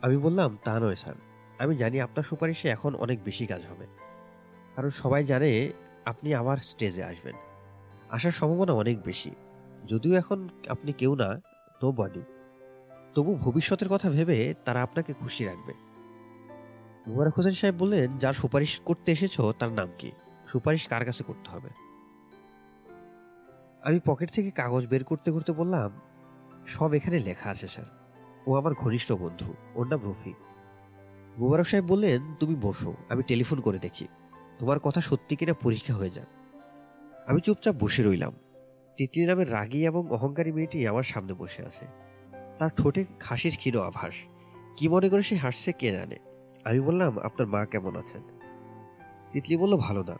[0.03, 1.15] আমি বললাম, তা নয় স্যার।
[1.59, 3.87] আমি জানি আপনার সুপারিশে এখন অনেক বেশি কাজ হবে।
[4.77, 5.73] কারণ সবাই জানে
[6.05, 7.35] আপনি আবার স্টেজে আসবেন।
[8.11, 9.31] আসার সম্ভাবনা অনেক বেশি।
[9.89, 11.41] যদিও এখন আপনি কেউ না
[11.83, 12.23] নো বডি
[13.15, 15.75] তবু ভবিষ্যতের কথা ভেবে তারা আপনাকে খুশি রাখবে।
[17.07, 20.13] মুবারক হোসেন সাহেব বললেন, যার সুপারিশ করতে এসেছ, তার নাম কি?
[20.49, 21.69] সুপারিশ কার কাছে করতে হবে?
[23.83, 25.91] আমি পকেট থেকে কাগজ বের করতে করতে বললাম,
[26.67, 27.87] সব এখানে লেখা আছে, স্যার।
[28.47, 30.37] ও আমার ঘনিষ্ঠ বন্ধু, ওর নাম রফিক।
[31.39, 34.09] মুবারক সাহেব বললেন, তুমি বসো, আমি টেলিফোন করে দেখি।
[34.59, 36.27] তোমার কথা সত্যি কিনা পরীক্ষা হয়ে যাক।
[37.27, 38.33] আমি চুপচাপ বসে রইলাম।
[38.97, 41.87] তিতলি নামের রাগী এবং অহংকারী মেয়েটি আমার সামনে বসে আছে।
[42.59, 44.15] তার ঠোঁটে হাসির ক্ষীণ আভাস।
[44.77, 46.17] কি মনে করে সে হাসছে কে জানে?
[46.65, 48.23] আমি বললাম, আপনার মা কেমন আছেন?
[49.33, 50.19] তিতলি বলল, ভালো না।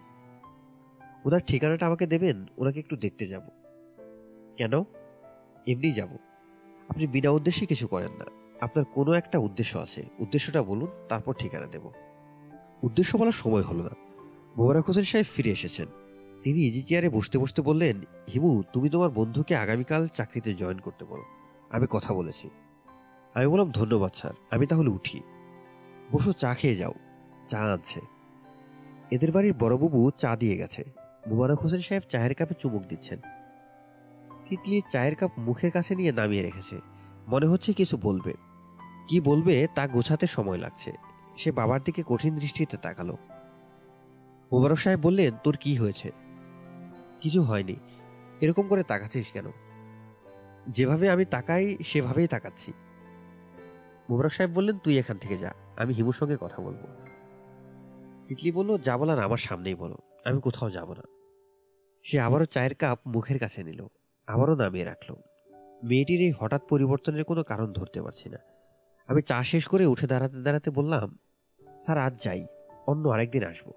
[1.25, 2.47] ওনার ঠিকানাটা আমাকে দেবেন?
[2.59, 3.43] ওনাকে একটু দেখতে যাব।
[4.57, 4.81] কেন?
[5.67, 6.17] এমনি যাব।
[6.89, 8.25] আপনি বিনা উদ্দেশ্যে কিছু করেন না।
[8.61, 11.91] আপনার কোনো একটা উদ্দেশ্য আছে। উদ্দেশ্যটা বলুন, তারপর ঠিকানা দেব।
[12.83, 13.91] উদ্দেশ্য বলার সময় হলো না।
[14.57, 15.87] মোবারক হোসেন সাহেব ফিরে এসেছেন।
[16.43, 18.01] তিনি ইজি চেয়ারে বসতে বসতে বললেন,
[18.35, 21.25] হিমু, তুমি তোমার বন্ধুকে আগামীকাল চাকরিতে জয়েন করতে বলো।
[21.71, 22.51] আমি কথা বলেছি।
[23.35, 25.21] আমি বললাম, ধন্যবাদ স্যার, আমি তাহলে উঠি।
[26.13, 26.95] বসো, চা খেয়ে যাও।
[27.49, 28.01] চা আনছে।
[29.11, 30.85] এদের বাড়ির বড়বাবু চা দিয়ে গেছে।
[31.27, 33.19] মুবারক হোসেন সাহেব চায়ের কাপে চুমুক দিচ্ছেন।
[34.49, 36.79] তিতলি চায়ের কাপ মুখের কাছে নিয়ে নামিয়ে রেখেছে।
[37.29, 38.35] মনে হচ্ছে কিছু বলবে।
[39.09, 40.93] কি বলবে তা গোছাতে সময় লাগছে।
[41.37, 43.17] সে বাবার দিকে কঠিন দৃষ্টিতে তাকালো।
[44.53, 46.22] মুবারক সাহেব বললেন, তোর কি হয়েছে?
[47.23, 47.77] কিছু হয়নি।
[48.41, 49.45] এরকম করে তাকাচ্ছিস কেন?
[50.69, 52.73] যেভাবে আমি তাকাই, সেভাবেই তাকাচ্ছি।
[54.11, 56.87] মুবারক সাহেব বললেন, তুই এখান থেকে যা, আমি হিমুর সঙ্গে কথা বলব।
[58.29, 61.03] তিতলি বলল, যা বলার আমার সামনেই বলো, আমি কোথাও যাব না।
[62.03, 63.87] সে আবারও চায়ের কাপ মুখের কাছে নিল,
[64.27, 65.15] আবারও নামিয়ে রাখল।
[65.83, 68.39] মেয়েটির এই হঠাৎ পরিবর্তনের কোনো কারণ ধরতে পারছি না।
[69.07, 71.19] আমি চা শেষ করে উঠে দাঁড়াতে দাঁড়াতে বললাম,
[71.83, 72.47] স্যার, আজ যাই,
[72.87, 73.71] অন্য আরেকদিন আসব।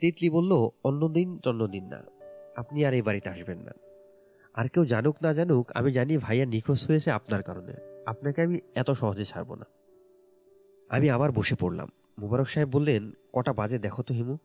[0.00, 2.17] তিতলি বলল অন্যদিন অন্যদিন না।
[2.58, 3.72] আপনি আর এই বাড়িতে আসবেন না।
[4.54, 7.72] আর কেউ জানুক না জানুক, আমি জানি ভাইয়া নিখোঁজ হয়েছে আপনার কারণে।
[8.06, 9.64] আপনাকে আমি এত সহজে ছাড়বো না।
[10.88, 14.36] আমি আবার বসে পড়লাম। মুবারক সাহেব বললেন, কটা বাজে দেখো তো হিমু।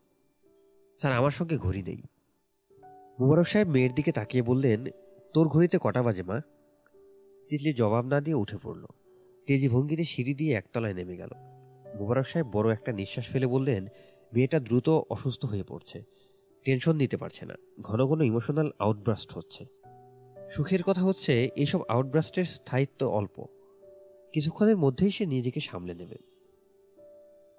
[0.96, 2.02] স্যার, আমার সঙ্গে ঘড়ি নেই।
[3.20, 4.86] মুবারক সাহেব মেয়ের দিকে তাকিয়ে বললেন,
[5.34, 6.40] তোর ঘড়িতে কটা বাজে, মা?
[7.48, 8.84] তিতলি জবাব না দিয়ে উঠে পড়ল।
[9.46, 11.30] তেজি ভঙ্গিতে সিঁড়ি দিয়ে একতলায় নেমে গেল।
[11.98, 13.86] মুবারক সাহেব বড় একটা নিঃশ্বাস ফেলে বললেন,
[14.32, 16.02] মেয়েটা দ্রুত অসুস্থ হয়ে পড়ছে।
[16.64, 19.66] টেনশন নিতে পারছে না। ঘন ঘন ইমোশনাল আউটব্রাস্ট হচ্ছে।
[20.50, 23.46] সুখের কথা হচ্ছে এইসব আউটব্রাস্টের স্থায়িত্ব অল্প।
[24.32, 26.16] কিছুক্ষণের মধ্যেই সে নিজেকে সামলে নেবে।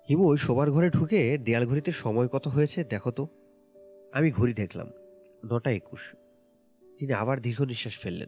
[0.10, 3.27] হিমু, শোবার ঘরে ঢুকে দেয়াল ঘড়িতে সময় কত হয়েছে দেখো তো।
[4.14, 4.88] আমি ঘড়ি দেখলাম,
[5.52, 6.15] নটা একুশ।
[6.98, 8.27] তিনি আবার দীর্ঘ নিঃশ্বাস ফেললেন।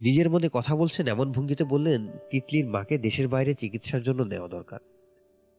[0.00, 4.78] নিজের মনে কথা বলছেন এমন ভঙ্গিতে বললেন, তিতলির মাকে দেশের বাইরে চিকিৎসার জন্য নেওয়া দরকার।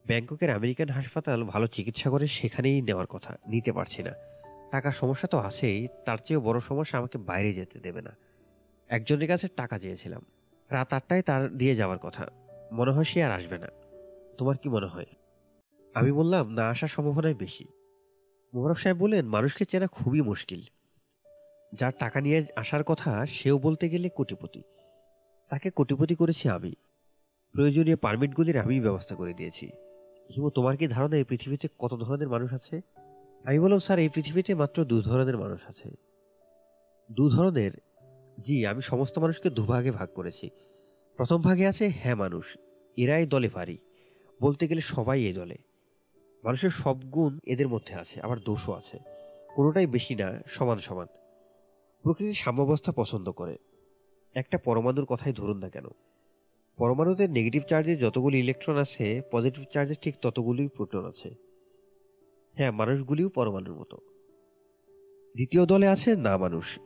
[0.06, 4.10] ব্যাংককের আমেরিকান হাসপাতাল ভালো চিকিৎসা করে সেখানেই নেওয়ার কথা, নিতে পারছি না।
[4.70, 8.16] টাকার সমস্যা তো আছেই, তার চেয়েও বড় সমস্যা আমাকে বাইরে যেতে দেবে না।
[8.88, 10.22] একজনের কাছে টাকা চেয়েছিলাম।
[10.70, 12.26] রাত আটটায় তার দিয়ে যাওয়ার কথা।
[12.72, 13.68] মনে হয় সে আর আসবে না।
[14.38, 15.06] তোমার কি মনে হয়?
[15.94, 17.64] আমি বললাম, না, আসার সম্ভাবনাই বেশি।
[18.54, 20.60] মোবারক সাহেব বললেন, মানুষকে চেনা খুবই মুশকিল।
[21.72, 24.62] যার টাকা নিয়ে আসার কথা, সেও বলতে গেলে কোটিপতি।
[25.48, 26.74] তাকে কোটিপতি করেছি আমি।
[27.52, 29.70] প্রয়োজনীয় পারমিটগুলির আমি ব্যবস্থা করে দিয়েছি।
[30.34, 32.80] হিমু তোমার কি ধারণা এই পৃথিবীতে কত ধরনের মানুষ আছে?
[33.44, 35.90] আমি বললাম স্যার এই পৃথিবীতে মাত্র দু ধরনের মানুষ আছে।
[37.12, 37.70] দু ধরনের?
[38.40, 40.50] জি আমি সমস্ত মানুষকে দুভাগে ভাগ করেছি।
[41.16, 42.58] প্রথম ভাগে আছে হ্যাঁ মানুষ
[42.96, 43.78] এরাই দলে ভারী।
[44.42, 45.56] বলতে গেলে সবাই এই দলে।
[46.44, 48.98] মানুষের সব গুণ এদের মধ্যে আছে আবার দোষও আছে।
[49.54, 51.06] কোনোটাই বেশি না সমান সমান।
[52.02, 53.58] প্রকৃতি সাম্যাবস্থা পছন্দ করে।
[54.34, 55.84] একটা পরমাণুর কথাই ধরুন না কেন।
[56.76, 61.34] পরমাণুতে নেগেটিভ চার্জে যতগুলি ইলেকট্রন আছে পজিটিভ চার্জে ঠিক ততগুলি প্রোটন আছে।
[62.54, 63.96] হ্যাঁ মানুষগুলিও পরমাণুর মতো।
[65.34, 66.78] দ্বিতীয় দলে আছে না মানুষ।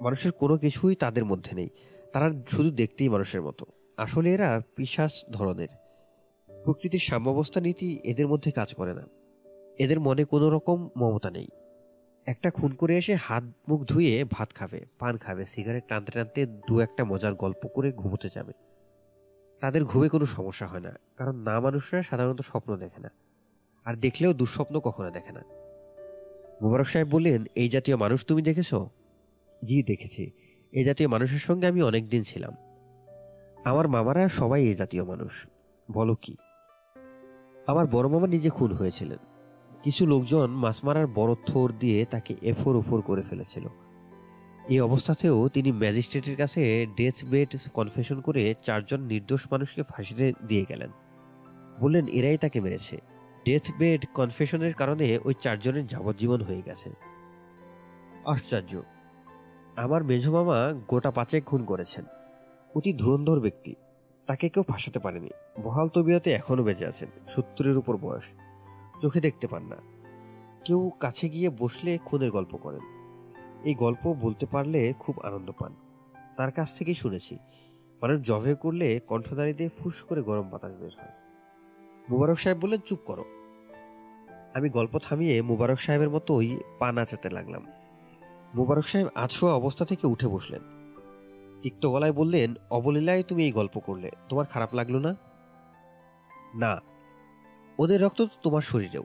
[0.00, 1.68] মানুষের কোনো কিছুই তাদের মধ্যে নেই।
[2.12, 3.66] তারা শুধু দেখতেই মানুষের মতো।
[3.96, 5.68] আসলে এরা পিসাস ধরনের।
[6.64, 9.06] প্রকৃতির সাম্যাবস্থা নীতি এদের মধ্যে কাজ করে না।
[9.78, 11.48] এদের মনে কোনো রকম মমতা নেই।
[12.26, 16.80] একটা খুন করে এসে হাত মুখ ধুয়ে ভাত খাবে, পান খাবে, সিগারেট টানতে টানতে দু
[16.80, 18.52] একটা মজার গল্প করে ঘুমোতে যাবে।
[19.66, 23.10] তাদের ঘুমে কোনো সমস্যা হয় না, কারণ না মানুষরা সাধারণত স্বপ্ন দেখে না,
[23.84, 25.42] আর দেখলেও দুঃস্বপ্ন কখনো দেখে না।
[26.62, 28.74] মুবারক সাহেব বললেন, এই জাতীয় মানুষ তুমি দেখেছ?
[29.62, 30.30] জি, দেখেছি।
[30.72, 32.54] এই জাতীয় মানুষের সঙ্গে আমি অনেক দিন ছিলাম।
[33.64, 35.46] আমার মামারা সবাই এই জাতীয় মানুষ।
[35.90, 36.36] বলো কি?
[37.66, 39.18] আমার বড় মামা নিজে খুন হয়েছিলেন।
[39.82, 43.66] কিছু লোকজন মাছ মারার বড় থোর দিয়ে তাকে এফোর ওফোর করে ফেলেছিল।
[44.68, 50.90] এই অবস্থাতেও তিনি ম্যাজিস্ট্রেটের কাছে ডেথ বেড কনফেশন করে চারজন নির্দোষ মানুষকে ফাঁসিতে দিয়ে গেলেন।
[51.80, 52.96] বললেন, এরাই তাকে মেরেছে।
[53.44, 56.90] ডেথ বেড কনফেশনের কারণে ওই চারজনের যাবজ্জীবন হয়ে গেছে।
[58.24, 58.82] আশ্চর্য!
[59.76, 62.04] আমার মামা গোটা পাঁচেক খুন করেছেন।
[62.74, 63.74] অতি ধুরন্ধর ব্যক্তি।
[64.26, 65.30] তাকে কেউ ফাঁসাতে পারেনি।
[65.62, 68.24] বহাল তবিয়তে এখনও বেঁচে আছেন, সত্তরের উপর বয়স।
[69.02, 69.76] চোখে দেখতে পান না।
[70.64, 72.95] কেউ কাছে গিয়ে বসলে খুনের গল্প করেন।
[73.66, 75.74] এই গল্প বলতে পারলে খুব আনন্দ পান।
[76.36, 77.38] তার কাছ থেকেই শুনেছি।
[78.02, 81.10] মানুষ জবে করলে কণ্ঠদারি দিয়ে ফুস করে গরম বাতাস বের হয়।
[82.10, 83.24] মুবারক সাহেব বললেন, চুপ করো।
[84.54, 87.66] আমি গল্প থামিয়ে মুবারক সাহেবের মতোই পা নাচাতে লাগলাম।
[88.54, 90.60] মুবারক সাহেব আছোয়া অবস্থা থেকে উঠে বসলেন।
[91.62, 95.16] তিক্ত গলায় বললেন, অবলীলায় তুমি এই গল্প করলে, তোমার খারাপ লাগল না?
[96.54, 96.80] না।
[97.78, 99.04] ওদের রক্ত তো তোমার শরীরেও।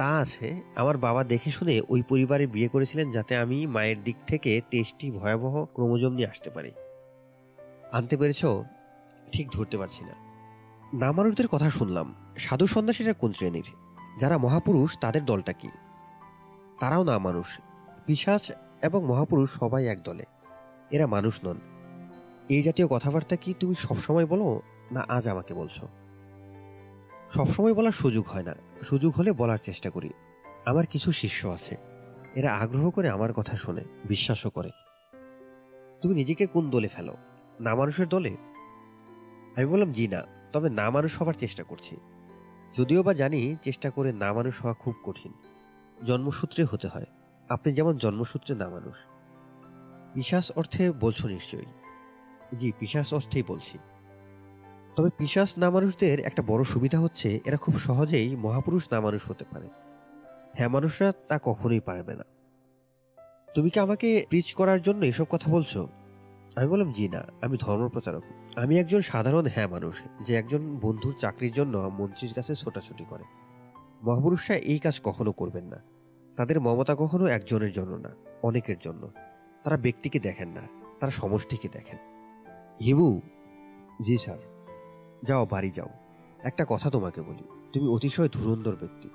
[0.00, 4.60] তা আছে। আমার বাবা দেখে শুনে ওই পরিবারে বিয়ে করেছিলেন যাতে আমি মায়ের দিক থেকে
[4.70, 6.72] তেষ্টি ভয়াবহ ক্রোমোজোম নিয়ে আসতে পারি।
[7.92, 8.44] আনতে পেরেছ?
[9.32, 10.14] ঠিক ধরতে পারছি না।
[10.92, 13.64] না মানুষদের কথা শুনলাম। সাধু সন্ন্যাসীরা কোন শ্রেণির?
[14.20, 15.68] যারা মহাপুরুষ, তাদের দলটা কি?
[16.80, 17.60] তারাও না মানুষ
[18.06, 18.50] পিসাচ
[18.82, 20.24] এবং মহাপুরুষ সবাই এক দলে।
[20.90, 21.56] এরা মানুষ নন।
[22.48, 24.62] এই জাতীয় কথাবার্তা কি তুমি সবসময় বলো,
[24.92, 25.88] না আজ আমাকে বলছো?
[27.34, 30.10] সবসময় বলার সুযোগ হয় না। সুযোগ হলে বলার চেষ্টা করি।
[30.66, 31.76] আমার কিছু শিষ্য আছে।
[32.34, 34.70] এরা আগ্রহ করে আমার কথা শোনে, বিশ্বাসও করে।
[36.02, 37.16] তুমি নিজেকে কোন দলে ফেলো?
[37.60, 38.36] না মানুষের দলে?
[39.56, 41.96] আমি বললাম, জি না। তবে না মানুষ হবার চেষ্টা করছি।
[42.78, 45.32] যদিও বা জানি চেষ্টা করে না মানুষ হওয়া খুব কঠিন।
[46.06, 47.06] জন্মসূত্রে হতে হয়।
[47.48, 48.96] আপনি যেমন জন্মসূত্রে না মানুষ।
[50.14, 51.64] পিসাস অর্থে বলছো নিশ্চয়ই।
[52.58, 53.78] জি পিসাস অর্থেই বলছি।
[54.96, 59.44] তবে পিসাস না মানুষদের একটা বড় সুবিধা হচ্ছে, এরা খুব সহজেই মহাপুরুষ না মানুষ হতে
[59.44, 59.68] পারে।
[60.54, 62.24] হ্যাঁ মানুষরা তা কখনোই পারবে না।
[63.54, 65.88] তুমি কি আমাকে প্রিচ করার জন্য এসব কথা বলছো?
[66.56, 68.22] আমি বললাম, জি না, আমি ধর্ম প্রচারক
[68.56, 69.94] আমি একজন সাধারণ হ্যাঁ মানুষ,
[70.26, 73.24] যে একজন বন্ধুর চাকরির জন্য মন্ত্রীর কাছে ছোটাছুটি করে।
[74.02, 75.78] মহাপুরুষরা এই কাজ কখনো করবেন না।
[76.36, 78.10] তাদের মমতা কখনো একজনের জন্য না,
[78.42, 79.10] অনেকের জন্য।
[79.64, 80.60] তারা ব্যক্তিকে দেখেন না,
[81.00, 81.98] তারা সমষ্টিকে দেখেন।
[82.84, 83.20] হিমু?
[84.02, 84.49] জি, স্যার।
[85.24, 85.88] যাও, বাড়ি যাও।
[86.42, 89.08] একটা কথা তোমাকে বলি, তুমি অতিশয় ধুরন্ধর ব্যক্তি।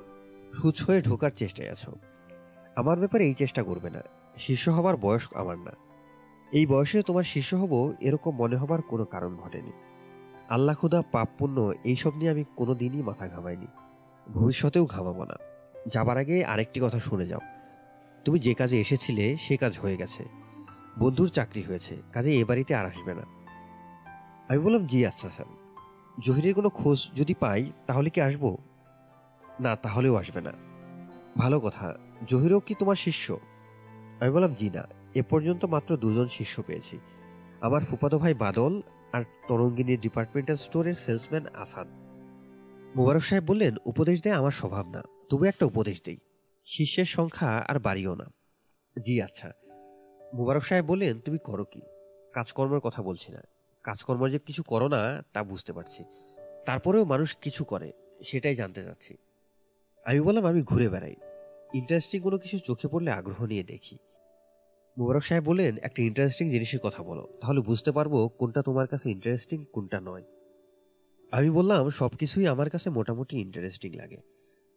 [0.54, 1.92] সুচ হয়ে ঢোকার চেষ্টায় আছো।
[2.76, 4.02] আমার ব্যাপারে এই চেষ্টা করবে না।
[4.38, 5.72] শিষ্য হবার বয়স আমার না।
[6.52, 9.72] এই বয়সে তোমার শিষ্য হব এরকম মনে হবার কোনো কারণ ঘটেনি।
[10.50, 13.68] আল্লাহ খুদা, পাপ পুণ্য এইসব নিয়ে আমি কোনো দিনই মাথা ঘামাইনি।
[14.34, 15.34] ভবিষ্যতেও ঘামাবো না।
[15.88, 17.40] যাবার আগে আরেকটি কথা শুনে যাও।
[18.26, 20.26] তুমি যে কাজে এসেছিলে, সে কাজ হয়ে গেছে।
[21.00, 23.22] বন্ধুর চাকরি হয়েছে, কাজে এ বাড়িতে আর আসবে না।
[24.50, 25.65] আমি বললাম, জি আচ্ছা স্যার।
[26.20, 28.58] জহিরের কোনো খোঁজ যদি পাই, তাহলে কি আসব?
[29.60, 30.54] না, তাহলেও আসবে না।
[31.38, 31.96] ভালো কথা,
[32.28, 33.38] জহিরও কি তোমার শিষ্য?
[34.20, 37.00] আমি বললাম, জি না, এ পর্যন্ত মাত্র দুজন শিষ্য পেয়েছি।
[37.62, 38.82] আমার ফুপাতো ভাই বাদল
[39.14, 41.88] আর তরঙ্গিনীর ডিপার্টমেন্টাল স্টোরের সেলসম্যান আসাদ।
[42.96, 46.18] মুবারক সাহেব বললেন, উপদেশ দেয় আমার স্বভাব না। তবু একটা উপদেশ দেই।
[46.66, 48.26] শিষ্যের সংখ্যা আর বাড়িও না।
[49.06, 49.52] জি আচ্ছা।
[50.34, 51.82] মুবারক সাহেব বললেন, তুমি করো কি?
[52.34, 53.42] কাজকর্মের কথা বলছি না।
[53.86, 56.04] কাজকর্ম যে কিছু করো না, তা বুঝতে পারছি।
[56.66, 57.92] তারপরেও মানুষ কিছু করে,
[58.24, 59.18] সেটাই জানতে চাচ্ছি।
[60.06, 61.16] আমি বললাম, আমি ঘুরে বেড়াই।
[61.74, 63.98] ইন্টারেস্টিং কোনো কিছু চোখে পড়লে আগ্রহ নিয়ে দেখি।
[64.98, 69.66] মুবারক সাহেব বললেন, একটা ইন্টারেস্টিং জিনিসের কথা বলো। তাহলে বুঝতে পারব কোনটা তোমার কাছে ইন্টারেস্টিং
[69.74, 70.24] কোনটা নয়।
[71.32, 74.18] আমি বললাম সব কিছুই আমার কাছে মোটামুটি ইন্টারেস্টিং লাগে।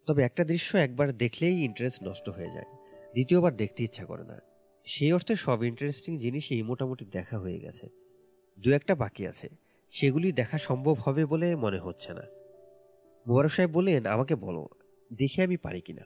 [0.07, 2.67] তবে একটা দৃশ্য একবার দেখলেই ইন্টারেস্ট নষ্ট হয়ে যায়।
[3.13, 4.39] দ্বিতীয়বার দেখতে ইচ্ছা করে না।
[4.85, 8.08] সেই অর্থে সব ইন্টারেস্টিং জিনিসই মোটামুটি দেখা হয়ে গেছে।
[8.65, 9.49] দু একটা বাকি আছে।
[9.91, 12.23] সেগুলি দেখা সম্ভব হবে বলে মনে হচ্ছে না।
[13.27, 14.69] মুবারক সাহেব বললেন, আমাকে বলো,
[15.13, 16.03] দেখে আমি পারি কিনা?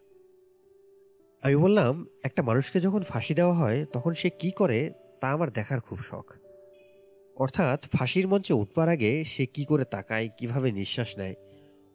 [1.42, 5.80] আমি বললাম, একটা মানুষকে যখন ফাঁসি দেওয়া হয়, তখন সে কি করে তা আমার দেখার
[5.80, 6.32] খুব শখ।
[7.36, 11.34] অর্থাৎ ফাঁসির মঞ্চে উঠবার আগে সে কি করে তাকায়, কীভাবে নিঃশ্বাস নেয়?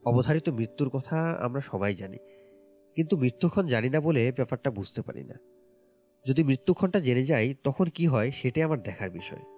[0.06, 2.18] অবধারিত মৃত্যুর কথা আমরা সবাই জানি।
[2.96, 5.36] কিন্তু মৃত্যুক্ষণ জানি না বলে ব্যাপারটা বুঝতে পারি না।
[6.26, 9.57] যদি মৃত্যুক্ষণটা জেনে যাই, তখন কি হয়, সেটাই আমার দেখার বিষয়।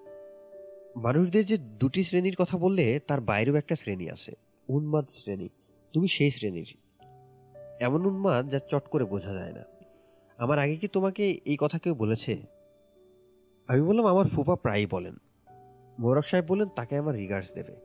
[0.95, 4.31] মানুষদের যে দুটি শ্রেণির কথা বললে, তার বাইরেও একটা শ্রেণি আছে,
[4.67, 5.49] উন্মাদ শ্রেণি।
[5.93, 6.77] তুমি সেই শ্রেণির।
[7.79, 9.63] এমন উন্মাদ যা চট করে বোঝা যায় না।
[10.37, 12.41] আমার আগে কি তোমাকে এই কথা কেউ বলেছে?
[13.67, 15.15] আমি বললাম, আমার ফুপা প্রায়ই বলেন।
[15.99, 17.75] মোরক সাহেব বললেন, তাকে আমার রিগার্ডস দেবে।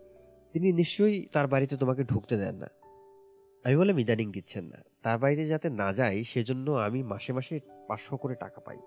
[0.52, 2.66] তিনি নিশ্চয়ই তার বাড়িতে তোমাকে ঢুকতে দেন না।
[3.64, 8.16] আমি বললাম, ইদানিং দিচ্ছেন না। তার বাড়িতে যাতে না যাই, সেজন্য আমি মাসে মাসে পাঁচশো
[8.16, 8.78] করে টাকা পাই।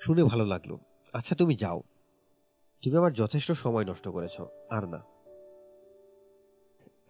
[0.00, 0.76] শুনে ভালো লাগল।
[1.12, 1.82] আচ্ছা তুমি যাও।
[2.82, 4.40] তুমি আমার যথেষ্ট সময় নষ্ট করেছ
[4.70, 5.02] আর না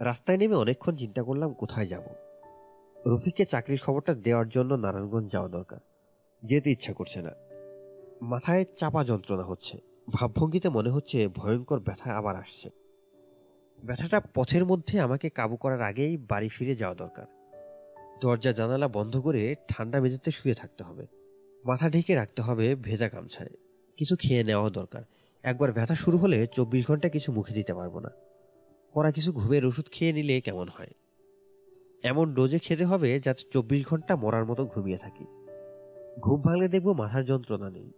[0.01, 2.03] রাস্তায় নেমে অনেকক্ষণ চিন্তা করলাম কোথায় যাব।
[3.07, 5.79] রফিককে চাকরির খবরটা দেওয়ার জন্য নারায়ণগঞ্জ যাওয়া দরকার।
[6.43, 7.31] যেতে ইচ্ছা করছে না।
[8.23, 9.79] মাথায় চাপা যন্ত্রণা হচ্ছে।
[10.11, 12.71] ভাবভঙ্গিতে মনে হচ্ছে ভয়ঙ্কর ব্যথা আবার আসছে।
[13.85, 17.27] ব্যথাটা পথের মধ্যে আমাকে কাবু করার আগেই বাড়ি ফিরে যাওয়া দরকার।
[18.23, 21.07] দরজা জানালা বন্ধ করে ঠান্ডা মেঝেতে শুয়ে থাকতে হবে।
[21.65, 23.51] মাথা ঢেকে রাখতে হবে ভেজা গামছায়।
[23.97, 25.03] কিছু খেয়ে নেওয়া দরকার।
[25.49, 28.11] একবার ব্যথা শুরু হলে চব্বিশ ঘণ্টা কিছু মুখে দিতে পারব না।
[28.93, 30.89] করা কিছু ঘুমের ওষুধ খেয়ে নিলে কেমন হয়?
[32.03, 35.25] এমন ডোজে খেতে হবে যাতে চব্বিশ ঘণ্টা মরার মতো ঘুমিয়ে থাকি।
[36.21, 37.93] ঘুম ভাঙলে দেখব মাথার যন্ত্রণা নেই।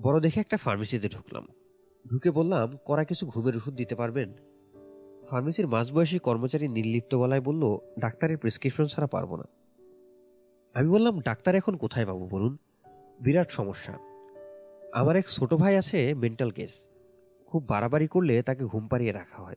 [0.00, 1.46] বড় দেখে একটা ফার্মেসিতে ঢুকলাম।
[2.10, 4.32] ঢুকে বললাম করা কিছু ঘুমের ওষুধ দিতে পারবেন?
[5.28, 9.44] ফার্মেসির মাঝবয়সী কর্মচারী নির্লিপ্ত গলায় বলল, ডাক্তারের প্রেসক্রিপশন ছাড়া পারব না।
[10.74, 12.56] আমি বললাম, ডাক্তার এখন কোথায় পাবো বলুন?
[13.20, 14.07] বিরাট সমস্যা।
[14.92, 16.86] আমার এক ছোট ভাই আছে মেন্টাল কেস
[17.46, 19.56] খুব বাড়াবাড়ি করলে তাকে ঘুম পাড়িয়ে রাখা হয়।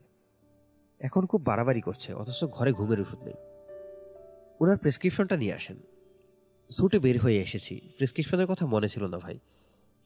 [1.00, 3.34] এখন খুব বাড়াবাড়ি করছে, অথচ ঘরে ঘুমের ওষুধ নেই।
[4.60, 5.76] ওনার প্রেসক্রিপশনটা নিয়ে আসেন।
[6.70, 9.38] সুটে বের হয়ে এসেছি। প্রেসক্রিপশনের কথা মনে ছিল না ভাই।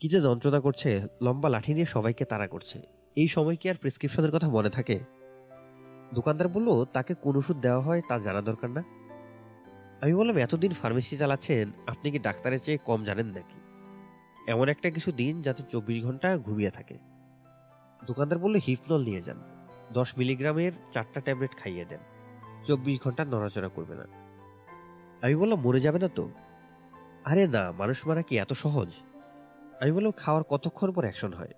[0.00, 2.82] কি যে যন্ত্রণা করছে, লম্বা লাঠি নিয়ে সবাইকে তাড়া করছে।
[3.16, 5.00] এই সময় কি আর প্রেসক্রিপশনের কথা মনে থাকে?
[6.14, 8.84] দোকানদার বলল, তাকে কোন ওষুধ দেওয়া হয় তা জানা দরকার না।
[10.00, 13.65] আমি বললাম, এতদিন ফার্মেসি চালাচ্ছেন, আপনি কি ডাক্তারের চেয়ে কম জানেন নাকি?
[14.46, 16.98] এমন একটা কিছু দিন যাতে চব্বিশ ঘণ্টা ঘুমিয়ে থাকে।
[18.06, 19.36] দোকানদার বলল, হিপনল নিয়ে যান।
[19.92, 22.00] দশ মিলিগ্রামের চারটা ট্যাবলেট খাইয়ে দেন।
[22.64, 24.06] চব্বিশ ঘণ্টা নড়াচড়া করবে না।
[25.22, 26.30] আমি বললাম, মরে যাবে না তো?
[27.24, 28.88] আরে না, মানুষ মারা কি এত সহজ?
[29.80, 31.52] আমি বললাম, খাওয়ার কতক্ষণ পর অ্যাকশন হয়?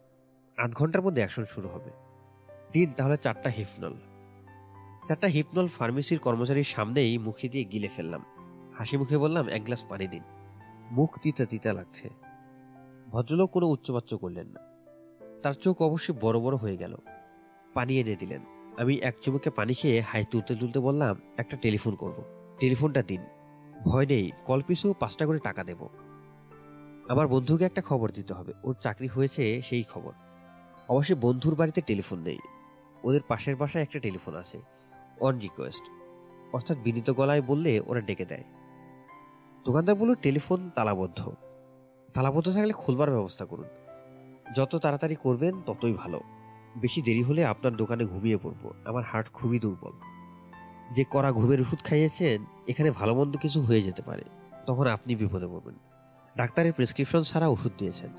[0.56, 1.90] আধ ঘণ্টার মধ্যে অ্যাকশন শুরু হবে।
[2.72, 3.94] দিন তাহলে চারটা হিপনল।
[5.08, 8.24] চারটা হিপনল ফার্মেসির কর্মচারীর সামনেই মুখে দিয়ে গিলে ফেললাম।
[8.78, 10.22] হাসি মুখে বললাম, এক গ্লাস পানি দিন।
[10.90, 12.27] মুখ তিতা তিতা লাগছে।
[13.10, 14.60] ভদ্রলোক কোনো উচ্চবাচ্য করলেন না।
[15.42, 16.96] তার চোখ অবশ্যই বড় বড় হয়ে গেল।
[17.74, 18.40] পানি এনে দিলেন।
[18.78, 22.24] আমি এক চুমুকে পানি খেয়ে হাই তুলতে তুলতে বললাম, একটা টেলিফোন করব।
[22.60, 23.20] টেলিফোনটা দিন।
[23.84, 25.88] ভয় নেই, কল পিছু পাঁচটা করে টাকা দেব।
[27.08, 30.12] আমার বন্ধুকে একটা খবর দিতে হবে। ওর চাকরি হয়েছে সেই খবর।
[30.88, 32.38] অবশ্যই বন্ধুর বাড়িতে টেলিফোন নেই।
[33.04, 34.60] ওদের পাশের বাসায় একটা টেলিফোন আছে,
[35.20, 35.82] অন রিকোয়েস্ট।
[36.52, 38.44] অর্থাৎ বিনীত গলায় বললে ওরা ডেকে দেয়।
[39.64, 41.32] দোকানদার বলল, টেলিফোন তালাবদ্ধ।
[42.18, 43.66] তালাবদ্ধ থাকলে খুলবার ব্যবস্থা করুন।
[44.56, 46.20] যত তাড়াতাড়ি করবেন, ততই ভালো।
[46.76, 49.92] বেশি দেরি হলে আপনার দোকানে ঘুমিয়ে পড়ব। আমার হার্ট খুবই দুর্বল।
[50.94, 54.22] যে করা ঘুমের ওষুধ খাইয়েছেন, এখানে ভালো মন্দ কিছু হয়ে যেতে পারে।
[54.66, 55.74] তখন আপনি বিপদে পড়বেন।
[56.36, 58.10] ডাক্তারের প্রেসক্রিপশন ছাড়া ওষুধ দিয়েছেন।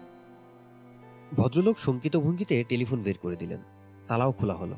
[1.36, 3.60] ভদ্রলোক শঙ্কিত ভঙ্গিতে টেলিফোন বের করে দিলেন।
[4.08, 4.76] তালাও খোলা হলো।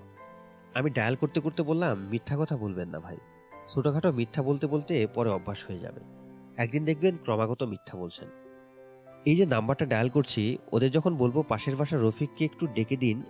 [0.75, 3.17] আমি ডায়াল করতে করতে বললাম, মিথ্যা কথা বলবেন না ভাই।
[3.73, 5.99] ছোটখাটো মিথ্যা বলতে বলতে পরে অভ্যাস হয়ে যাবে।
[6.57, 8.40] একদিন দেখবেন ক্রমাগত মিথ্যা বলছেন।
[9.25, 13.21] এই যে নাম্বারটা ডায়াল করছি, ওদের যখন বলব পাশের বাসা রফিককে একটু ডেকে দিন,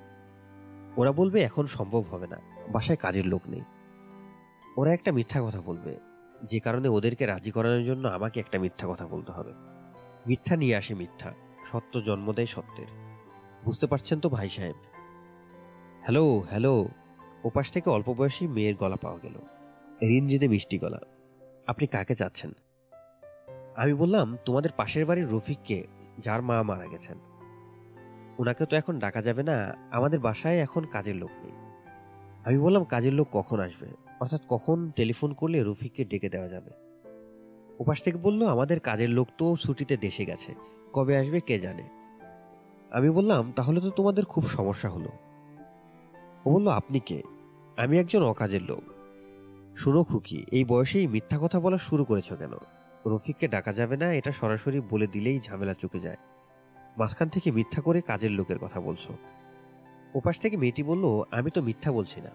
[0.98, 2.38] ওরা বলবে এখন সম্ভব হবে না,
[2.70, 3.61] বাসায় কাজের লোক নেই।
[4.78, 6.00] ওরা একটা মিথ্যা কথা বলবে,
[6.44, 9.53] যে কারণে ওদেরকে রাজি করানোর জন্য আমাকে একটা মিথ্যা কথা বলতে হবে।
[10.28, 11.34] মিথ্যা নিয়ে আসে মিথ্যা,
[11.72, 12.88] সত্য জন্ম দেয় সত্যের।
[13.66, 14.76] বুঝতে পারছেন তো ভাই সাহেব?
[16.02, 16.88] হ্যালো হ্যালো,
[17.44, 19.36] ওপাশ থেকে অল্প বয়সী মেয়ের গলা পাওয়া গেল।
[20.03, 21.00] ঋণ মিষ্টি গলা।
[21.68, 22.52] আপনি কাকে চাচ্ছেন?
[23.75, 25.88] আমি বললাম, তোমাদের পাশের বাড়ির রফিককে,
[26.19, 27.17] যার মা মারা গেছেন।
[28.38, 31.51] ওনাকে তো এখন ডাকা যাবে না, আমাদের বাসায় এখন কাজের লোক নেই।
[32.45, 33.88] আমি বললাম, কাজের লোক কখন আসবে?
[34.19, 36.72] অর্থাৎ কখন টেলিফোন করলে রফিককে ডেকে দেওয়া যাবে।
[37.80, 40.56] ওপাশ থেকে বলল, আমাদের কাজের লোক তো ছুটিতে দেশে গেছে,
[40.93, 41.83] কবে আসবে কে জানে?
[42.91, 45.09] আমি বললাম, তাহলে তো তোমাদের খুব সমস্যা হলো।
[46.45, 47.24] ও বলল, আপনি কে?
[47.77, 48.83] আমি একজন অকাজের লোক।
[49.77, 52.51] শুনো খুকি, এই বয়সেই মিথ্যা কথা বলা শুরু করেছ কেন?
[53.05, 56.17] রফিককে ডাকা যাবে না, এটা সরাসরি বলে দিলেই ঝামেলা চুকে যায়।
[56.97, 59.17] মাঝখান থেকে মিথ্যা করে কাজের লোকের কথা বলছো।
[60.13, 62.30] ওপাশ থেকে মেয়েটি বলল, আমি তো মিথ্যা বলছি না।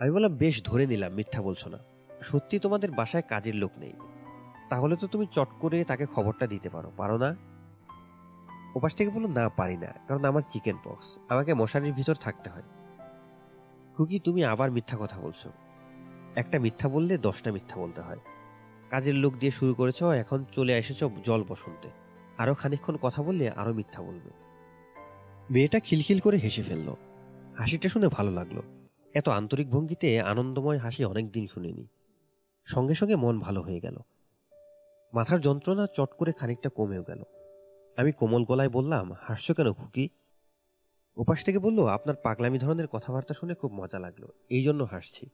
[0.00, 1.78] আমি বললাম, বেশ, ধরে নিলাম, মিথ্যা বলছো না।
[2.22, 3.92] সত্যি তোমাদের বাসায় কাজের লোক নেই।
[4.70, 7.36] তাহলে তো তুমি চট করে তাকে খবরটা দিতে পারো পারো না?
[8.74, 12.62] ওপাশ থেকে বলল, না, পারি না, কারণ আমার চিকেন পক্স, আমাকে মশারির ভিতর থাকতে হয়।
[13.96, 15.52] খুকি, তুমি আবার মিথ্যা কথা বলছো।
[16.34, 18.18] একটা মিথ্যা বললে দশটা মিথ্যা বলতে হয়।
[18.94, 21.88] কাজের লোক দিয়ে শুরু করেছ, এখন চলে এসেছ জল বসন্তে।
[22.38, 24.30] আরও খানিক্ষণ কথা বললে আরও মিথ্যা বলবে।
[25.50, 26.94] মেয়েটা খিলখিল করে হেসে ফেলল।
[27.58, 28.60] হাসিটা শুনে ভালো লাগল।
[29.14, 31.86] এত আন্তরিক ভঙ্গিতে আনন্দময় হাসি অনেক দিন শুনিনি।
[32.64, 33.96] সঙ্গে সঙ্গে মন ভালো হয়ে গেল।
[35.12, 37.22] মাথার যন্ত্রণা চট করে খানিকটা কমেও গেল।
[37.96, 40.08] আমি কোমল গলায় বললাম, হাসছো কেন খুকি?
[41.16, 45.28] ওপাশ থেকে বলল, আপনার পাগলামি ধরনের কথাবার্তা শুনে খুব মজা লাগল। এই জন্য হাসছি।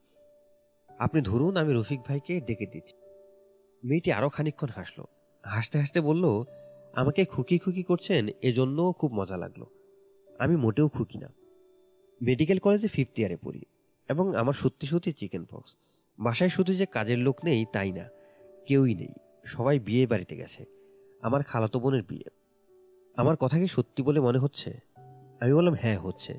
[0.98, 3.09] আপনি ধরুন, আমি রফিক ভাইকে ডেকে দিচ্ছি।
[3.84, 5.06] মেয়েটি আরও খানিক্ষণ হাসলো।
[5.42, 6.44] হাসতে হাসতে বলল,
[6.92, 9.64] আমাকে খুকি খুকি করছেন, এজন্যও খুব মজা লাগল।
[10.38, 11.28] আমি মোটেও খুকি না।
[12.22, 13.62] মেডিকেল কলেজে ফিফথ ইয়ারে পড়ি
[14.08, 15.76] এবং আমার সত্যি সত্যি চিকেন পক্স।
[16.18, 18.08] বাসায় শুধু যে কাজের লোক নেই, তাই না?
[18.66, 19.12] কেউই নেই।
[19.44, 20.64] সবাই বিয়ে বাড়িতে গেছে।
[21.22, 22.30] আমার খালাতো বোনের বিয়ে।
[23.16, 24.80] আমার কথা কি সত্যি বলে মনে হচ্ছে?
[25.40, 26.38] আমি বললাম হ্যাঁ হচ্ছে।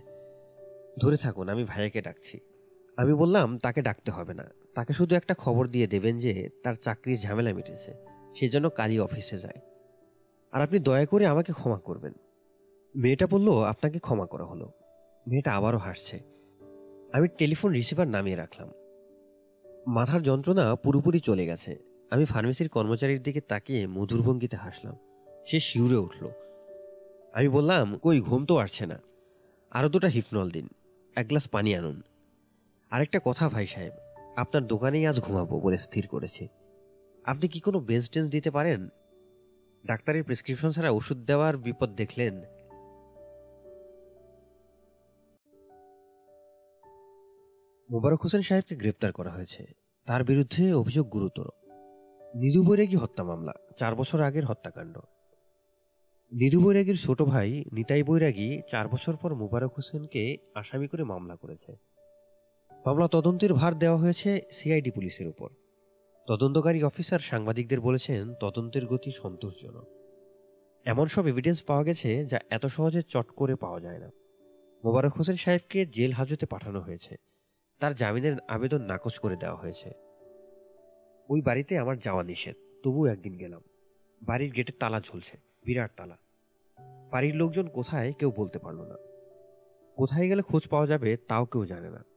[0.99, 2.39] ধরে থাকুন, আমি ভাইয়াকে ডাকছি।
[2.97, 7.19] আমি বললাম, তাকে ডাকতে হবে না। তাকে শুধু একটা খবর দিয়ে দেবেন যে তার চাকরির
[7.19, 7.93] ঝামেলা মিটেছে
[8.35, 9.59] সেজন্য কালই অফিসে যায়।
[10.51, 12.13] আর আপনি দয়া করে আমাকে ক্ষমা করবেন।
[12.95, 14.71] মেয়েটা বলল, আপনাকে ক্ষমা করা হলো।
[15.27, 16.19] মেয়েটা আবারও হাসছে।
[17.13, 18.71] আমি টেলিফোন রিসিভার নামিয়ে রাখলাম।
[19.87, 21.77] মাথার যন্ত্রণা পুরোপুরি চলে গেছে।
[22.11, 24.97] আমি ফার্মেসির কর্মচারীর দিকে তাকিয়ে মধুর ভঙ্গিতে হাসলাম।
[25.47, 26.29] সে শিউরে উঠল।
[27.33, 28.99] আমি বললাম, কই, ঘুম তো আসছে না।
[29.71, 30.67] আরও দুটা হিপনল দিন।
[31.15, 32.01] এক গ্লাস পানি আনুন।
[32.89, 33.93] আরেকটা কথা ভাই সাহেব
[34.35, 36.47] আপনার দোকানেই আজ ঘুমাবো বলে স্থির করেছে।
[37.23, 38.89] আপনি কি কোনো বেঞ্চ টেন্স দিতে পারেন?
[39.85, 42.41] ডাক্তারের প্রেসক্রিপশন ছাড়া ওষুধ দেওয়ার বিপদ দেখলেন?
[47.89, 49.65] মোবারক হোসেন সাহেবকে গ্রেপ্তার করা হয়েছে।
[50.05, 51.49] তার বিরুদ্ধে অভিযোগ গুরুতর।
[52.35, 54.97] নিধু বৈরাগী হত্যা মামলা, চার বছর আগের হত্যাকাণ্ড।
[56.31, 61.90] নিধু বৈরাগীর ছোট ভাই নিতাই বৈরাগী চার বছর পর মোবারক হোসেনকে আসামি করে মামলা করেছে।
[62.85, 65.49] মামলা তদন্তের ভার দেওয়া হয়েছে সিআইডি পুলিশের উপর।
[66.27, 69.87] তদন্তকারী অফিসার সাংবাদিকদের বলেছেন, তদন্তের গতি সন্তোষজনক।
[70.85, 74.11] এমন সব এভিডেন্স পাওয়া গেছে যা এত সহজে চট করে পাওয়া যায় না।
[74.83, 77.15] মোবারক হোসেন সাহেবকে জেল হাজতে পাঠানো হয়েছে।
[77.79, 79.91] তার জামিনের আবেদন নাকচ করে দেওয়া হয়েছে।
[81.29, 83.61] ওই বাড়িতে আমার যাওয়া নিষেধ, তবুও একদিন গেলাম।
[84.21, 86.17] বাড়ির গেটে তালা ঝুলছে, বিরাট তালা।
[87.11, 88.95] বাড়ির লোকজন কোথায় কেউ বলতে পারল না।
[89.95, 92.10] কোথায় গেলে খোঁজ পাওয়া যাবে তাও কেউ জানে না।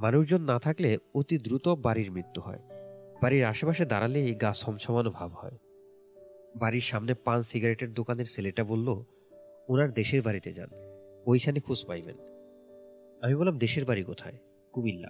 [0.00, 2.58] মানুষজন না থাকলে অতি দ্রুত বাড়ির মৃত্যু হয়।
[3.22, 5.58] বাড়ির আশেপাশে দাঁড়ালেই গা ছমছমানো ভাব হয়।
[6.56, 8.88] বাড়ির সামনে পান সিগারেটের দোকানের ছেলেটা বলল,
[9.68, 10.68] ওনার দেশের বাড়িতে যান।
[11.26, 12.16] ওইখানে খোঁজ পাইবেন।
[13.22, 14.34] আমি বললাম, দেশের বাড়ি কোথায়?
[14.72, 15.08] কুমিল্লা।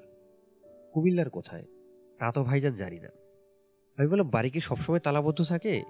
[0.92, 1.64] কুমিল্লার কোথায়?
[2.18, 3.08] তা তো ভাইজান জানি না।
[3.96, 5.82] আমি বললাম, বাড়ি কি সবসময় তালাবদ্ধ থাকে?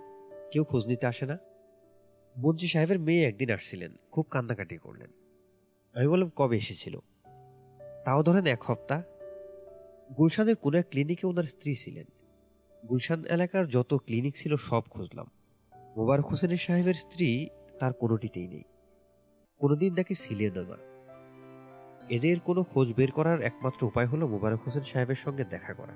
[0.53, 1.39] কেউ খোঁজ নিতে আসে না?
[2.37, 5.11] মন্ত্রী সাহেবের মেয়ে একদিন আসছিলেন, খুব কান্নাকাটি করলেন।
[5.95, 6.99] আমি বললাম, কবে এসেছিল?
[8.05, 9.03] তাও ধরেন এক সপ্তাহ
[10.19, 12.05] গুলশানের কোনো এক ক্লিনিকে ওনার স্ত্রী ছিলেন।
[12.89, 15.31] গুলশান এলাকার যত ক্লিনিক ছিল সব খুঁজলাম।
[15.97, 17.49] মোবারক হোসেনের সাহেবের স্ত্রী,
[17.81, 18.63] তার কোনোটিতেই নেই।
[19.59, 20.77] কোনোদিন নাকি ছিলেন না।
[22.09, 25.93] এদের কোনো খোঁজ বের করার একমাত্র উপায় হলো মোবারক হোসেন সাহেবের সঙ্গে দেখা করা।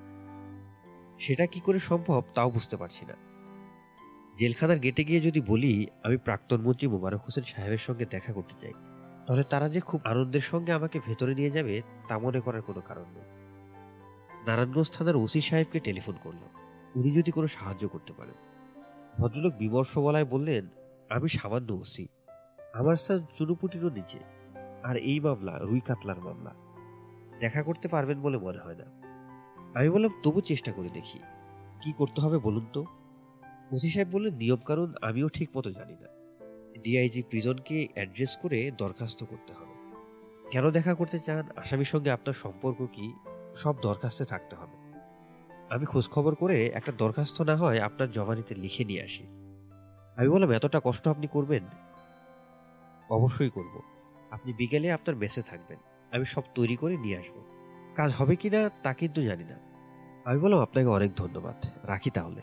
[1.19, 3.15] সেটা কি করে সম্ভব তাও বুঝতে পারছি না।
[4.39, 8.73] জেলখানার গেটে গিয়ে যদি বলি, আমি প্রাক্তন মন্ত্রী মোবারক হোসেন সাহেবের সঙ্গে দেখা করতে চাই।
[9.27, 13.03] তাহলে তারা যে খুব আনন্দের সঙ্গে আমাকে ভেতরে নিয়ে যাবে, তা মনে করার কোনো কারণ
[13.03, 13.23] নেই।
[14.47, 16.39] নারায়ণগঞ্জ থানার ওসি সাহেবকে টেলিফোন করল
[16.95, 18.35] উনি যদি কোনো সাহায্য করতে পারেন।
[19.19, 20.69] ভদ্রলোক বিমর্ষ বলায় বললেন,
[21.09, 22.09] আমি সামান্য ওসি।
[22.75, 24.19] আমার স্থান চুনুপুটিরও নিচে।
[24.83, 26.55] আর এই মামলা, রুই কাতলার মামলা।
[27.41, 28.85] দেখা করতে পারবেন বলে মনে হয় না।
[29.75, 31.19] আমি বললাম, তবু চেষ্টা করে দেখি।
[31.81, 32.85] কি করতে হবে বলুন তো?
[33.73, 36.24] ওসি সাহেব বললেন, নিয়মকানুন আমিও ঠিক মতো জানি না।
[36.83, 39.75] ডিআইজি প্রিজনকে অ্যাড্রেস করে দরখাস্ত করতে হবে।
[40.51, 41.49] কেন দেখা করতে চান?
[41.57, 43.13] আসামির সঙ্গে আপনার সম্পর্ক কি?
[43.57, 44.99] সব দরখাস্তে থাকতে হবে।
[45.71, 49.23] আমি খোঁজখবর করে একটা দরখাস্ত না হয় আপনার জমানিতে লিখে নিয়ে আসি।
[50.17, 51.65] আমি বললাম, এতটা কষ্ট আপনি করবেন?
[53.11, 53.81] অবশ্যই করব।
[54.31, 55.79] আপনি বিকেলে আপনার মেসে থাকবেন।
[56.13, 57.45] আমি সব তৈরি করে নিয়ে আসব।
[57.95, 59.59] কাজ হবে কিনা তা কিন্তু জানি না।
[60.25, 62.41] আমি বললাম, আপনাকে অনেক ধন্যবাদ। রাখি তাহলে।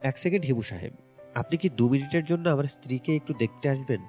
[0.00, 0.92] এক সেকেন্ড হিমু সাহেব।
[1.34, 4.00] আপনি কি দু মিনিটের জন্য আমার স্ত্রীকে একটু দেখতে আসবেন?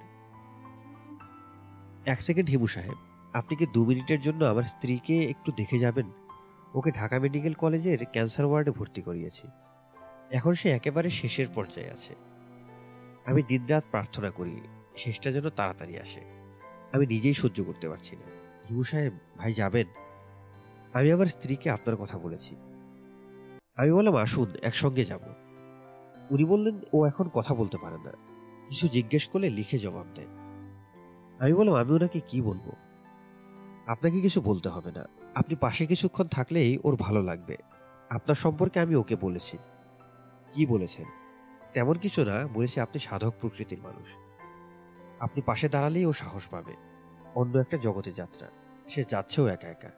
[2.06, 2.94] এক সেকেন্ড হিমু সাহেব।
[3.34, 6.12] আপনি কি দু মিনিটের জন্য আমার স্ত্রীকে একটু দেখে যাবেন?
[6.74, 9.48] ওকে ঢাকা মেডিকেল কলেজের ক্যান্সার ওয়ার্ডে ভর্তি করিয়েছি।
[10.32, 12.16] এখন সে একেবারে শেষের পর্যায়ে আছে।
[13.26, 14.62] আমি দিনরাত প্রার্থনা করি,
[14.98, 16.22] শেষটা যেন তাড়াতাড়ি আসে।
[16.94, 18.24] আমি নিজেই সহ্য করতে পারছি না।
[18.70, 19.88] হিমু সাহেব, ভাই যাবেন?
[20.94, 22.56] আমি আমার স্ত্রীকে আপনার কথা বলেছি।
[23.76, 25.22] আমি বললাম, আসুন, একসঙ্গে যাব।
[26.32, 28.12] উনি বললেন, ও এখন কথা বলতে পারে না।
[28.70, 30.28] কিছু জিজ্ঞেস করলে লিখে জবাব দেয়।
[31.40, 32.72] আমি বললাম, আমি ওনাকে কি বলব?
[33.88, 37.58] আপনাকে কিছু বলতে হবে না। আপনি পাশে কিছুক্ষণ থাকলেই ওর ভালো লাগবে।
[38.10, 39.58] আপনার সম্পর্কে আমি ওকে বলেছি।
[40.54, 41.06] কি বলেছেন?
[41.74, 44.08] তেমন কিছু না, বলেছি আপনি সাধক প্রকৃতির মানুষ।
[45.20, 46.74] আপনি পাশে দাঁড়ালেই ও সাহস পাবে।
[47.36, 48.48] অন্য একটা জগতে যাত্রা।
[48.90, 49.90] সে যাচ্ছেও একা একা।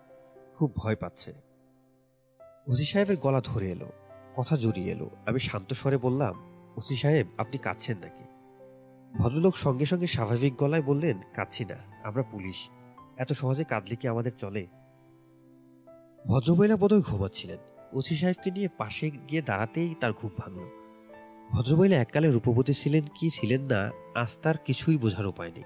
[0.56, 1.34] খুব ভয় পাচ্ছে।
[2.68, 3.92] ওসি সাহেবের গলা ধরে এলো।
[4.36, 6.36] কথা জড়িয়ে এলো। আমি শান্ত স্বরে বললাম,
[6.76, 8.24] ওসি সাহেব, আপনি কাঁদছেন নাকি?
[9.18, 12.70] ভদ্রলোক সঙ্গে সঙ্গে স্বাভাবিক গলায় বললেন, কাঁদছি না, আমরা পুলিশ।
[13.18, 14.68] এত সহজে কাঁদলে কি আমাদের চলে?
[16.28, 17.58] ভদ্রমহিলা বোধহয় ঘুমাচ্ছিলেন।
[17.94, 20.66] ওসি সাহেবকে নিয়ে পাশে গিয়ে দাঁড়াতেই তার ঘুম ভাঙল।
[21.52, 25.64] ভদ্রমহিলা এককালে রূপবতী ছিলেন কি ছিলেন না, আজ তার কিছুই বোঝার উপায় নেই।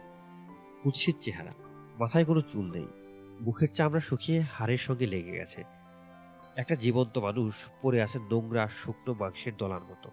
[0.84, 1.54] কুৎসিত চেহারা,
[2.00, 2.88] মাথায় কোনো চুল নেই।
[3.42, 5.64] মুখের চামড়া শুকিয়ে হাড়ের সঙ্গে লেগে গেছে।
[6.58, 10.12] একটা জীবন্ত মানুষ পড়ে আছে নোংরা শুকনো মাংসের দলার মতো।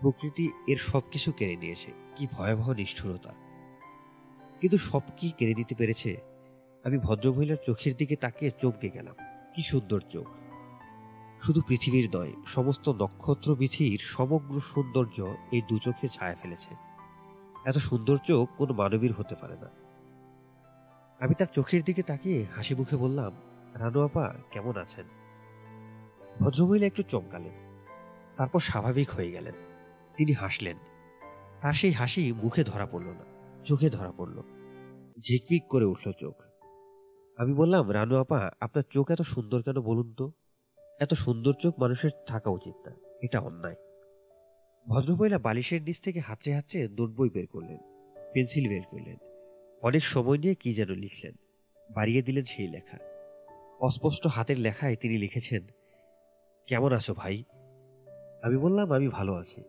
[0.00, 3.34] প্রকৃতি এর সবকিছু কেড়ে নিয়েছে। কি ভয়াবহ নিষ্ঠুরতা।
[4.60, 6.16] কিন্তু সব কি কেড়ে নিতে পেরেছে?
[6.84, 9.14] আমি ভদ্রমহিলার চোখের দিকে তাকিয়ে চমকে গেলাম।
[9.54, 10.26] কি সুন্দর চোখ।
[11.42, 16.74] শুধু পৃথিবীর নয়, সমস্ত নক্ষত্র বিধির সমগ্র সৌন্দর্য এই দু চোখে ছায়া ফেলেছে।
[17.64, 19.68] এত সুন্দর চোখ কোনো মানবীর হতে পারে না।
[21.20, 23.32] আমি তার চোখের দিকে তাকিয়ে হাসি মুখে বললাম,
[23.74, 25.23] রানু আপা, কেমন আছেন?
[26.40, 27.54] ভদ্রমহিলা একটু চমকালেন
[28.36, 29.56] তারপর স্বাভাবিক হয়ে গেলেন।
[30.16, 30.76] তিনি হাসলেন।
[31.62, 33.24] তার সেই হাসি মুখে ধরা পড়ল না,
[33.64, 34.36] চোখে ধরা পড়ল।
[35.20, 36.36] ঝিকমিক করে উঠল চোখ।
[37.38, 40.26] আমি বললাম, রানু আপা, আপনার চোখ এত সুন্দর কেন বলুন তো?
[41.00, 43.78] এত সুন্দর চোখ মানুষের থাকা উচিত না, এটা অন্যায়।
[44.86, 47.78] ভদ্রমহিলা বালিশের নিচ থেকে হাতড়ে হাতড়ে নোট বই বের করলেন,
[48.32, 49.16] পেন্সিল বের করলেন।
[49.82, 51.34] অনেক সময় নিয়ে কি যেন লিখলেন,
[51.90, 52.98] বাড়িয়ে দিলেন সেই লেখা।
[53.80, 55.62] অস্পষ্ট হাতের লেখায় তিনি লিখেছেন
[56.66, 57.44] কেমন আছো ভাই?
[58.42, 59.62] আমি বললাম আমি ভালো আছি।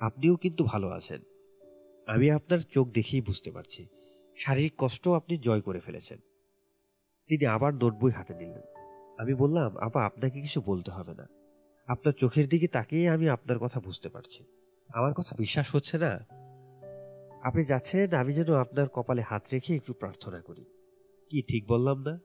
[0.00, 1.22] আপনিও কিন্তু ভালো আছেন।
[2.06, 3.86] আমি আপনার চোখ দেখেই বুঝতে পারছি।
[4.36, 6.18] শারীরিক কষ্ট আপনি জয় করে ফেলেছেন।
[7.28, 8.60] তিনি আবার নোটবই হাতে নিলেন।
[9.18, 11.28] আমি বললাম, আপা, আপনাকে কিছু বলতে হবে না।
[11.86, 14.44] আপনার চোখের দিকে তাকিয়ে আমি আপনার কথা বুঝতে পারছি।
[14.94, 16.18] আমার কথা বিশ্বাস হচ্ছে না?
[17.42, 20.64] আপনি যাচ্ছেন, আমি যেন আপনার কপালে হাত রেখে একটু প্রার্থনা করি।
[21.30, 22.18] কি ঠিক বললাম না?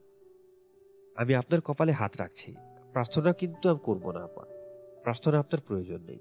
[1.15, 2.55] আমি আপনার কপালে হাত রাখছি।
[2.93, 4.41] প্রার্থনা কিন্তু আমি করব না, আপা।
[5.03, 6.19] প্রার্থনা আপনার প্রয়োজন নেই।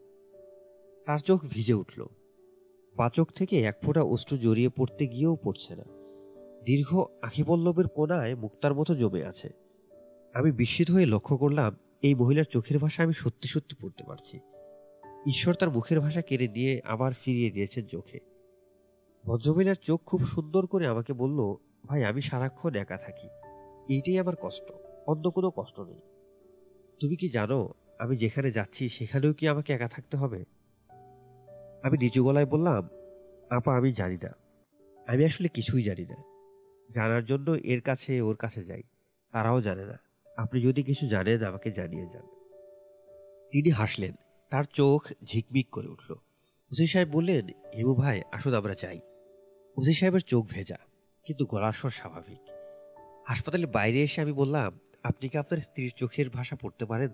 [1.07, 2.07] তার চোখ ভিজে উঠল।
[2.97, 5.83] পাচক থেকে এক ফোঁটা অশ্রু জড়িয়ে পড়তে গিয়েও পড়ছে না।
[6.65, 9.49] দীর্ঘ আখিপল্লবের কোনায় মুক্তার মতো জমে আছে।
[10.34, 14.41] আমি বিস্মিত হয়ে লক্ষ্য করলাম, এই মহিলার চোখের ভাষা আমি সত্যি সত্যি পড়তে পারছি।
[15.26, 18.20] ঈশ্বর তার মুখের ভাষা কেড়ে নিয়ে আবার ফিরিয়ে দিয়েছেন চোখে।
[19.26, 21.55] ভদ্রমহিলার চোখ খুব সুন্দর করে আমাকে বলল,
[21.86, 23.28] ভাই, আমি সারাক্ষণ একা থাকি।
[23.94, 24.73] এইটাই আমার কষ্ট।
[25.07, 26.11] অন্য কোনো কষ্ট নেই।
[27.02, 30.44] তুমি কি জানো, আমি যেখানে যাচ্ছি সেখানেও কি আমাকে একা থাকতে হবে?
[31.82, 32.89] আমি নিচু গলায় বললাম,
[33.50, 34.34] আপা, আমি জানি না।
[35.06, 36.16] আমি আসলে কিছুই জানি না।
[36.90, 38.82] জানার জন্য এর কাছে, ওর কাছে যাই।
[39.32, 39.98] তারাও জানে না।
[40.36, 42.22] আপনি যদি কিছু জানেন, আমাকে জানিয়ে যান।
[43.50, 44.14] তিনি হাসলেন।
[44.50, 46.14] তার চোখ ঝিকমিক করে উঠল।
[46.70, 49.00] হুসেন সাহেব বললেন হেমু ভাই, আসুন, আমরা যাই।
[49.78, 50.76] হুসেন সাহেবের চোখ ভেজা,
[51.24, 52.50] কিন্তু গলার স্বাভাবিক।
[53.26, 57.10] হাসপাতালের বাইরে এসে আমি বললাম আপনি কি আপনার স্ত্রীর চোখের ভাষা পড়তে পারেন?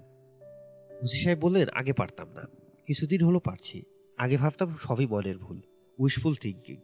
[1.01, 2.43] হুসেন সাহেব বললেন, আগে পারতাম না।
[2.87, 3.83] কিছুদিন হলো পারছি।
[4.19, 5.61] আগে ভাবতাম সবই মনের ভুল।
[5.99, 6.81] উইশফুল থিঙ্কিং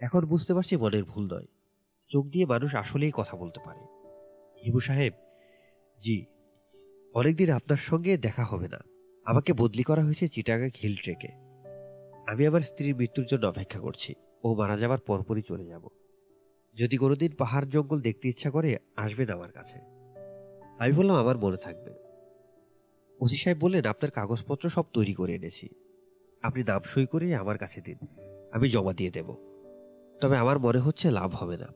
[0.00, 1.46] এখন বুঝতে পারছি মনের ভুল নয়।
[2.08, 3.80] চোখ দিয়ে মানুষ আসলেই কথা বলতে পারে।
[4.64, 5.12] হিবু সাহেব,
[5.98, 6.26] জি,
[7.14, 8.78] অনেকদিন আপনার সঙ্গে দেখা হবে না।
[9.24, 11.28] আমাকে বদলি করা হয়েছে চিটাগা হিল ট্রেকে
[12.26, 14.14] আমি আমার স্ত্রীর মৃত্যুর জন্য অপেক্ষা করছি।
[14.44, 15.88] ও মারা যাবার পরপরই চলে যাব।
[16.74, 19.99] যদি কোনোদিন পাহাড় জঙ্গল দেখতে ইচ্ছা করে, আসবেন আমার কাছে।
[20.80, 21.94] আমি বললাম, আমার মনে থাকবে।
[23.20, 25.68] ওসি সাহেব বললেন, আপনার কাগজপত্র সব তৈরি করে এনেছি।
[26.42, 27.98] আপনি নাম সই করে আমার কাছে দিন,
[28.52, 29.34] আমি জমা দিয়ে দেব।
[30.20, 31.66] তবে আমার মনে হচ্ছে লাভ হবে না।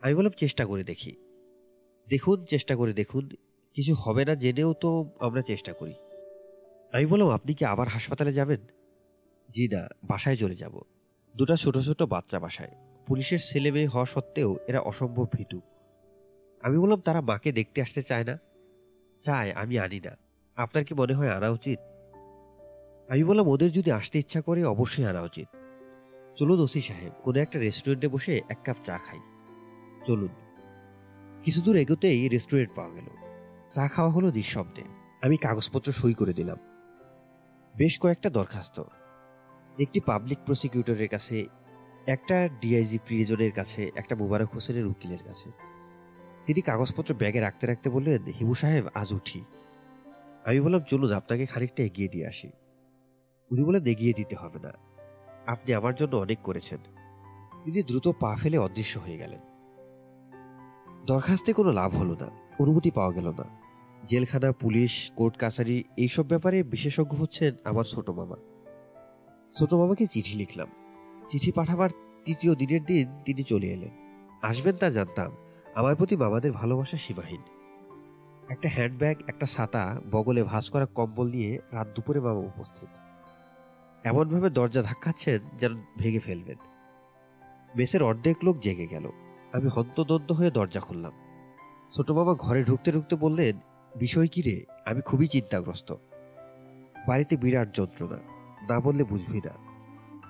[0.00, 1.16] আমি বললাম, চেষ্টা করে দেখি।
[2.08, 3.28] দেখুন, চেষ্টা করে দেখুন।
[3.74, 5.94] কিছু হবে না জেনেও তো আমরা চেষ্টা করি।
[6.92, 8.60] আমি বললাম, আপনি কি আবার হাসপাতালে যাবেন?
[9.50, 10.80] জি না, বাসায় চলে যাব।
[11.36, 12.70] দুটো ছোট ছোট বাচ্চা বাসায়।
[13.06, 15.60] পুলিশের ছেলে মেয়ে হওয়া সত্ত্বেও এরা অসম্ভব ভীতু।
[16.62, 18.38] আমি বললাম, তারা মাকে দেখতে আসতে চায় না?
[19.22, 20.16] চায়, আমি আনি না।
[20.56, 21.78] আপনার কি মনে হয় আনা উচিত?
[23.10, 25.48] আমি বললাম, ওদের যদি আসতে ইচ্ছা করে, অবশ্যই আনা উচিত।
[26.36, 29.20] চলুন ওসি সাহেব, কোনো একটা রেস্টুরেন্টে বসে এক কাপ চা খাই।
[30.06, 30.28] চলুন।
[31.44, 33.04] কিছু দূর এগোতেই রেস্টুরেন্ট পাওয়া গেল।
[33.72, 34.82] চা খাওয়া হলো নিঃশব্দে।
[35.22, 36.56] আমি কাগজপত্র সই করে দিলাম।
[37.76, 38.82] বেশ কয়েকটা দরখাস্ত।
[39.78, 41.46] একটি পাবলিক প্রসিকিউটরের কাছে,
[42.06, 45.67] একটা ডিআইজি প্রিয়জনের কাছে, একটা মুবারক হোসেনের উকিলের কাছে।
[46.48, 49.40] তিনি কাগজপত্র ব্যাগে রাখতে রাখতে বললেন, হিমু সাহেব, আজ উঠি।
[50.44, 52.50] আমি বললাম, চলুন, আপনাকে খানিকটা এগিয়ে দিয়ে আসি।
[53.50, 54.72] উনি বলেন এগিয়ে দিতে হবে না।
[55.46, 56.78] আপনি আমার জন্য অনেক করেছেন।
[57.64, 59.40] তিনি দ্রুত পা ফেলে অদৃশ্য হয়ে গেলেন।
[61.06, 63.44] দরখাস্তে কোনো লাভ হলো না, অনুমতি পাওয়া গেল না।
[64.06, 68.36] জেলখানা, পুলিশ, কোর্ট কাছারি, এইসব ব্যাপারে বিশেষজ্ঞ হচ্ছেন আমার ছোট মামা।
[69.58, 70.68] ছোট মামাকে চিঠি লিখলাম।
[71.28, 71.90] চিঠি পাঠাবার
[72.24, 73.90] তৃতীয় দিনের দিন তিনি চলে এলেন।
[74.42, 75.36] আসবেন তা জানতাম।
[75.78, 77.42] আমার প্রতি বাবাদের ভালোবাসা সীমাহীন।
[78.48, 82.88] একটা হ্যান্ডব্যাগ, একটা ছাতা, বগলে ভাঁজ করা কম্বল নিয়ে রাত দুপুরে বাবা উপস্থিত।
[84.04, 86.56] এমনভাবে দরজা ধাক্কাচ্ছেন যেন ভেঙে ফেলবেন।
[87.76, 89.10] মেসের অর্ধেক লোক জেগে গেল।
[89.52, 91.12] আমি হন্তদন্ত হয়ে দরজা খুললাম।
[91.92, 93.58] ছোট বাবা ঘরে ঢুকতে ঢুকতে বললেন,
[93.96, 94.64] বিষয় কি রে?
[94.86, 95.94] আমি খুবই চিন্তাগ্রস্ত।
[97.06, 98.16] বাড়িতে বিরাট যন্ত্রণা।
[98.68, 99.52] না বললে বুঝবি না।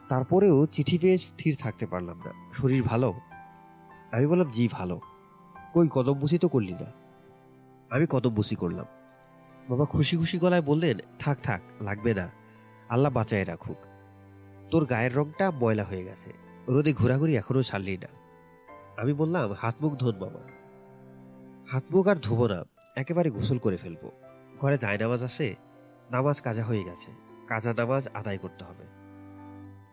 [0.08, 3.14] তারপরেও চিঠি পেয়ে স্থির থাকতে পারলাম না। শরীর ভালো?
[4.12, 5.00] আমি বললাম, জি, ভালো।
[5.74, 6.86] কই কদম বুসি তো করলি না।
[7.90, 8.86] আমি কদম বুসি করলাম।
[9.68, 12.28] বাবা খুশি খুশি গলায় বললেন, থাক থাক, লাগবে না।
[12.88, 13.76] আল্লাহ বাঁচায় রাখুক।
[14.70, 16.32] তোর গায়ের রংটা ময়লা হয়ে গেছে।
[16.68, 18.06] রোদে ঘোরাঘুরি এখনও ছাড়লি না।
[19.00, 20.40] আমি বললাম, হাত মুখ ধোন বাবা।
[21.68, 22.64] হাত মুখ আর ধোবো না।
[22.96, 24.10] একেবারে গোসল করে ফেলব।
[24.60, 25.56] ঘরে যায় নামাজ আছে।
[26.10, 27.12] নামাজ কাজা হয়ে গেছে।
[27.48, 28.84] কাজা নামাজ আদায় করতে হবে।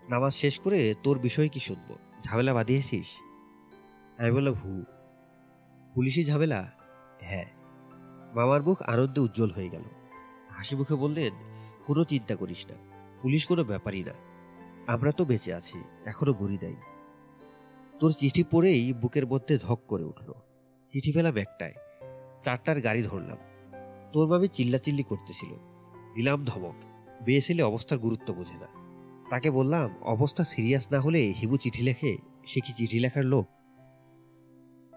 [0.10, 1.95] নামাজ শেষ করে তোর বিষয় কি শুনব?
[2.24, 3.06] ঝামেলা বাঁধিয়েছিস?
[4.22, 4.84] আমি বললাম, হু।
[5.96, 6.72] পুলিশি ঝামেলা?
[7.22, 7.46] হ্যাঁ।
[8.36, 9.82] মামার মুখ আনন্দে উজ্জ্বল হয়ে গেল।
[10.50, 11.34] হাসি মুখে বললেন,
[11.86, 12.74] কোনো চিন্তা করিস না,
[13.22, 14.12] পুলিশ কোনো ব্যাপারই না।
[14.88, 16.76] আমরা তো বেঁচে আছি, এখনও বুড়ি দেয়।
[18.00, 20.32] তোর চিঠি পড়েই বুকের মধ্যে ধক করে উঠল।
[20.90, 21.74] চিঠি পেলাম একটায়
[22.44, 23.38] চারটার গাড়ি ধরলাম।
[24.14, 25.50] তোর ভাবে চিল্লাচিল্লি করতেছিল।
[26.14, 26.76] দিলাম ধমক।
[27.24, 28.68] বেয়ে ছেলে অবস্থার গুরুত্ব বোঝে না।
[29.30, 32.18] তাকে বললাম, অবস্থা সিরিয়াস না হলে হিবু চিঠি লেখে,
[32.48, 33.48] সে কি চিঠি লেখার লোক?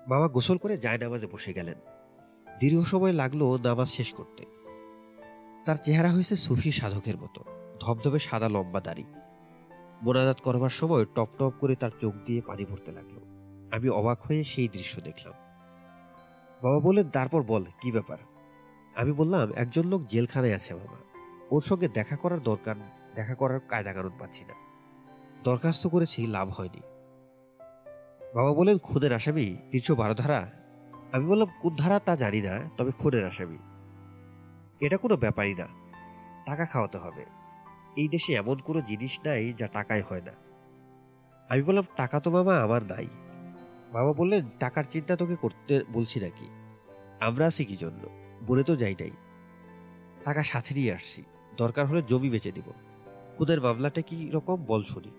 [0.08, 1.78] বাবা গোসল করে যায় নামাজে বসে গেলেন।
[2.60, 4.44] দীর্ঘ সময় লাগল নামাজ শেষ করতে।
[5.64, 7.44] তার চেহারা হয়েছে সুফি সাধকের মতো,
[7.80, 9.04] ধবধবে সাদা লম্বা দাড়ি।
[10.02, 13.18] মোনাজাত করবার সময় টপ টপ করে তার চোখ দিয়ে পানি ভরতে লাগল।
[13.76, 15.34] আমি অবাক হয়ে সেই দৃশ্য দেখলাম।
[16.62, 18.18] বাবা বললেন, তারপর বল, কি ব্যাপার?
[18.94, 20.96] আমি বললাম, একজন লোক জেলখানায় আছে বাবা।
[21.50, 22.74] ওর সঙ্গে দেখা করার দরকার,
[23.14, 24.54] দেখা করার কায়দা কারণ পাচ্ছি না।
[25.44, 26.80] দরখাস্ত করেছি, লাভ হয়নি।
[28.34, 29.57] বাবা বলেন খুনের আসামি?
[29.70, 30.50] তিনশো বারো ধারা
[31.12, 33.58] আমি বললাম কোন ধারা তা জানি না, তবে খুনের আসামি।
[34.81, 35.66] এটা কোনো ব্যাপারই না।
[36.47, 37.24] টাকা খাওয়াতে হবে।
[37.97, 40.32] এই দেশে এমন কোনো জিনিস নাই যা টাকায় হয় না।
[41.48, 43.07] আমি বললাম, টাকা তো বাবা আমার নাই।
[43.92, 46.48] বাবা বললেন, টাকার চিন্তা তোকে করতে বলছি নাকি?
[47.20, 48.08] আমরা আছি কি জন্য?
[48.47, 49.10] বলে তো যাই নাই।
[50.24, 51.23] টাকা সাথে নিয়ে আসছি।
[51.57, 52.73] দরকার হলে জমি বেচে দিব।
[53.39, 54.65] খুদের মামলাটা কি রকম?
[54.65, 55.10] বল শুনি।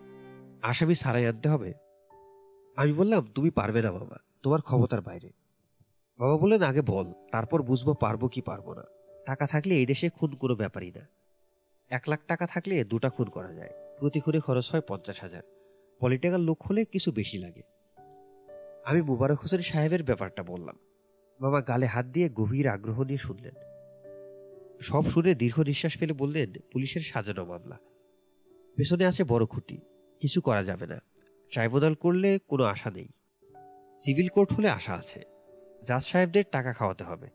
[0.62, 1.74] আসামি সারাই আনতে হবে?
[2.80, 5.30] আমি বললাম, তুমি পারবে না বাবা, তোমার ক্ষমতার বাইরে।
[6.20, 8.84] বাবা বললেন, আগে বল, তারপর বুঝব পারব কি পারব না।
[9.26, 11.08] টাকা থাকলে এই দেশে খুন কোনো ব্যাপারই না।
[11.90, 15.42] এক লাখ টাকা থাকলে দুটা খুন করা যায়, প্রতি খুনে খরচ হয় পঞ্চাশ হাজার।
[16.00, 17.62] পলিটিক্যাল লোক হলে কিছু বেশি লাগে।
[18.86, 20.78] আমি মুবারক হোসেন সাহেবের ব্যাপারটা বললাম।
[21.40, 23.56] বাবা গালে হাত দিয়ে গভীর আগ্রহ নিয়ে শুনলেন।
[24.82, 27.78] সব শুনে দীর্ঘ নিঃশ্বাস ফেলে বললেন, পুলিশের সাজানো মামলা।
[28.78, 29.78] পেছনে আছে বড় খুঁটি,
[30.20, 31.00] কিছু করা যাবে না।
[31.52, 33.08] ট্রাইব্যুনাল করলে কোনো আশা নেই।
[33.98, 35.24] সিভিল কোর্ট হলে আশা আছে।
[35.88, 37.28] জাজ সাহেবদের টাকা খাওয়াতে হবে।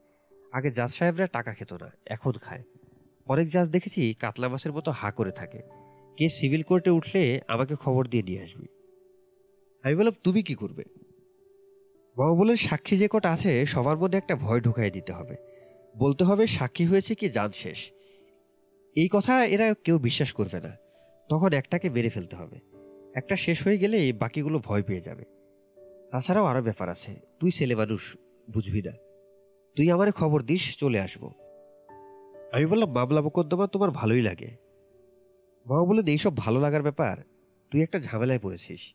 [0.53, 2.63] আগে জাজ সাহেবরা টাকা খেত না, এখন খায়।
[3.27, 5.63] অনেক জাজ দেখেছি কাতলা মাছের মতো হা করে থাকে।
[6.17, 8.67] কে সিভিল কোর্টে উঠলে আমাকে খবর দিয়ে নিয়ে আসবি।
[9.83, 10.85] আমি বললাম, তুমি কি করবে?
[12.17, 15.37] বাবা বলেন সাক্ষী যে কটা আছে, সবার মধ্যে একটা ভয় ঢুকাই দিতে হবে।
[15.99, 17.91] বলতে হবে, সাক্ষী হয়েছে কি জান শেষ।
[18.97, 20.77] এই কথা এরা কেউ বিশ্বাস করবে না।
[21.29, 22.74] তখন একটাকে মেরে ফেলতে হবে।
[23.15, 25.25] একটা শেষ হয়ে গেলে বাকিগুলো ভয় পেয়ে যাবে।
[26.11, 28.17] তাছাড়াও আরও ব্যাপার আছে। তুই ছেলে মানুষ,
[28.55, 28.93] বুঝবি না।
[29.77, 31.31] তুই আমারে খবর দিস, চলে আসব।
[32.53, 34.57] আমি বললাম মামলা মোকদ্দমা, তোমার ভালোই লাগে।
[35.67, 37.17] বাবা বললেন, এইসব ভালো লাগার ব্যাপার?
[37.71, 38.95] তুই একটা ঝামেলায় পড়েছিস।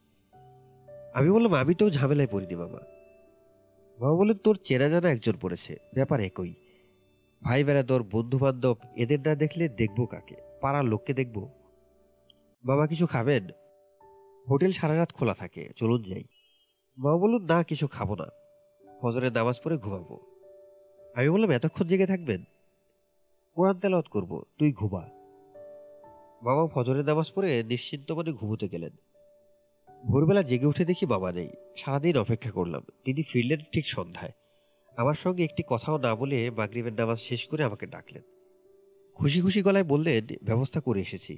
[1.14, 2.80] আমি বললাম, আমি তো ঝামেলায় পড়িনি বাবা
[4.00, 6.54] বাবা বললেন, তোর চেনা জানা একজন পড়েছে। ব্যাপার একই।
[7.44, 10.36] ভাই বেড়াদর বন্ধু বান্ধব এদের না দেখলে দেখব কাকে?
[10.62, 11.50] পাড়ার লোককে দেখব?
[12.64, 13.48] বাবা কিছু খাবেন?
[14.50, 16.24] হোটেল সারা রাত খোলা থাকে, চলুন যাই।
[16.98, 18.26] বাবা বলুন না, কিছু খাব না।
[19.02, 20.20] ফজরের নামাজ পড়ে ঘুমাবো।
[21.16, 22.44] আমি বললাম, এতক্ষণ জেগে থাকবেন?
[23.56, 25.10] কোরআন তেলাওয়াত করব, তুই ঘুমা।
[26.44, 28.92] বাবা ফজরের নামাজ পড়ে নিশ্চিন্ত মনে ঘুমোতে গেলেন।
[30.08, 34.32] ভোরবেলা জেগে উঠে দেখি বাবা নেই। সারাদিন অপেক্ষা করলাম। তিনি ফিরলেন ঠিক সন্ধ্যায়।
[34.98, 38.22] আমার সঙ্গে একটি কথাও না বলে মাগরিবের নামাজ শেষ করে আমাকে ডাকলেন।
[39.14, 41.38] খুশি খুশি গলায় বললেন, ব্যবস্থা করে এসেছি।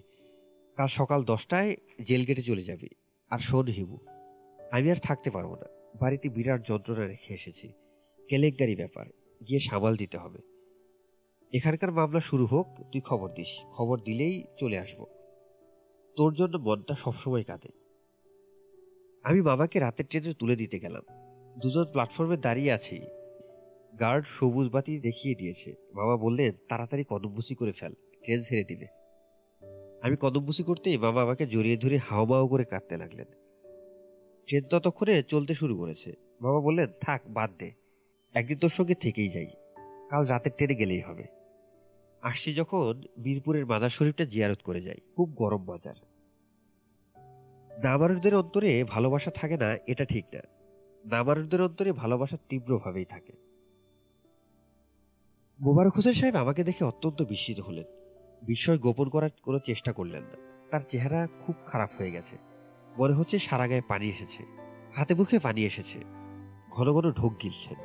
[0.75, 2.89] কাল সকাল দশটায় জেল গেটে চলে যাবি।
[3.31, 3.99] আর শোন হিবু,
[4.71, 5.65] আমি আর থাকতে পারব না।
[5.99, 7.73] বাড়িতে বিরাট যন্ত্রণা রেখে এসেছি।
[8.29, 9.05] কেলেঙ্কারি ব্যাপার,
[9.47, 10.39] গিয়ে সামাল দিতে হবে।
[11.53, 15.05] এখানকার মামলা শুরু হোক, তুই খবর দিস। খবর দিলেই চলে আসব।
[16.15, 17.69] তোর জন্য মনটা সবসময় কাঁদে।
[19.23, 21.03] আমি বাবাকে রাতের ট্রেনে তুলে দিতে গেলাম।
[21.59, 23.01] দুজন প্ল্যাটফর্মে দাঁড়িয়ে আছি।
[23.99, 29.00] গার্ড সবুজ বাতি দেখিয়ে দিয়েছে। বাবা বললেন, তাড়াতাড়ি কদমবুসি করে ফেল। ট্রেন ছেড়ে দিবে
[30.01, 33.27] আমি কদমবুসি করতেই বাবা আমাকে জড়িয়ে ধরে হাওমাও করে কাঁদতে লাগলেন।
[34.47, 37.71] ট্রেন ততক্ষণে চলতে শুরু করেছে। বাবা বললেন, থাক, বাদ দে।
[38.33, 39.47] একদিন তোর সঙ্গে থেকেই যাই।
[40.09, 41.23] কাল রাতের ট্রেনে গেলেই হবে।
[42.21, 45.95] আসছি যখন বীরপুরের মাদার শরীফটা জিয়ারত করে যাই, খুব গরম বাজার।
[47.83, 50.39] নামারুদের অন্তরে ভালোবাসা থাকে না, এটা ঠিক না।
[51.05, 53.33] নামারুদের অন্তরে ভালোবাসা তীব্রভাবেই থাকে।
[55.61, 58.00] মোবারক হোসেন সাহেব আমাকে দেখে অত্যন্ত বিস্মিত হলেন।
[58.41, 62.37] বিস্ময় গোপন করার কোনো চেষ্টা করলেন না। তার চেহারা খুব খারাপ হয়ে গেছে।
[62.97, 64.45] মনে হচ্ছে সারা গায়ে পানি এসেছে।
[64.95, 65.99] হাতে মুখে পানি এসেছে।
[66.69, 67.75] ঘন ঘন ঢোক গিলছেন।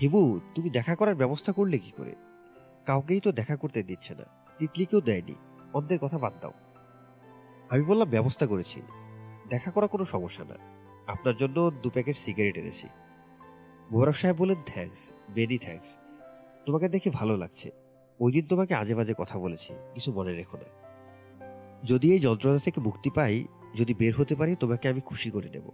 [0.00, 2.14] হিবু তুমি দেখা করার ব্যবস্থা করলে কি করে?
[2.86, 4.24] কাউকেই তো দেখা করতে দিচ্ছে না।
[4.58, 5.34] তিতলিকেও দেয়নি।
[5.72, 6.52] অন্যের কথা বাদ দাও।
[7.70, 8.82] আমি বললাম, ব্যবস্থা করেছি।
[9.48, 10.54] দেখা করা কোনো সমস্যা না।
[11.06, 12.88] আপনার জন্য দু প্যাকেট সিগারেট এনেছি।
[13.90, 15.96] মোবারক সাহেব বলেন থ্যাঙ্কস মেনি থ্যাঙ্কস।
[16.66, 17.79] তোমাকে দেখে ভালো লাগছে।
[18.20, 20.64] ওই দিন তোমাকে আজে বাজে কথা বলেছি, কিছু মনে রেখো না।
[21.84, 25.70] যদি এই যন্ত্রণা থেকে মুক্তি পাই, যদি বের হতে পারি, তোমাকে আমি খুশি করে দেব।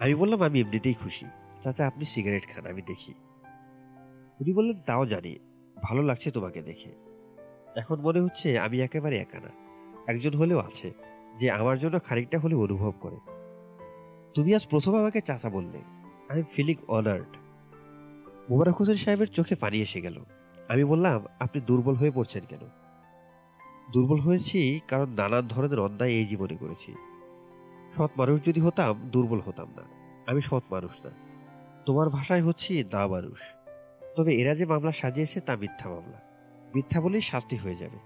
[0.00, 1.26] আমি বললাম, আমি এমনিতেই খুশি।
[1.60, 3.14] চাচা, আপনি সিগারেট খান, আমি দেখি।
[4.40, 5.38] উনি বললেন, তাও জানি,
[5.82, 6.92] ভালো লাগছে তোমাকে দেখে।
[7.76, 9.50] এখন মনে হচ্ছে, আমি একেবারে একা না।
[10.06, 10.92] একজন হলেও আছে,
[11.38, 13.16] যে আমার জন্য খানিকটা হলেও অনুভব করে।
[14.34, 15.78] তুমি আজ প্রথম আমাকে চাচা বললে।
[16.28, 17.36] I am feeling honoured
[18.50, 20.24] Mobarak Hossain সাহেবের চোখে পানি এসে গেল।
[20.68, 22.60] আমি বললাম, আপনি দুর্বল হয়ে পড়ছেন কেন?
[23.92, 26.94] দুর্বল হয়েছি কারণ নানান ধরনের অন্যায় এই জীবনে করেছি।
[27.96, 29.82] সৎ মানুষ যদি হতাম, দুর্বল হতাম না।
[30.26, 31.10] আমি সৎ মানুষ না।
[31.86, 33.38] তোমার ভাষায় হচ্ছি না মানুষ।
[34.16, 36.20] তবে এরা যে মামলা সাজিয়েছে তা মিথ্যা মামলা।
[36.74, 37.98] মিথ্যা বলেই শাস্তি হয়ে যাবে।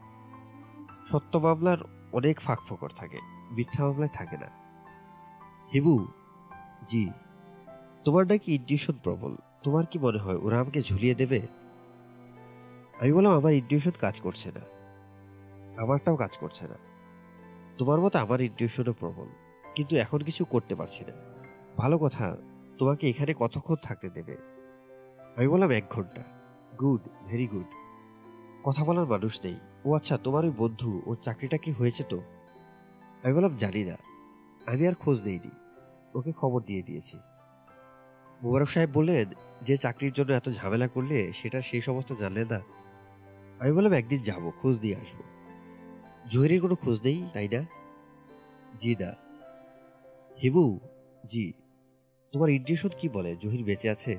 [1.11, 1.79] সত্য মামলার
[2.13, 3.19] অনেক ফাঁক ফোকর থাকে।
[3.51, 4.47] মিথ্যা মামলায় থাকে না।
[5.75, 6.07] হিবু,
[6.89, 7.11] জি।
[8.05, 11.60] তোমার নাকি ইনটিউশন প্রবল। তোমার কি মনে হয় ওরা আমাকে ঝুলিয়ে দেবে?
[13.01, 14.61] আমি বললাম, আমার ইনটিউশন কাজ করছে না।
[15.83, 16.77] আমারটাও কাজ করছে না।
[17.79, 19.29] তোমার মতো আমার ইনটিউশনও প্রবল,
[19.75, 21.13] কিন্তু এখন কিছু করতে পারছি না।
[21.77, 22.37] ভালো কথা,
[22.79, 24.37] তোমাকে এখানে কতক্ষণ থাকতে দেবে?
[25.37, 26.23] আমি বললাম, এক ঘণ্টা।
[26.81, 27.71] গুড ভেরি গুড
[28.65, 32.19] কথা বলার মানুষ নেই। ও আচ্ছা তোমার ওই বন্ধু, ওর চাকরিটা কি হয়েছে তো?
[33.23, 33.97] আমি বললাম, জানি না।
[34.67, 35.51] আমি আর খোঁজ নেইনি।
[36.15, 37.17] ওকে খবর দিয়ে দিয়েছি।
[38.43, 39.27] মুবারক সাহেব বললেন,
[39.63, 42.61] যে চাকরির জন্য এত ঝামেলা করলে, সেটা সেই সমস্ত জানলে না?
[43.61, 45.23] আমি বললাম, একদিন যাব, খোঁজ দিয়ে আসব।
[46.31, 47.67] জহিরের কোনো খোঁজ নেই, তাই না?
[48.81, 49.15] জি না।
[50.43, 50.81] হিবু
[51.27, 51.53] জি।
[52.33, 53.37] তোমার ইন্টিউশন কি বলে?
[53.37, 54.19] জহির বেঁচে আছে?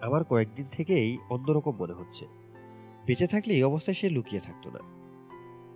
[0.00, 2.26] আমার কয়েকদিন থেকেই অন্যরকম মনে হচ্ছে।
[3.06, 4.78] বেঁচে থাকলে এই অবস্থায় সে লুকিয়ে থাকতো না।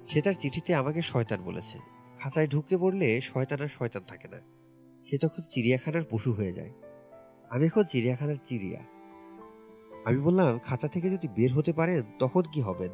[0.08, 1.78] সে তার চিঠিতে আমাকে শয়তান বলেছে।
[2.18, 4.38] খাঁচায় ঢুকে পড়লে শয়তান আর শয়তান থাকে না।
[5.10, 6.70] সে তখন চিড়িয়াখানার পশু হয়ে যায়।
[7.50, 8.99] আমি এখন চিড়িয়াখানার চিড়িয়া।
[10.04, 12.90] আমি বললাম, খাঁচা থেকে যদি বের হতে পারেন, তখন কি হবেন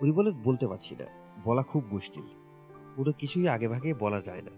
[0.00, 1.04] উনি বলেন বলতে পারছি না।
[1.44, 2.22] বলা খুব মুশকিল।
[2.96, 4.50] কোনো কিছুই আগে ভাগে বলা যায় না।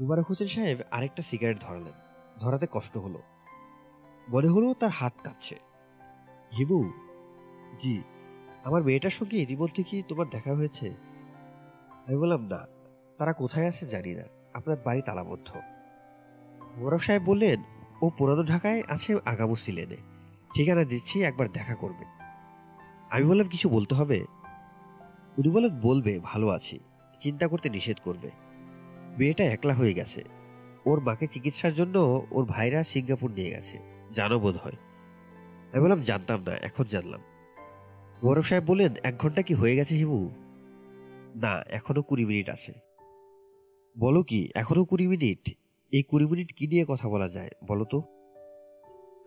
[0.00, 1.92] মুবারক হোসেন সাহেব আরেকটা সিগারেট ধরালেন।
[2.40, 3.18] ধরাতে কষ্ট হলো।
[4.28, 5.58] মনে হলো তার হাত কাঁপছে।
[6.58, 6.90] হিবু,
[7.78, 8.02] জি,
[8.64, 10.94] আমার মেয়েটার সঙ্গে ইতিমধ্যে কি তোমার দেখা হয়েছে?
[12.06, 12.66] আমি বললাম, না।
[13.18, 14.22] তারা কোথায় আছে জানি না।
[14.54, 15.56] আপনার বাড়ি তালাবদ্ধ।
[16.76, 17.62] মোবারক সাহেব বললেন,
[18.02, 20.11] ও পুরানো ঢাকায় আছে আগামো সিলেনে
[20.56, 22.04] ঠিকানা দিচ্ছি, একবার দেখা করবে।
[23.10, 24.24] আমি বললাম, কিছু বলতে হবে?
[25.38, 26.78] উনি বলেন বলবে, ভালো আছি।
[27.20, 28.30] চিন্তা করতে নিষেধ করবে।
[29.18, 30.24] মেয়েটা একলা হয়ে গেছে।
[30.86, 33.78] ওর মাকে চিকিৎসার জন্য ওর ভাইরা সিঙ্গাপুর নিয়ে গেছে।
[34.12, 34.76] জানো বোধ হয়?
[35.72, 37.20] আমি বললাম, জানতাম না, এখন জানলাম।
[38.20, 40.30] গৌরব সাহেব বললেন, এক ঘণ্টা কি হয়ে গেছে হিমু
[41.34, 42.72] না, এখনও কুড়ি মিনিট আছে।
[43.98, 45.56] বলো কি, এখনও কুড়ি মিনিট?
[45.92, 48.02] এই কুড়ি মিনিট কি নিয়ে কথা বলা যায়, বলো তো?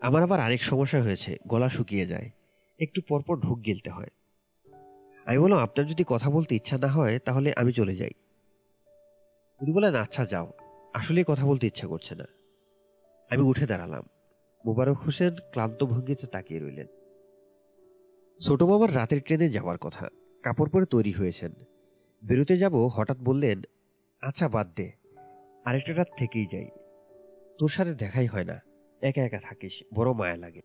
[0.00, 2.30] আমার আবার আরেক সমস্যা হয়েছে, গলা শুকিয়ে যায়।
[2.78, 4.08] একটু পরপর ঢুক গিলতে হয়।
[5.26, 8.10] আমি বললাম, আপনার যদি কথা বলতে ইচ্ছা না হয়, তাহলে আমি চলে যাই।
[9.60, 10.52] উনি বলেন আচ্ছা যাও।
[10.94, 12.24] আসলে কথা বলতে ইচ্ছা করছে না।
[13.30, 14.02] আমি উঠে দাঁড়ালাম।
[14.66, 16.86] মুবারক হোসেন ক্লান্ত ভঙ্গিতে তাকিয়ে রইলেন।
[18.40, 20.08] ছোট বাবার রাতের ট্রেনে যাওয়ার কথা।
[20.42, 21.52] কাপড় পরে তৈরি হয়েছেন।
[22.24, 23.62] বেরোতে যাব, হঠাৎ বললেন
[24.20, 24.92] আচ্ছা বাদ দে।
[25.64, 26.68] আরেকটা রাত থেকেই যাই।
[27.58, 28.60] তোর সাথে দেখাই হয় না।
[29.08, 30.62] একা একা থাকিস, বড় মায়া লাগে।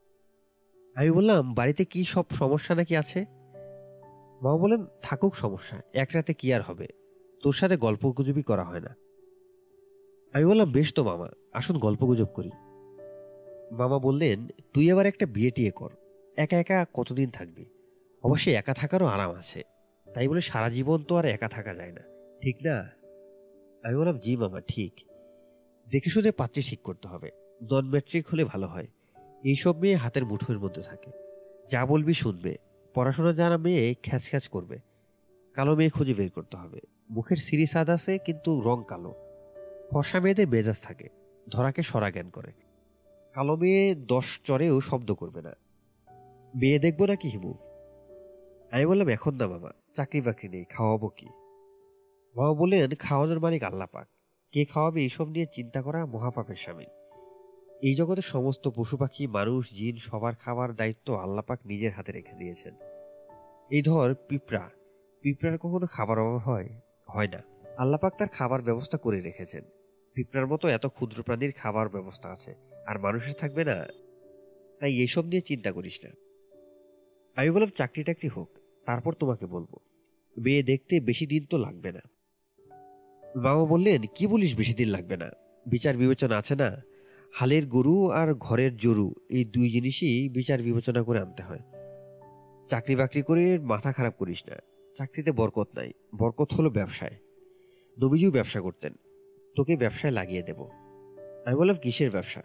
[0.96, 3.20] আমি বললাম, বাড়িতে কি সব সমস্যা নাকি আছে?
[4.42, 6.88] মা বলেন থাকুক সমস্যা, এক রাতে কি আর হবে?
[7.44, 8.92] তোর সাথে গল্প গুজবই করা হয় না।
[10.34, 12.52] আমি বললাম, বেশ তো মামা, আসুন গল্প গুজব করি।
[13.72, 14.38] মামা বললেন,
[14.74, 15.92] তুই আবার একটা বিয়ে টিয়ে কর,
[16.38, 17.66] একা একা কতদিন থাকবি?
[18.24, 19.60] অবশ্যই একা থাকারও আরাম আছে।
[20.08, 22.04] তাই বলে সারা জীবন তো আর একা থাকা যায় না,
[22.42, 22.76] ঠিক না?
[23.84, 24.94] আমি বললাম, জি মামা, ঠিক।
[25.88, 27.30] দেখে শুনে পাত্রী ঠিক করতে হবে।
[27.62, 28.88] নন ম্যাট্রিক হলে ভালো হয়।
[29.44, 31.12] এইসব মেয়ে হাতের মুঠোর মধ্যে থাকে।
[31.72, 32.58] যা বলবি শুনবে।
[32.94, 34.80] পড়াশোনা জানা মেয়ে খ্যাচ খ্যাচ করবে।
[35.54, 39.14] কালো মেয়ে খুঁজে বের করতে হবে। মুখের সিরি সাদ আছে, কিন্তু রং কালো।
[39.92, 41.10] ফর্সা মেয়েদের মেজাজ থাকে।
[41.50, 42.52] ধরাকে সরা জ্ঞান করে।
[43.34, 45.54] কালো মেয়ে দশ চরেও শব্দ করবে না।
[46.56, 47.54] মেয়ে দেখব নাকি হিমু?
[48.72, 51.26] আমি বললাম, এখন না বাবা। চাকরি বাকরি নেই, খাওয়াবো কি?
[52.36, 54.08] বাবা বললেন, খাওয়ানোর মালিক আল্লাহ পাক
[54.52, 57.01] কে খাওয়াবে এইসব নিয়ে চিন্তা করা মহাপাপের সামিল।
[57.82, 62.76] এই জগতের সমস্ত পশু পাখি, মানুষ, জিন, সবার খাবার দায়িত্ব আল্লাপাক নিজের হাতে রেখে দিয়েছেন।
[63.72, 64.70] এই ধর পিঁপড়া।
[65.22, 66.70] পিঁপড়ার কখনো খাবার অভাব হয়
[67.08, 67.42] হয় না।
[67.78, 69.64] আল্লাপাক তার খাবার ব্যবস্থা করে রেখেছেন।
[70.14, 72.56] পিঁপড়ার মতো এত ক্ষুদ্র প্রাণীর খাবার ব্যবস্থা আছে,
[72.88, 73.86] আর মানুষের থাকবে না।
[74.80, 76.12] তাই এসব নিয়ে চিন্তা করিস না।
[77.36, 78.50] আমি বললাম চাকরি টাকরি হোক,
[78.86, 79.78] তারপর তোমাকে বলব।
[80.38, 82.02] মেয়ে দেখতে বেশি দিন তো লাগবে না।
[83.36, 85.30] বাবা বললেন, কি বলিস বেশি দিন লাগবে না?
[85.66, 86.91] বিচার বিবেচনা আছে না?
[87.34, 91.60] হালের গরু আর ঘরের জরু, এই দুই জিনিসই বিচার বিবেচনা করে আনতে হয়।
[92.68, 94.56] চাকরি বাকরি করে মাথা খারাপ করিস না।
[94.96, 97.16] চাকরিতে বরকত নাই। বরকত হলো ব্যবসায়।
[98.02, 98.94] নবীজিও ব্যবসা করতেন।
[99.56, 100.62] তোকে ব্যবসায় লাগিয়ে দেব।
[101.46, 102.42] আমি বললাম, কিসের ব্যবসা?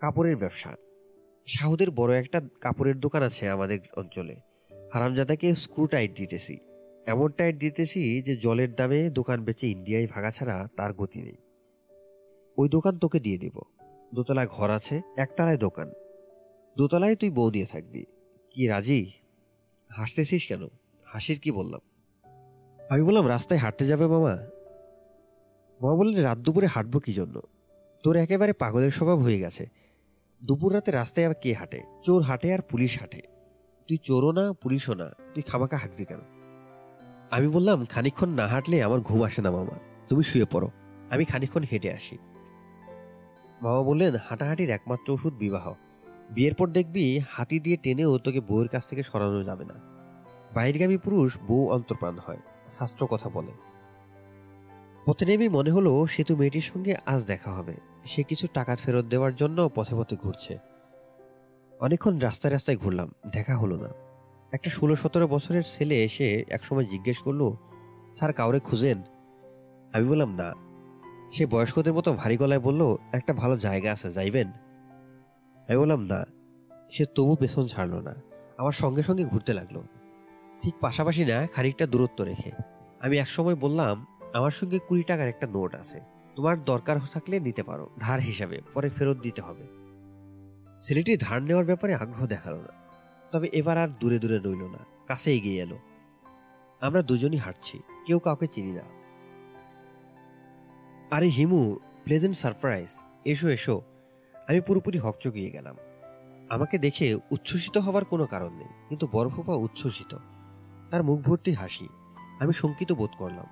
[0.00, 0.76] কাপড়ের ব্যবসা।
[1.46, 4.36] সাহুদের বড় একটা কাপড়ের দোকান আছে আমাদের অঞ্চলে।
[4.92, 6.58] হারামজাদাকে স্ক্রু টাইট দিতেছি।
[7.06, 11.36] এমন টাইট দিতেছি যে জলের দামে দোকান বেচে ইন্ডিয়ায় ভাগা ছাড়া তার গতি নেই।
[12.58, 13.60] ওই দোকান তোকে দিয়ে দিব।
[14.14, 15.92] দোতলায় ঘর আছে, একতলায় দোকান।
[16.78, 18.04] দোতলায় তুই বউ দিয়ে থাকবি।
[18.50, 19.10] কি, রাজি?
[19.88, 20.68] হাসতেছিস কেন?
[21.04, 21.80] হাসির কি বললাম?
[22.90, 24.36] আমি বললাম, রাস্তায় হাঁটতে যাবে মামা।
[25.80, 27.40] মামা বললেন, রাত দুপুরে হাঁটবো কি জন্য?
[28.02, 29.66] তোর একেবারে পাগলের স্বভাব হয়ে গেছে।
[30.44, 31.82] দুপুর রাতে রাস্তায় আবার কে হাঁটে?
[32.02, 33.22] চোর হাঁটে আর পুলিশ হাঁটে।
[33.88, 36.18] তুই চোরও না, পুলিশও না, তুই খামাকা হাঁটবি কেন?
[37.30, 39.78] আমি বললাম, খানিকক্ষণ না হাঁটলে আমার ঘুম আসে না মামা।
[40.08, 40.70] তুমি শুয়ে পড়ো।
[41.10, 42.18] আমি খানিক্ষণ হেঁটে আসি।
[43.62, 45.74] বাবা বললেন, হাঁটাহাঁটির একমাত্র ওষুধ বিবাহ।
[46.30, 49.74] বিয়ের পর দেখবি হাতি দিয়ে টেনেও তোকে বউয়ের কাছ থেকে সরানো যাবে না।
[50.54, 52.36] বাইরগামী পুরুষ বউ অন্তর্প্রাণ হয়,
[52.78, 53.52] শাস্ত্র কথা বলে।
[55.06, 59.34] পথে নেমে মনে হলো, সেতু মেয়েটির সঙ্গে আজ দেখা হবে। সে কিছু টাকা ফেরত দেওয়ার
[59.34, 60.58] জন্য পথে পথে ঘুরছে।
[61.80, 63.88] অনেকক্ষণ রাস্তায় রাস্তায় ঘুরলাম, দেখা হলো না।
[64.52, 67.52] একটা ষোলো সতেরো বছরের ছেলে এসে একসময় জিজ্ঞেস করল,
[68.14, 69.02] স্যার কাউরে খুঁজেন?
[69.92, 70.65] আমি বললাম, না।
[71.34, 72.82] সে বয়স্কদের মতো ভারী গলায় বলল,
[73.12, 74.48] একটা ভালো জায়গা আছে, যাইবেন?
[75.68, 76.20] আমি বললাম, না,
[76.90, 78.14] সে তবু পেছন ছাড়লো না,
[78.58, 79.76] আমার সঙ্গে সঙ্গে ঘুরতে লাগল।
[80.62, 82.50] ঠিক পাশাপাশি না, খানিকটা দূরত্ব রেখে।
[83.00, 83.94] আমি একসময় বললাম,
[84.34, 85.98] আমার সঙ্গে কুড়ি টাকার একটা নোট আছে,
[86.36, 89.64] তোমার দরকার থাকলে নিতে পারো, ধার হিসাবে, পরে ফেরত দিতে হবে।
[90.80, 92.72] ছেলেটি ধার নেওয়ার ব্যাপারে আগ্রহ দেখাল না,
[93.32, 95.78] তবে এবার আর দূরে দূরে রইল না কাছে এগিয়ে এলো।
[96.80, 98.84] আমরা দুজনই হাঁটছি, কেউ কাউকে চিনি না।
[101.10, 103.82] আরে হিমু প্লেজেন্ট সারপ্রাইজ এসো এসো।
[104.48, 105.76] আমি পুরোপুরি হকচকিয়ে গেলাম।
[106.50, 110.18] আমাকে দেখে উচ্ছ্বসিত হবার কোনো কারণ নেই, কিন্তু বরফোপা উচ্ছ্বসিত।
[110.90, 111.88] তার মুখ ভর্তি হাসি।
[112.40, 113.46] আমি শঙ্কিত বোধ করলাম।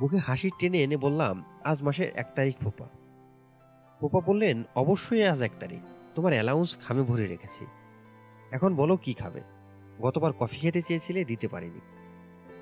[0.00, 2.88] মুখে হাসির টেনে এনে বললাম, আজ মাসের এক তারিখ, ফোপা।
[4.00, 5.80] ফোপা বললেন, অবশ্যই আজ এক তারিখ।
[6.14, 7.66] তোমার অ্যালাউন্স খামে ভরে রেখেছি।
[8.50, 9.40] এখন বলো কি খাবে?
[10.00, 11.80] গতবার কফি খেতে চেয়েছিলে, দিতে পারিনি।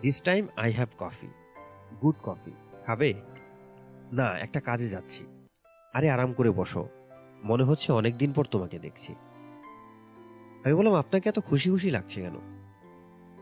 [0.03, 1.29] This time I have coffee
[2.03, 2.51] good coffee
[2.87, 3.15] খাবে?
[4.13, 5.25] না, একটা কাজে যাচ্ছি।
[5.93, 6.89] আরে আরাম করে বসো।
[7.45, 9.15] মনে হচ্ছে অনেক দিন পর তোমাকে দেখছি।
[10.65, 12.35] আমি বললাম, আপনাকে এত খুশি খুশি লাগছে কেন?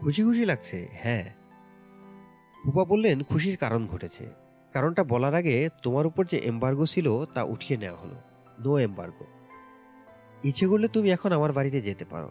[0.00, 0.88] খুশি খুশি লাগছে?
[0.92, 1.34] হ্যাঁ।
[2.64, 4.30] উপা বললেন, খুশির কারণ ঘটেছে।
[4.72, 8.14] কারণটা বলার আগে তোমার উপর যে এম্বার্গো ছিল তা উঠিয়ে নেওয়া হলো।
[8.66, 9.26] নো এম্বার্গো
[10.44, 12.30] ইচ্ছে করলে তুমি এখন আমার বাড়িতে যেতে পারো।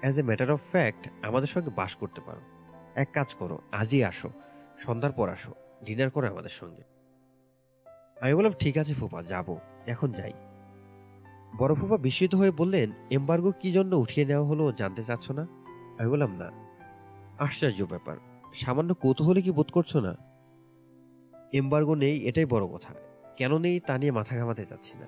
[0.00, 2.40] As a matter of fact আমাদের সঙ্গে বাস করতে পারো।
[2.94, 4.30] এক কাজ করো, আজই আসো।
[4.78, 6.97] সন্ধ্যার পর আসো। ডিনার করে আমাদের সঙ্গে।
[8.20, 9.56] আমি বললাম, ঠিক আছে ফুপা যাব।
[9.86, 10.32] এখন যাই।
[11.58, 15.46] বড় ফুপা বিস্মিত হয়ে বললেন, এম্বার্গো কি জন্য উঠিয়ে নেওয়া হলো জানতে চাচ্ছ না?
[15.98, 16.50] আমি বললাম, না।
[17.38, 18.16] আশ্চর্য ব্যাপার।
[18.54, 20.14] সামান্য কৌতূহলে কি বোধ করছ না?
[21.52, 22.94] এম্বার্গো নেই, এটাই বড় কথা।
[23.36, 25.06] কেন নেই তা নিয়ে মাথা ঘামাতে চাচ্ছি না।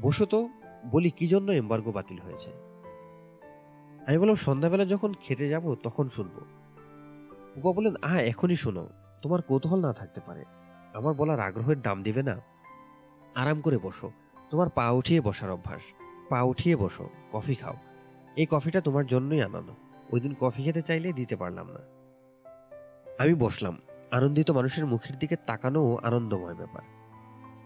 [0.00, 0.48] বসো তো
[0.90, 2.50] বলি, কি জন্য এম্বার্গো বাতিল হয়েছে?
[4.06, 6.40] আমি বললাম, সন্ধ্যাবেলা যখন খেতে যাব তখন শুনব।
[7.56, 8.88] উপা বললেন, আহ, এখনই শোনো।
[9.22, 10.44] তোমার কৌতূহল না থাকতে পারে।
[10.96, 12.36] আমার বলার আগ্রহের দাম দিবে না।
[13.34, 14.10] আরাম করে বসো।
[14.50, 15.82] তোমার পা উঠিয়ে বসার অভ্যাস।
[16.28, 17.74] পা উঠিয়ে বসো। কফি খাও।
[18.36, 19.74] এই কফিটা তোমার জন্যই আনানো।
[20.12, 21.78] ওই দিন কফি খেতে চাইলে দিতে পারলাম না।
[23.18, 23.78] আমি বসলাম।
[24.10, 26.82] আনন্দিত মানুষের মুখের দিকে তাকানোও আনন্দময় ব্যাপার।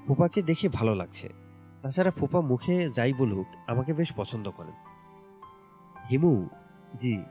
[0.06, 1.28] ফুপাকে দেখে ভালো লাগছে।
[1.82, 4.72] তাছাড়া ফুপা মুখে যাই বলুক, আমাকে বেশ পছন্দ করেন।
[6.10, 6.48] হিমু,
[6.96, 7.22] জি।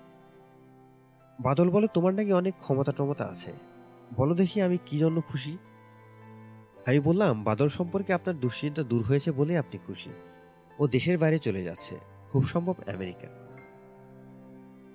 [1.40, 3.54] বাদল বলে, তোমার নাকি অনেক ক্ষমতা টমতা আছে।
[4.16, 5.58] বলো দেখি আমি কি জন্য খুশি?
[6.90, 10.10] আমি বললাম, বাদল সম্পর্কে আপনার দুশ্চিন্তা দূর হয়েছে বলে আপনি খুশি।
[10.80, 11.96] ও দেশের বাইরে চলে যাচ্ছে।
[12.32, 13.28] খুব সম্ভব আমেরিকা।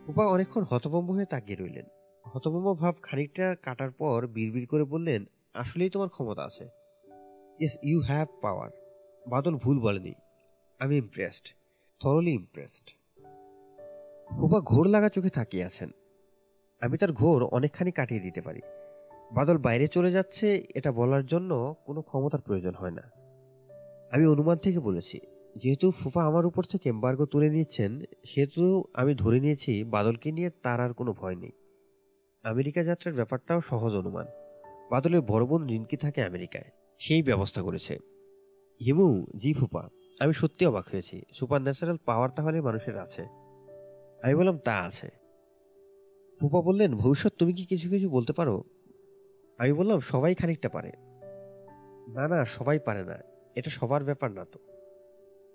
[0.06, 1.84] উপা অনেকক্ষণ হতভম্ব হয়ে তাকিয়ে রইলেন।
[2.26, 5.24] হতভম্ব ভাব খানিকটা কাটার পর বিড়বিড় করে বললেন,
[5.54, 6.64] আসলেই তোমার ক্ষমতা আছে।
[7.60, 8.70] Yes, you have power.
[9.28, 10.14] Badal ভুল বলেনি।
[10.78, 11.46] আমি ইমপ্রেসড,
[12.00, 12.90] থরলি ইমপ্রেসড।
[14.40, 15.90] ফুপা ঘোর লাগা চোখে তাকিয়ে আছেন।
[16.80, 18.60] আমি তার ঘোর অনেকখানি কাটিয়ে দিতে পারি।
[19.34, 23.04] বাদল বাইরে চলে যাচ্ছে, এটা বলার জন্য কোনো ক্ষমতার প্রয়োজন হয় না।
[24.12, 25.20] আমি অনুমান থেকে বলেছি,
[25.56, 30.80] যেহেতু ফুফা আমার উপর থেকে এম্বার্গো তুলে নিয়েছেন, সেহেতু আমি ধরে নিয়েছি বাদলকে নিয়ে তার
[30.80, 31.52] আর কোনো ভয় নেই।
[32.44, 34.26] আমেরিকা যাত্রার ব্যাপারটাও সহজ অনুমান।
[34.90, 36.68] বাদলের বড় বোন রিনকি থাকে আমেরিকায়,
[37.00, 37.94] সেই ব্যবস্থা করেছে।
[38.80, 39.88] হিমু, জি ফুপা,
[40.20, 43.22] আমি সত্যি অবাক হয়েছি সুপার ন্যাচারাল পাওয়ার তাহলে মানুষের আছে।
[44.22, 45.08] আমি বললাম, তা আছে।
[46.40, 48.56] ফুপা বললেন, ভবিষ্যৎ তুমি কি কিছু কিছু বলতে পারো?
[49.58, 50.92] আমি বললাম, সবাই খানিকটা পারে।
[52.08, 53.18] না না, সবাই পারে না।
[53.54, 54.58] এটা সবার ব্যাপার না তো।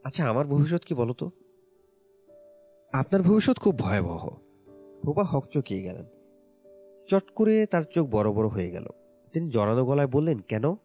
[0.04, 1.32] আচ্ছা আমার ভবিষ্যৎ কি বলো তো?
[2.94, 4.30] আপনার ভবিষ্যৎ খুব ভয়াবহ।
[5.04, 6.06] ফুপা হকচকিয়ে গেলেন।
[7.08, 8.88] চট করে তার চোখ বড় বড় হয়ে গেল।
[9.34, 10.76] তিনি জড়ানো গলায় বললেন, কেন?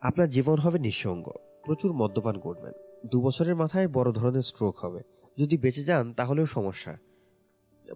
[0.00, 1.30] আপনার জীবন হবে নিঃসঙ্গ।
[1.64, 2.72] প্রচুর মদ্যপান করবেন।
[3.06, 5.00] দু বছরের মাথায় বড় ধরনের স্ট্রোক হবে।
[5.38, 6.98] যদি বেঁচে যান, তাহলেও সমস্যা।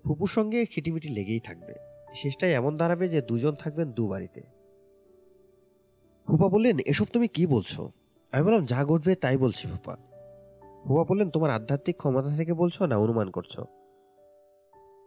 [0.04, 4.42] ফুপুর সঙ্গে খিটিমিটি লেগেই থাকবে। শেষটাই এমন দাঁড়াবে যে দুজন থাকবেন দু বাড়িতে।
[6.26, 7.92] ফুপা বললেন, এসব তুমি কি বলছো?
[8.32, 9.96] আমি বললাম, যা ঘটবে তাই বলছি ফুপা।
[10.84, 13.60] ফুপা বললেন, তোমার আধ্যাত্মিক ক্ষমতা থেকে বলছো না অনুমান করছ?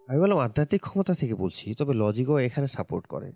[0.08, 3.32] আমি বললাম, আধ্যাত্মিক ক্ষমতা থেকে বলছি, তবে লজিকও এখানে সাপোর্ট করে।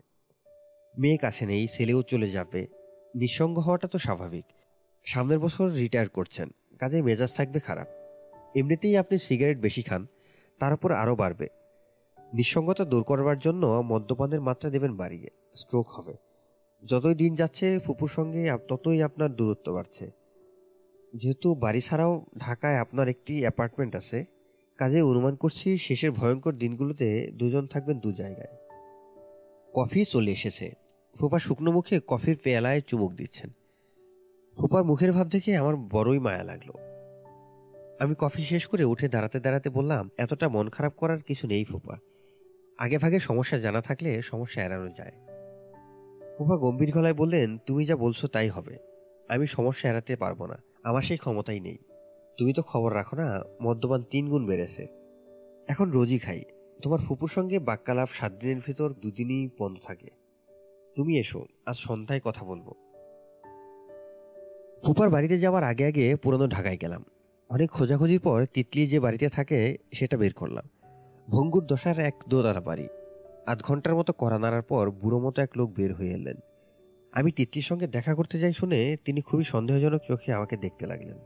[0.97, 2.67] মেয়ে কাছে নেই, ছেলেও চলে যাবে।
[3.15, 4.45] নিঃসঙ্গ হওয়াটা তো স্বাভাবিক।
[5.05, 7.87] সামনের বছর রিটায়ার করছেন কাজে মেজাজ থাকবে খারাপ।
[8.55, 10.07] এমনিতেই আপনি সিগারেট বেশি খান,
[10.59, 11.47] তার উপর আরও বাড়বে।
[12.33, 16.13] নিঃসঙ্গতা দূর করবার জন্য মদ্যপানের মাত্রা দেবেন বাড়িয়ে স্ট্রোক হবে।
[16.85, 20.11] যতই দিন যাচ্ছে, ফুপুর সঙ্গে ততই আপনার দূরত্ব বাড়ছে।
[21.15, 24.25] যেহেতু বাড়ি ছাড়াও ঢাকায় আপনার একটি অ্যাপার্টমেন্ট আছে
[24.77, 28.57] কাজে অনুমান করছি শেষের ভয়ঙ্কর দিনগুলোতে দুজন থাকবেন দু জায়গায়।
[29.73, 30.71] কফি চলে এসেছে।
[31.19, 33.49] ফুপা শুকনো মুখে কফির পেয়ালায় চুমুক দিচ্ছেন।
[34.57, 36.71] ফুপার মুখের ভাব দেখে আমার বড়ই মায়া লাগল।
[37.99, 41.97] আমি কফি শেষ করে উঠে দাঁড়াতে দাঁড়াতে বললাম, এতটা মন খারাপ করার কিছু নেই ফুপা।
[42.81, 45.11] আগে ভাগে সমস্যা জানা থাকলে সমস্যা এড়ানো যায়।
[46.37, 48.77] ফুপা গম্ভীর গলায় বললেন, তুমি যা বলছো তাই হবে।
[49.29, 51.77] আমি সমস্যা এড়াতে পারব না। আমার সেই ক্ষমতাই নেই।
[52.37, 54.87] তুমি তো খবর রাখো না, মদ্যপান তিন গুণ বেড়েছে।
[55.67, 56.43] এখন রোজই খাই।
[56.81, 60.07] তোমার ফুপুর সঙ্গে বাক্যালাপ সাত দিনের ভিতর দুদিনই বন্ধ থাকে।
[60.95, 62.73] তুমি এসো, আজ সন্ধ্যায় কথা বলব।
[64.83, 67.05] ফুপার বাড়িতে যাওয়ার আগে আগে পুরনো ঢাকায় গেলাম।
[67.49, 70.69] অনেক খোঁজাখুঁজির পর তিতলি যে বাড়িতে থাকে, সেটা বের করলাম।
[71.31, 72.87] ভঙ্গুর দশার এক দোতলা বাড়ি।
[73.47, 76.37] আধ ঘণ্টার মতো করা নাড়ার পর বুড়ো মতো এক লোক বের হয়ে এলেন।
[77.11, 81.17] আমি তিতলির সঙ্গে দেখা করতে যাই শুনে তিনি খুবই সন্দেহজনক চোখে আমাকে দেখতে লাগলেন।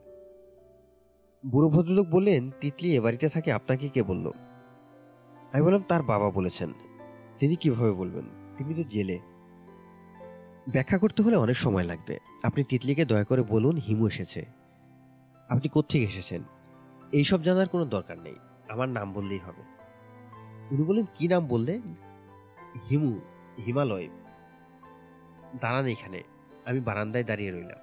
[1.46, 4.32] বুড়ো ভদ্রলোক বললেন তিতলি এ বাড়িতে থাকে, আপনাকে কে বলল?
[5.54, 6.74] আমি বললাম, তার বাবা বলেছেন।
[7.40, 8.24] তিনি কীভাবে বলবেন?
[8.58, 9.20] তিনি তো জেলে।
[10.72, 14.46] ব্যাখ্যা করতে হলে অনেক সময় লাগবে। আপনি তিতলিকে দয়া করে বলুন, হিমু এসেছে।
[15.50, 16.44] আপনি কোত্থেকে এসেছেন?
[17.12, 18.36] এইসব জানার কোনো দরকার নেই।
[18.70, 19.75] আমার নাম বললেই হবে।
[20.72, 21.82] উনি বললেন কি নাম বললেন
[22.90, 23.20] হিমু,
[23.66, 24.10] হিমালয়।
[25.62, 26.24] দাঁড়ান এখানে,
[26.66, 27.78] আমি বারান্দায় দাঁড়িয়ে রইলাম।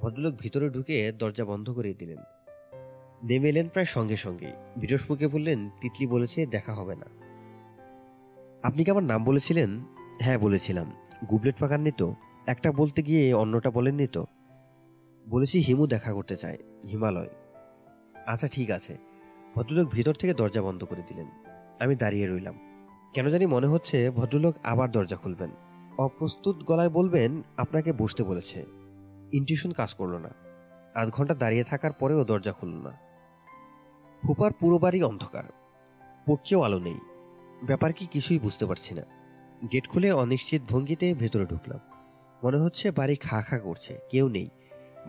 [0.00, 2.18] ভদ্রলোক ভিতরে ঢুকে দরজা বন্ধ করে দিলেন।
[3.22, 7.06] নেমে এলেন প্রায় সঙ্গে সঙ্গেই। বিরস মুখে বললেন, তিতলি বলেছে দেখা হবে না।
[8.62, 9.84] আপনি কি আমার নাম বলেছিলেন?
[10.20, 10.92] হ্যাঁ বলেছিলাম।
[11.30, 12.14] গুবলেট পাকাননি তো?
[12.46, 14.26] একটা বলতে গিয়ে অন্যটা বলেননি তো?
[15.28, 16.58] বলেছি হিমু দেখা করতে চায়,
[16.90, 17.28] হিমালয়।
[18.26, 18.96] আচ্ছা ঠিক আছে।
[19.54, 21.26] ভদ্রলোক ভিতর থেকে দরজা বন্ধ করে দিলেন।
[21.80, 22.54] আমি দাঁড়িয়ে রইলাম।
[23.14, 25.50] কেন জানি মনে হচ্ছে ভদ্রলোক আবার দরজা খুলবেন।
[25.98, 28.64] অপ্রস্তুত গলায় বলবেন, আপনাকে বসতে বলেছে।
[29.32, 30.30] ইনটিউশন কাজ করল না।
[30.94, 32.92] আধ ঘণ্টা দাঁড়িয়ে থাকার পরেও দরজা খুলল না।
[34.26, 35.44] ফুপার পুরো বাড়ি অন্ধকার।
[36.26, 36.98] পড়ছেও আলো নেই।
[37.66, 39.02] ব্যাপার কি কিছুই বুঝতে পারছি না।
[39.72, 41.80] গেট খুলে অনিশ্চিত ভঙ্গিতে ভেতরে ঢুকলাম।
[42.44, 44.48] মনে হচ্ছে বাড়ি খা খা করছে, কেউ নেই।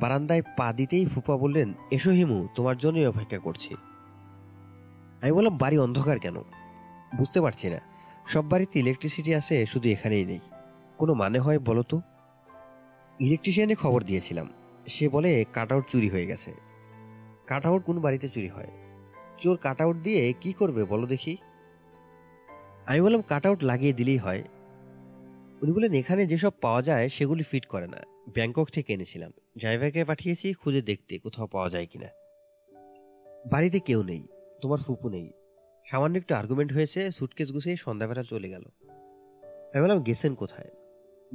[0.01, 3.75] বারান্দায় পা দিতেই ফুপা বললেন, এসো হিমু, তোমার জন্যই অপেক্ষা করছি।
[5.21, 6.35] আমি বললাম, বাড়ি অন্ধকার কেন?
[7.17, 7.79] বুঝতে পারছি না।
[8.27, 10.39] সব বাড়িতে ইলেকট্রিসিটি আছে, শুধু এখানেই নেই।
[10.97, 12.01] কোনো মানে হয় বলো তো?
[13.19, 14.49] ইলেকট্রিশিয়ানে খবর দিয়েছিলাম।
[14.87, 16.53] সে বলে কাট আউট চুরি হয়ে গেছে।
[17.47, 18.67] কাট আউট কোন বাড়িতে চুরি হয়?
[19.37, 21.37] চোর কাট আউট দিয়ে কি করবে বলো দেখি?
[22.85, 24.43] আমি বললাম কাট আউট লাগিয়ে দিলেই হয়।
[25.61, 27.97] উনি বলেন এখানে যেসব পাওয়া যায়, সেগুলি ফিট করে না।
[28.33, 32.07] ব্যাংকক থেকে এনেছিলাম। ড্রাইভারকে পাঠিয়েছি, খুঁজে দেখতে কোথাও পাওয়া যায় কিনা।
[33.51, 34.27] বাড়িতে কেউ নেই।
[34.61, 35.31] তোমার ফুপু নেই।
[35.85, 38.63] সামান্য একটু আর্গুমেন্ট হয়েছে সুটকেস গুছিয়ে সন্ধ্যাবেলা চলে গেল।
[39.73, 40.69] আমি বললাম, গেছেন কোথায়?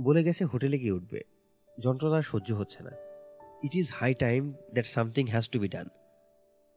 [0.00, 1.22] বলে গেছে, হোটেলে গিয়ে উঠবে।
[1.78, 2.90] যন্ত্রণা সহ্য হচ্ছে না।
[3.62, 5.88] It is high time that something has to be done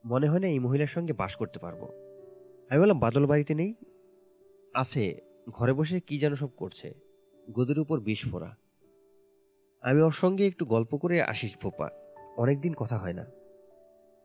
[0.05, 1.83] মনে হয় না এই মহিলার সঙ্গে বাস করতে পারব।
[2.69, 3.73] আমি বললাম, বাদল বাড়িতে নেই?
[4.73, 6.93] আছে, ঘরে বসে কি যেন সব করছে।
[7.51, 8.57] গদির উপর বিষ ফোড়া
[9.81, 11.89] আমি ওর সঙ্গে একটু গল্প করে আসিস, ফোপা।
[12.37, 13.25] অনেকদিন কথা হয় না।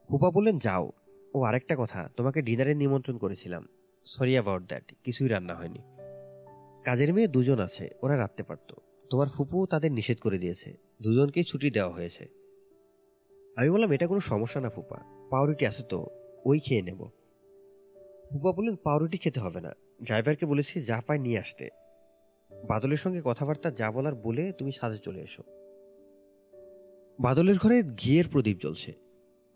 [0.08, 0.92] ফুপা বললেন, যাও।
[1.34, 3.68] ও আরেকটা কথা, তোমাকে ডিনারে নিমন্ত্রণ করেছিলাম।
[4.05, 5.78] সরি অ্যাবাউট দ্যাট কিছুই রান্না হয়নি।
[6.84, 8.76] কাজের মেয়ে দুজন আছে, ওরা রাখতে পারতো।
[9.10, 12.28] তোমার ফুপু তাদের নিষেধ করে দিয়েছে, দুজনকেই ছুটি দেওয়া হয়েছে।
[13.57, 16.07] আমি বললাম, এটা কোনো সমস্যা না ফুপা, পাউরুটি আছে তো,
[16.44, 17.09] ওই খেয়ে নেব।
[18.31, 21.68] ফুপা বললেন, পাউরুটি খেতে হবে না, ড্রাইভারকে বলেছি যা পায় নিয়ে আসতে।
[22.68, 25.42] বাদলের সঙ্গে কথাবার্তা যা বলার বলে তুমি সাজে চলে এসো।
[27.20, 29.09] বাদলের ঘরে ঘিয়ের প্রদীপ জ্বলছে।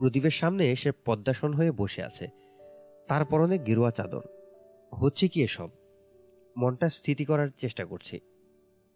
[0.05, 2.29] প্রদীপের সামনে সে পদ্মাসন হয়ে বসে আছে।
[3.09, 4.23] তার পরনে গেরুয়া চাদর।
[4.95, 5.71] হচ্ছে কি এসব?
[6.57, 8.21] মনটা স্থিতি করার চেষ্টা করছি।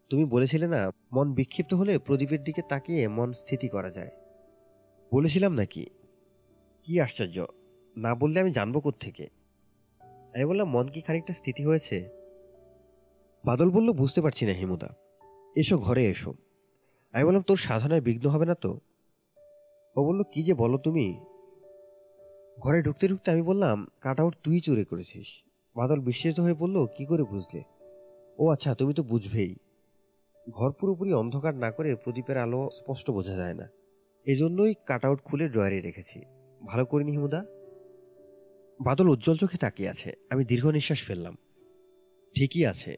[0.09, 4.09] তুমি বলেছিলে না, মন বিক্ষিপ্ত হলে প্রদীপের দিকে তাকিয়ে মন স্থিতি করা যায়।
[5.13, 5.85] বলেছিলাম নাকি?
[6.83, 7.45] কি আশ্চর্য,
[7.97, 9.27] না বললে আমি জানব থেকে
[10.33, 12.09] আমি বললাম, মন কি খানিকটা স্থিতি হয়েছে?
[13.45, 14.95] বাদল বলল, বুঝতে পারছি না হিমুদা।
[15.55, 16.33] এসো, ঘরে এসো।
[17.11, 18.79] আমি বললাম, তোর সাধনায় বিঘ্ন হবে না তো?
[19.99, 21.25] ও বলল, কি যে বলো তুমি?
[22.59, 25.43] ঘরে ঢুকতে ঢুকতে আমি বললাম কাট আউট তুই চুরি করেছিস।
[25.75, 27.63] বাদল বিস্মিত হয়ে বলল, কি করে বুঝলে?
[28.37, 29.55] ও আচ্ছা তুমি তো বুঝবেই।
[30.49, 33.67] ঘর পুরোপুরি অন্ধকার না করে প্রদীপের আলো স্পষ্ট বোঝা যায় না।
[34.25, 36.21] এজন্যই কাট আউট খুলে ড্রয়ারে রেখেছি।
[36.65, 37.45] ভালো করিনি হিমুদা?
[38.81, 41.37] বাদল উজ্জ্বল চোখে তাকিয়ে আছে। আমি দীর্ঘ নিঃশ্বাস ফেললাম।
[42.35, 42.95] ঠিকই আছে।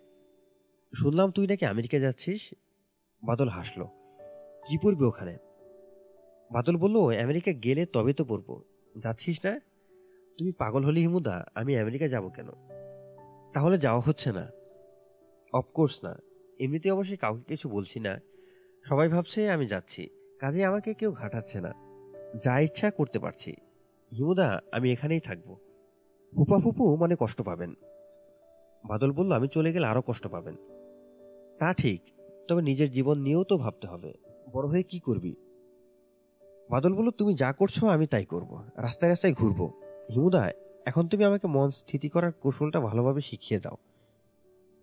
[0.95, 2.49] শুনলাম তুই নাকি আমেরিকা যাচ্ছিস?
[3.23, 3.85] বাদল হাসলো।
[4.67, 5.37] কি পড়বি ওখানে?
[6.51, 8.61] বাদল বলল, আমেরিকা গেলে তবে তো পড়ব
[8.97, 9.59] যাচ্ছিস না?
[10.37, 12.47] তুমি পাগল হলি হিমুদা, আমি আমেরিকা যাব কেন?
[13.53, 14.51] তাহলে যাওয়া হচ্ছে না।
[15.53, 16.15] অফকোর্স না।
[16.59, 18.19] এমনিতে অবশ্যই কাউকে কিছু বলছি না।
[18.83, 21.73] সবাই ভাবছে আমি যাচ্ছি। কাজে আমাকে কেউ ঘাটাচ্ছে না।
[22.43, 23.51] যা ইচ্ছা করতে পারছি।
[24.17, 25.57] হিমুদা, আমি এখানেই থাকব।
[26.35, 27.73] ফুপা ফুপু মানে কষ্ট পাবেন।
[28.85, 30.55] বাদল বলল, আমি চলে গেলে আরও কষ্ট পাবেন।
[31.59, 32.01] তা ঠিক।
[32.47, 34.13] তবে নিজের জীবন নিয়েও তো ভাবতে হবে।
[34.53, 35.35] বড় হয়ে কি করবি?
[36.71, 39.73] বাদল বলল, তুমি যা করছ আমি তাই করব। রাস্তায় রাস্তায় ঘুরবো।
[40.15, 40.51] হিমুদা,
[40.85, 43.77] এখন তুমি আমাকে মন স্থিতি করার কৌশলটা ভালোভাবে শিখিয়ে দাও।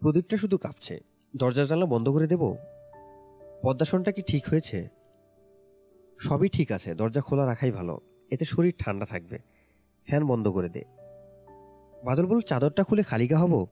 [0.00, 1.00] প্রদীপটা শুধু কাঁপছে।
[1.36, 2.54] দরজা জানলা বন্ধ করে দেব?
[3.62, 4.88] পদ্মাসনটা কি ঠিক হয়েছে?
[6.18, 8.00] সবই ঠিক আছে। দরজা খোলা রাখাই ভালো।
[8.30, 9.38] এতে শরীর ঠান্ডা থাকবে।
[10.06, 10.84] ফ্যান বন্ধ করে দে।
[12.04, 13.66] বাদল বল চাদরটা খুলে খালিগা হব?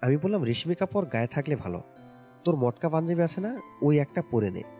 [0.00, 1.82] আমি বললাম, রেশমি কাপড় গায়ে থাকলে ভালো।
[2.44, 3.60] তোর মটকা পাঞ্জাবি আছে না?
[3.82, 4.75] ওই একটা পরে নে।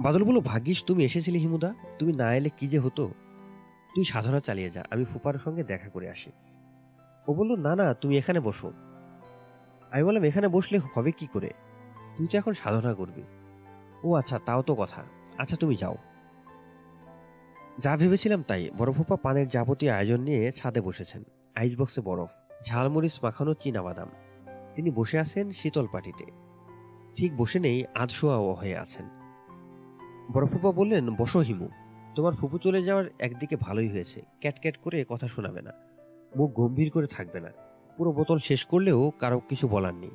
[0.00, 3.10] বাদল বলল, ভাগ্যিস তুমি এসেছিলে হিমুদা। তুমি না এলে কি যে হতো?
[3.94, 6.30] তুই সাধনা চালিয়ে যা, আমি ফুপার সঙ্গে দেখা করে আসি।
[7.28, 8.72] ও বলল, না না, তুমি এখানে বসো।
[9.90, 11.50] আমি বললাম, এখানে বসলে হবে কি করে?
[12.16, 13.22] তুই তো এখন সাধনা করবি।
[14.04, 15.04] ও আচ্ছা তাও তো কথা।
[15.38, 15.96] আচ্ছা তুমি যাও।
[17.78, 21.22] যা ভেবেছিলাম তাই, বড় ফুপা পানের যাবতীয় আয়োজন নিয়ে ছাদে বসেছেন।
[21.54, 22.30] আইস বক্সে বরফ
[22.66, 24.08] ঝালমরিচ মাখানো বাদাম
[24.74, 26.24] তিনি বসে আছেন শীতল পাটিতে।
[27.16, 29.15] ঠিক বসে নেই আধশোয়া হয়ে আছেন।
[30.34, 31.68] বড় ফুপা বললেন, বসো হিমু,
[32.16, 35.72] তোমার ফুপু চলে যাওয়ার একদিকে ভালোই হয়েছে ক্যাট ক্যাট করে কথা শোনাবে না,
[36.36, 37.50] মুখ গম্ভীর করে থাকবে না,
[37.96, 40.14] পুরো বোতল শেষ করলেও কারও কিছু বলার নেই।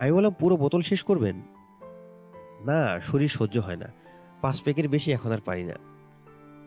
[0.00, 1.36] আমি বললাম, পুরো বোতল শেষ করবেন?
[2.68, 2.78] না,
[3.08, 3.88] শরীর সহ্য হয় না,
[4.42, 5.76] পাঁচ প্যাকের বেশি এখন আর পারি না।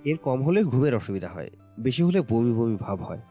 [0.10, 1.52] এর কম হলে ঘুমের অসুবিধা হয়,
[1.85, 3.24] বেশি হলে বমি বমি ভাব হয়।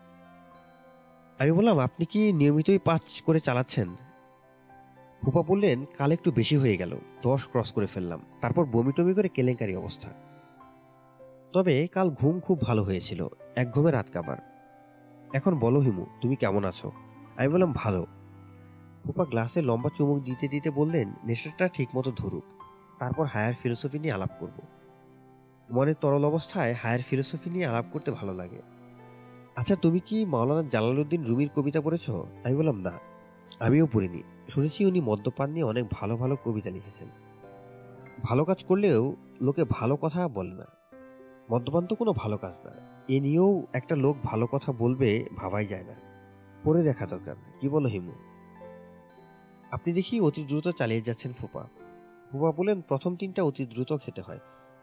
[1.38, 3.88] আমি বললাম, আপনি কি নিয়মিতই পাঁচ করে চালাচ্ছেন?
[5.22, 9.28] ফুপা বললেন, কাল একটু বেশি হয়ে গেল, দশ ক্রস করে ফেললাম। তারপর বমি টমি করে
[9.28, 10.08] কেলেঙ্কারি অবস্থা।
[11.52, 14.36] তবে কাল ঘুম খুব ভালো হয়েছিল, এক ঘুমে রাত কাবার
[15.32, 16.92] এখন বলো হিমু, তুমি কেমন আছো?
[17.36, 18.06] আমি বললাম, ভালো।
[19.04, 22.42] ফুপা গ্লাসে লম্বা চুমুক দিতে দিতে বললেন, নেশাটা ঠিক মতো ধরুক।
[22.98, 24.60] তারপর হায়ার ফিলোসফি নিয়ে আলাপ করব।
[25.70, 28.62] মনের তরল অবস্থায় হায়ার ফিলোসফি নিয়ে আলাপ করতে ভালো লাগে।
[29.56, 32.10] আচ্ছা তুমি কি মাওলানা জালালউদ্দিন রুমির কবিতা পড়েছ?
[32.44, 32.92] আমি বললাম, না,
[33.60, 34.22] আমিও পড়িনি।
[34.54, 37.08] শুনেছি উনি মদ্যপান নিয়ে অনেক ভালো ভালো কবিতা লিখেছেন।
[38.22, 40.66] ভালো কাজ করলেও লোকে ভালো কথা বলে না।
[41.50, 42.72] মদ্যপান তো কোনো ভালো কাজ না।
[43.08, 45.94] এ নিয়েও একটা লোক ভালো কথা বলবে ভাবাই যায় না।
[46.64, 48.12] পড়ে দেখা দরকার। কি বলো হিমু?
[49.72, 51.62] আপনি দেখি অতি দ্রুত চালিয়ে যাচ্ছেন ফুপা।
[52.30, 54.40] ফুপা বলেন প্রথম তিনটা অতি দ্রুত খেতে হয়,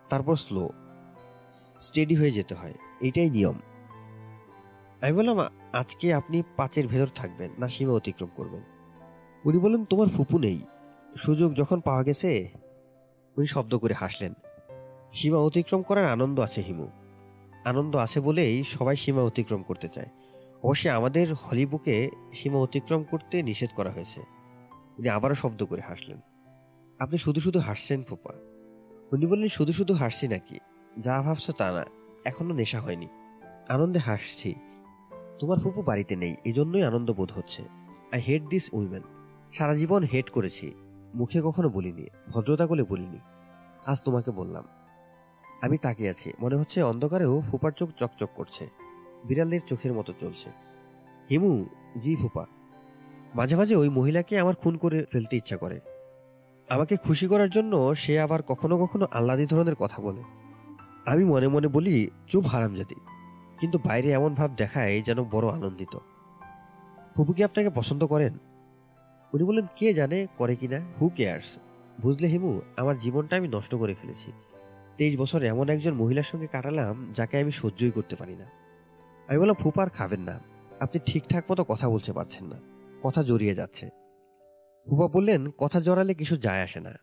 [0.10, 0.70] তারপর স্লো।
[1.80, 3.58] স্টেডি হয়ে যেতে হয়। এইটাই নিয়ম।
[5.02, 5.40] আমি বললাম
[5.74, 8.79] আজকে আপনি পাঁচের ভেতর থাকবেন, না সীমা অতিক্রম করবেন।
[9.46, 10.60] উনি বললেন, তোমার ফুপু নেই।
[11.18, 12.50] সুযোগ যখন পাওয়া গেছে,
[13.38, 14.34] উনি শব্দ করে হাসলেন।
[15.14, 16.88] সীমা অতিক্রম করার আনন্দ আছে, হিমু।
[17.66, 20.08] আনন্দ আছে বলেই সবাই সীমা অতিক্রম করতে চায়।
[20.64, 24.22] অবশ্যই আমাদের হলিবুকে সীমা অতিক্রম করতে নিষেধ করা হয়েছে।
[24.98, 26.20] উনি আবারও শব্দ করে হাসলেন।
[27.00, 28.34] আপনি শুধু শুধু হাসছেন ফুপা।
[29.12, 30.60] উনি বললেন, শুধু শুধু হাসছি নাকি?
[31.00, 31.86] যা ভাবছ তা না।
[32.26, 33.08] এখনও নেশা হয়নি।
[33.70, 34.56] আনন্দে হাসছি।
[35.40, 37.64] তোমার ফুপু বাড়িতে নেই, এজন্যই আনন্দ বোধ হচ্ছে।
[38.12, 39.02] আই হেট দিস উইমেন
[39.54, 40.74] সারা জীবন হেট করেছি।
[41.16, 43.18] মুখে কখনো বলিনি, ভদ্রতা বলে বলিনি।
[43.86, 44.64] আজ তোমাকে বললাম।
[45.62, 48.70] আমি তাকিয়ে আছি, মনে হচ্ছে অন্ধকারেও ফুপার চোখ চকচক করছে।
[49.26, 50.50] বিড়ালের চোখের মতো চলছে।
[51.30, 51.66] হিমু,
[51.98, 52.46] জি ফুপা।
[53.36, 55.80] মাঝে মাঝে ওই মহিলাকে আমার খুন করে ফেলতে ইচ্ছা করে।
[56.70, 60.24] আমাকে খুশি করার জন্য সে আবার কখনো কখনো আল্লাদি ধরনের কথা বলে।
[61.06, 62.96] আমি মনে মনে বলি, চুপ হারামজাদি।
[63.60, 65.98] কিন্তু বাইরে এমন ভাব দেখায় যেন বড় আনন্দিত।
[67.16, 68.38] ফুপু কি আপনাকে পছন্দ করেন?
[69.34, 70.82] উনি বললেন, কে জানে করে কিনা?
[71.02, 71.58] হু কেয়ার্স
[72.02, 74.32] বুঝলে হিমু, আমার জীবনটা আমি নষ্ট করে ফেলেছি।
[74.98, 78.46] তেইশ বছর এমন একজন মহিলার সঙ্গে কাটালাম যাকে আমি সহ্যই করতে পারি না।
[79.28, 80.40] আমি বললাম ফুপার খাবেন না।
[80.80, 82.60] আপনি ঠিকঠাক মতো কথা বলতে পারছেন না।
[83.04, 83.90] কথা জড়িয়ে যাচ্ছে।
[84.90, 86.94] ফুপা বললেন, কথা জড়ালে কিছু যায় আসে না।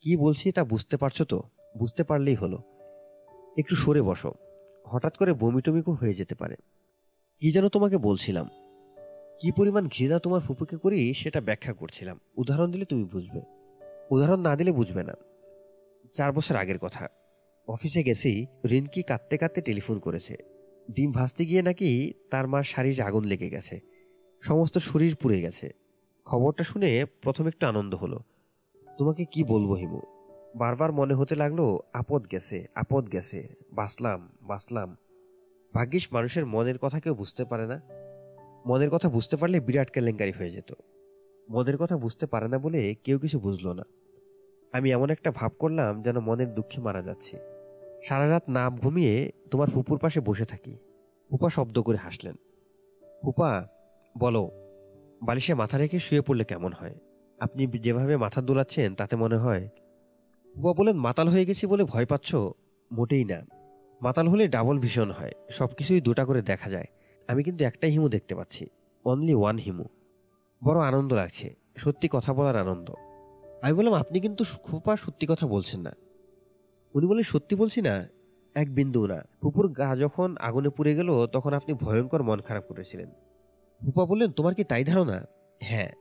[0.00, 1.42] কি বলছি তা বুঝতে পারছ তো?
[1.78, 2.62] বুঝতে পারলেই হলো।
[3.58, 4.34] একটু সরে বসো।
[4.84, 6.56] হঠাৎ করে বমি টমিকও হয়ে যেতে পারে।
[7.40, 8.48] কি যেন তোমাকে বলছিলাম।
[9.40, 13.40] কি পরিমাণ ঘৃণা তোমার ফুপুকে করি সেটা ব্যাখ্যা করছিলাম। উদাহরণ দিলে তুমি বুঝবে।
[14.10, 15.14] উদাহরণ না দিলে বুঝবে না।
[16.12, 17.08] চার বছর আগের কথা।
[17.68, 20.36] অফিসে গেছি, রিনকি কাঁদতে কাঁদতে টেলিফোন করেছে।
[20.90, 23.80] ডিম ভাজতে গিয়ে নাকি তার মার শাড়ির আগুন লেগে গেছে।
[24.42, 25.70] সমস্ত শরীর পুড়ে গেছে।
[26.24, 28.20] খবরটা শুনে প্রথম একটু আনন্দ হলো।
[28.98, 30.00] তোমাকে কি বলব হিমু?
[30.56, 34.96] বারবার মনে হতে লাগল, আপদ গেছে আপদ গেছে। বাঁচলাম বাঁচলাম।
[35.74, 37.82] ভাগ্যিস মানুষের মনের কথা কেউ বুঝতে পারে না।
[38.66, 40.72] মনের কথা বুঝতে পারলে বিরাট কেলেঙ্কারি হয়ে যেত।
[41.50, 43.82] মনের কথা বুঝতে পারে না বলে কেউ কিছু বুঝলো না।
[44.72, 47.36] আমি এমন একটা ভাব করলাম যেন মনের দুঃখে মারা যাচ্ছি।
[48.04, 50.76] সারা রাত না ঘুমিয়ে তোমার ফুপুর পাশে বসে থাকি।
[51.30, 52.34] ফুপা শব্দ করে হাসলেন।
[53.22, 53.68] ফুপা,
[54.18, 54.50] বলো,
[55.22, 56.94] বালিশে মাথা রেখে শুয়ে পড়লে কেমন হয়?
[57.38, 59.68] আপনি যেভাবে মাথা দোলাচ্ছেন তাতে মনে হয়?
[60.54, 62.34] ফুপা বলেন মাতাল হয়ে গেছি বলে ভয় পাচ্ছ?
[62.92, 63.42] মোটেই না।
[64.02, 66.86] মাতাল হলে ডাবল ভীষণ হয়। সব কিছুই দুটা করে দেখা যায়।
[67.28, 68.66] আমি কিন্তু একটাই হিমু দেখতে পাচ্ছি।
[69.04, 69.84] Only one Himu.
[70.64, 72.90] বড় আনন্দ লাগছে। সত্যি কথা বলার আনন্দ।
[73.62, 75.92] আমি বললাম, আপনি কিন্তু খোপা সত্যি কথা বলছেন না।
[76.94, 78.08] উনি বলে সত্যি বলছি না,
[78.54, 83.10] এক বিন্দু না। পুপুর গা যখন আগুনে পুড়ে গেল, তখন আপনি ভয়ঙ্কর মন খারাপ করেছিলেন।
[83.84, 85.24] ফুপা বললেন, তোমার কি তাই ধারণা?
[85.60, 85.92] হ্যাঁ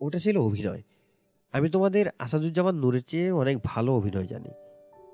[0.00, 0.82] ওটা ছিল অভিনয়।
[1.52, 4.50] আমি তোমাদের আসাদুজ্জামান নূরের চেয়ে অনেক ভালো অভিনয় জানি।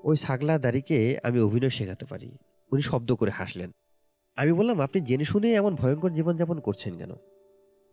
[0.03, 2.37] ওই ছাগলা দাড়িকে আমি অভিনয় শেখাতে পারি।
[2.71, 3.71] উনি শব্দ করে হাসলেন।
[4.39, 7.11] আমি বললাম, আপনি জেনে শুনে এমন ভয়ঙ্কর জীবনযাপন করছেন কেন?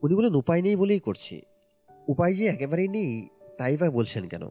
[0.02, 1.42] উনি বলেন উপায় নেই বলেই করছি।
[2.08, 4.42] উপায় যে একেবারেই নেই, তাই বা বলছেন কেন?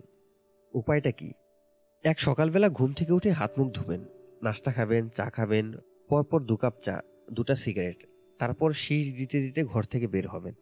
[0.74, 1.32] উপায়টা কি?
[2.04, 4.06] এক সকালবেলা ঘুম থেকে উঠে হাত মুখ ধুবেন,
[4.44, 5.74] নাস্তা খাবেন, চা খাবেন,
[6.10, 7.02] পরপর দু কাপ চা,
[7.34, 8.08] দুটা সিগারেট,
[8.40, 10.54] তারপর শীষ দিতে দিতে ঘর থেকে বের হবেন।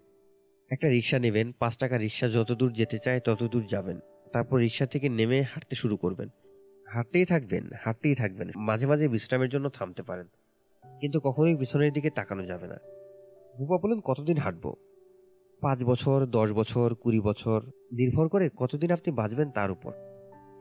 [0.69, 3.99] একটা রিক্সা নেবেন, পাঁচ টাকা রিক্সা যত দূর যেতে চায় তত দূর যাবেন,
[4.33, 6.29] তারপর রিক্সা থেকে নেমে হাঁটতে শুরু করবেন।
[6.87, 10.27] হাঁটতেই থাকবেন হাঁটতেই থাকবেন। মাঝে মাঝে বিশ্রামের জন্য থামতে পারেন।
[11.01, 12.77] কিন্তু কখনোই পিছনের দিকে তাকানো যাবে না।
[13.57, 14.75] বুবা বলেন কতদিন হাঁটবো?
[15.61, 19.93] পাঁচ বছর, দশ বছর, কুড়ি বছর, নির্ভর করে কতদিন আপনি বাঁচবেন তার উপর।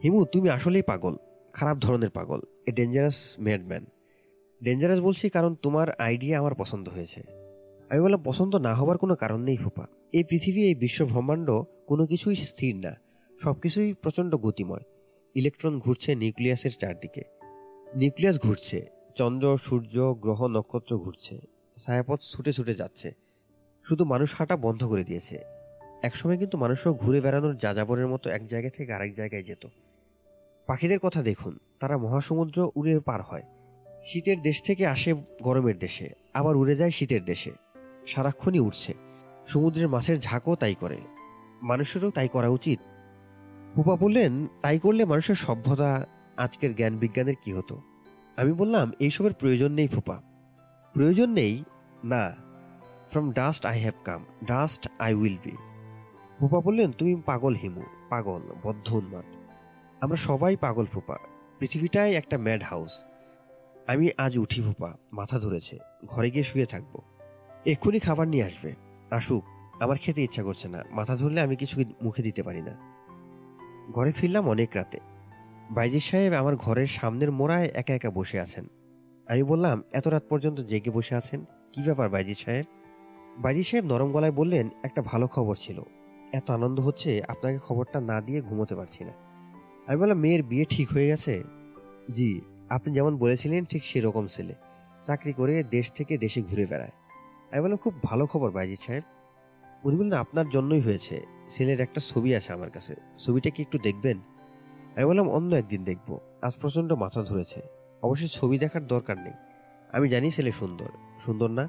[0.05, 1.17] হিমু, তুমি আসলেই পাগল,
[1.53, 3.85] খারাপ ধরনের পাগল, এ ডেঞ্জারাস ম্যাডম্যান।
[4.65, 7.23] ডেঞ্জারাস বলছি কারণ তোমার আইডিয়া আমার পছন্দ হয়েছে।
[7.91, 12.07] আমি বললাম, পছন্দ না হবার কোনো কারণ নেই ফুপা এই পৃথিবী, এই বিশ্ব ব্রহ্মাণ্ড কোনো
[12.07, 12.93] কিছুই স্থির না
[13.43, 14.81] সব কিছুই প্রচণ্ড গতিময়।
[15.35, 17.23] ইলেকট্রন ঘুরছে নিউক্লিয়াসের চারদিকে।
[17.95, 21.39] নিউক্লিয়াস ঘুরছে চন্দ্র, সূর্য, গ্রহ, নক্ষত্র ঘুরছে।
[21.79, 23.13] ছায়াপথ ছুটে ছুটে যাচ্ছে।
[23.85, 25.39] শুধু মানুষ হাঁটা বন্ধ করে দিয়েছে।
[26.03, 29.67] একসময় কিন্তু মানুষও ঘুরে বেড়ানোর যাযাবরের মতো এক জায়গা থেকে আরেক জায়গায় যেত।
[30.67, 33.43] পাখিদের কথা দেখুন, তারা মহাসমুদ্র উড়ে পার হয়।
[34.07, 37.53] শীতের দেশ থেকে আসে গরমের দেশে, আবার উড়ে যায় শীতের দেশে।
[38.07, 38.95] সারাক্ষণই উঠছে
[39.47, 40.99] সমুদ্রের মাছের ঝাঁকও তাই করে।
[41.63, 42.79] মানুষেরও তাই করা উচিত।
[43.75, 47.81] ফুপা বললেন, তাই করলে মানুষের সভ্যতা, আজকের জ্ঞান বিজ্ঞানের কি হতো?
[48.37, 50.23] আমি বললাম, এইসবের প্রয়োজন নেই ফুপা।
[50.93, 51.65] প্রয়োজন নেই?
[52.05, 52.35] না।
[53.11, 55.51] From dust I have come dust I will be
[56.39, 59.25] ফুপা বললেন, তুমি পাগল হিমু, পাগল, বদ্ধ উন্মাদ।
[60.01, 61.17] আমরা সবাই পাগল ফুপা।
[61.59, 63.05] পৃথিবীটাই একটা ম্যাড হাউস
[63.87, 67.01] আমি আজ উঠি ফুপা, মাথা ধরেছে, ঘরে গিয়ে শুয়ে থাকব।
[67.67, 68.75] এক্ষুনি খাবার নিয়ে আসবে।
[69.11, 69.45] আসুক,
[69.83, 72.93] আমার খেতে ইচ্ছা করছে না। মাথা ধরলে আমি কিছু মুখে দিতে পারি না।
[73.93, 74.99] ঘরে ফিরলাম অনেক রাতে।
[75.73, 78.67] বাইজির সাহেব আমার ঘরের সামনের মোড়ায় একা একা বসে আছেন।
[79.27, 81.45] আমি বললাম, এত রাত পর্যন্ত জেগে বসে আছেন?
[81.73, 82.67] কি ব্যাপার বাইজি সাহেব?
[83.39, 85.83] বাইজি সাহেব নরম গলায় বললেন, একটা ভালো খবর ছিল।
[86.33, 89.13] এত আনন্দ হচ্ছে, আপনাকে খবরটা না দিয়ে ঘুমোতে পারছি না।
[89.87, 91.43] আমি বললাম, মেয়ের বিয়ে ঠিক হয়ে গেছে?
[92.11, 94.55] জি, আপনি যেমন বলেছিলেন, ঠিক সেরকম ছেলে।
[95.07, 96.91] চাকরি করে দেশ থেকে দেশে ঘুরে বেড়ায়।
[97.53, 99.03] আমি বললাম, খুব ভালো খবর বাইজি সাহেব।
[99.85, 104.19] উনি বললেন, আপনার জন্যই হয়েছে। ছেলের একটা ছবি আছে আমার কাছে। ছবিটা কি একটু দেখবেন?
[104.97, 107.61] আমি বললাম, অন্য একদিন দেখব। আজ প্রচণ্ড মাথা ধরেছে।
[108.03, 109.33] অবশ্যই ছবি দেখার দরকার নেই।
[109.93, 110.89] আমি জানি ছেলে সুন্দর।
[111.25, 111.69] সুন্দর না?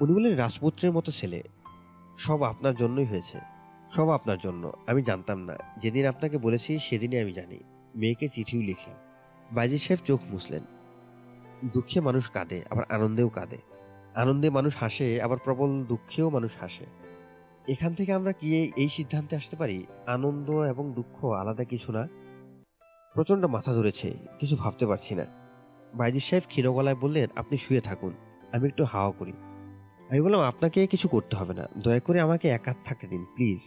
[0.00, 1.42] উনি বললেন, রাজপুত্রের মতো ছেলে।
[2.18, 3.38] সব আপনার জন্যই হয়েছে।
[3.90, 7.58] সব আপনার জন্য। আমি জানতাম না। যেদিন আপনাকে বলেছি, সেদিনই আমি জানি।
[7.94, 8.96] মেয়েকে চিঠিও লিখলাম।
[9.52, 10.62] বাইজি সাহেব চোখ মুছলেন।
[11.72, 13.58] দুঃখে মানুষ কাঁদে, আবার আনন্দেও কাঁদে।
[14.14, 16.86] আনন্দে মানুষ হাসে, আবার প্রবল দুঃখেও মানুষ হাসে।
[17.68, 19.86] এখান থেকে আমরা কি এই সিদ্ধান্তে আসতে পারি?
[20.06, 22.08] আনন্দ এবং দুঃখ আলাদা কিছু না?
[23.14, 25.24] প্রচণ্ড মাথা ধরেছে, কিছু ভাবতে পারছি না।
[25.94, 28.12] বাইজির সাহেব ক্ষীণ গলায় বললেন, আপনি শুয়ে থাকুন,
[28.52, 29.32] আমি একটু হাওয়া করি।
[30.10, 33.60] আমি বললাম, আপনাকে কিছু করতে হবে না, দয়া করে আমাকে একা থাকতে দিন, প্লিজ।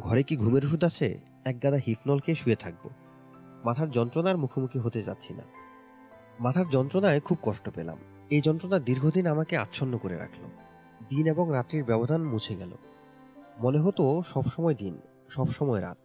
[0.00, 1.20] ঘরে কি ঘুমের ওষুধ আছে?
[1.44, 2.90] এক গাদা হিফনল খেয়ে শুয়ে থাকব।
[3.64, 5.42] মাথার যন্ত্রণার মুখোমুখি হতে যাচ্ছি না।
[6.40, 7.98] মাথার যন্ত্রণায় খুব কষ্ট পেলাম।
[8.30, 10.44] এই যন্ত্রণা দীর্ঘদিন আমাকে আচ্ছন্ন করে রাখল।
[11.08, 12.70] দিন এবং রাত্রির ব্যবধান মুছে গেল।
[13.60, 15.96] মনে হতো সব সময় দিন, সবসময় রাত।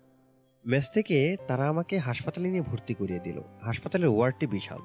[0.67, 4.79] মেস থেকে তারা আমাকে হাসপাতালে নিয়ে ভর্তি করিয়ে দিল। হাসপাতালের ওয়ার্ডটি বিশাল।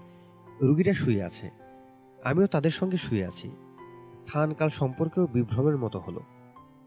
[0.60, 1.50] রুগীরা শুয়ে আছে।
[2.24, 3.50] আমিও তাদের সঙ্গে শুয়ে আছি।
[4.12, 6.20] স্থানকাল সম্পর্কেও বিভ্রমের মতো হলো।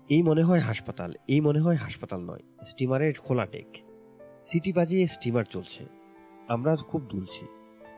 [0.10, 3.66] এই মনে হয় হাসপাতাল, এই মনে হয় হাসপাতাল নয়, স্টিমারের খোলা টেক
[4.44, 5.86] সিটি বাজিয়ে স্টিমার চলছে।
[6.48, 7.46] আমরা খুব দুলছি।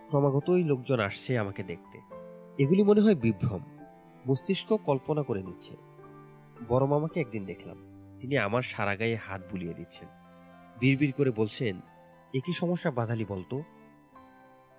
[0.07, 1.99] ক্রমাগতই লোকজন আসছে আমাকে দেখতে।
[2.63, 3.61] এগুলি মনে হয় বিভ্রম।
[4.27, 5.75] মস্তিষ্ক কল্পনা করে নিচ্ছে।
[6.69, 7.77] বড় মামাকে একদিন দেখলাম।
[8.19, 10.24] তিনি আমার সারা গায়ে হাত বুলিয়ে দিচ্ছেন।
[10.79, 11.81] বিড়বিড় করে বলছেন
[12.33, 13.63] একই সমস্যা বাধালি বলতো?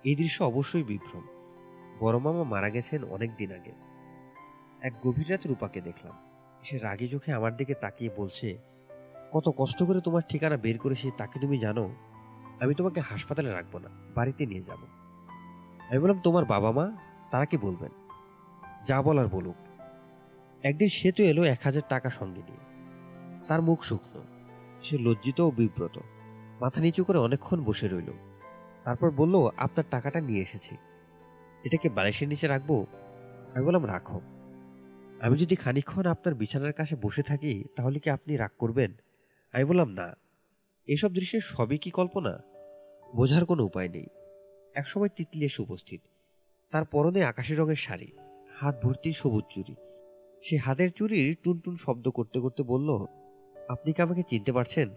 [0.03, 1.25] এই দৃশ্য অবশ্যই বিভ্রম।
[1.99, 3.73] বড় মামা মারা গেছেন অনেক দিন আগে।
[4.81, 6.13] এক গভীর রাতে রূপাকে দেখলাম।
[6.63, 8.57] সে রাগে চোখে আমার দিকে তাকিয়ে বলছে,
[9.31, 11.95] কত কষ্ট করে তোমার ঠিকানা বের করেছি তাকে তুমি জানো,
[12.59, 14.81] আমি তোমাকে হাসপাতালে রাখব না, বাড়িতে নিয়ে যাব।
[15.89, 16.85] আমি বললাম, তোমার বাবা মা?
[17.31, 17.91] তারা কি বলবেন?
[18.85, 19.55] যা বলার বলুক।
[20.63, 22.63] একদিন সে তো এলো এক হাজার টাকা সঙ্গে নিয়ে।
[23.47, 24.36] তার মুখ শুকনো।
[24.87, 25.99] সে লজ্জিত ও বিব্রত।
[26.61, 28.11] মাথা নিচু করে অনেকক্ষণ বসে রইল।
[28.83, 30.75] তারপর বলল, আপনার টাকাটা নিয়ে এসেছি।
[31.63, 32.85] এটাকে বালিশের নিচে রাখব?
[33.55, 34.21] আমি বললাম, রাখো।
[35.21, 38.93] আমি যদি খানিকক্ষণ আপনার বিছানার কাছে বসে থাকি, তাহলে কি আপনি রাগ করবেন?
[39.51, 40.17] আমি বললাম, না।
[40.87, 42.39] এসব দৃশ্যের সবই কি কল্পনা?
[43.15, 44.07] বোঝার কোনো উপায় নেই।
[44.73, 46.01] একসময় তিতলি এসে উপস্থিত।
[46.71, 48.11] তার পরনে আকাশি রঙের শাড়ি,
[48.55, 49.75] হাত ভর্তি সবুজ চুরি
[50.43, 53.05] সে হাতের চুরির টুনটুন শব্দ করতে করতে বলল
[53.69, 54.89] আপনি কি আমাকে চিনতে পারছেন?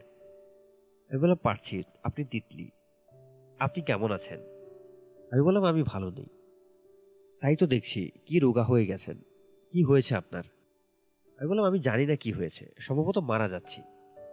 [1.10, 2.70] আমি বললাম, পারছি। আপনি তিতলি।
[3.58, 4.40] আপনি কেমন আছেন?
[5.32, 6.26] আমি বললাম, আমি ভালো নেই।
[7.40, 9.18] তাই তো দেখছি, কি রোগা হয়ে গেছেন?
[9.72, 10.42] কি হয়েছে আপনার?
[11.38, 13.82] আমি বললাম, আমি জানি না কি হয়েছে। সম্ভবত মারা যাচ্ছি।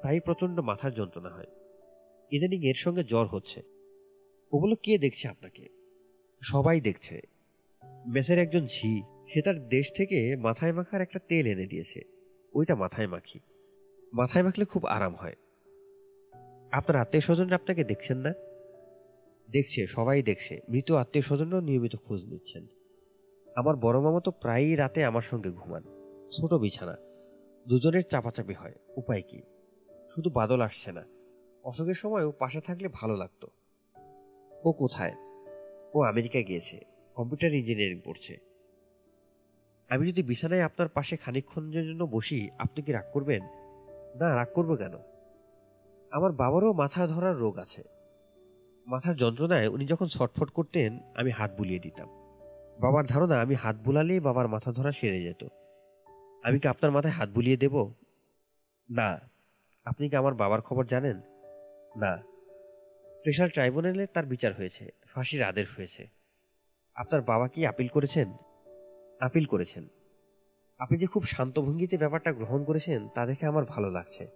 [0.01, 1.47] তাই প্রচণ্ড মাথার যন্ত্রণা হয়।
[2.31, 3.61] ইদানিং এর সঙ্গে জ্বর হচ্ছে।
[4.51, 5.67] ও বলল, কে দেখছে আপনাকে?
[6.41, 7.21] সবাই দেখছে।
[8.07, 12.01] মেসের একজন ঝি, সে তার দেশ থেকে মাথায় মাখার একটা তেল এনে দিয়েছে।
[12.53, 13.39] ওইটা মাথায় মাখি।
[14.13, 15.35] মাথায় মাখলে খুব আরাম হয়।
[16.71, 18.33] আপনার আত্মীয় স্বজনরা আপনাকে দেখছেন না?
[19.51, 22.67] দেখছে, সবাই দেখছে। মৃত আত্মীয় স্বজনরাও নিয়মিত খোঁজ নিচ্ছেন।
[23.55, 25.83] আমার বড় মামা তো প্রায়ই রাতে আমার সঙ্গে ঘুমান।
[26.31, 26.97] ছোট বিছানা।
[27.67, 29.41] দুজনের চাপাচাপি হয়। উপায় কি?
[30.15, 31.03] শুধু বাদল আসছে না।
[31.63, 33.47] অসুখের সময়ও পাশে থাকলে ভালো লাগতো।
[34.63, 35.13] ও কোথায়?
[35.93, 36.79] ও আমেরিকা গিয়েছে।
[37.15, 38.37] কম্পিউটার ইঞ্জিনিয়ারিং পড়ছে।
[39.89, 43.41] আমি যদি বিছানায় আপনার পাশে খানিকক্ষণের জন্য বসি, আপনি কি রাগ করবেন?
[44.19, 44.93] না, রাগ করব কেন?
[46.11, 47.83] আমার বাবারও মাথা ধরার রোগ আছে।
[48.87, 52.09] মাথার যন্ত্রণায় উনি যখন ছটফট করতেন, আমি হাত বুলিয়ে দিতাম।
[52.79, 55.47] বাবার ধারণা, আমি হাত বুলালেই বাবার মাথা ধরা সেরে যেত।
[56.43, 57.93] আমি কি আপনার মাথায় হাত বুলিয়ে দেব?
[58.89, 59.19] না।
[59.85, 61.21] আপনি কি আমার বাবার খবর জানেন?
[61.95, 62.17] না।
[63.11, 66.07] স্পেশাল ট্রাইব্যুনালে তার বিচার হয়েছে, ফাঁসির আদেশ হয়েছে।
[66.95, 68.33] আপনার বাবা কি আপিল করেছেন?
[69.19, 69.87] আপিল করেছেন।
[70.77, 74.27] আপনি যে খুব শান্ত ভঙ্গিতে ব্যাপারটা গ্রহণ করেছেন, তা দেখে আমার ভালো লাগছে।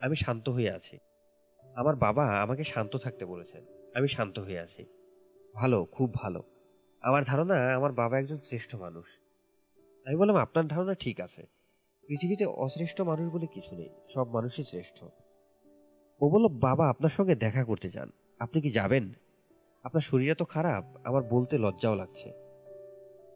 [0.00, 0.98] আমি শান্ত হয়ে আছি।
[1.76, 3.64] আমার বাবা আমাকে শান্ত থাকতে বলেছেন।
[3.94, 4.84] আমি শান্ত হয়ে আছি।
[5.54, 6.42] ভালো, খুব ভালো।
[7.02, 9.06] আমার ধারণা, আমার বাবা একজন শ্রেষ্ঠ মানুষ।
[10.06, 11.42] আমি বললাম, আপনার ধারণা ঠিক আছে।
[12.08, 15.04] পৃথিবীতে অশ্রেষ্ঠ মানুষ বলে কিছু নেই। সব মানুষই শ্রেষ্ঠ।
[16.20, 19.12] ও বলল, বাবা, আপনার সঙ্গে দেখা করতে চান আপনি কি যাবেন?
[19.82, 22.32] আপনার শরীর এত খারাপ। আমার বলতে লজ্জাও লাগছে।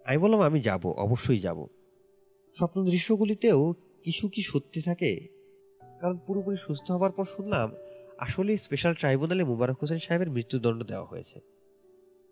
[0.04, 1.66] আমি বললাম, আমি যাব, অবশ্যই যাব।
[2.58, 5.26] স্বপ্ন দৃশ্যগুলিতেও কিছু কি সত্যি থাকে?
[6.00, 7.72] কারণ পুরোপুরি সুস্থ হবার পর শুনলাম,
[8.18, 11.40] আসলে স্পেশাল ট্রাইব্যুনালে মুবারক হোসেন সাহেবের মৃত্যুদণ্ড দেওয়া হয়েছে।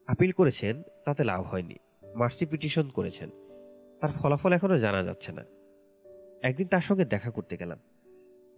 [0.06, 1.74] আপিল করেছেন, তাতে লাভ হয়নি।
[2.14, 3.30] মার্সি পিটিশন করেছেন।
[4.00, 5.44] তার ফলাফল এখনও জানা যাচ্ছে না।
[6.42, 7.78] একদিন তার সঙ্গে দেখা করতে গেলাম।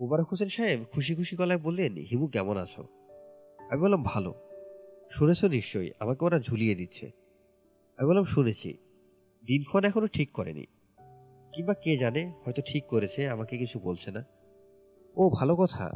[0.01, 2.89] মুবারক হোসেন সাহেব খুশি খুশি গলায় বললেন, হিমু, কেমন আছো?
[3.71, 4.35] আমি বললাম, ভালো।
[5.11, 7.11] শুনেছ নিশ্চয়ই, আমাকে ওরা ঝুলিয়ে দিচ্ছে।
[7.97, 8.77] আমি বললাম, শুনেছি।
[9.45, 10.67] দিনক্ষণ এখনও ঠিক করেনি।
[11.57, 14.25] কিংবা কে জানে, হয়তো ঠিক করেছে, আমাকে কিছু বলছে না।
[15.17, 15.91] ও, ভালো কথা।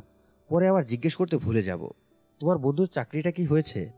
[0.49, 1.91] পরে আবার জিজ্ঞেস করতে ভুলে যাব।
[2.41, 3.91] তোমার বন্ধুর চাকরিটা কি হয়েছে?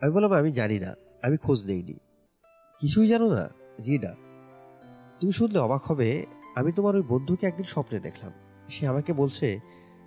[0.00, 1.94] আমি বললাম, আমি জানি না। আমি খোঁজ নেইনি।
[2.80, 3.48] কিছুই জানো না
[3.80, 4.14] জি না
[5.20, 8.32] তুমি শুনলে অবাক হবে, আমি তোমার ওই বন্ধুকে একদিন স্বপ্নে দেখলাম।
[8.68, 9.60] সে আমাকে বলছে,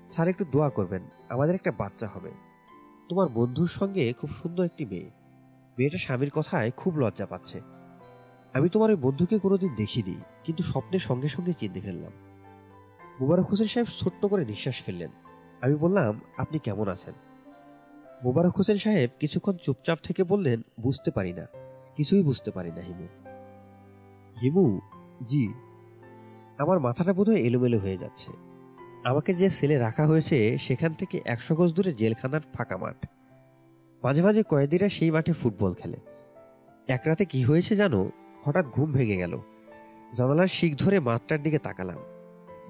[0.10, 2.32] স্যার, একটু দোয়া করবেন, আমাদের একটা বাচ্চা হবে।
[3.10, 5.11] তোমার বন্ধুর সঙ্গে খুব সুন্দর একটি মেয়ে।
[5.77, 7.61] মেয়েটা স্বামীর কথায় খুব লজ্জা পাচ্ছে।
[8.53, 12.11] আমি তোমার ওই বন্ধুকে কোনোদিন দেখিনি, কিন্তু স্বপ্নের সঙ্গে সঙ্গে চিনতে ফেললাম।
[13.19, 15.09] মুবারক হোসেন সাহেব ছোট্ট করে নিঃশ্বাস ফেললেন।
[15.61, 17.14] আমি বললাম, আপনি কেমন আছেন?
[18.24, 21.48] মোবারক হোসেন সাহেব কিছুক্ষণ চুপচাপ থেকে বললেন, বুঝতে পারি না।
[21.95, 23.08] কিছুই বুঝতে পারি না, হিমু।
[24.42, 24.82] হিমু?
[25.24, 25.53] জি।
[26.58, 28.32] আমার মাথাটা বোধহয় এলোমেলো হয়ে যাচ্ছে।
[29.03, 33.06] আমাকে যে সেলে রাখা হয়েছে, সেখান থেকে একশো গজ দূরে জেলখানার ফাঁকা মাঠ।
[34.03, 35.98] মাঝে মাঝে কয়েদিরা সেই মাঠে ফুটবল খেলে।
[36.88, 38.11] এক রাতে কি হয়েছে জানো?
[38.48, 39.40] হঠাৎ ঘুম ভেঙে গেল।
[40.16, 41.98] জানালার শিখ ধরে মাঠটার দিকে তাকালাম।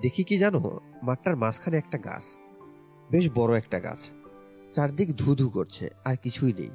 [0.01, 2.23] দেখি কি জানো, মাঠটার মাঝখানে একটা গাছ।
[3.11, 3.99] বেশ বড় একটা গাছ।
[4.73, 6.69] চারদিক ধু ধু করছে, আর কিছুই নেই।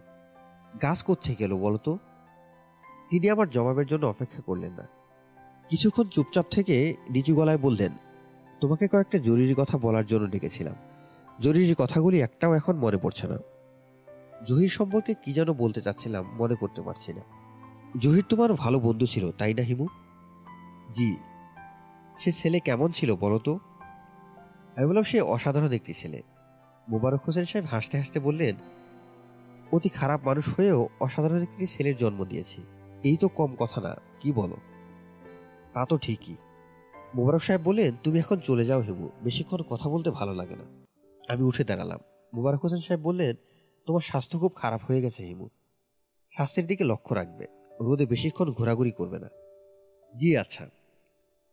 [0.83, 1.99] গাছ কোথায় গেল বলতো
[3.11, 4.89] তিনি আমার জবাবের জন্য অপেক্ষা করলেন না।
[5.69, 7.93] কিছুক্ষণ চুপচাপ থেকে নিচু গলায় বললেন,
[8.61, 10.75] তোমাকে কয়েকটা জরুরি কথা বলার জন্য ডেকেছিলাম।
[11.41, 13.39] জরুরি কথাগুলি একটাও এখন মনে পড়ছে না।
[14.47, 17.42] জহির সম্পর্কে কি যেন বলতে চাচ্ছিলাম মনে করতে পারছি না।
[18.01, 19.87] জহির তোমার ভালো বন্ধু ছিল তাই না হিমু?
[20.93, 21.17] জি।
[22.21, 23.59] সে ছেলে কেমন ছিল বলো তো?
[24.77, 26.23] আমি বললাম সে অসাধারণ একটি ছেলে।
[26.89, 28.57] মোবারক হোসেন সাহেব হাসতে হাসতে বললেন
[29.73, 32.63] অতি খারাপ মানুষ হয়েও অসাধারণ একটি ছেলের জন্ম দিয়েছি।
[33.03, 34.57] এই তো কম কথা না কি বলো?
[35.73, 36.37] তা তো ঠিকই।
[37.15, 40.65] মোবারক সাহেব বললেন তুমি এখন চলে যাও হেবু বেশিক্ষণ কথা বলতে ভালো লাগে না।
[41.29, 42.01] আমি উঠে দাঁড়ালাম।
[42.35, 43.37] মোবারক হোসেন সাহেব বললেন
[43.87, 45.49] তোমার স্বাস্থ্য খুব খারাপ হয়ে গেছে হিমু।
[46.35, 49.29] স্বাস্থ্যের দিকে লক্ষ্য রাখবে। রোদে বেশিক্ষণ ঘোরাঘুরি করবে না।
[50.19, 50.69] জি আচ্ছা।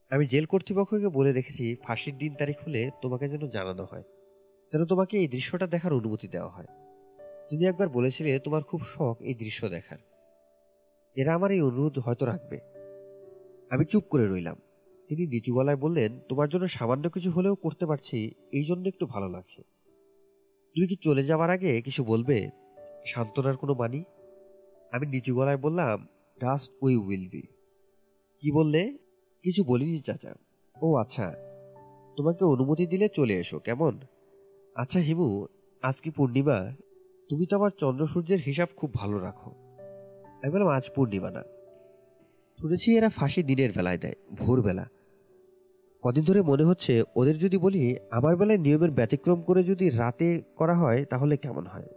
[0.10, 4.04] আমি জেল কর্তৃপক্ষকে বলে রেখেছি, ফাঁসির দিন তারিখ হলে তোমাকে যেন জানানো হয়।
[4.74, 6.66] যেন তোমাকে এই দৃশ্যটা দেখার অনুমতি দেওয়া হয়।
[7.50, 9.98] তুমি একবার বলেছিলে, তোমার খুব শখ এই দৃশ্য দেখার।
[11.16, 12.60] এরা আমার এই অনুরোধ হয়তো রাখবে।
[13.70, 14.56] আমি চুপ করে রইলাম।
[15.08, 19.30] তিনি নিচু গলায় বললেন, তোমার জন্য সামান্য কিছু হলেও করতে পারছি, এই জন্য একটু ভালো
[19.30, 19.62] লাগছে।
[20.76, 22.50] তুমি কি চলে যাওয়ার আগে কিছু বলবে?
[23.06, 24.04] সান্ত্বনার কোনো মানি
[24.92, 26.08] আমি নিচু গলায় বললাম
[26.42, 27.42] ডাস্ট উই উইল বি
[28.42, 28.98] কি বললে?
[29.44, 30.34] কিছু বলিনি, চাচা।
[30.82, 31.36] ও আচ্ছা।
[32.16, 34.00] তোমাকে অনুমতি দিলে চলে এসো, কেমন?
[34.76, 35.46] আচ্ছা হিমু,
[35.82, 36.72] আজ কি পূর্ণিমা?
[37.30, 39.52] তুমি তো আমার চন্দ্র সূর্যের হিসাব খুব ভালো রাখো।
[40.44, 41.44] আমি বললাম, আজ পূর্ণিমা না।
[42.62, 44.88] শুনেছি এরা ফাঁসি দিনের বেলায় দেয়, ভোরবেলা।
[46.02, 50.74] কদিন ধরে মনে হচ্ছে, ওদের যদি বলি, আমার বেলায় নিয়মের ব্যতিক্রম করে যদি রাতে করা
[50.74, 51.88] হয়, তাহলে কেমন হয়?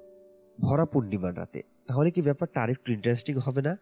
[0.61, 3.77] ভরা পূর্ণিমার রাতে। তাহলে কি ব্যাপারটা আরেকটু ইন্টারেস্টিং হবে না?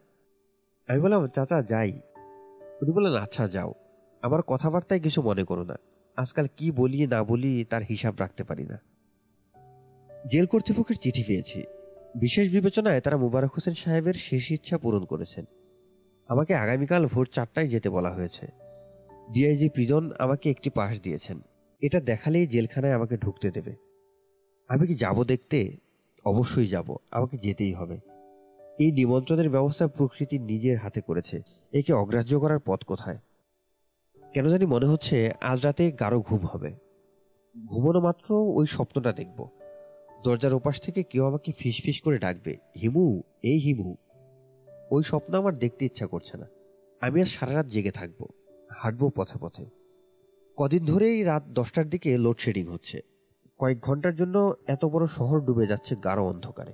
[0.89, 2.01] আমি বললাম, চাচা, যাই।
[2.83, 3.75] উনি বললেন আচ্ছা যাও।
[4.23, 5.75] আমার কথাবার্তায় কিছু মনে করো না।
[6.17, 8.81] আজকাল কি বলি, না বলি তার হিসাব রাখতে পারি না।
[10.31, 11.62] জেল কর্তৃপক্ষের চিঠি পেয়েছি।
[12.15, 15.45] বিশেষ বিবেচনায় তারা মুবারক হোসেন সাহেবের শেষ ইচ্ছা পূরণ করেছেন।
[16.29, 18.47] আমাকে আগামীকাল ভোর চারটায় যেতে বলা হয়েছে।
[19.33, 21.41] ডিআইজি প্রিজন আমাকে একটি পাশ দিয়েছেন।
[21.81, 23.75] এটা দেখালেই জেলখানায় আমাকে ঢুকতে দেবে।
[24.69, 25.77] আমি কি যাব দেখতে?
[26.24, 27.99] অবশ্যই যাব, আমাকে যেতেই হবে।
[28.78, 31.42] এই নিমন্ত্রণের ব্যবস্থা প্রকৃতি নিজের হাতে করেছে।
[31.73, 33.18] একে অগ্রাহ্য করার পথ কোথায়?
[34.34, 36.74] কেন জানি মনে হচ্ছে আজ রাতে গাঢ় ঘুম হবে।
[37.66, 39.49] ঘুমানো মাত্র ওই স্বপ্নটা দেখব।
[40.24, 43.97] দরজার ওপাশ থেকে কেউ আমাকে ফিস ফিস করে ডাকবে, হিমু, এই হিমু।
[44.90, 46.47] ওই স্বপ্ন আমার দেখতে ইচ্ছা করছে না।
[47.00, 48.26] আমি আর সারা রাত জেগে থাকব,
[48.70, 49.66] হাঁটবো পথে পথে।
[50.57, 53.10] কদিন ধরেই রাত দশটার দিকে লোডশেডিং হচ্ছে।
[53.61, 56.73] কয়েক ঘণ্টার জন্য এত বড় শহর ডুবে যাচ্ছে গাঢ় অন্ধকারে।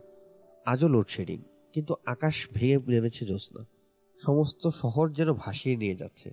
[0.66, 1.42] আজও লোডশেডিং
[1.72, 3.66] কিন্তু আকাশ ভেঙে নেমেছে জ্যোৎস্না।
[4.18, 6.30] সমস্ত শহর যেন ভাসিয়ে নিয়ে যাচ্ছে।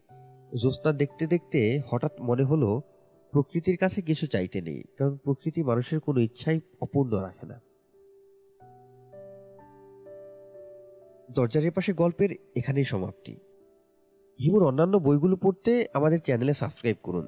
[0.60, 2.82] জ্যোৎস্না দেখতে দেখতে হঠাৎ মনে হলো,
[3.32, 7.62] প্রকৃতির কাছে কিছু চাইতে নেই, কারণ প্রকৃতি মানুষের কোনো ইচ্ছাই অপূর্ণ রাখে না।
[11.32, 13.36] দরজার পাশে গল্পের এখানেই সমাপ্তি।
[14.40, 17.28] হিমুর অন্যান্য বইগুলো পড়তে আমাদের চ্যানেলে সাবস্ক্রাইব করুন।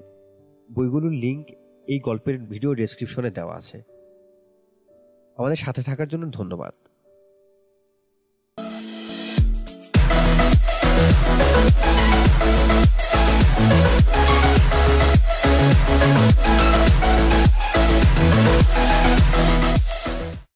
[0.75, 1.47] বইগুলোর লিংক
[1.87, 3.77] এই গল্পের ভিডিও ডেসক্রিপশনে দেওয়া আছে
[5.37, 6.73] আমাদের সাথে থাকার জন্য ধন্যবাদ